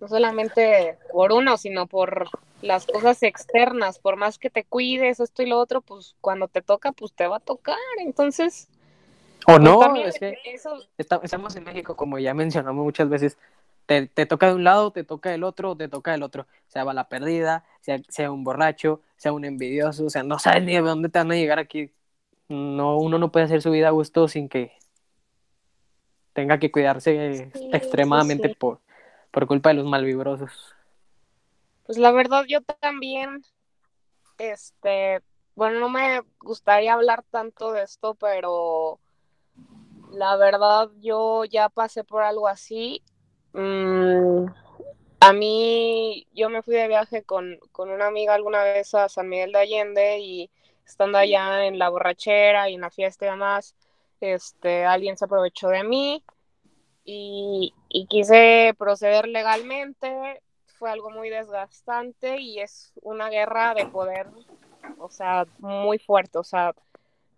no 0.00 0.08
solamente 0.08 0.98
por 1.12 1.32
uno, 1.32 1.56
sino 1.56 1.86
por 1.86 2.28
las 2.64 2.86
cosas 2.86 3.22
externas, 3.22 3.98
por 3.98 4.16
más 4.16 4.38
que 4.38 4.48
te 4.48 4.64
cuides, 4.64 5.20
esto 5.20 5.42
y 5.42 5.46
lo 5.46 5.58
otro, 5.58 5.82
pues 5.82 6.16
cuando 6.20 6.48
te 6.48 6.62
toca, 6.62 6.92
pues 6.92 7.12
te 7.12 7.26
va 7.26 7.36
a 7.36 7.40
tocar, 7.40 7.76
entonces... 7.98 8.68
O 9.46 9.58
pues, 9.58 9.60
no, 9.60 9.96
es 9.96 10.18
que 10.18 10.38
estamos 10.96 11.54
en 11.56 11.64
México, 11.64 11.94
como 11.94 12.18
ya 12.18 12.32
mencionamos 12.32 12.82
muchas 12.82 13.10
veces, 13.10 13.36
te, 13.84 14.06
te, 14.06 14.24
toca 14.24 14.48
de 14.48 14.54
un 14.54 14.64
lado, 14.64 14.90
te 14.90 15.04
toca 15.04 15.30
del 15.30 15.44
otro, 15.44 15.76
te 15.76 15.88
toca 15.88 16.12
del 16.12 16.22
otro, 16.22 16.46
sea 16.66 16.84
va 16.84 16.94
la 16.94 17.10
perdida, 17.10 17.66
sea, 17.82 18.00
sea 18.08 18.30
un 18.30 18.44
borracho, 18.44 19.02
sea 19.16 19.34
un 19.34 19.44
envidioso, 19.44 20.06
o 20.06 20.10
sea, 20.10 20.22
no 20.22 20.38
sabes 20.38 20.64
ni 20.64 20.72
de 20.72 20.80
dónde 20.80 21.10
te 21.10 21.18
van 21.18 21.30
a 21.32 21.34
llegar 21.34 21.58
aquí. 21.58 21.92
No, 22.48 22.96
uno 22.96 23.18
no 23.18 23.30
puede 23.30 23.44
hacer 23.44 23.60
su 23.60 23.70
vida 23.70 23.88
a 23.88 23.90
gusto 23.90 24.26
sin 24.26 24.48
que 24.48 24.72
tenga 26.32 26.58
que 26.58 26.70
cuidarse 26.70 27.50
extremadamente 27.72 28.54
por 28.54 28.80
por 29.34 29.48
culpa 29.48 29.70
de 29.70 29.74
los 29.74 29.86
malvibrosos. 29.86 30.73
Pues 31.84 31.98
la 31.98 32.10
verdad 32.12 32.44
yo 32.48 32.60
también, 32.62 33.42
este, 34.38 35.20
bueno, 35.54 35.80
no 35.80 35.88
me 35.88 36.22
gustaría 36.40 36.94
hablar 36.94 37.24
tanto 37.30 37.72
de 37.72 37.82
esto, 37.82 38.14
pero 38.14 39.00
la 40.10 40.36
verdad 40.36 40.90
yo 41.00 41.44
ya 41.44 41.68
pasé 41.68 42.04
por 42.04 42.22
algo 42.22 42.48
así. 42.48 43.02
Mm, 43.52 44.46
a 45.20 45.32
mí, 45.32 46.26
yo 46.32 46.50
me 46.50 46.62
fui 46.62 46.74
de 46.74 46.88
viaje 46.88 47.22
con, 47.22 47.58
con 47.72 47.90
una 47.90 48.06
amiga 48.06 48.34
alguna 48.34 48.62
vez 48.62 48.94
a 48.94 49.08
San 49.08 49.28
Miguel 49.28 49.52
de 49.52 49.58
Allende 49.58 50.18
y 50.18 50.50
estando 50.86 51.18
allá 51.18 51.66
en 51.66 51.78
la 51.78 51.88
borrachera 51.88 52.68
y 52.68 52.74
en 52.74 52.82
la 52.82 52.90
fiesta 52.90 53.26
y 53.26 53.30
demás, 53.30 53.74
este, 54.20 54.84
alguien 54.84 55.16
se 55.16 55.24
aprovechó 55.24 55.68
de 55.68 55.84
mí 55.84 56.24
y, 57.04 57.74
quise 58.08 58.74
proceder 58.78 59.28
legalmente. 59.28 60.42
Fue 60.84 60.92
algo 60.92 61.08
muy 61.08 61.30
desgastante 61.30 62.42
y 62.42 62.60
es 62.60 62.92
una 63.00 63.30
guerra 63.30 63.72
de 63.72 63.86
poder, 63.86 64.26
o 64.98 65.08
sea, 65.08 65.46
muy 65.60 65.98
fuerte. 65.98 66.36
O 66.36 66.44
sea, 66.44 66.74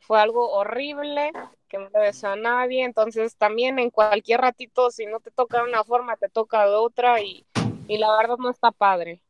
fue 0.00 0.20
algo 0.20 0.50
horrible 0.50 1.30
que 1.68 1.78
no 1.78 1.88
le 1.94 2.00
deseo 2.00 2.30
a 2.30 2.36
nadie. 2.36 2.82
Entonces, 2.82 3.36
también 3.36 3.78
en 3.78 3.90
cualquier 3.90 4.40
ratito, 4.40 4.90
si 4.90 5.06
no 5.06 5.20
te 5.20 5.30
toca 5.30 5.58
de 5.58 5.68
una 5.68 5.84
forma, 5.84 6.16
te 6.16 6.28
toca 6.28 6.66
de 6.66 6.74
otra 6.74 7.20
y, 7.20 7.46
y 7.86 7.98
la 7.98 8.16
verdad 8.16 8.36
no 8.36 8.50
está 8.50 8.72
padre. 8.72 9.22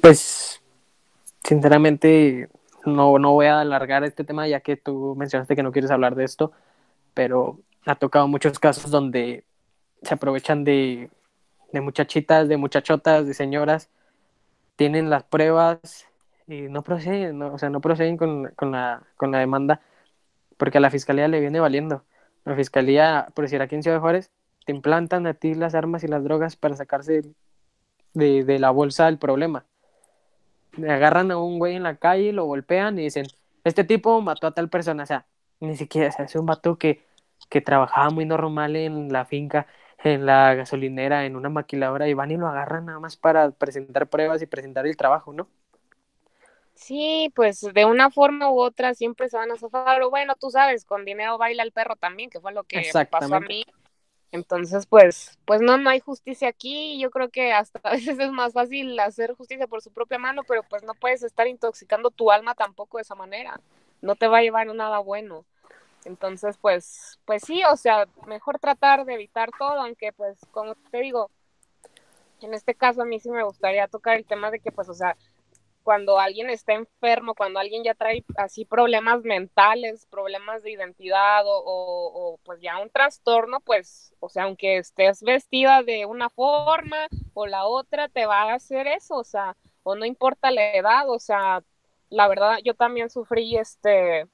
Pues, 0.00 0.62
sinceramente, 1.42 2.48
no, 2.86 3.18
no 3.18 3.32
voy 3.32 3.46
a 3.46 3.58
alargar 3.58 4.04
este 4.04 4.22
tema 4.22 4.46
ya 4.46 4.60
que 4.60 4.76
tú 4.76 5.16
mencionaste 5.16 5.56
que 5.56 5.64
no 5.64 5.72
quieres 5.72 5.90
hablar 5.90 6.14
de 6.14 6.22
esto, 6.22 6.52
pero 7.12 7.58
ha 7.86 7.96
tocado 7.96 8.28
muchos 8.28 8.60
casos 8.60 8.88
donde 8.88 9.42
se 10.04 10.14
aprovechan 10.14 10.62
de, 10.62 11.10
de 11.72 11.80
muchachitas, 11.80 12.48
de 12.48 12.56
muchachotas, 12.56 13.26
de 13.26 13.34
señoras, 13.34 13.90
tienen 14.76 15.10
las 15.10 15.24
pruebas 15.24 16.06
y 16.46 16.62
no 16.62 16.82
proceden, 16.82 17.40
o 17.42 17.58
sea, 17.58 17.70
no 17.70 17.80
proceden 17.80 18.16
con, 18.16 18.48
con, 18.56 18.72
la, 18.72 19.02
con 19.16 19.30
la 19.32 19.38
demanda 19.38 19.80
porque 20.56 20.78
a 20.78 20.80
la 20.80 20.90
fiscalía 20.90 21.28
le 21.28 21.40
viene 21.40 21.60
valiendo. 21.60 22.04
La 22.44 22.54
fiscalía, 22.56 23.28
por 23.34 23.44
decir 23.44 23.62
aquí 23.62 23.74
en 23.74 23.82
Ciudad 23.82 24.00
Juárez, 24.00 24.30
te 24.64 24.72
implantan 24.72 25.26
a 25.26 25.34
ti 25.34 25.54
las 25.54 25.74
armas 25.74 26.04
y 26.04 26.08
las 26.08 26.22
drogas 26.24 26.56
para 26.56 26.76
sacarse 26.76 27.22
de, 28.14 28.44
de 28.44 28.58
la 28.58 28.70
bolsa 28.70 29.06
del 29.06 29.18
problema. 29.18 29.64
Le 30.76 30.90
agarran 30.90 31.30
a 31.30 31.38
un 31.38 31.58
güey 31.58 31.76
en 31.76 31.82
la 31.82 31.96
calle, 31.96 32.32
lo 32.32 32.44
golpean 32.44 32.98
y 32.98 33.02
dicen, 33.02 33.26
este 33.64 33.84
tipo 33.84 34.20
mató 34.20 34.46
a 34.46 34.52
tal 34.52 34.68
persona, 34.68 35.02
o 35.04 35.06
sea, 35.06 35.26
ni 35.60 35.76
siquiera, 35.76 36.08
o 36.08 36.12
sea, 36.12 36.24
es 36.24 36.34
un 36.36 36.46
vato 36.46 36.76
que 36.78 37.04
que 37.48 37.60
trabajaba 37.60 38.10
muy 38.10 38.24
normal 38.24 38.76
en 38.76 39.12
la 39.12 39.24
finca, 39.24 39.66
en 40.04 40.26
la 40.26 40.54
gasolinera, 40.54 41.24
en 41.26 41.36
una 41.36 41.48
maquiladora, 41.48 42.08
y 42.08 42.14
van 42.14 42.30
y 42.30 42.36
lo 42.36 42.48
agarran 42.48 42.86
nada 42.86 43.00
más 43.00 43.16
para 43.16 43.50
presentar 43.50 44.08
pruebas 44.08 44.42
y 44.42 44.46
presentar 44.46 44.86
el 44.86 44.96
trabajo, 44.96 45.32
¿no? 45.32 45.48
Sí, 46.74 47.30
pues 47.34 47.60
de 47.60 47.84
una 47.84 48.10
forma 48.10 48.50
u 48.50 48.60
otra 48.60 48.94
siempre 48.94 49.28
se 49.28 49.36
van 49.36 49.52
a 49.52 49.56
zafar, 49.56 50.02
o 50.02 50.10
bueno, 50.10 50.34
tú 50.34 50.50
sabes, 50.50 50.84
con 50.84 51.04
dinero 51.04 51.38
baila 51.38 51.62
el 51.62 51.72
perro 51.72 51.96
también, 51.96 52.30
que 52.30 52.40
fue 52.40 52.52
lo 52.52 52.64
que 52.64 52.90
pasó 53.10 53.36
a 53.36 53.40
mí. 53.40 53.64
Entonces, 54.32 54.86
pues, 54.86 55.38
pues 55.44 55.60
no, 55.60 55.76
no 55.76 55.90
hay 55.90 56.00
justicia 56.00 56.48
aquí. 56.48 56.98
Yo 56.98 57.10
creo 57.10 57.28
que 57.28 57.52
hasta 57.52 57.78
a 57.84 57.92
veces 57.92 58.18
es 58.18 58.32
más 58.32 58.54
fácil 58.54 58.98
hacer 58.98 59.34
justicia 59.34 59.66
por 59.66 59.82
su 59.82 59.92
propia 59.92 60.18
mano, 60.18 60.42
pero 60.48 60.62
pues 60.62 60.82
no 60.82 60.94
puedes 60.94 61.22
estar 61.22 61.46
intoxicando 61.46 62.10
tu 62.10 62.30
alma 62.30 62.54
tampoco 62.54 62.96
de 62.96 63.02
esa 63.02 63.14
manera. 63.14 63.60
No 64.00 64.16
te 64.16 64.26
va 64.26 64.38
a 64.38 64.42
llevar 64.42 64.66
nada 64.74 64.98
bueno. 64.98 65.44
Entonces, 66.04 66.58
pues, 66.58 67.18
pues 67.24 67.42
sí, 67.44 67.62
o 67.70 67.76
sea, 67.76 68.06
mejor 68.26 68.58
tratar 68.58 69.04
de 69.04 69.14
evitar 69.14 69.50
todo, 69.58 69.80
aunque 69.80 70.12
pues, 70.12 70.38
como 70.50 70.74
te 70.90 71.00
digo, 71.00 71.30
en 72.40 72.54
este 72.54 72.74
caso 72.74 73.02
a 73.02 73.04
mí 73.04 73.20
sí 73.20 73.30
me 73.30 73.44
gustaría 73.44 73.86
tocar 73.88 74.16
el 74.16 74.26
tema 74.26 74.50
de 74.50 74.60
que, 74.60 74.72
pues, 74.72 74.88
o 74.88 74.94
sea, 74.94 75.16
cuando 75.82 76.18
alguien 76.18 76.48
está 76.50 76.74
enfermo, 76.74 77.34
cuando 77.34 77.58
alguien 77.58 77.82
ya 77.84 77.94
trae 77.94 78.24
así 78.36 78.64
problemas 78.64 79.22
mentales, 79.22 80.06
problemas 80.06 80.62
de 80.62 80.72
identidad 80.72 81.44
o, 81.46 81.62
o, 81.64 82.38
pues 82.44 82.60
ya 82.60 82.78
un 82.78 82.90
trastorno, 82.90 83.60
pues, 83.60 84.14
o 84.20 84.28
sea, 84.28 84.44
aunque 84.44 84.78
estés 84.78 85.22
vestida 85.22 85.82
de 85.82 86.06
una 86.06 86.30
forma 86.30 87.08
o 87.34 87.46
la 87.46 87.66
otra, 87.66 88.08
te 88.08 88.26
va 88.26 88.42
a 88.42 88.54
hacer 88.54 88.86
eso, 88.86 89.16
o 89.16 89.24
sea, 89.24 89.56
o 89.82 89.94
no 89.96 90.04
importa 90.04 90.50
la 90.50 90.74
edad, 90.74 91.08
o 91.08 91.18
sea, 91.18 91.62
la 92.10 92.28
verdad, 92.28 92.58
yo 92.64 92.74
también 92.74 93.10
sufrí 93.10 93.56
este, 93.56 94.26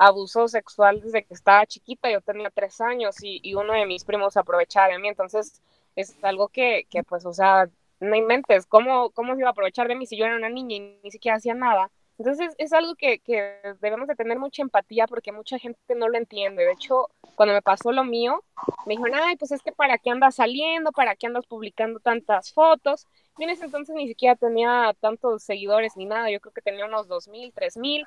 abuso 0.00 0.48
sexual 0.48 1.02
desde 1.02 1.24
que 1.24 1.34
estaba 1.34 1.66
chiquita, 1.66 2.10
yo 2.10 2.22
tenía 2.22 2.48
tres 2.50 2.80
años 2.80 3.16
y, 3.22 3.54
uno 3.54 3.74
de 3.74 3.84
mis 3.84 4.04
primos 4.04 4.36
aprovechaba 4.38 4.88
de 4.88 4.98
mí, 4.98 5.08
entonces 5.08 5.60
es 5.94 6.16
algo 6.22 6.48
que, 6.48 6.86
que 6.88 7.02
pues, 7.04 7.26
o 7.26 7.34
sea, 7.34 7.68
no 8.00 8.16
inventes, 8.16 8.64
¿cómo, 8.64 9.10
¿cómo 9.10 9.34
se 9.34 9.40
iba 9.40 9.50
a 9.50 9.52
aprovechar 9.52 9.88
de 9.88 9.94
mí 9.94 10.06
si 10.06 10.16
yo 10.16 10.24
era 10.24 10.36
una 10.36 10.48
niña 10.48 10.76
y 10.76 10.98
ni 11.02 11.10
siquiera 11.10 11.36
hacía 11.36 11.54
nada? 11.54 11.90
Entonces 12.16 12.54
es 12.56 12.72
algo 12.72 12.94
que, 12.94 13.18
que, 13.18 13.60
debemos 13.80 14.08
de 14.08 14.16
tener 14.16 14.38
mucha 14.38 14.62
empatía 14.62 15.06
porque 15.06 15.32
mucha 15.32 15.58
gente 15.58 15.94
no 15.94 16.08
lo 16.08 16.16
entiende. 16.16 16.64
De 16.64 16.72
hecho, 16.72 17.08
cuando 17.34 17.54
me 17.54 17.62
pasó 17.62 17.92
lo 17.92 18.04
mío, 18.04 18.42
me 18.86 18.96
dijeron, 18.96 19.18
ay, 19.22 19.36
pues 19.36 19.52
es 19.52 19.62
que 19.62 19.72
para 19.72 19.98
qué 19.98 20.10
andas 20.10 20.36
saliendo, 20.36 20.92
para 20.92 21.14
qué 21.16 21.26
andas 21.26 21.46
publicando 21.46 22.00
tantas 22.00 22.52
fotos. 22.52 23.06
Y 23.38 23.44
en 23.44 23.50
ese 23.50 23.66
entonces 23.66 23.94
ni 23.94 24.08
siquiera 24.08 24.36
tenía 24.36 24.94
tantos 25.00 25.42
seguidores 25.42 25.96
ni 25.96 26.06
nada, 26.06 26.30
yo 26.30 26.40
creo 26.40 26.52
que 26.52 26.62
tenía 26.62 26.86
unos 26.86 27.06
dos 27.08 27.28
mil, 27.28 27.52
tres 27.54 27.76
mil 27.76 28.06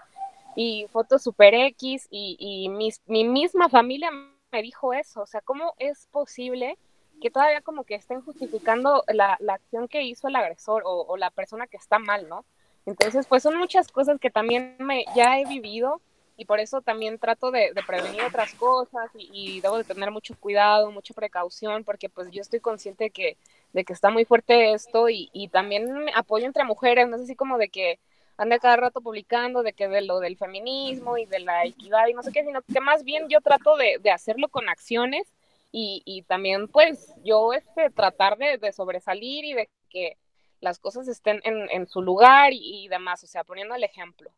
y 0.56 0.88
fotos 0.92 1.24
super 1.24 1.54
X 1.54 2.08
y, 2.10 2.38
y 2.40 2.70
mi 3.08 3.24
misma 3.24 3.70
familia 3.70 4.12
me 4.52 4.62
dijo 4.62 4.94
eso, 4.94 5.22
o 5.22 5.26
sea, 5.26 5.42
¿cómo 5.42 5.74
es 5.80 6.08
posible 6.12 6.78
que 7.22 7.32
todavía 7.32 7.62
como 7.62 7.86
que 7.86 7.96
estén 7.96 8.22
justificando 8.22 9.04
la, 9.08 9.38
la 9.40 9.54
acción 9.54 9.88
que 9.88 10.04
hizo 10.04 10.28
el 10.28 10.36
agresor 10.36 10.84
o, 10.86 11.06
o, 11.08 11.18
la 11.18 11.32
persona 11.32 11.68
que 11.68 11.78
está 11.78 11.98
mal, 11.98 12.28
¿no? 12.28 12.46
Entonces, 12.86 13.26
pues 13.28 13.42
son 13.42 13.58
muchas 13.58 13.88
cosas 13.88 14.20
que 14.20 14.30
también 14.30 14.76
me, 14.80 15.06
ya 15.16 15.40
he 15.40 15.46
vivido 15.46 16.02
y 16.36 16.46
por 16.46 16.60
eso 16.60 16.82
también 16.82 17.20
trato 17.20 17.50
de, 17.50 17.72
de 17.74 17.84
prevenir 17.84 18.24
otras 18.24 18.54
cosas 18.56 19.10
y, 19.16 19.30
y, 19.32 19.62
debo 19.62 19.78
de 19.78 19.86
tener 19.86 20.12
mucho 20.12 20.36
cuidado, 20.38 20.92
mucha 20.92 21.14
precaución, 21.14 21.86
porque 21.86 22.10
pues 22.10 22.30
yo 22.32 22.42
estoy 22.42 22.60
consciente 22.60 23.10
que 23.10 23.38
de 23.72 23.86
que 23.86 23.94
está 23.94 24.10
muy 24.10 24.26
fuerte 24.26 24.74
esto 24.74 25.10
y, 25.10 25.30
y 25.34 25.48
también 25.48 25.88
apoyo 26.16 26.46
entre 26.46 26.64
mujeres, 26.64 27.08
no 27.08 27.16
es 27.16 27.24
así 27.24 27.36
como 27.36 27.58
de 27.58 27.70
que 27.70 28.00
ande 28.38 28.60
cada 28.60 28.76
rato 28.78 29.02
publicando 29.02 29.64
de 29.64 29.74
que 29.74 29.88
de 29.88 30.02
lo 30.02 30.20
del 30.20 30.38
feminismo 30.38 31.18
y 31.18 31.26
de 31.26 31.40
la 31.40 31.66
equidad 31.66 32.08
y 32.08 32.14
no 32.14 32.24
sé 32.24 32.32
qué, 32.32 32.44
sino 32.44 32.62
que 32.62 32.80
más 32.82 33.04
bien 33.04 33.28
yo 33.30 33.42
trato 33.42 33.76
de, 33.78 34.00
de 34.02 34.12
hacerlo 34.12 34.48
con 34.50 34.70
acciones 34.70 35.32
y, 35.72 36.04
y, 36.06 36.22
también 36.24 36.68
pues 36.68 37.12
yo 37.24 37.52
este, 37.54 37.90
tratar 37.90 38.38
de, 38.38 38.60
de, 38.60 38.72
sobresalir 38.72 39.44
y 39.44 39.54
de 39.54 39.70
que 39.90 40.18
las 40.62 40.78
cosas 40.78 41.08
estén 41.08 41.42
en, 41.44 41.68
en 41.72 41.88
su 41.88 42.04
lugar 42.04 42.54
y, 42.54 42.86
y, 42.86 42.88
demás, 42.90 43.24
o 43.24 43.28
sea, 43.28 43.44
poniendo 43.44 43.74
el 43.74 43.84
ejemplo. 43.84 44.30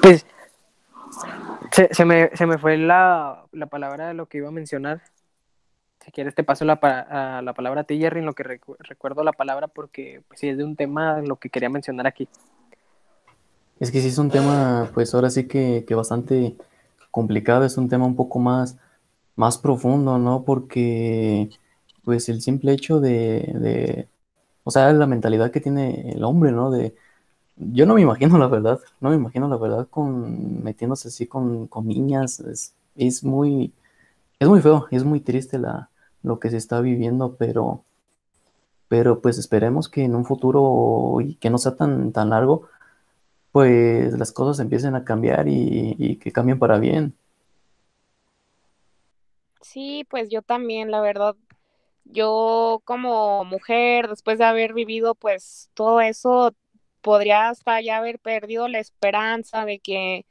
Pues 0.00 0.24
se, 1.72 1.92
se, 1.92 2.04
me, 2.04 2.30
se 2.36 2.46
me 2.46 2.56
fue 2.56 2.76
la, 2.76 3.44
la 3.50 3.66
palabra 3.66 4.08
de 4.08 4.14
lo 4.14 4.26
que 4.26 4.38
iba 4.38 4.48
a 4.48 4.52
mencionar 4.52 5.02
si 6.04 6.10
quieres 6.10 6.34
te 6.34 6.42
paso 6.42 6.64
la, 6.64 6.74
a 6.74 7.42
la 7.42 7.52
palabra 7.54 7.82
a 7.82 7.84
ti, 7.84 7.98
Jerry, 7.98 8.20
en 8.20 8.26
lo 8.26 8.34
que 8.34 8.42
recu 8.42 8.76
recuerdo 8.80 9.22
la 9.22 9.32
palabra 9.32 9.68
porque 9.68 10.22
pues, 10.28 10.40
sí 10.40 10.48
es 10.48 10.58
de 10.58 10.64
un 10.64 10.76
tema 10.76 11.20
lo 11.20 11.36
que 11.36 11.48
quería 11.48 11.70
mencionar 11.70 12.06
aquí. 12.06 12.28
Es 13.78 13.90
que 13.90 14.00
sí 14.00 14.08
es 14.08 14.18
un 14.18 14.30
tema, 14.30 14.90
pues 14.94 15.14
ahora 15.14 15.30
sí 15.30 15.46
que, 15.46 15.84
que 15.86 15.94
bastante 15.94 16.56
complicado, 17.10 17.64
es 17.64 17.76
un 17.76 17.88
tema 17.88 18.06
un 18.06 18.16
poco 18.16 18.38
más, 18.38 18.76
más 19.36 19.58
profundo, 19.58 20.18
¿no? 20.18 20.44
Porque 20.44 21.50
pues 22.04 22.28
el 22.28 22.42
simple 22.42 22.72
hecho 22.72 23.00
de, 23.00 23.52
de, 23.54 24.08
o 24.64 24.70
sea, 24.70 24.92
la 24.92 25.06
mentalidad 25.06 25.50
que 25.50 25.60
tiene 25.60 26.12
el 26.12 26.24
hombre, 26.24 26.52
¿no? 26.52 26.70
De, 26.70 26.94
yo 27.56 27.86
no 27.86 27.94
me 27.94 28.02
imagino 28.02 28.38
la 28.38 28.48
verdad, 28.48 28.80
no 29.00 29.10
me 29.10 29.16
imagino 29.16 29.48
la 29.48 29.56
verdad 29.56 29.86
con 29.88 30.62
metiéndose 30.64 31.08
así 31.08 31.26
con, 31.26 31.66
con 31.68 31.86
niñas, 31.86 32.40
es, 32.40 32.74
es 32.96 33.22
muy, 33.22 33.72
es 34.40 34.48
muy 34.48 34.60
feo, 34.60 34.86
es 34.90 35.04
muy 35.04 35.20
triste 35.20 35.58
la, 35.58 35.90
lo 36.22 36.38
que 36.40 36.50
se 36.50 36.56
está 36.56 36.80
viviendo, 36.80 37.36
pero, 37.36 37.84
pero 38.88 39.20
pues 39.20 39.38
esperemos 39.38 39.88
que 39.88 40.04
en 40.04 40.14
un 40.14 40.24
futuro 40.24 41.20
y 41.20 41.36
que 41.36 41.50
no 41.50 41.58
sea 41.58 41.76
tan, 41.76 42.12
tan 42.12 42.30
largo, 42.30 42.68
pues 43.52 44.18
las 44.18 44.32
cosas 44.32 44.60
empiecen 44.60 44.94
a 44.94 45.04
cambiar 45.04 45.48
y, 45.48 45.96
y 45.98 46.16
que 46.16 46.32
cambien 46.32 46.58
para 46.58 46.78
bien. 46.78 47.14
Sí, 49.62 50.04
pues 50.10 50.28
yo 50.30 50.42
también, 50.42 50.90
la 50.90 51.00
verdad, 51.00 51.36
yo 52.04 52.82
como 52.84 53.44
mujer, 53.44 54.08
después 54.08 54.38
de 54.38 54.44
haber 54.44 54.74
vivido 54.74 55.14
pues 55.14 55.70
todo 55.74 56.00
eso, 56.00 56.54
podría 57.00 57.48
hasta 57.50 57.80
ya 57.80 57.98
haber 57.98 58.18
perdido 58.20 58.68
la 58.68 58.78
esperanza 58.80 59.64
de 59.64 59.80
que 59.80 60.26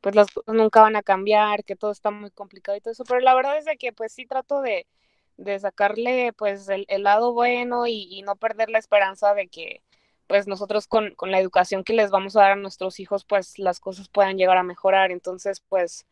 pues 0.00 0.14
las 0.14 0.30
cosas 0.30 0.54
nunca 0.54 0.82
van 0.82 0.96
a 0.96 1.02
cambiar, 1.02 1.64
que 1.64 1.76
todo 1.76 1.90
está 1.92 2.10
muy 2.10 2.30
complicado 2.30 2.76
y 2.78 2.80
todo 2.80 2.92
eso, 2.92 3.04
pero 3.04 3.20
la 3.20 3.34
verdad 3.34 3.58
es 3.58 3.64
de 3.64 3.76
que 3.76 3.92
pues 3.92 4.12
sí 4.12 4.26
trato 4.26 4.60
de, 4.62 4.86
de 5.36 5.58
sacarle 5.58 6.32
pues 6.32 6.68
el, 6.68 6.86
el 6.88 7.02
lado 7.04 7.32
bueno 7.32 7.86
y, 7.86 8.08
y, 8.10 8.22
no 8.22 8.36
perder 8.36 8.70
la 8.70 8.78
esperanza 8.78 9.34
de 9.34 9.48
que 9.48 9.82
pues 10.26 10.46
nosotros 10.48 10.86
con, 10.88 11.14
con, 11.14 11.30
la 11.30 11.40
educación 11.40 11.84
que 11.84 11.92
les 11.92 12.10
vamos 12.10 12.36
a 12.36 12.40
dar 12.40 12.52
a 12.52 12.56
nuestros 12.56 13.00
hijos 13.00 13.24
pues 13.24 13.58
las 13.58 13.80
cosas 13.80 14.08
puedan 14.08 14.38
llegar 14.38 14.56
a 14.56 14.62
mejorar. 14.62 15.10
Entonces 15.12 15.60
pues 15.68 16.06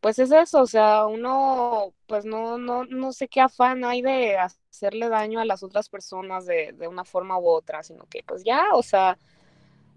pues 0.00 0.18
es 0.18 0.32
eso 0.32 0.62
o 0.62 0.66
sea 0.66 1.06
uno 1.06 1.92
pues 2.06 2.24
no 2.24 2.58
no 2.58 2.84
no 2.84 3.12
sé 3.12 3.28
qué 3.28 3.40
afán 3.40 3.84
hay 3.84 4.02
de 4.02 4.36
hacerle 4.38 5.08
daño 5.08 5.40
a 5.40 5.44
las 5.44 5.62
otras 5.62 5.88
personas 5.88 6.46
de, 6.46 6.72
de 6.72 6.88
una 6.88 7.04
forma 7.04 7.38
u 7.38 7.48
otra 7.48 7.82
sino 7.82 8.06
que 8.06 8.22
pues 8.22 8.42
ya 8.44 8.68
o 8.72 8.82
sea 8.82 9.18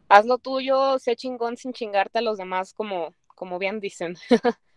haz 0.09 0.25
lo 0.25 0.37
tuyo 0.39 0.99
sé 0.99 1.15
chingón 1.15 1.57
sin 1.57 1.73
chingarte 1.73 2.19
a 2.19 2.21
los 2.21 2.37
demás 2.37 2.73
como 2.73 3.13
como 3.27 3.59
bien 3.59 3.79
dicen 3.79 4.15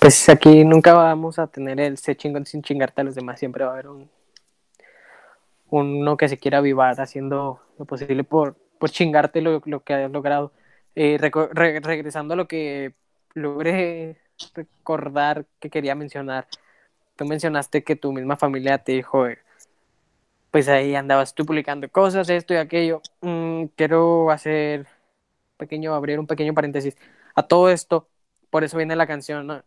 Pues 0.00 0.30
aquí 0.30 0.64
nunca 0.64 0.94
vamos 0.94 1.38
a 1.38 1.46
tener 1.46 1.78
el 1.78 1.98
se 1.98 2.16
chingón 2.16 2.46
sin 2.46 2.62
chingarte 2.62 3.02
a 3.02 3.04
los 3.04 3.14
demás, 3.14 3.38
siempre 3.38 3.64
va 3.64 3.70
a 3.70 3.74
haber 3.74 3.88
un 3.88 4.10
uno 5.70 6.16
que 6.16 6.28
se 6.28 6.38
quiera 6.38 6.58
avivar 6.58 6.98
haciendo 7.00 7.60
lo 7.78 7.84
posible 7.84 8.24
por, 8.24 8.56
por 8.78 8.90
chingarte 8.90 9.42
lo, 9.42 9.60
lo 9.66 9.80
que 9.84 9.94
has 9.94 10.10
logrado. 10.10 10.52
Eh, 10.94 11.18
re, 11.20 11.30
re, 11.52 11.80
regresando 11.80 12.34
a 12.34 12.36
lo 12.38 12.48
que 12.48 12.94
logré 13.34 14.16
recordar 14.54 15.46
que 15.60 15.70
quería 15.70 15.94
mencionar, 15.94 16.48
tú 17.16 17.26
mencionaste 17.26 17.84
que 17.84 17.96
tu 17.96 18.12
misma 18.12 18.36
familia 18.36 18.78
te 18.78 18.92
dijo, 18.92 19.26
pues 20.50 20.68
ahí 20.68 20.94
andabas 20.94 21.34
tú 21.34 21.44
publicando 21.46 21.88
cosas, 21.90 22.28
esto 22.30 22.54
y 22.54 22.56
aquello. 22.56 23.02
Mm, 23.20 23.66
quiero 23.76 24.30
hacer 24.30 24.86
pequeño, 25.58 25.94
abrir 25.94 26.18
un 26.18 26.26
pequeño 26.26 26.54
paréntesis 26.54 26.96
a 27.34 27.42
todo 27.44 27.70
esto, 27.70 28.08
por 28.50 28.64
eso 28.64 28.76
viene 28.78 28.96
la 28.96 29.06
canción, 29.06 29.46
¿no? 29.46 29.62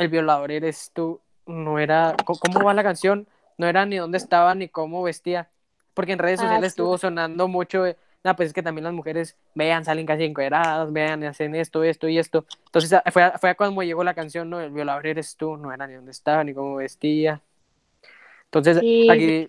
El 0.00 0.08
violador 0.08 0.50
eres 0.50 0.90
tú, 0.94 1.20
no 1.46 1.78
era, 1.78 2.16
¿cómo 2.24 2.64
va 2.64 2.72
la 2.72 2.82
canción? 2.82 3.26
No 3.58 3.66
era 3.66 3.84
ni 3.84 3.96
dónde 3.96 4.16
estaba 4.16 4.54
ni 4.54 4.68
cómo 4.68 5.02
vestía, 5.02 5.50
porque 5.92 6.12
en 6.12 6.18
redes 6.18 6.40
sociales 6.40 6.64
ah, 6.64 6.68
sí. 6.68 6.68
estuvo 6.68 6.96
sonando 6.96 7.48
mucho, 7.48 7.84
no, 8.24 8.36
pues 8.36 8.48
es 8.48 8.52
que 8.54 8.62
también 8.62 8.84
las 8.84 8.94
mujeres 8.94 9.36
vean, 9.54 9.84
salen 9.84 10.06
casi 10.06 10.24
encueradas, 10.24 10.90
vean, 10.90 11.22
hacen 11.24 11.54
esto, 11.54 11.84
esto 11.84 12.08
y 12.08 12.18
esto. 12.18 12.46
Entonces 12.64 12.98
fue, 13.12 13.30
fue 13.38 13.54
cuando 13.56 13.82
llegó 13.82 14.02
la 14.02 14.14
canción, 14.14 14.48
¿no? 14.48 14.58
El 14.58 14.70
violador 14.70 15.06
eres 15.06 15.36
tú, 15.36 15.58
no 15.58 15.70
era 15.70 15.86
ni 15.86 15.94
dónde 15.94 16.12
estaba 16.12 16.42
ni 16.44 16.54
cómo 16.54 16.76
vestía. 16.76 17.42
Entonces 18.46 18.78
sí, 18.80 19.10
aquí, 19.10 19.48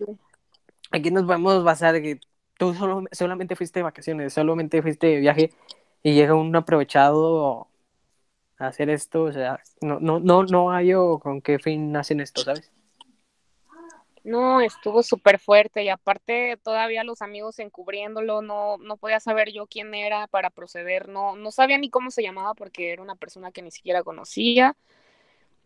aquí 0.91 1.11
nos 1.11 1.23
podemos 1.23 1.64
basar 1.64 2.02
que 2.02 2.19
tú 2.57 2.73
solo, 2.73 3.06
solamente 3.14 3.56
fuiste 3.56 3.80
de 3.80 3.84
vacaciones, 3.84 4.34
solamente 4.34 4.82
fuiste 4.82 5.07
de 5.07 5.18
viaje 5.18 5.52
y 6.03 6.14
llega 6.14 6.36
un 6.36 6.53
aprovechado 6.53 7.70
hacer 8.67 8.89
esto, 8.89 9.23
o 9.23 9.31
sea, 9.31 9.59
no, 9.81 9.99
no, 9.99 10.19
no, 10.19 10.43
no 10.43 10.71
hay 10.71 10.93
o 10.93 11.19
con 11.19 11.41
qué 11.41 11.59
fin 11.59 11.95
hacen 11.95 12.19
esto, 12.19 12.41
¿sabes? 12.41 12.71
No, 14.23 14.61
estuvo 14.61 15.01
súper 15.01 15.39
fuerte 15.39 15.83
y 15.83 15.89
aparte 15.89 16.57
todavía 16.63 17.03
los 17.03 17.23
amigos 17.23 17.57
encubriéndolo, 17.57 18.43
no, 18.43 18.77
no 18.77 18.97
podía 18.97 19.19
saber 19.19 19.51
yo 19.51 19.65
quién 19.65 19.93
era 19.95 20.27
para 20.27 20.51
proceder, 20.51 21.09
no, 21.09 21.35
no 21.35 21.49
sabía 21.49 21.79
ni 21.79 21.89
cómo 21.89 22.11
se 22.11 22.21
llamaba 22.21 22.53
porque 22.53 22.91
era 22.91 23.01
una 23.01 23.15
persona 23.15 23.51
que 23.51 23.63
ni 23.63 23.71
siquiera 23.71 24.03
conocía. 24.03 24.75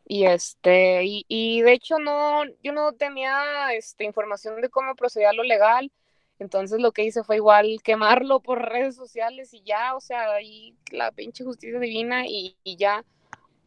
Y 0.08 0.26
este, 0.26 1.04
y, 1.04 1.26
y 1.28 1.62
de 1.62 1.74
hecho 1.74 1.98
no, 1.98 2.44
yo 2.64 2.72
no 2.72 2.94
tenía 2.94 3.74
este, 3.74 4.06
información 4.06 4.62
de 4.62 4.70
cómo 4.70 4.96
procedía 4.96 5.34
lo 5.34 5.44
legal, 5.44 5.92
entonces 6.40 6.80
lo 6.82 6.92
que 6.92 7.04
hice 7.04 7.24
fue 7.24 7.38
igual 7.38 7.82
quemarlo 7.84 8.42
por 8.42 8.62
redes 8.62 8.96
sociales 8.96 9.54
y 9.54 9.62
ya, 9.64 9.96
o 9.96 10.02
sea, 10.02 10.34
ahí 10.34 10.76
la 10.92 11.12
pinche 11.12 11.44
justicia 11.44 11.80
divina 11.80 12.26
y, 12.28 12.58
ya. 12.78 13.06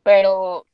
Pero, 0.03 0.67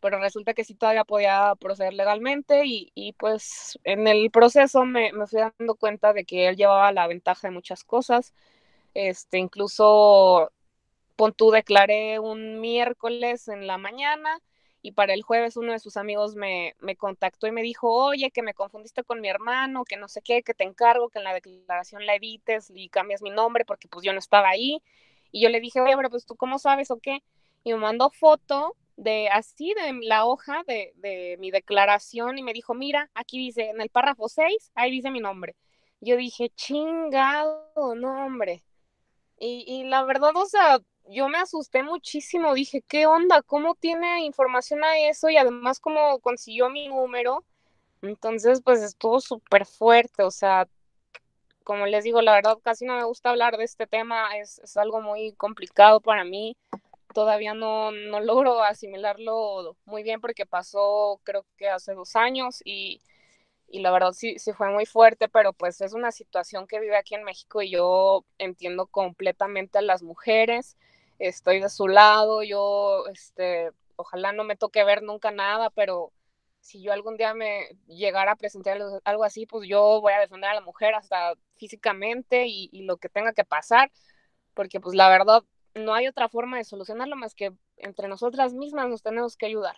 pero 0.00 0.20
resulta 0.20 0.54
que 0.54 0.64
sí 0.64 0.74
todavía 0.74 1.04
podía 1.04 1.54
proceder 1.60 1.94
legalmente 1.94 2.62
y, 2.66 3.12
pues 3.18 3.78
en 3.84 4.08
el 4.08 4.30
proceso 4.30 4.84
me, 4.84 5.12
me, 5.12 5.26
fui 5.26 5.40
dando 5.40 5.74
cuenta 5.76 6.12
de 6.12 6.24
que 6.24 6.48
él 6.48 6.56
llevaba 6.56 6.92
la 6.92 7.06
ventaja 7.06 7.48
de 7.48 7.54
muchas 7.54 7.84
cosas. 7.84 8.34
Este, 8.94 9.38
incluso, 9.38 10.52
pon 11.16 11.32
tú, 11.34 11.50
declaré 11.52 12.18
un 12.20 12.60
miércoles 12.60 13.48
en 13.48 13.66
la 13.66 13.78
mañana 13.78 14.40
y 14.82 14.92
para 14.92 15.12
el 15.14 15.22
jueves 15.22 15.56
uno 15.56 15.72
de 15.72 15.78
sus 15.78 15.96
amigos 15.96 16.34
me, 16.34 16.74
me, 16.80 16.96
contactó 16.96 17.46
y 17.46 17.52
me 17.52 17.62
dijo, 17.62 17.90
oye, 17.92 18.30
que 18.30 18.42
me 18.42 18.54
confundiste 18.54 19.04
con 19.04 19.20
mi 19.20 19.28
hermano, 19.28 19.84
que 19.84 19.96
no 19.96 20.08
sé 20.08 20.22
qué, 20.22 20.42
que 20.42 20.54
te 20.54 20.64
encargo 20.64 21.10
que 21.10 21.18
en 21.18 21.24
la 21.24 21.34
declaración 21.34 22.06
la 22.06 22.14
edites 22.14 22.72
y 22.74 22.88
cambias 22.88 23.20
mi 23.22 23.30
nombre 23.30 23.64
porque 23.64 23.88
pues 23.88 24.04
yo 24.04 24.12
no 24.12 24.18
estaba 24.18 24.48
ahí. 24.48 24.82
Y 25.32 25.42
yo 25.42 25.50
le 25.50 25.60
dije, 25.60 25.80
oye, 25.80 25.96
pero 25.96 26.10
pues 26.10 26.26
tú 26.26 26.36
cómo 26.36 26.58
sabes 26.58 26.90
o 26.90 26.98
qué. 26.98 27.22
Y 27.62 27.72
me 27.72 27.78
mandó 27.78 28.10
foto 28.10 28.76
de 28.96 29.28
así, 29.28 29.74
de 29.74 30.06
la 30.06 30.26
hoja 30.26 30.62
de, 30.66 30.92
de 30.96 31.36
mi 31.38 31.50
declaración 31.50 32.38
y 32.38 32.42
me 32.42 32.52
dijo, 32.52 32.74
mira, 32.74 33.10
aquí 33.14 33.38
dice, 33.38 33.70
en 33.70 33.80
el 33.80 33.90
párrafo 33.90 34.28
6, 34.28 34.72
ahí 34.74 34.90
dice 34.90 35.10
mi 35.10 35.20
nombre. 35.20 35.56
Yo 36.00 36.16
dije, 36.16 36.50
chingado, 36.50 37.94
nombre. 37.94 38.64
Y, 39.38 39.64
y 39.66 39.84
la 39.84 40.04
verdad, 40.04 40.32
o 40.36 40.46
sea, 40.46 40.80
yo 41.10 41.28
me 41.28 41.38
asusté 41.38 41.82
muchísimo, 41.82 42.54
dije, 42.54 42.82
¿qué 42.82 43.06
onda? 43.06 43.42
¿Cómo 43.42 43.74
tiene 43.74 44.24
información 44.24 44.84
a 44.84 44.98
eso? 44.98 45.28
Y 45.28 45.36
además, 45.36 45.80
¿cómo 45.80 46.20
consiguió 46.20 46.70
mi 46.70 46.88
número? 46.88 47.44
Entonces, 48.02 48.62
pues 48.62 48.80
estuvo 48.82 49.20
súper 49.20 49.66
fuerte, 49.66 50.22
o 50.22 50.30
sea, 50.30 50.68
como 51.64 51.86
les 51.86 52.04
digo, 52.04 52.22
la 52.22 52.34
verdad 52.34 52.58
casi 52.62 52.84
no 52.86 52.96
me 52.96 53.04
gusta 53.04 53.30
hablar 53.30 53.56
de 53.56 53.64
este 53.64 53.86
tema, 53.86 54.36
es, 54.38 54.58
es 54.60 54.76
algo 54.76 55.00
muy 55.02 55.32
complicado 55.32 56.00
para 56.00 56.24
mí, 56.24 56.56
todavía 57.14 57.54
no, 57.54 57.90
no 57.90 58.20
logro 58.20 58.62
asimilarlo 58.62 59.76
muy 59.84 60.02
bien 60.02 60.20
porque 60.20 60.46
pasó 60.46 61.20
creo 61.24 61.44
que 61.56 61.68
hace 61.68 61.92
dos 61.94 62.16
años 62.16 62.62
y, 62.64 63.00
y 63.68 63.80
la 63.80 63.90
verdad 63.90 64.12
sí, 64.12 64.38
sí 64.38 64.52
fue 64.52 64.70
muy 64.70 64.86
fuerte, 64.86 65.28
pero 65.28 65.52
pues 65.52 65.80
es 65.80 65.92
una 65.92 66.12
situación 66.12 66.66
que 66.66 66.80
vive 66.80 66.96
aquí 66.96 67.14
en 67.14 67.24
México 67.24 67.62
y 67.62 67.70
yo 67.70 68.24
entiendo 68.38 68.86
completamente 68.86 69.78
a 69.78 69.82
las 69.82 70.02
mujeres 70.02 70.76
estoy 71.20 71.60
de 71.60 71.68
su 71.68 71.86
lado, 71.86 72.42
yo, 72.42 73.06
este, 73.12 73.70
ojalá 73.96 74.32
no 74.32 74.44
me 74.44 74.56
toque 74.56 74.82
ver 74.84 75.02
nunca 75.02 75.30
nada, 75.30 75.70
pero 75.70 76.12
si 76.60 76.82
yo 76.82 76.92
algún 76.92 77.16
día 77.16 77.34
me 77.34 77.68
llegara 77.86 78.32
a 78.32 78.36
presentar 78.36 78.78
algo 79.04 79.24
así, 79.24 79.46
pues 79.46 79.68
yo 79.68 80.00
voy 80.00 80.12
a 80.14 80.20
defender 80.20 80.50
a 80.50 80.54
la 80.54 80.60
mujer 80.62 80.94
hasta 80.94 81.34
físicamente 81.56 82.46
y, 82.46 82.82
lo 82.82 82.96
que 82.96 83.08
tenga 83.08 83.32
que 83.32 83.44
pasar, 83.44 83.90
porque 84.54 84.80
pues 84.80 84.94
la 84.94 85.08
verdad 85.08 85.42
no 85.74 85.94
hay 85.94 86.08
otra 86.08 86.28
forma 86.28 86.56
de 86.56 86.64
solucionarlo 86.64 87.16
más 87.16 87.34
que 87.34 87.52
entre 87.76 88.08
nosotras 88.08 88.54
mismas 88.54 88.88
nos 88.88 89.02
tenemos 89.02 89.36
que 89.36 89.46
ayudar. 89.46 89.76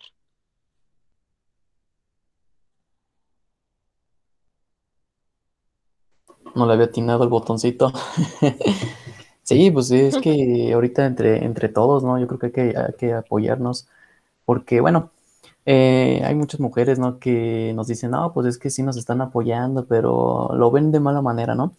No 6.55 6.65
le 6.67 6.73
había 6.73 6.85
atinado 6.85 7.23
el 7.23 7.29
botoncito. 7.29 7.91
sí, 9.43 9.71
pues 9.71 9.91
es 9.91 10.17
que 10.21 10.71
ahorita 10.73 11.05
entre, 11.05 11.45
entre 11.45 11.69
todos, 11.69 12.03
¿no? 12.03 12.19
Yo 12.19 12.27
creo 12.27 12.51
que 12.51 12.61
hay 12.75 12.93
que, 12.97 13.13
apoyarnos, 13.13 13.87
porque 14.45 14.81
bueno, 14.81 15.11
eh, 15.65 16.21
hay 16.25 16.35
muchas 16.35 16.59
mujeres, 16.59 16.99
¿no? 16.99 17.19
Que 17.19 17.73
nos 17.75 17.87
dicen, 17.87 18.11
no, 18.11 18.33
pues 18.33 18.47
es 18.47 18.57
que 18.57 18.69
sí 18.69 18.83
nos 18.83 18.97
están 18.97 19.21
apoyando, 19.21 19.85
pero 19.85 20.51
lo 20.55 20.71
ven 20.71 20.91
de 20.91 20.99
mala 20.99 21.21
manera, 21.21 21.55
¿no? 21.55 21.73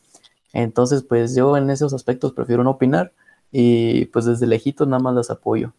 Entonces, 0.53 1.03
pues 1.03 1.35
yo 1.35 1.57
en 1.57 1.69
esos 1.71 1.93
aspectos 1.95 2.33
prefiero 2.33 2.65
no 2.65 2.71
opinar 2.71 3.13
y 3.51 4.07
pues 4.07 4.25
desde 4.25 4.47
lejito 4.47 4.87
nada 4.87 5.03
más 5.03 5.15
las 5.15 5.31
apoyo. 5.31 5.73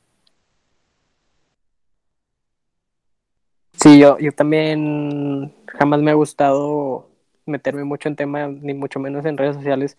Sí, 3.74 4.00
yo, 4.00 4.18
yo 4.20 4.32
también 4.32 5.54
jamás 5.68 6.02
me 6.02 6.12
ha 6.12 6.14
gustado 6.16 7.10
meterme 7.46 7.84
mucho 7.84 8.10
en 8.10 8.16
temas, 8.16 8.52
ni 8.52 8.74
mucho 8.74 9.00
menos 9.00 9.26
en 9.26 9.38
redes 9.38 9.56
sociales, 9.56 9.98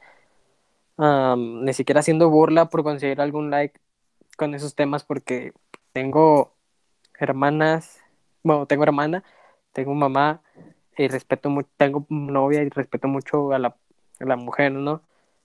ni 0.98 1.72
siquiera 1.72 2.00
haciendo 2.00 2.30
burla 2.30 2.68
por 2.70 2.82
conseguir 2.82 3.20
algún 3.20 3.50
like 3.50 3.80
con 4.36 4.54
esos 4.54 4.74
temas, 4.74 5.04
porque 5.04 5.52
tengo 5.92 6.54
hermanas, 7.18 8.02
bueno, 8.42 8.66
tengo 8.66 8.84
hermana, 8.84 9.24
tengo 9.72 9.94
mamá, 9.94 10.42
y 10.96 11.08
respeto 11.08 11.50
mucho, 11.50 11.68
tengo 11.76 12.06
novia 12.08 12.62
y 12.62 12.68
respeto 12.70 13.08
mucho 13.08 13.52
a 13.52 13.58
la, 13.58 13.76
a 14.20 14.24
la 14.24 14.36
mujer, 14.36 14.72
¿no? 14.72 15.02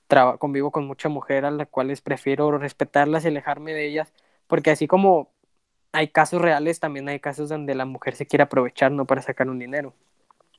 Traba, 0.08 0.38
convivo 0.38 0.72
con 0.72 0.88
mucha 0.88 1.10
mujer 1.10 1.46
a 1.46 1.52
las 1.52 1.68
cuales 1.68 2.02
prefiero 2.02 2.58
respetarlas 2.58 3.26
y 3.26 3.30
alejarme 3.30 3.74
de 3.74 3.88
ellas, 3.88 4.14
porque 4.48 4.72
así 4.72 4.88
como 4.88 5.30
hay 5.94 6.08
casos 6.10 6.42
reales, 6.42 6.80
también 6.80 7.10
hay 7.10 7.20
casos 7.20 7.50
donde 7.50 7.76
la 7.76 7.86
mujer 7.86 8.16
se 8.16 8.26
quiere 8.26 8.44
aprovechar, 8.44 8.92
¿no? 8.92 9.06
Para 9.06 9.22
sacar 9.22 9.50
un 9.50 9.60
dinero. 9.60 9.94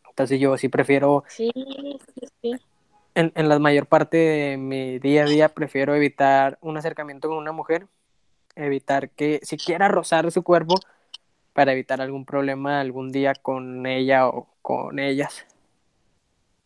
Entonces 0.09 0.39
yo 0.39 0.56
sí 0.59 0.69
prefiero... 0.69 1.24
Sí, 1.28 1.51
sí, 1.55 2.27
sí. 2.43 2.55
En, 3.14 3.32
en 3.34 3.48
la 3.48 3.59
mayor 3.59 3.86
parte 3.86 4.16
de 4.16 4.56
mi 4.56 4.98
día 4.98 5.24
a 5.24 5.26
día 5.26 5.48
prefiero 5.51 5.94
evitar 5.94 6.59
un 6.62 6.76
acercamiento 6.76 7.28
con 7.28 7.36
una 7.36 7.52
mujer, 7.52 7.86
evitar 8.56 9.10
que 9.10 9.40
siquiera 9.43 9.89
rozar 9.89 10.30
su 10.32 10.43
cuerpo 10.43 10.76
para 11.52 11.72
evitar 11.72 12.01
algún 12.01 12.24
problema 12.24 12.80
algún 12.80 13.12
día 13.12 13.34
con 13.34 13.86
ella 13.86 14.28
o 14.28 14.48
con 14.62 14.98
ellas. 14.98 15.47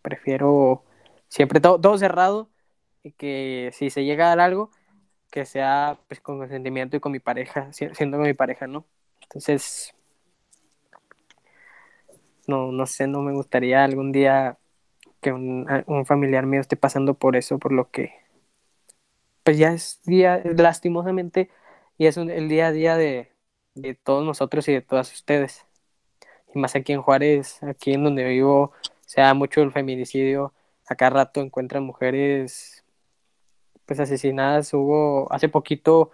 Prefiero 0.02 0.84
siempre 1.28 1.60
todo, 1.60 1.80
todo 1.80 1.98
cerrado 1.98 2.48
y 3.02 3.12
que 3.12 3.70
si 3.72 3.90
se 3.90 4.04
llega 4.04 4.26
a 4.26 4.28
dar 4.30 4.40
algo, 4.40 4.70
que 5.30 5.44
sea 5.44 5.98
pues 6.08 6.20
con 6.20 6.38
consentimiento 6.38 6.96
y 6.96 7.00
con 7.00 7.12
mi 7.12 7.20
pareja, 7.20 7.72
siendo 7.72 8.18
con 8.18 8.26
mi 8.26 8.34
pareja, 8.34 8.66
¿no? 8.66 8.84
Entonces, 9.22 9.94
no, 12.46 12.70
no 12.72 12.86
sé, 12.86 13.06
no 13.06 13.20
me 13.22 13.32
gustaría 13.32 13.84
algún 13.84 14.12
día 14.12 14.58
que 15.26 15.32
un, 15.32 16.06
familiar 16.06 16.46
mío 16.46 16.60
esté 16.60 16.76
pasando 16.76 17.14
por 17.14 17.34
eso, 17.36 17.58
por 17.58 17.72
lo 17.72 17.90
que, 17.90 18.12
pues 19.42 19.58
ya 19.58 19.72
es 19.72 20.00
día, 20.04 20.40
lastimosamente, 20.44 21.50
y 21.98 22.06
es 22.06 22.16
el 22.16 22.48
día 22.48 22.68
a 22.68 22.72
día 22.72 22.96
de, 22.96 23.32
de 23.74 23.94
todos 23.94 24.24
nosotros 24.24 24.68
y 24.68 24.72
de 24.74 24.82
todas 24.82 25.12
ustedes. 25.12 25.66
Y 26.54 26.58
más 26.60 26.76
aquí 26.76 26.92
en 26.92 27.02
Juárez, 27.02 27.62
aquí 27.64 27.92
en 27.94 28.04
donde 28.04 28.24
vivo, 28.24 28.72
se 29.06 29.20
da 29.20 29.34
mucho 29.34 29.62
el 29.62 29.72
feminicidio, 29.72 30.52
acá 30.86 31.10
rato 31.10 31.40
encuentran 31.40 31.82
mujeres 31.82 32.84
pues 33.84 34.00
asesinadas. 34.00 34.72
Hubo 34.74 35.32
hace 35.32 35.48
poquito, 35.48 36.12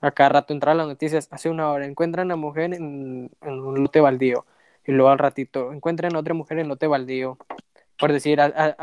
acá 0.00 0.28
rato 0.30 0.54
entraron 0.54 0.78
las 0.78 0.88
noticias, 0.88 1.28
hace 1.32 1.50
una 1.50 1.70
hora, 1.70 1.86
encuentran 1.86 2.30
a 2.32 2.36
mujer 2.36 2.74
en, 2.74 3.30
un 3.42 3.82
lote 3.82 4.00
baldío. 4.00 4.46
Y 4.86 4.92
luego 4.92 5.10
al 5.10 5.18
ratito, 5.18 5.72
encuentran 5.72 6.16
a 6.16 6.20
otra 6.20 6.34
mujer 6.34 6.58
en 6.58 6.68
lote 6.68 6.86
baldío. 6.86 7.38
Por 8.02 8.12
decir, 8.12 8.40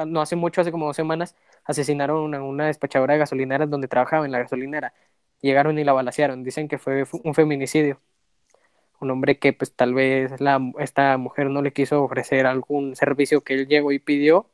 no 0.07 0.21
hace 0.21 0.37
mucho, 0.37 0.61
hace 0.61 0.71
como 0.71 0.85
dos 0.85 0.95
semanas, 0.95 1.35
asesinaron 1.65 2.33
a 2.33 2.41
una 2.41 2.67
despachadora 2.67 3.15
de 3.15 3.19
gasolineras 3.19 3.69
donde 3.69 3.89
trabajaba 3.89 4.25
en 4.25 4.31
la 4.31 4.39
gasolinera. 4.39 4.93
Llegaron 5.41 5.77
y 5.77 5.83
la 5.83 5.91
balacearon. 5.91 6.41
Dicen 6.45 6.69
que 6.69 6.77
fue 6.77 7.03
un 7.25 7.33
feminicidio. 7.33 7.99
Un 9.01 9.11
hombre 9.11 9.37
que 9.37 9.51
pues 9.51 9.73
tal 9.75 9.93
vez 9.93 10.31
esta 10.79 11.17
mujer 11.17 11.49
no 11.49 11.61
le 11.61 11.73
quiso 11.73 12.01
ofrecer 12.01 12.45
algún 12.45 12.95
servicio 12.95 13.41
que 13.41 13.55
él 13.55 13.67
llegó 13.67 13.91
y 13.91 13.99
pidió. 13.99 14.49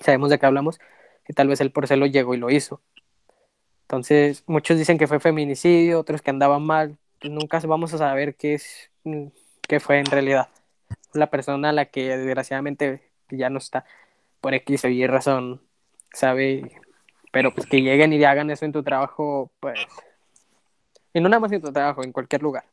Sabemos 0.00 0.30
de 0.30 0.40
qué 0.40 0.46
hablamos 0.46 0.80
que 1.24 1.32
tal 1.32 1.46
vez 1.46 1.60
él 1.60 1.70
por 1.70 1.88
lo 1.96 2.06
llegó 2.06 2.34
y 2.34 2.38
lo 2.38 2.50
hizo. 2.50 2.80
Entonces, 3.82 4.42
muchos 4.48 4.78
dicen 4.78 4.98
que 4.98 5.06
fue 5.06 5.20
feminicidio, 5.20 6.00
otros 6.00 6.22
que 6.22 6.30
andaban 6.30 6.64
mal. 6.64 6.98
Nunca 7.22 7.60
vamos 7.60 7.94
a 7.94 7.98
saber 7.98 8.34
qué, 8.34 8.54
es, 8.54 8.90
qué 9.62 9.78
fue 9.78 10.00
en 10.00 10.06
realidad. 10.06 10.48
La 11.12 11.30
persona 11.30 11.68
a 11.68 11.72
la 11.72 11.84
que 11.84 12.16
desgraciadamente 12.16 13.13
ya 13.30 13.50
no 13.50 13.58
está 13.58 13.84
por 14.40 14.54
X 14.54 14.84
o 14.84 14.88
Y 14.88 15.06
razón, 15.06 15.62
sabe. 16.12 16.70
Pero 17.32 17.52
pues 17.52 17.66
que 17.66 17.82
lleguen 17.82 18.12
y 18.12 18.22
hagan 18.24 18.50
eso 18.50 18.64
en 18.64 18.72
tu 18.72 18.82
trabajo, 18.82 19.50
pues. 19.60 19.78
Y 21.12 21.20
no 21.20 21.28
nada 21.28 21.40
más 21.40 21.52
en 21.52 21.62
tu 21.62 21.72
trabajo, 21.72 22.04
en 22.04 22.12
cualquier 22.12 22.42
lugar. 22.42 22.64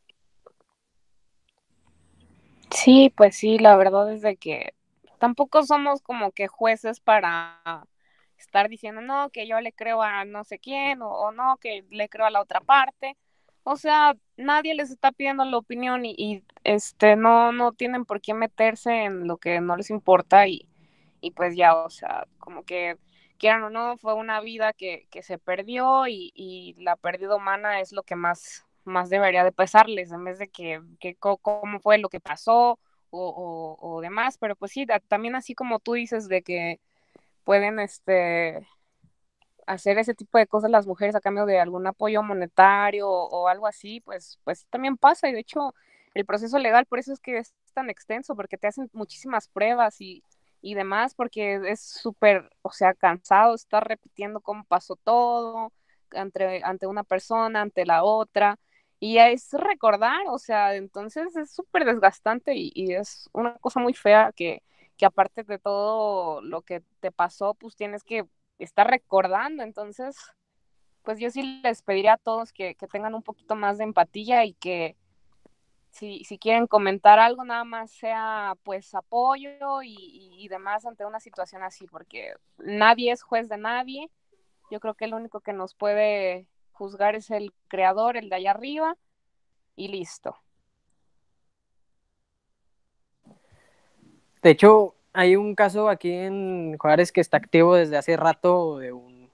Sí, 2.72 3.12
pues 3.16 3.36
sí, 3.36 3.60
la 3.60 3.76
verdad 3.76 4.12
es 4.12 4.24
que 4.40 4.74
tampoco 5.20 5.64
somos 5.64 6.02
como 6.02 6.32
que 6.32 6.48
jueces 6.48 7.00
para 7.00 7.86
estar 8.38 8.70
diciendo, 8.70 9.02
no, 9.02 9.30
que 9.30 9.48
yo 9.48 9.62
le 9.62 9.72
creo 9.72 10.02
a 10.02 10.26
no 10.26 10.44
sé 10.44 10.58
quién 10.58 11.02
o, 11.02 11.32
no, 11.32 11.58
que 11.58 11.86
le 11.90 12.10
creo 12.10 12.26
a 12.26 12.32
la 12.32 12.42
otra 12.42 12.60
parte. 12.62 13.18
O 13.64 13.76
sea, 13.76 14.16
nadie 14.38 14.74
les 14.74 14.90
está 14.90 15.12
pidiendo 15.12 15.46
la 15.46 15.58
opinión 15.58 16.06
y, 16.06 16.44
este 16.64 17.16
no, 17.16 17.52
no 17.52 17.74
tienen 17.74 18.06
por 18.06 18.22
qué 18.22 18.34
meterse 18.34 19.04
en 19.04 19.28
lo 19.28 19.38
que 19.38 19.62
no 19.62 19.76
les 19.76 19.90
importa 19.90 20.48
y, 20.48 20.68
y 21.22 21.32
pues 21.32 21.56
ya, 21.56 21.76
o 21.76 21.90
sea, 21.90 22.28
como 22.40 22.64
que 22.64 22.98
quieran 23.38 23.64
o 23.64 23.70
no, 23.70 23.98
fue 23.98 24.14
una 24.14 24.42
vida 24.42 24.74
que, 24.74 25.08
que 25.12 25.24
se 25.24 25.38
perdió 25.40 26.08
y, 26.08 26.32
y, 26.36 26.76
la 26.80 26.96
pérdida 26.96 27.36
humana 27.36 27.80
es 27.80 27.92
lo 27.92 28.04
que 28.04 28.16
más, 28.16 28.66
más 28.84 29.10
debería 29.10 29.44
de 29.44 29.52
pesarles, 29.52 30.12
en 30.12 30.24
vez 30.24 30.40
de 30.40 30.48
que, 30.50 30.82
que 31.00 31.16
cómo 31.16 31.80
fue 31.80 31.98
lo 31.98 32.10
que 32.10 32.20
pasó 32.20 32.80
o, 33.10 33.78
o, 33.80 33.96
o 33.96 34.02
demás, 34.02 34.38
pero 34.38 34.56
pues 34.56 34.72
sí, 34.72 34.86
también 35.08 35.36
así 35.36 35.56
como 35.56 35.80
tú 35.80 35.94
dices 35.94 36.28
de 36.28 36.44
que 36.44 36.80
pueden 37.44 37.80
este 37.80 38.68
hacer 39.68 39.98
ese 39.98 40.14
tipo 40.14 40.38
de 40.38 40.48
cosas 40.48 40.72
las 40.72 40.88
mujeres 40.88 41.16
a 41.16 41.22
cambio 41.22 41.46
de 41.46 41.60
algún 41.60 41.88
apoyo 41.88 42.24
monetario 42.24 43.10
o, 43.10 43.48
algo 43.48 43.68
así, 43.68 44.02
pues, 44.02 44.40
pues 44.44 44.66
también 44.70 44.98
pasa. 44.98 45.30
Y 45.30 45.34
de 45.34 45.40
hecho, 45.40 45.74
el 46.14 46.26
proceso 46.26 46.60
legal, 46.60 46.86
por 46.86 47.00
eso 47.00 47.14
es 47.14 47.20
que 47.20 47.38
es 47.38 47.54
tan 47.74 47.90
extenso, 47.90 48.36
porque 48.36 48.58
te 48.58 48.68
hacen 48.68 48.90
muchísimas 48.94 49.48
pruebas 49.48 50.02
y, 50.02 50.24
y 50.62 50.76
demás, 50.76 51.16
porque 51.16 51.62
es 51.68 51.82
súper, 51.82 52.50
o 52.62 52.72
sea, 52.72 52.94
cansado 52.94 53.56
estar 53.56 53.88
repitiendo 53.88 54.42
cómo 54.42 54.64
pasó 54.66 54.96
todo 54.98 55.72
ante, 56.12 56.62
ante 56.64 56.88
una 56.88 57.04
persona, 57.04 57.62
ante 57.62 57.86
la 57.86 58.04
otra. 58.04 58.60
Y 59.00 59.18
es 59.18 59.52
recordar, 59.54 60.22
o 60.30 60.38
sea, 60.38 60.76
entonces 60.76 61.36
es 61.36 61.52
súper 61.52 61.86
desgastante 61.86 62.54
y, 62.56 62.72
y 62.76 62.94
es 62.94 63.30
una 63.34 63.56
cosa 63.58 63.80
muy 63.80 63.94
fea 63.94 64.32
que, 64.36 64.62
que 64.98 65.06
aparte 65.08 65.44
de 65.44 65.58
todo 65.58 66.42
lo 66.42 66.62
que 66.62 66.84
te 67.00 67.12
pasó, 67.12 67.56
pues 67.56 67.76
tienes 67.76 68.04
que 68.04 68.28
estar 68.64 68.88
recordando. 68.88 69.64
Entonces, 69.64 70.18
pues 71.04 71.20
yo 71.20 71.30
sí 71.30 71.62
les 71.64 71.82
pediría 71.82 72.14
a 72.14 72.18
todos 72.18 72.52
que, 72.54 72.76
tengan 72.92 73.16
un 73.16 73.24
poquito 73.24 73.56
más 73.56 73.78
de 73.78 73.86
empatía 73.86 74.46
y 74.46 74.54
que 74.54 74.96
si, 75.90 76.24
quieren 76.40 76.68
comentar 76.68 77.20
algo, 77.20 77.44
nada 77.44 77.64
más 77.64 77.92
sea 77.92 78.56
pues 78.64 78.96
apoyo 78.96 79.82
y, 79.84 80.34
y, 80.38 80.48
demás 80.48 80.86
ante 80.86 81.06
una 81.06 81.20
situación 81.20 81.64
así, 81.64 81.86
porque 81.88 82.34
nadie 82.58 83.12
es 83.12 83.24
juez 83.24 83.50
de 83.50 83.58
nadie. 83.58 84.10
Yo 84.70 84.80
creo 84.80 84.94
que 84.94 85.06
el 85.06 85.14
único 85.14 85.42
que 85.42 85.54
nos 85.54 85.76
puede 85.76 86.48
juzgar 86.72 87.16
es 87.16 87.30
el 87.30 87.54
creador, 87.68 88.16
el 88.16 88.30
de 88.30 88.36
allá 88.38 88.52
arriba, 88.52 88.98
y 89.76 89.90
listo. 89.90 90.38
De 94.42 94.50
hecho, 94.50 94.96
hay 95.14 95.36
un 95.36 95.56
caso 95.56 95.90
aquí 95.90 96.12
en 96.12 96.78
Juárez 96.78 97.12
que 97.12 97.22
está 97.22 97.38
activo 97.38 97.76
desde 97.76 97.98
hace 97.98 98.18
rato 98.18 98.78
de 98.80 98.94
un, 98.94 99.30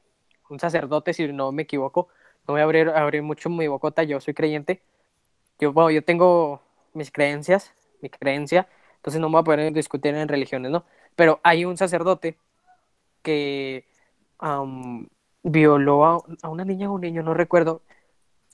sacerdote, 0.59 1.13
si 1.13 1.27
no 1.33 1.51
me 1.51 1.63
equivoco. 1.63 2.07
No 2.47 2.53
voy 2.53 2.61
a 2.61 2.63
abrir, 2.63 3.21
mucho 3.23 3.49
mi 3.49 3.67
bocota, 3.67 4.03
yo 4.03 4.19
soy 4.21 4.33
creyente. 4.33 4.81
Yo, 5.59 5.73
bueno, 5.73 5.91
yo 5.91 6.03
tengo 6.03 6.61
mis 6.93 7.11
creencias, 7.11 7.73
mi 8.01 8.09
creencia, 8.09 8.67
entonces 8.97 9.21
no 9.21 9.29
me 9.29 9.33
voy 9.33 9.41
a 9.41 9.43
poder 9.43 9.73
discutir 9.73 10.15
en 10.15 10.27
religiones, 10.27 10.71
¿no? 10.71 10.85
Pero 11.15 11.39
hay 11.43 11.65
un 11.65 11.77
sacerdote 11.77 12.37
que 13.23 13.85
violó 15.43 16.05
a, 16.05 16.17
a, 16.43 16.49
una 16.49 16.65
niña 16.65 16.89
o 16.89 16.93
un 16.93 17.01
niño, 17.01 17.23
no 17.23 17.33
recuerdo, 17.33 17.83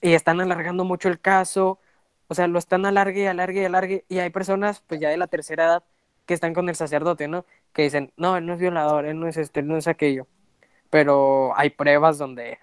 y 0.01 0.13
están 0.13 0.41
alargando 0.41 0.85
mucho 0.85 1.09
el 1.09 1.19
caso, 1.21 1.79
o 2.27 2.35
sea, 2.35 2.47
lo 2.47 2.59
están 2.59 2.85
alargue, 2.85 3.27
alargue, 3.29 3.65
alargue, 3.65 4.05
y 4.09 4.19
hay 4.19 4.29
personas, 4.31 4.81
pues 4.87 4.99
ya 5.01 5.09
de 5.09 5.17
la 5.17 5.27
tercera 5.27 5.65
edad, 5.65 5.83
que 6.25 6.33
están 6.33 6.53
con 6.53 6.69
el 6.69 6.75
sacerdote, 6.75 7.27
¿no? 7.27 7.45
Que 7.73 7.83
dicen, 7.83 8.13
no, 8.17 8.37
él 8.37 8.45
no 8.45 8.53
es 8.53 8.59
violador, 8.59 9.05
él 9.05 9.19
no 9.19 9.27
es 9.27 9.37
este, 9.37 9.61
él 9.61 9.67
no 9.67 9.77
es 9.77 9.87
aquello. 9.87 10.27
Pero 10.89 11.53
hay 11.57 11.71
pruebas 11.71 12.17
donde, 12.17 12.59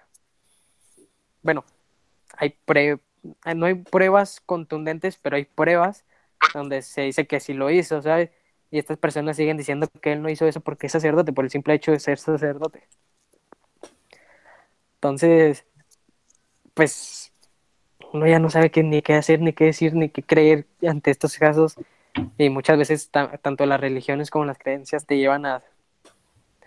bueno, 1.43 1.65
hay 2.37 2.55
no 3.55 3.65
hay 3.65 3.75
pruebas 3.75 4.41
contundentes, 4.45 5.17
pero 5.17 5.35
hay 5.35 5.45
pruebas 5.45 6.05
donde 6.53 6.81
se 6.81 7.01
dice 7.03 7.27
que 7.27 7.39
sí 7.39 7.53
lo 7.53 7.69
hizo, 7.69 8.01
¿sabes? 8.01 8.31
y 8.71 8.79
estas 8.79 8.97
personas 8.97 9.37
siguen 9.37 9.57
diciendo 9.57 9.87
que 10.01 10.13
él 10.13 10.21
no 10.21 10.29
hizo 10.29 10.47
eso 10.47 10.61
porque 10.61 10.87
es 10.87 10.93
sacerdote, 10.93 11.33
por 11.33 11.45
el 11.45 11.51
simple 11.51 11.73
hecho 11.75 11.91
de 11.91 11.99
ser 11.99 12.17
sacerdote. 12.17 12.87
Entonces, 14.95 15.65
pues 16.73 17.33
uno 18.13 18.27
ya 18.27 18.39
no 18.39 18.49
sabe 18.49 18.71
qué, 18.71 18.83
ni 18.83 19.01
qué 19.01 19.13
hacer, 19.15 19.41
ni 19.41 19.53
qué 19.53 19.65
decir, 19.65 19.93
ni 19.95 20.09
qué 20.09 20.23
creer 20.23 20.67
ante 20.87 21.11
estos 21.11 21.37
casos. 21.37 21.75
Y 22.37 22.49
muchas 22.49 22.77
veces 22.77 23.09
tanto 23.09 23.65
las 23.65 23.79
religiones 23.79 24.29
como 24.29 24.45
las 24.45 24.57
creencias 24.57 25.05
te 25.05 25.17
llevan 25.17 25.45
a, 25.45 25.61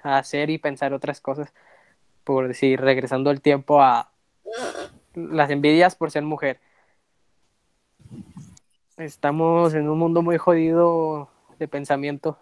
a 0.03 0.19
hacer 0.19 0.51
y 0.51 0.59
pensar 0.59 0.93
otras 0.93 1.21
cosas. 1.21 1.53
Por 2.25 2.49
decir, 2.49 2.81
regresando 2.81 3.31
el 3.31 3.41
tiempo 3.41 3.83
a 3.83 4.11
las 5.15 5.51
envidias 5.51 5.97
por 5.97 6.11
ser 6.11 6.23
mujer. 6.23 6.61
Estamos 8.97 9.75
en 9.75 9.89
un 9.89 9.99
mundo 9.99 10.23
muy 10.23 10.39
jodido 10.39 11.29
de 11.59 11.69
pensamiento. 11.69 12.39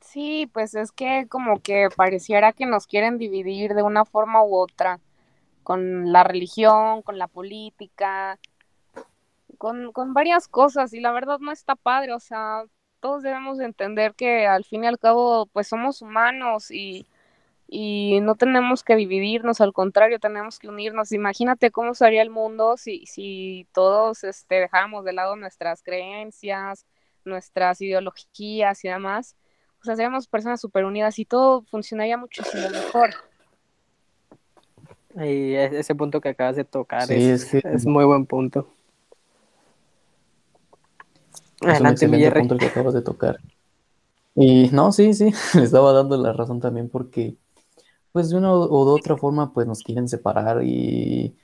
Sí, 0.00 0.50
pues 0.52 0.74
es 0.74 0.92
que 0.92 1.26
como 1.28 1.60
que 1.60 1.88
pareciera 1.94 2.52
que 2.52 2.66
nos 2.66 2.86
quieren 2.86 3.18
dividir 3.18 3.74
de 3.74 3.82
una 3.82 4.04
forma 4.04 4.42
u 4.44 4.56
otra, 4.56 5.00
con 5.62 6.12
la 6.12 6.24
religión, 6.24 7.02
con 7.02 7.18
la 7.18 7.28
política, 7.28 8.38
con, 9.62 9.92
con 9.92 10.12
varias 10.12 10.48
cosas, 10.48 10.92
y 10.92 10.98
la 10.98 11.12
verdad 11.12 11.38
no 11.38 11.52
está 11.52 11.76
padre, 11.76 12.12
o 12.12 12.20
sea, 12.20 12.64
todos 12.98 13.22
debemos 13.22 13.60
entender 13.60 14.14
que 14.14 14.46
al 14.46 14.64
fin 14.64 14.82
y 14.82 14.88
al 14.88 14.98
cabo, 14.98 15.46
pues 15.46 15.68
somos 15.68 16.02
humanos 16.02 16.72
y 16.72 17.06
y 17.74 18.20
no 18.20 18.34
tenemos 18.34 18.84
que 18.84 18.96
dividirnos, 18.96 19.62
al 19.62 19.72
contrario, 19.72 20.18
tenemos 20.18 20.58
que 20.58 20.68
unirnos. 20.68 21.10
Imagínate 21.10 21.70
cómo 21.70 21.94
sería 21.94 22.20
el 22.20 22.28
mundo 22.28 22.76
si, 22.76 23.06
si 23.06 23.66
todos 23.72 24.24
este, 24.24 24.56
dejáramos 24.56 25.06
de 25.06 25.14
lado 25.14 25.36
nuestras 25.36 25.82
creencias, 25.82 26.84
nuestras 27.24 27.80
ideologías 27.80 28.84
y 28.84 28.88
demás. 28.88 29.36
O 29.80 29.84
sea, 29.84 29.96
seríamos 29.96 30.28
personas 30.28 30.60
súper 30.60 30.84
unidas 30.84 31.18
y 31.18 31.24
todo 31.24 31.62
funcionaría 31.62 32.18
muchísimo 32.18 32.68
mejor. 32.68 33.10
Y 35.16 35.54
ese 35.54 35.94
punto 35.94 36.20
que 36.20 36.28
acabas 36.28 36.56
de 36.56 36.64
tocar 36.64 37.10
es, 37.10 37.54
es, 37.54 37.86
muy 37.86 38.04
buen 38.04 38.26
punto. 38.26 38.68
Es 41.66 41.80
un 41.80 41.86
excelente 41.86 42.30
punto 42.32 42.56
que 42.56 42.66
acabas 42.66 42.94
de 42.94 43.02
tocar. 43.02 43.38
Y 44.34 44.70
no, 44.70 44.92
sí, 44.92 45.14
sí, 45.14 45.32
le 45.54 45.62
estaba 45.62 45.92
dando 45.92 46.16
la 46.16 46.32
razón 46.32 46.60
también 46.60 46.88
porque 46.88 47.36
pues 48.12 48.30
de 48.30 48.36
una 48.36 48.52
o 48.52 48.84
de 48.84 48.92
otra 48.92 49.16
forma, 49.16 49.52
pues 49.52 49.66
nos 49.66 49.82
quieren 49.82 50.08
separar 50.08 50.62
y, 50.62 51.34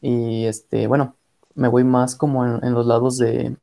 y 0.00 0.44
este, 0.44 0.86
bueno, 0.88 1.16
me 1.54 1.68
voy 1.68 1.84
más 1.84 2.16
como 2.16 2.44
en, 2.44 2.74
los 2.74 2.86
lados 2.86 3.18
de, 3.18 3.56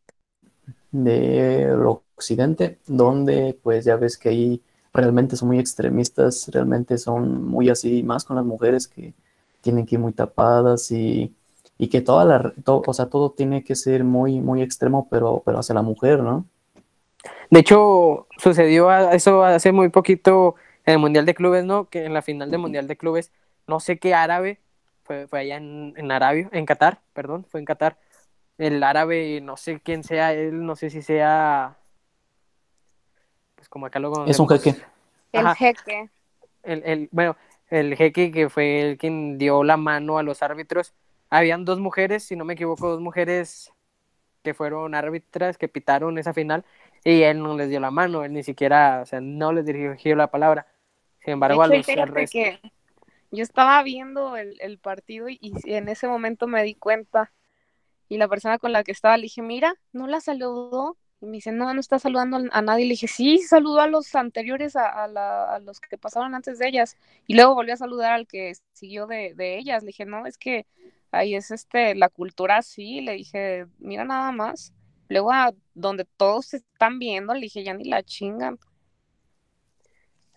de 0.92 1.74
occidente, 2.16 2.80
donde 2.88 3.58
pues 3.62 3.86
ya 3.86 3.98
ves 3.98 4.18
que 4.18 4.30
ahí 4.30 4.62
realmente 4.94 5.36
son 5.36 5.50
muy 5.50 5.60
extremistas, 5.60 6.48
realmente 6.50 6.98
son 6.98 7.44
muy 7.46 7.70
así, 7.70 8.02
más 8.04 8.24
con 8.24 8.38
las 8.38 8.46
mujeres 8.46 8.88
que 8.88 9.14
tienen 9.62 9.86
que 9.86 9.96
ir 9.96 10.00
muy 10.02 10.14
tapadas 10.14 10.92
y, 10.92 11.36
y 11.78 11.90
que 11.90 12.02
toda 12.02 12.26
la, 12.26 12.54
o 12.66 12.94
sea, 12.94 13.08
todo 13.08 13.32
tiene 13.32 13.64
que 13.64 13.76
ser 13.76 14.04
muy, 14.04 14.40
muy 14.40 14.62
extremo, 14.62 15.08
pero, 15.10 15.44
pero 15.46 15.60
hacia 15.60 15.76
la 15.76 15.84
mujer, 15.84 16.20
¿no? 16.20 16.46
De 17.50 17.60
hecho, 17.60 18.28
sucedió 18.38 18.92
eso 19.12 19.44
hace 19.44 19.72
muy 19.72 19.90
poquito 19.90 20.56
en 20.86 20.94
el 20.94 21.00
Mundial 21.00 21.26
de 21.26 21.36
Clubes, 21.36 21.66
¿no? 21.66 21.86
Que 21.86 22.06
en 22.06 22.14
la 22.14 22.22
final 22.22 22.50
del 22.50 22.60
Mundial 22.60 22.88
de 22.88 22.98
Clubes, 22.98 23.32
no 23.68 23.80
sé 23.80 24.00
qué 24.00 24.14
árabe, 24.14 24.60
fue, 25.04 25.28
fue 25.28 25.40
allá 25.40 25.58
en, 25.58 25.94
en 25.98 26.12
Arabia, 26.12 26.50
en 26.52 26.66
Qatar, 26.66 27.00
perdón, 27.14 27.46
fue 27.50 27.60
en 27.60 27.66
Qatar. 27.66 27.98
El 28.58 28.82
árabe, 28.82 29.40
no 29.42 29.56
sé 29.56 29.80
quién 29.80 30.04
sea 30.04 30.34
él, 30.34 30.66
no 30.66 30.76
sé 30.76 30.90
si 30.90 31.02
sea. 31.04 31.78
Pues 33.56 33.70
como 33.70 33.86
acá 33.86 34.00
lo 34.00 34.26
Es 34.26 34.40
un 34.40 34.50
jeque. 34.50 34.76
El 35.32 35.48
jeque. 35.56 36.10
El, 36.64 36.84
el, 36.84 37.10
bueno, 37.12 37.38
el 37.70 37.96
jeque 37.96 38.32
que 38.32 38.50
fue 38.50 38.82
el 38.82 38.98
quien 38.98 39.38
dio 39.38 39.64
la 39.64 39.78
mano 39.78 40.18
a 40.18 40.24
los 40.24 40.42
árbitros. 40.42 40.94
Habían 41.30 41.66
dos 41.66 41.80
mujeres, 41.80 42.24
si 42.24 42.36
no 42.36 42.46
me 42.46 42.54
equivoco, 42.54 42.90
dos 42.90 43.02
mujeres 43.02 43.72
que 44.44 44.54
fueron 44.54 44.96
árbitras 44.96 45.58
que 45.58 45.68
pitaron 45.68 46.18
esa 46.18 46.34
final 46.34 46.64
y 47.04 47.24
él 47.24 47.40
no 47.40 47.58
les 47.58 47.70
dio 47.70 47.80
la 47.80 47.92
mano, 47.92 48.24
él 48.24 48.34
ni 48.34 48.44
siquiera, 48.44 49.02
o 49.02 49.06
sea, 49.06 49.20
no 49.20 49.52
les 49.52 49.66
dirigió 49.66 50.16
la 50.16 50.28
palabra. 50.28 50.68
Sin 51.20 51.34
embargo, 51.34 51.62
a 51.62 51.68
los 51.68 51.86
que 51.86 52.60
yo 53.32 53.44
estaba 53.44 53.84
viendo 53.84 54.38
el, 54.38 54.80
partido 54.80 55.28
y, 55.28 55.54
en 55.66 55.90
ese 55.90 56.08
momento 56.08 56.48
me 56.48 56.64
di 56.64 56.76
cuenta 56.76 57.34
y 58.08 58.18
la 58.18 58.28
persona 58.28 58.58
con 58.58 58.72
la 58.72 58.84
que 58.84 58.94
estaba 58.94 59.18
le 59.18 59.24
dije, 59.24 59.42
mira, 59.42 59.76
no 59.92 60.08
la 60.08 60.22
saludó. 60.22 60.98
Y 61.20 61.26
me 61.26 61.34
dice, 61.34 61.52
no, 61.52 61.74
no 61.74 61.80
está 61.80 62.00
saludando 62.00 62.38
a 62.52 62.62
nadie. 62.62 62.86
Le 62.86 62.92
dije, 62.92 63.08
sí, 63.08 63.40
saludó 63.40 63.82
a 63.82 63.88
los 63.88 64.16
anteriores, 64.16 64.76
a, 64.76 65.60
los 65.62 65.82
que 65.82 65.98
pasaron 65.98 66.36
antes 66.36 66.60
de 66.60 66.68
ellas. 66.68 66.96
Y 67.26 67.36
luego 67.36 67.56
volvió 67.56 67.74
a 67.74 67.78
saludar 67.78 68.14
al 68.14 68.28
que 68.28 68.54
siguió 68.72 69.08
de, 69.08 69.34
de, 69.34 69.58
ellas. 69.58 69.84
Le 69.84 69.88
dije, 69.88 70.06
no, 70.06 70.26
es 70.26 70.38
que 70.38 70.68
ahí 71.12 71.36
es 71.36 71.52
este, 71.52 71.96
la 71.96 72.10
cultura 72.10 72.58
así. 72.58 73.02
Le 73.02 73.14
dije, 73.14 73.68
mira 73.80 74.06
nada 74.06 74.32
más. 74.32 74.74
Luego 75.10 75.32
a 75.32 75.54
donde 75.74 76.06
todos 76.06 76.48
se 76.48 76.58
están 76.58 77.00
viendo, 77.00 77.34
le 77.34 77.42
dije, 77.42 77.64
ya 77.64 77.74
ni 77.74 77.86
la 77.86 78.04
chingan. 78.04 78.60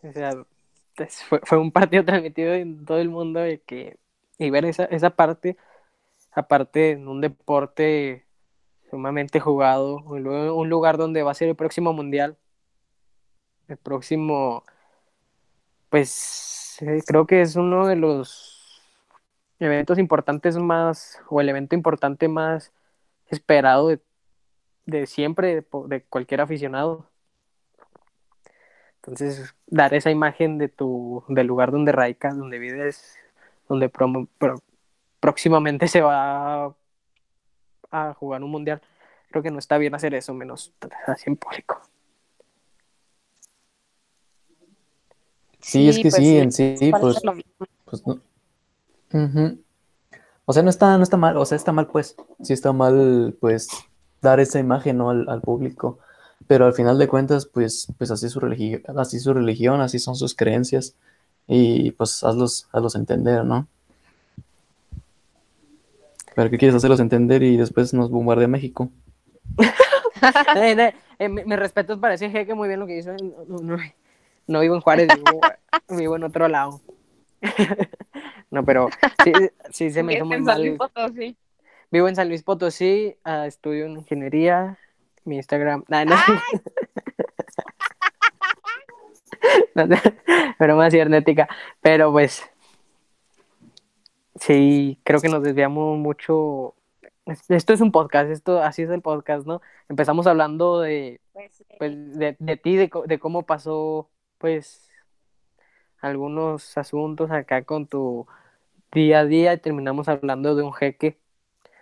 O 0.03 0.13
sea, 0.13 0.33
fue, 1.29 1.41
fue, 1.45 1.59
un 1.59 1.73
partido 1.73 2.05
transmitido 2.07 2.55
en 2.55 2.85
todo 2.85 2.99
el 2.99 3.09
mundo 3.09 3.47
y, 3.49 3.59
que, 3.59 3.99
y 4.39 4.51
ver 4.51 4.65
esa, 4.65 4.85
esa 4.85 5.11
parte, 5.11 5.57
aparte 6.33 6.93
en 6.93 7.09
un 7.09 7.21
deporte 7.21 8.27
sumamente 8.91 9.41
jugado, 9.41 9.99
un 9.99 10.69
lugar 10.69 10.99
donde 10.99 11.23
va 11.23 11.31
a 11.31 11.35
ser 11.35 11.49
el 11.49 11.57
próximo 11.57 11.93
mundial, 11.93 12.37
el 13.69 13.77
próximo, 13.77 14.65
pues 15.89 16.79
eh, 16.83 17.01
creo 17.07 17.27
que 17.27 17.41
es 17.43 17.57
uno 17.57 17.87
de 17.87 17.97
los 17.97 18.60
eventos 19.61 19.99
importantes 19.99 20.57
más, 20.57 21.21
o 21.29 21.41
el 21.41 21.49
evento 21.49 21.75
importante 21.75 22.29
más 22.29 22.73
esperado 23.29 23.89
de, 23.89 24.01
de 24.87 25.07
siempre, 25.07 25.55
de, 25.55 25.67
de 25.87 26.03
cualquier 26.03 26.41
aficionado. 26.41 27.07
Entonces, 28.97 29.55
dar 29.67 29.95
esa 29.95 30.11
imagen 30.11 30.59
de 30.59 30.69
tu, 30.69 31.25
del 31.29 31.47
lugar 31.47 31.71
donde 31.71 31.93
radicas, 31.93 32.37
donde 32.37 32.59
vives, 32.59 33.17
donde 33.69 33.91
próximamente 35.21 35.89
se 35.89 36.01
va 36.01 36.75
a 37.91 38.15
jugar 38.15 38.43
un 38.43 38.51
mundial, 38.51 38.83
creo 39.31 39.43
que 39.43 39.51
no 39.51 39.59
está 39.59 39.79
bien 39.79 39.95
hacer 39.95 40.15
eso, 40.15 40.35
menos 40.35 40.73
así 41.07 41.25
en 41.31 41.37
público. 41.37 41.81
Sí, 45.61 45.89
es 45.89 45.97
que 45.97 46.03
pues 46.11 46.15
sí, 46.15 46.39
en 46.39 46.53
sí, 46.53 46.91
pues, 46.91 47.21
pues 47.85 48.07
no. 48.07 48.21
O 50.47 50.53
sea, 50.53 50.63
no 50.63 50.71
está, 50.71 50.97
no 50.97 51.03
está 51.03 51.17
mal, 51.17 51.37
o 51.37 51.45
sea, 51.45 51.57
está 51.57 51.73
mal, 51.73 51.87
pues, 51.87 52.17
sí 52.43 52.53
está 52.53 52.73
mal, 52.73 53.37
pues, 53.41 53.69
dar 54.21 54.41
esa 54.41 54.59
imagen, 54.59 54.99
¿no? 54.99 55.11
al, 55.11 55.29
al 55.29 55.41
público 55.41 55.99
pero 56.47 56.67
al 56.67 56.73
final 56.73 56.99
de 56.99 57.07
cuentas, 57.07 57.47
pues, 57.47 57.87
pues 57.97 58.11
así, 58.11 58.29
su 58.29 58.41
religión, 58.41 58.83
así 58.99 59.21
su 59.21 59.33
religión, 59.33 59.81
así 59.81 60.01
son 60.01 60.17
sus 60.17 60.35
creencias, 60.35 60.97
y 61.47 61.93
pues 61.93 62.25
hazlos, 62.25 62.69
hazlos 62.73 62.97
entender, 62.97 63.45
¿no? 63.45 63.69
¿Pero 66.35 66.51
qué 66.51 66.59
quieres 66.59 66.75
hacerlos 66.75 66.99
entender 66.99 67.43
y 67.45 67.57
después 67.57 67.93
nos 67.93 68.11
bombardea 68.11 68.49
México? 68.49 68.91
eh, 70.57 70.93
eh, 71.19 71.29
mi, 71.29 71.55
respeto 71.57 71.93
es 71.93 71.99
para 71.99 72.15
ese 72.15 72.31
jeque 72.31 72.55
muy 72.55 72.67
bien 72.67 72.81
lo 72.81 72.87
que 72.87 72.99
hizo. 72.99 73.13
No, 74.47 74.61
vivo 74.61 74.75
en 74.75 74.81
Juárez, 74.81 75.09
vivo, 75.89 76.17
en 76.17 76.25
otro 76.25 76.49
lado. 76.49 76.81
no, 78.51 78.65
pero 78.65 78.89
sí, 79.25 79.33
sí 79.71 79.91
se 79.91 80.03
me 80.03 80.15
hizo 80.15 80.25
muy 80.25 80.41
mal. 80.41 80.79
Vivo 81.93 82.09
en 82.09 82.17
San 82.17 82.29
Luis 82.29 82.43
Potosí, 82.43 83.17
uh, 83.25 83.45
estudio 83.45 83.87
en 83.87 83.93
ingeniería, 83.93 84.77
mi 85.25 85.37
Instagram. 85.37 85.85
pero 90.59 90.77
más 90.77 90.93
cibernética. 90.93 91.49
Pero 91.81 92.13
pues, 92.13 92.43
sí, 94.37 95.01
creo 95.05 95.21
que 95.21 95.29
nos 95.29 95.43
desviamos 95.43 95.99
mucho. 95.99 96.75
Esto 97.49 97.73
es 97.73 97.81
un 97.81 97.93
podcast, 97.93 98.31
esto 98.31 98.63
así 98.63 98.83
es 98.83 98.91
el 98.91 99.03
podcast, 99.03 99.47
¿no? 99.47 99.61
Empezamos 99.89 100.27
hablando 100.27 100.81
de, 100.81 101.21
pues, 101.33 101.65
pues 101.79 102.19
de, 102.19 102.37
de, 102.39 102.57
ti, 102.57 102.77
de, 102.77 102.91
de 103.07 103.19
cómo 103.19 103.45
pasó, 103.45 104.09
pues, 104.39 104.90
algunos 106.01 106.77
asuntos 106.79 107.31
acá 107.31 107.63
con 107.65 107.87
tu 107.87 108.27
día 108.93 109.21
a 109.21 109.25
día 109.27 109.55
y 109.55 109.59
terminamos 109.59 110.09
hablando 110.09 110.55
de 110.55 110.63
un 110.63 110.73
jeque. 110.73 111.19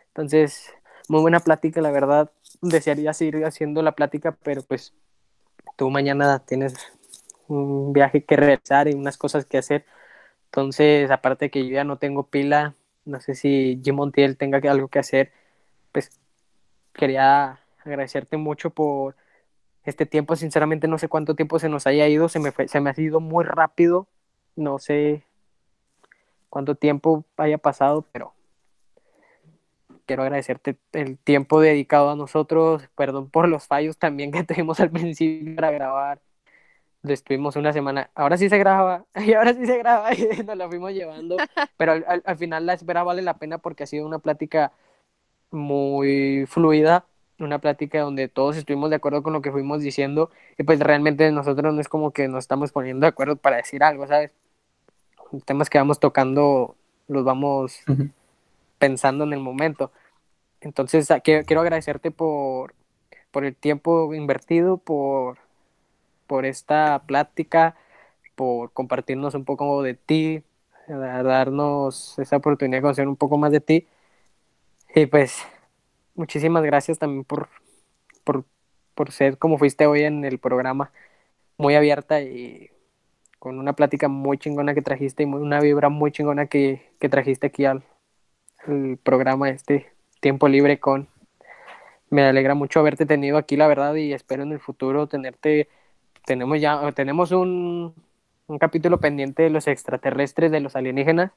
Entonces, 0.09 0.73
muy 1.09 1.21
buena 1.21 1.41
plática, 1.41 1.81
la 1.81 1.91
verdad. 1.91 2.31
Desearía 2.63 3.15
seguir 3.15 3.45
haciendo 3.45 3.83
la 3.83 3.93
plática, 3.93 4.37
pero 4.43 4.63
pues 4.63 4.95
tú 5.77 5.91
mañana 5.91 6.41
tienes 6.41 6.75
un 7.49 7.93
viaje 7.93 8.25
que 8.25 8.37
realizar 8.37 8.89
y 8.89 8.95
unas 8.95 9.17
cosas 9.19 9.47
que 9.47 9.59
hacer. 9.59 9.87
Entonces, 10.47 11.11
aparte 11.11 11.51
que 11.51 11.67
yo 11.67 11.75
ya 11.75 11.85
no 11.85 11.99
tengo 11.99 12.25
pila, 12.29 12.75
no 13.05 13.21
sé 13.21 13.35
si 13.35 13.81
Jim 13.85 13.97
Montiel 13.97 14.37
tenga 14.37 14.59
algo 14.71 14.89
que 14.89 14.99
hacer, 14.99 15.33
pues 15.93 16.11
quería 16.95 17.61
agradecerte 17.85 18.37
mucho 18.37 18.71
por 18.71 19.17
este 19.89 20.07
tiempo, 20.07 20.37
sinceramente 20.37 20.87
no 20.89 20.99
sé 20.99 21.09
cuánto 21.09 21.35
tiempo 21.35 21.59
se 21.59 21.69
nos 21.69 21.87
haya 21.87 22.07
ido, 22.09 22.29
se 22.29 22.39
me, 22.39 22.51
se 22.51 22.81
me 22.81 22.91
ha 22.91 22.95
ido 22.97 23.21
muy 23.21 23.45
rápido, 23.45 24.07
no 24.55 24.79
sé 24.79 25.25
cuánto 26.51 26.75
tiempo 26.75 27.25
haya 27.37 27.59
pasado, 27.59 28.05
pero 28.13 28.35
quiero 30.07 30.23
agradecerte 30.23 30.77
el 30.93 31.19
tiempo 31.19 31.61
dedicado 31.61 32.11
a 32.11 32.17
nosotros, 32.17 32.89
perdón 32.97 33.31
por 33.31 33.49
los 33.49 33.67
fallos 33.67 33.97
también 33.99 34.31
que 34.31 34.45
tuvimos 34.45 34.81
al 34.81 34.91
principio 34.91 35.57
para 35.57 35.71
grabar, 35.71 36.21
estuvimos 37.05 37.57
una 37.57 37.73
semana, 37.73 38.11
ahora 38.15 38.37
sí 38.37 38.49
se 38.51 38.59
graba, 38.59 39.07
y 39.15 39.33
ahora 39.33 39.55
sí 39.55 39.65
se 39.65 39.79
graba, 39.79 40.13
y 40.15 40.43
nos 40.45 40.57
la 40.57 40.69
fuimos 40.69 40.93
llevando, 40.93 41.37
pero 41.77 41.93
al, 41.93 42.23
al 42.25 42.37
final 42.37 42.67
la 42.67 42.75
espera 42.75 43.05
vale 43.05 43.23
la 43.23 43.39
pena 43.39 43.59
porque 43.59 43.85
ha 43.85 43.87
sido 43.87 44.07
una 44.07 44.19
plática 44.19 44.73
muy 45.51 46.45
fluida, 46.47 47.07
una 47.39 47.59
plática 47.61 48.01
donde 48.01 48.29
todos 48.29 48.57
estuvimos 48.57 48.91
de 48.91 48.97
acuerdo 48.97 49.23
con 49.23 49.33
lo 49.33 49.43
que 49.43 49.53
fuimos 49.53 49.83
diciendo 49.83 50.31
y 50.57 50.65
pues 50.65 50.81
realmente 50.81 51.31
nosotros 51.31 51.73
no 51.73 51.81
es 51.81 51.89
como 51.89 52.11
que 52.13 52.29
nos 52.29 52.45
estamos 52.45 52.73
poniendo 52.73 53.05
de 53.05 53.09
acuerdo 53.09 53.37
para 53.37 53.57
decir 53.57 53.83
algo, 53.83 54.07
¿sabes? 54.07 54.33
Los 55.33 55.45
temas 55.45 55.71
que 55.71 55.79
vamos 55.79 56.01
tocando 56.01 56.77
los 57.07 57.25
vamos 57.25 57.81
pensando 58.79 59.25
en 59.25 59.33
el 59.33 59.41
momento. 59.41 59.91
Entonces, 60.61 61.09
quiero, 61.23 61.61
agradecerte 61.61 62.11
por, 62.11 62.75
por 63.31 63.45
el 63.45 63.55
tiempo 63.55 64.15
invertido, 64.15 64.77
por, 64.79 65.39
por 66.27 66.45
esta 66.45 67.03
plática, 67.07 67.77
por 68.35 68.73
compartirnos 68.73 69.35
un 69.35 69.45
poco 69.45 69.83
de 69.83 69.95
ti, 69.95 70.43
darnos 70.89 72.19
esa 72.19 72.37
oportunidad 72.37 72.79
de 72.79 72.83
conocer 72.83 73.09
un 73.09 73.17
poco 73.17 73.39
más 73.39 73.53
de 73.53 73.61
ti. 73.61 73.87
Y 74.95 75.07
pues 75.07 75.45
muchísimas 76.19 76.63
gracias 76.65 76.99
también 76.99 77.25
por, 77.25 77.49
por, 78.95 79.13
ser 79.13 79.39
como 79.39 79.59
fuiste 79.59 79.87
hoy 79.87 80.03
en 80.03 80.25
el 80.25 80.39
programa, 80.39 80.91
muy 81.57 81.77
abierta 81.77 82.21
y 82.21 82.71
con 83.39 83.59
una 83.59 83.75
plática 83.75 84.09
muy 84.09 84.39
chingona 84.39 84.75
que 84.75 84.83
trajiste 84.83 85.23
y 85.23 85.27
una 85.27 85.61
vibra 85.61 85.89
muy 85.89 86.11
chingona 86.11 86.47
que, 86.47 86.91
trajiste 87.09 87.47
aquí 87.47 87.65
al, 87.65 87.85
programa 89.03 89.49
este 89.49 89.93
tiempo 90.21 90.49
libre 90.49 90.81
con. 90.81 91.09
Me 92.11 92.25
alegra 92.25 92.55
mucho 92.55 92.81
haberte 92.81 93.07
tenido 93.07 93.39
aquí, 93.39 93.57
la 93.57 93.69
verdad, 93.69 93.95
y 93.95 94.13
espero 94.13 94.43
en 94.43 94.53
el 94.53 94.61
futuro 94.61 95.07
tenerte. 95.07 95.69
Tenemos 96.27 96.61
ya, 96.61 96.93
tenemos 96.93 97.31
un, 97.33 97.95
un 98.49 98.59
capítulo 98.59 98.99
pendiente 98.99 99.45
de 99.45 99.51
los 99.51 99.69
extraterrestres, 99.69 100.51
de 100.51 100.61
los 100.61 100.75
alienígenas, 100.77 101.33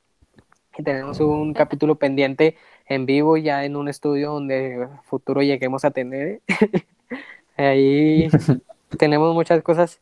y 0.77 0.83
tenemos 0.83 1.19
un 1.19 1.53
capítulo 1.53 1.95
pendiente 1.95 2.57
en 2.85 3.05
vivo 3.05 3.37
ya 3.37 3.65
en 3.65 3.75
un 3.75 3.87
estudio 3.87 4.31
donde 4.31 4.87
futuro 5.03 5.41
lleguemos 5.41 5.85
a 5.85 5.91
tener. 5.91 6.41
Ahí 7.57 8.29
tenemos 8.97 9.33
muchas 9.33 9.61
cosas 9.63 9.99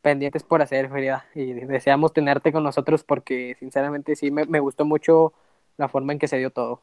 pendientes 0.00 0.42
por 0.42 0.62
hacer, 0.62 0.88
Frida, 0.88 1.26
y 1.34 1.52
deseamos 1.52 2.12
tenerte 2.12 2.52
con 2.52 2.62
nosotros 2.62 3.04
porque 3.04 3.56
sinceramente 3.58 4.16
sí 4.16 4.30
me, 4.30 4.60
gustó 4.60 4.84
mucho 4.84 5.32
la 5.76 5.88
forma 5.88 6.12
en 6.12 6.18
que 6.18 6.28
se 6.28 6.38
dio 6.38 6.50
todo. 6.50 6.80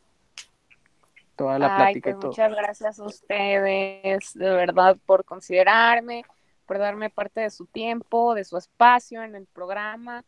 Toda 1.35 1.60
la 1.60 1.76
plática 1.76 2.10
y 2.10 2.14
pues 2.14 2.19
todo. 2.19 2.31
Muchas 2.31 2.56
gracias 2.56 2.99
a 2.99 3.03
ustedes, 3.03 4.34
de 4.35 4.49
verdad, 4.49 4.97
por 5.06 5.26
considerarme, 5.26 6.23
por 6.65 6.77
darme 6.77 7.10
parte 7.10 7.41
de 7.41 7.49
su 7.49 7.65
tiempo, 7.65 8.35
de 8.35 8.45
su 8.45 8.57
espacio 8.57 9.23
en 9.23 9.35
el 9.35 9.45
programa. 9.47 10.23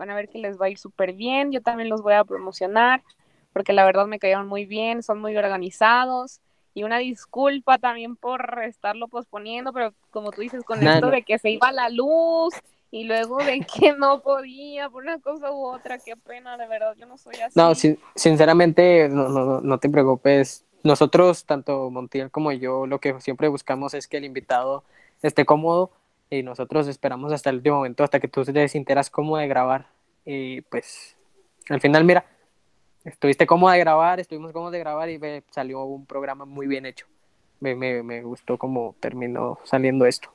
Van 0.00 0.08
a 0.08 0.14
ver 0.14 0.30
que 0.30 0.38
les 0.38 0.58
va 0.58 0.64
a 0.64 0.70
ir 0.70 0.78
súper 0.78 1.12
bien. 1.12 1.52
Yo 1.52 1.60
también 1.60 1.90
los 1.90 2.00
voy 2.00 2.14
a 2.14 2.24
promocionar 2.24 3.02
porque 3.52 3.74
la 3.74 3.84
verdad 3.84 4.06
me 4.06 4.18
cayeron 4.18 4.46
muy 4.48 4.64
bien, 4.64 5.02
son 5.02 5.20
muy 5.20 5.36
organizados. 5.36 6.40
Y 6.72 6.84
una 6.84 6.96
disculpa 6.96 7.76
también 7.76 8.16
por 8.16 8.62
estarlo 8.64 9.08
posponiendo, 9.08 9.74
pero 9.74 9.92
como 10.10 10.30
tú 10.30 10.40
dices, 10.40 10.64
con 10.64 10.82
esto 10.82 11.10
de 11.10 11.20
que 11.22 11.38
se 11.38 11.50
iba 11.50 11.70
la 11.70 11.90
luz 11.90 12.54
y 12.90 13.04
luego 13.04 13.36
de 13.44 13.60
que 13.78 13.92
no 13.92 14.22
podía 14.22 14.88
por 14.88 15.02
una 15.02 15.18
cosa 15.18 15.52
u 15.52 15.66
otra, 15.66 15.98
qué 15.98 16.16
pena, 16.16 16.56
de 16.56 16.66
verdad, 16.66 16.94
yo 16.96 17.04
no 17.04 17.18
soy 17.18 17.34
así. 17.34 17.58
No, 17.58 17.72
sinceramente, 18.14 19.10
no, 19.10 19.28
no, 19.28 19.60
no 19.60 19.78
te 19.78 19.90
preocupes. 19.90 20.64
Nosotros, 20.82 21.44
tanto 21.44 21.90
Montiel 21.90 22.30
como 22.30 22.52
yo, 22.52 22.86
lo 22.86 23.00
que 23.00 23.20
siempre 23.20 23.48
buscamos 23.48 23.92
es 23.92 24.08
que 24.08 24.16
el 24.16 24.24
invitado 24.24 24.82
esté 25.20 25.44
cómodo 25.44 25.90
y 26.30 26.42
nosotros 26.44 26.86
esperamos 26.86 27.32
hasta 27.32 27.50
el 27.50 27.56
último 27.56 27.76
momento, 27.76 28.04
hasta 28.04 28.20
que 28.20 28.28
tú 28.28 28.44
te 28.44 28.68
sinteras 28.68 29.10
cómodo 29.10 29.40
de 29.40 29.48
grabar. 29.48 29.88
Y 30.24 30.60
pues, 30.62 31.16
al 31.68 31.80
final, 31.80 32.04
mira, 32.04 32.24
estuviste 33.04 33.46
cómodo 33.46 33.72
de 33.72 33.80
grabar, 33.80 34.20
estuvimos 34.20 34.52
cómodos 34.52 34.72
de 34.72 34.78
grabar 34.78 35.10
y 35.10 35.18
me 35.18 35.42
salió 35.50 35.82
un 35.82 36.06
programa 36.06 36.44
muy 36.44 36.68
bien 36.68 36.86
hecho. 36.86 37.06
Me, 37.58 37.74
me, 37.74 38.02
me 38.02 38.22
gustó 38.22 38.56
cómo 38.56 38.94
terminó 39.00 39.58
saliendo 39.64 40.06
esto. 40.06 40.32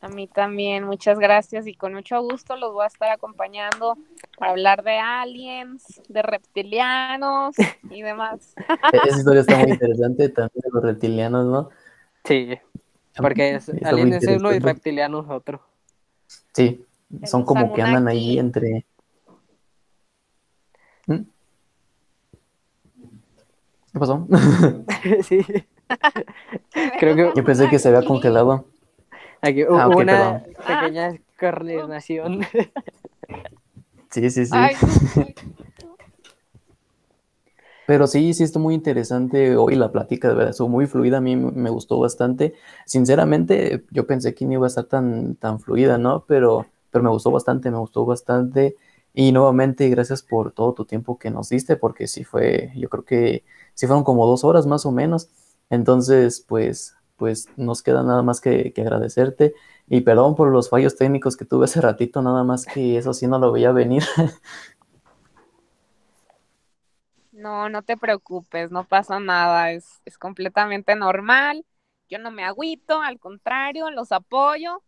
A 0.00 0.08
mí 0.08 0.26
también, 0.26 0.84
muchas 0.84 1.18
gracias 1.18 1.66
y 1.66 1.74
con 1.74 1.94
mucho 1.94 2.20
gusto 2.20 2.56
los 2.56 2.72
voy 2.72 2.84
a 2.84 2.88
estar 2.88 3.10
acompañando 3.10 3.96
para 4.38 4.52
hablar 4.52 4.82
de 4.82 4.98
aliens, 4.98 6.02
de 6.08 6.22
reptilianos 6.22 7.56
y 7.90 8.02
demás. 8.02 8.54
Esa 8.92 9.16
historia 9.16 9.40
está 9.40 9.58
muy 9.58 9.70
interesante 9.70 10.28
también 10.28 10.62
de 10.62 10.70
los 10.72 10.82
reptilianos, 10.82 11.46
¿no? 11.46 11.70
Sí, 12.24 12.58
porque 13.20 13.54
es, 13.54 13.68
aliens 13.84 14.22
es 14.22 14.38
uno 14.38 14.52
y 14.52 14.58
reptilianos 14.58 15.26
otro. 15.28 15.60
Sí, 16.52 16.84
son 17.24 17.44
como 17.44 17.72
que 17.72 17.82
andan 17.82 18.08
ahí 18.08 18.38
entre 18.38 18.84
¿Mm? 21.06 21.22
¿Qué 23.92 23.98
pasó? 23.98 24.26
sí. 25.22 25.44
Creo 26.98 27.16
que... 27.16 27.32
Yo 27.36 27.44
pensé 27.44 27.68
que 27.68 27.78
se 27.78 27.88
había 27.88 28.04
congelado. 28.04 28.66
Aquí 29.40 29.64
hubo 29.64 29.78
ah, 29.78 29.88
una 29.88 30.42
pequeña 30.66 31.14
coordinación. 31.38 32.42
sí, 34.10 34.30
sí, 34.30 34.46
sí. 34.46 34.52
Pero 37.86 38.06
sí, 38.06 38.34
sí, 38.34 38.42
está 38.42 38.58
muy 38.58 38.74
interesante 38.74 39.56
hoy 39.56 39.76
la 39.76 39.92
plática, 39.92 40.28
de 40.28 40.34
verdad, 40.34 40.50
estuvo 40.50 40.68
muy 40.68 40.86
fluida, 40.86 41.18
a 41.18 41.20
mí 41.20 41.36
me 41.36 41.70
gustó 41.70 42.00
bastante. 42.00 42.54
Sinceramente, 42.84 43.84
yo 43.90 44.06
pensé 44.06 44.34
que 44.34 44.44
no 44.44 44.54
iba 44.54 44.66
a 44.66 44.68
estar 44.68 44.84
tan, 44.84 45.36
tan 45.36 45.60
fluida, 45.60 45.96
¿no? 45.96 46.24
Pero, 46.26 46.66
pero 46.90 47.04
me 47.04 47.10
gustó 47.10 47.30
bastante, 47.30 47.70
me 47.70 47.78
gustó 47.78 48.04
bastante. 48.04 48.76
Y 49.14 49.32
nuevamente, 49.32 49.88
gracias 49.88 50.22
por 50.22 50.52
todo 50.52 50.74
tu 50.74 50.84
tiempo 50.84 51.18
que 51.18 51.30
nos 51.30 51.48
diste, 51.48 51.76
porque 51.76 52.06
sí 52.06 52.24
fue, 52.24 52.72
yo 52.76 52.88
creo 52.90 53.04
que 53.04 53.44
sí 53.74 53.86
fueron 53.86 54.04
como 54.04 54.26
dos 54.26 54.44
horas 54.44 54.66
más 54.66 54.84
o 54.84 54.92
menos. 54.92 55.28
Entonces, 55.70 56.44
pues, 56.46 56.96
pues 57.16 57.48
nos 57.56 57.82
queda 57.82 58.02
nada 58.02 58.22
más 58.22 58.40
que, 58.40 58.72
agradecerte. 58.76 59.54
Y 59.88 60.00
perdón 60.02 60.34
por 60.34 60.50
los 60.50 60.68
fallos 60.68 60.96
técnicos 60.96 61.36
que 61.36 61.44
tuve 61.44 61.64
hace 61.64 61.80
ratito, 61.80 62.20
nada 62.20 62.44
más 62.44 62.66
que 62.66 62.98
eso 62.98 63.14
sí 63.14 63.26
no 63.26 63.38
lo 63.38 63.52
veía 63.52 63.72
venir. 63.72 64.02
No, 67.36 67.68
no 67.68 67.82
te 67.82 67.98
preocupes, 67.98 68.70
no 68.70 68.84
pasa 68.84 69.20
nada, 69.20 69.70
es, 69.72 70.00
es 70.06 70.16
completamente 70.16 70.96
normal. 70.96 71.66
Yo 72.08 72.18
no 72.18 72.30
me 72.30 72.44
agüito, 72.44 73.02
al 73.02 73.18
contrario, 73.18 73.90
los 73.90 74.10
apoyo 74.10 74.82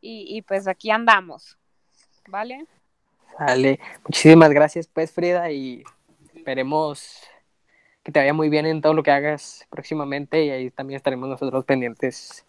y, 0.00 0.26
y 0.36 0.42
pues 0.42 0.66
aquí 0.66 0.90
andamos, 0.90 1.56
¿vale? 2.26 2.66
Vale, 3.38 3.78
muchísimas 4.04 4.50
gracias 4.50 4.88
pues 4.88 5.12
Frida 5.12 5.52
y 5.52 5.84
esperemos 6.34 7.22
que 8.02 8.10
te 8.10 8.18
vaya 8.18 8.34
muy 8.34 8.48
bien 8.48 8.66
en 8.66 8.80
todo 8.80 8.94
lo 8.94 9.04
que 9.04 9.12
hagas 9.12 9.64
próximamente 9.70 10.44
y 10.44 10.50
ahí 10.50 10.70
también 10.70 10.96
estaremos 10.96 11.28
nosotros 11.28 11.64
pendientes 11.64 12.44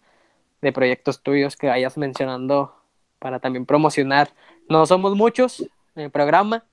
de 0.61 0.71
proyectos 0.71 1.21
tuyos 1.21 1.55
que 1.55 1.67
vayas 1.67 1.95
mencionando 1.95 2.75
para 3.19 3.39
también 3.39 3.67
promocionar. 3.67 4.33
No 4.67 4.87
somos 4.87 5.15
muchos 5.15 5.59
en 5.95 6.05
el 6.05 6.09
programa, 6.09 6.65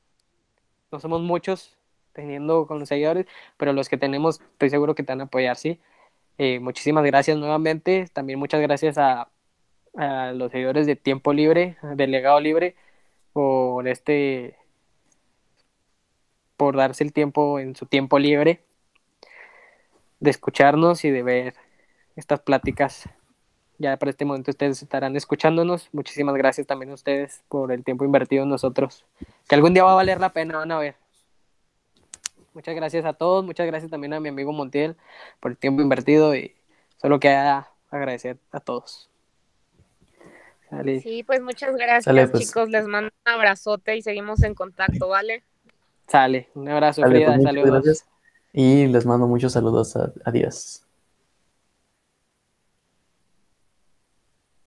no 0.91 0.99
somos 0.99 1.21
muchos 1.21 1.77
teniendo 2.21 2.67
con 2.67 2.79
los 2.79 2.89
seguidores, 2.89 3.27
pero 3.57 3.73
los 3.73 3.89
que 3.89 3.97
tenemos 3.99 4.41
estoy 4.41 4.71
seguro 4.71 4.95
que 4.95 5.03
te 5.03 5.13
van 5.13 5.21
a 5.23 5.25
apoyar, 5.25 5.57
¿sí? 5.57 5.81
Eh, 6.39 6.61
muchísimas 6.61 7.05
gracias 7.05 7.37
nuevamente, 7.39 8.07
también 8.13 8.39
muchas 8.39 8.61
gracias 8.61 8.99
a, 8.99 9.31
a 9.97 10.33
los 10.33 10.53
seguidores 10.53 10.87
de 10.87 10.97
Tiempo 10.97 11.33
Libre, 11.33 11.77
del 11.97 12.11
Legado 12.13 12.41
Libre, 12.41 12.77
por 13.33 13.89
este 13.89 14.57
por 16.57 16.77
darse 16.77 17.05
el 17.05 17.15
tiempo 17.15 17.59
en 17.59 17.75
su 17.75 17.87
tiempo 17.87 18.19
libre 18.19 18.61
de 20.21 20.31
escucharnos 20.31 21.05
y 21.07 21.11
de 21.11 21.23
ver 21.23 21.55
estas 22.17 22.41
pláticas. 22.41 23.09
Ya 23.79 23.97
para 23.97 24.11
este 24.11 24.27
momento 24.27 24.51
ustedes 24.51 24.83
estarán 24.83 25.17
escuchándonos. 25.17 25.89
Muchísimas 25.93 26.35
gracias 26.35 26.67
también 26.67 26.91
a 26.91 26.95
ustedes 26.95 27.43
por 27.49 27.73
el 27.73 27.83
tiempo 27.83 28.05
invertido 28.05 28.43
en 28.43 28.51
nosotros. 28.51 29.07
Que 29.49 29.55
algún 29.55 29.73
día 29.73 29.85
va 29.85 29.93
a 29.93 29.95
valer 29.95 30.21
la 30.21 30.35
pena, 30.35 30.59
van 30.59 30.71
a 30.71 30.79
ver. 30.79 31.00
Muchas 32.55 32.75
gracias 32.75 33.05
a 33.05 33.13
todos, 33.13 33.45
muchas 33.45 33.67
gracias 33.67 33.91
también 33.91 34.13
a 34.13 34.21
mi 34.21 34.29
amigo 34.29 34.53
Montiel 34.53 34.97
por 35.39 35.53
el 35.53 35.57
tiempo 35.57 35.83
invertido 35.83 36.35
y 36.35 36.55
solo 36.97 37.21
queda 37.21 37.71
agradecer 37.91 38.39
a 38.51 38.61
todos. 38.61 39.11
Sí, 41.03 41.25
pues 41.25 41.41
muchas 41.43 41.75
gracias, 41.75 42.31
pues. 42.31 42.47
chicos. 42.47 42.69
Les 42.71 42.87
mando 42.87 43.11
un 43.27 43.33
abrazote 43.33 43.97
y 43.97 44.03
seguimos 44.03 44.43
en 44.43 44.55
contacto, 44.55 45.09
¿vale? 45.09 45.43
Sale, 46.07 46.49
un 46.55 46.69
abrazo, 46.69 47.03
Frida, 47.03 47.35
pues, 47.35 47.43
saludos. 47.43 48.05
Y 48.53 48.87
les 48.87 49.07
mando 49.07 49.27
muchos 49.27 49.53
saludos. 49.53 49.97
Adiós. 50.25 50.85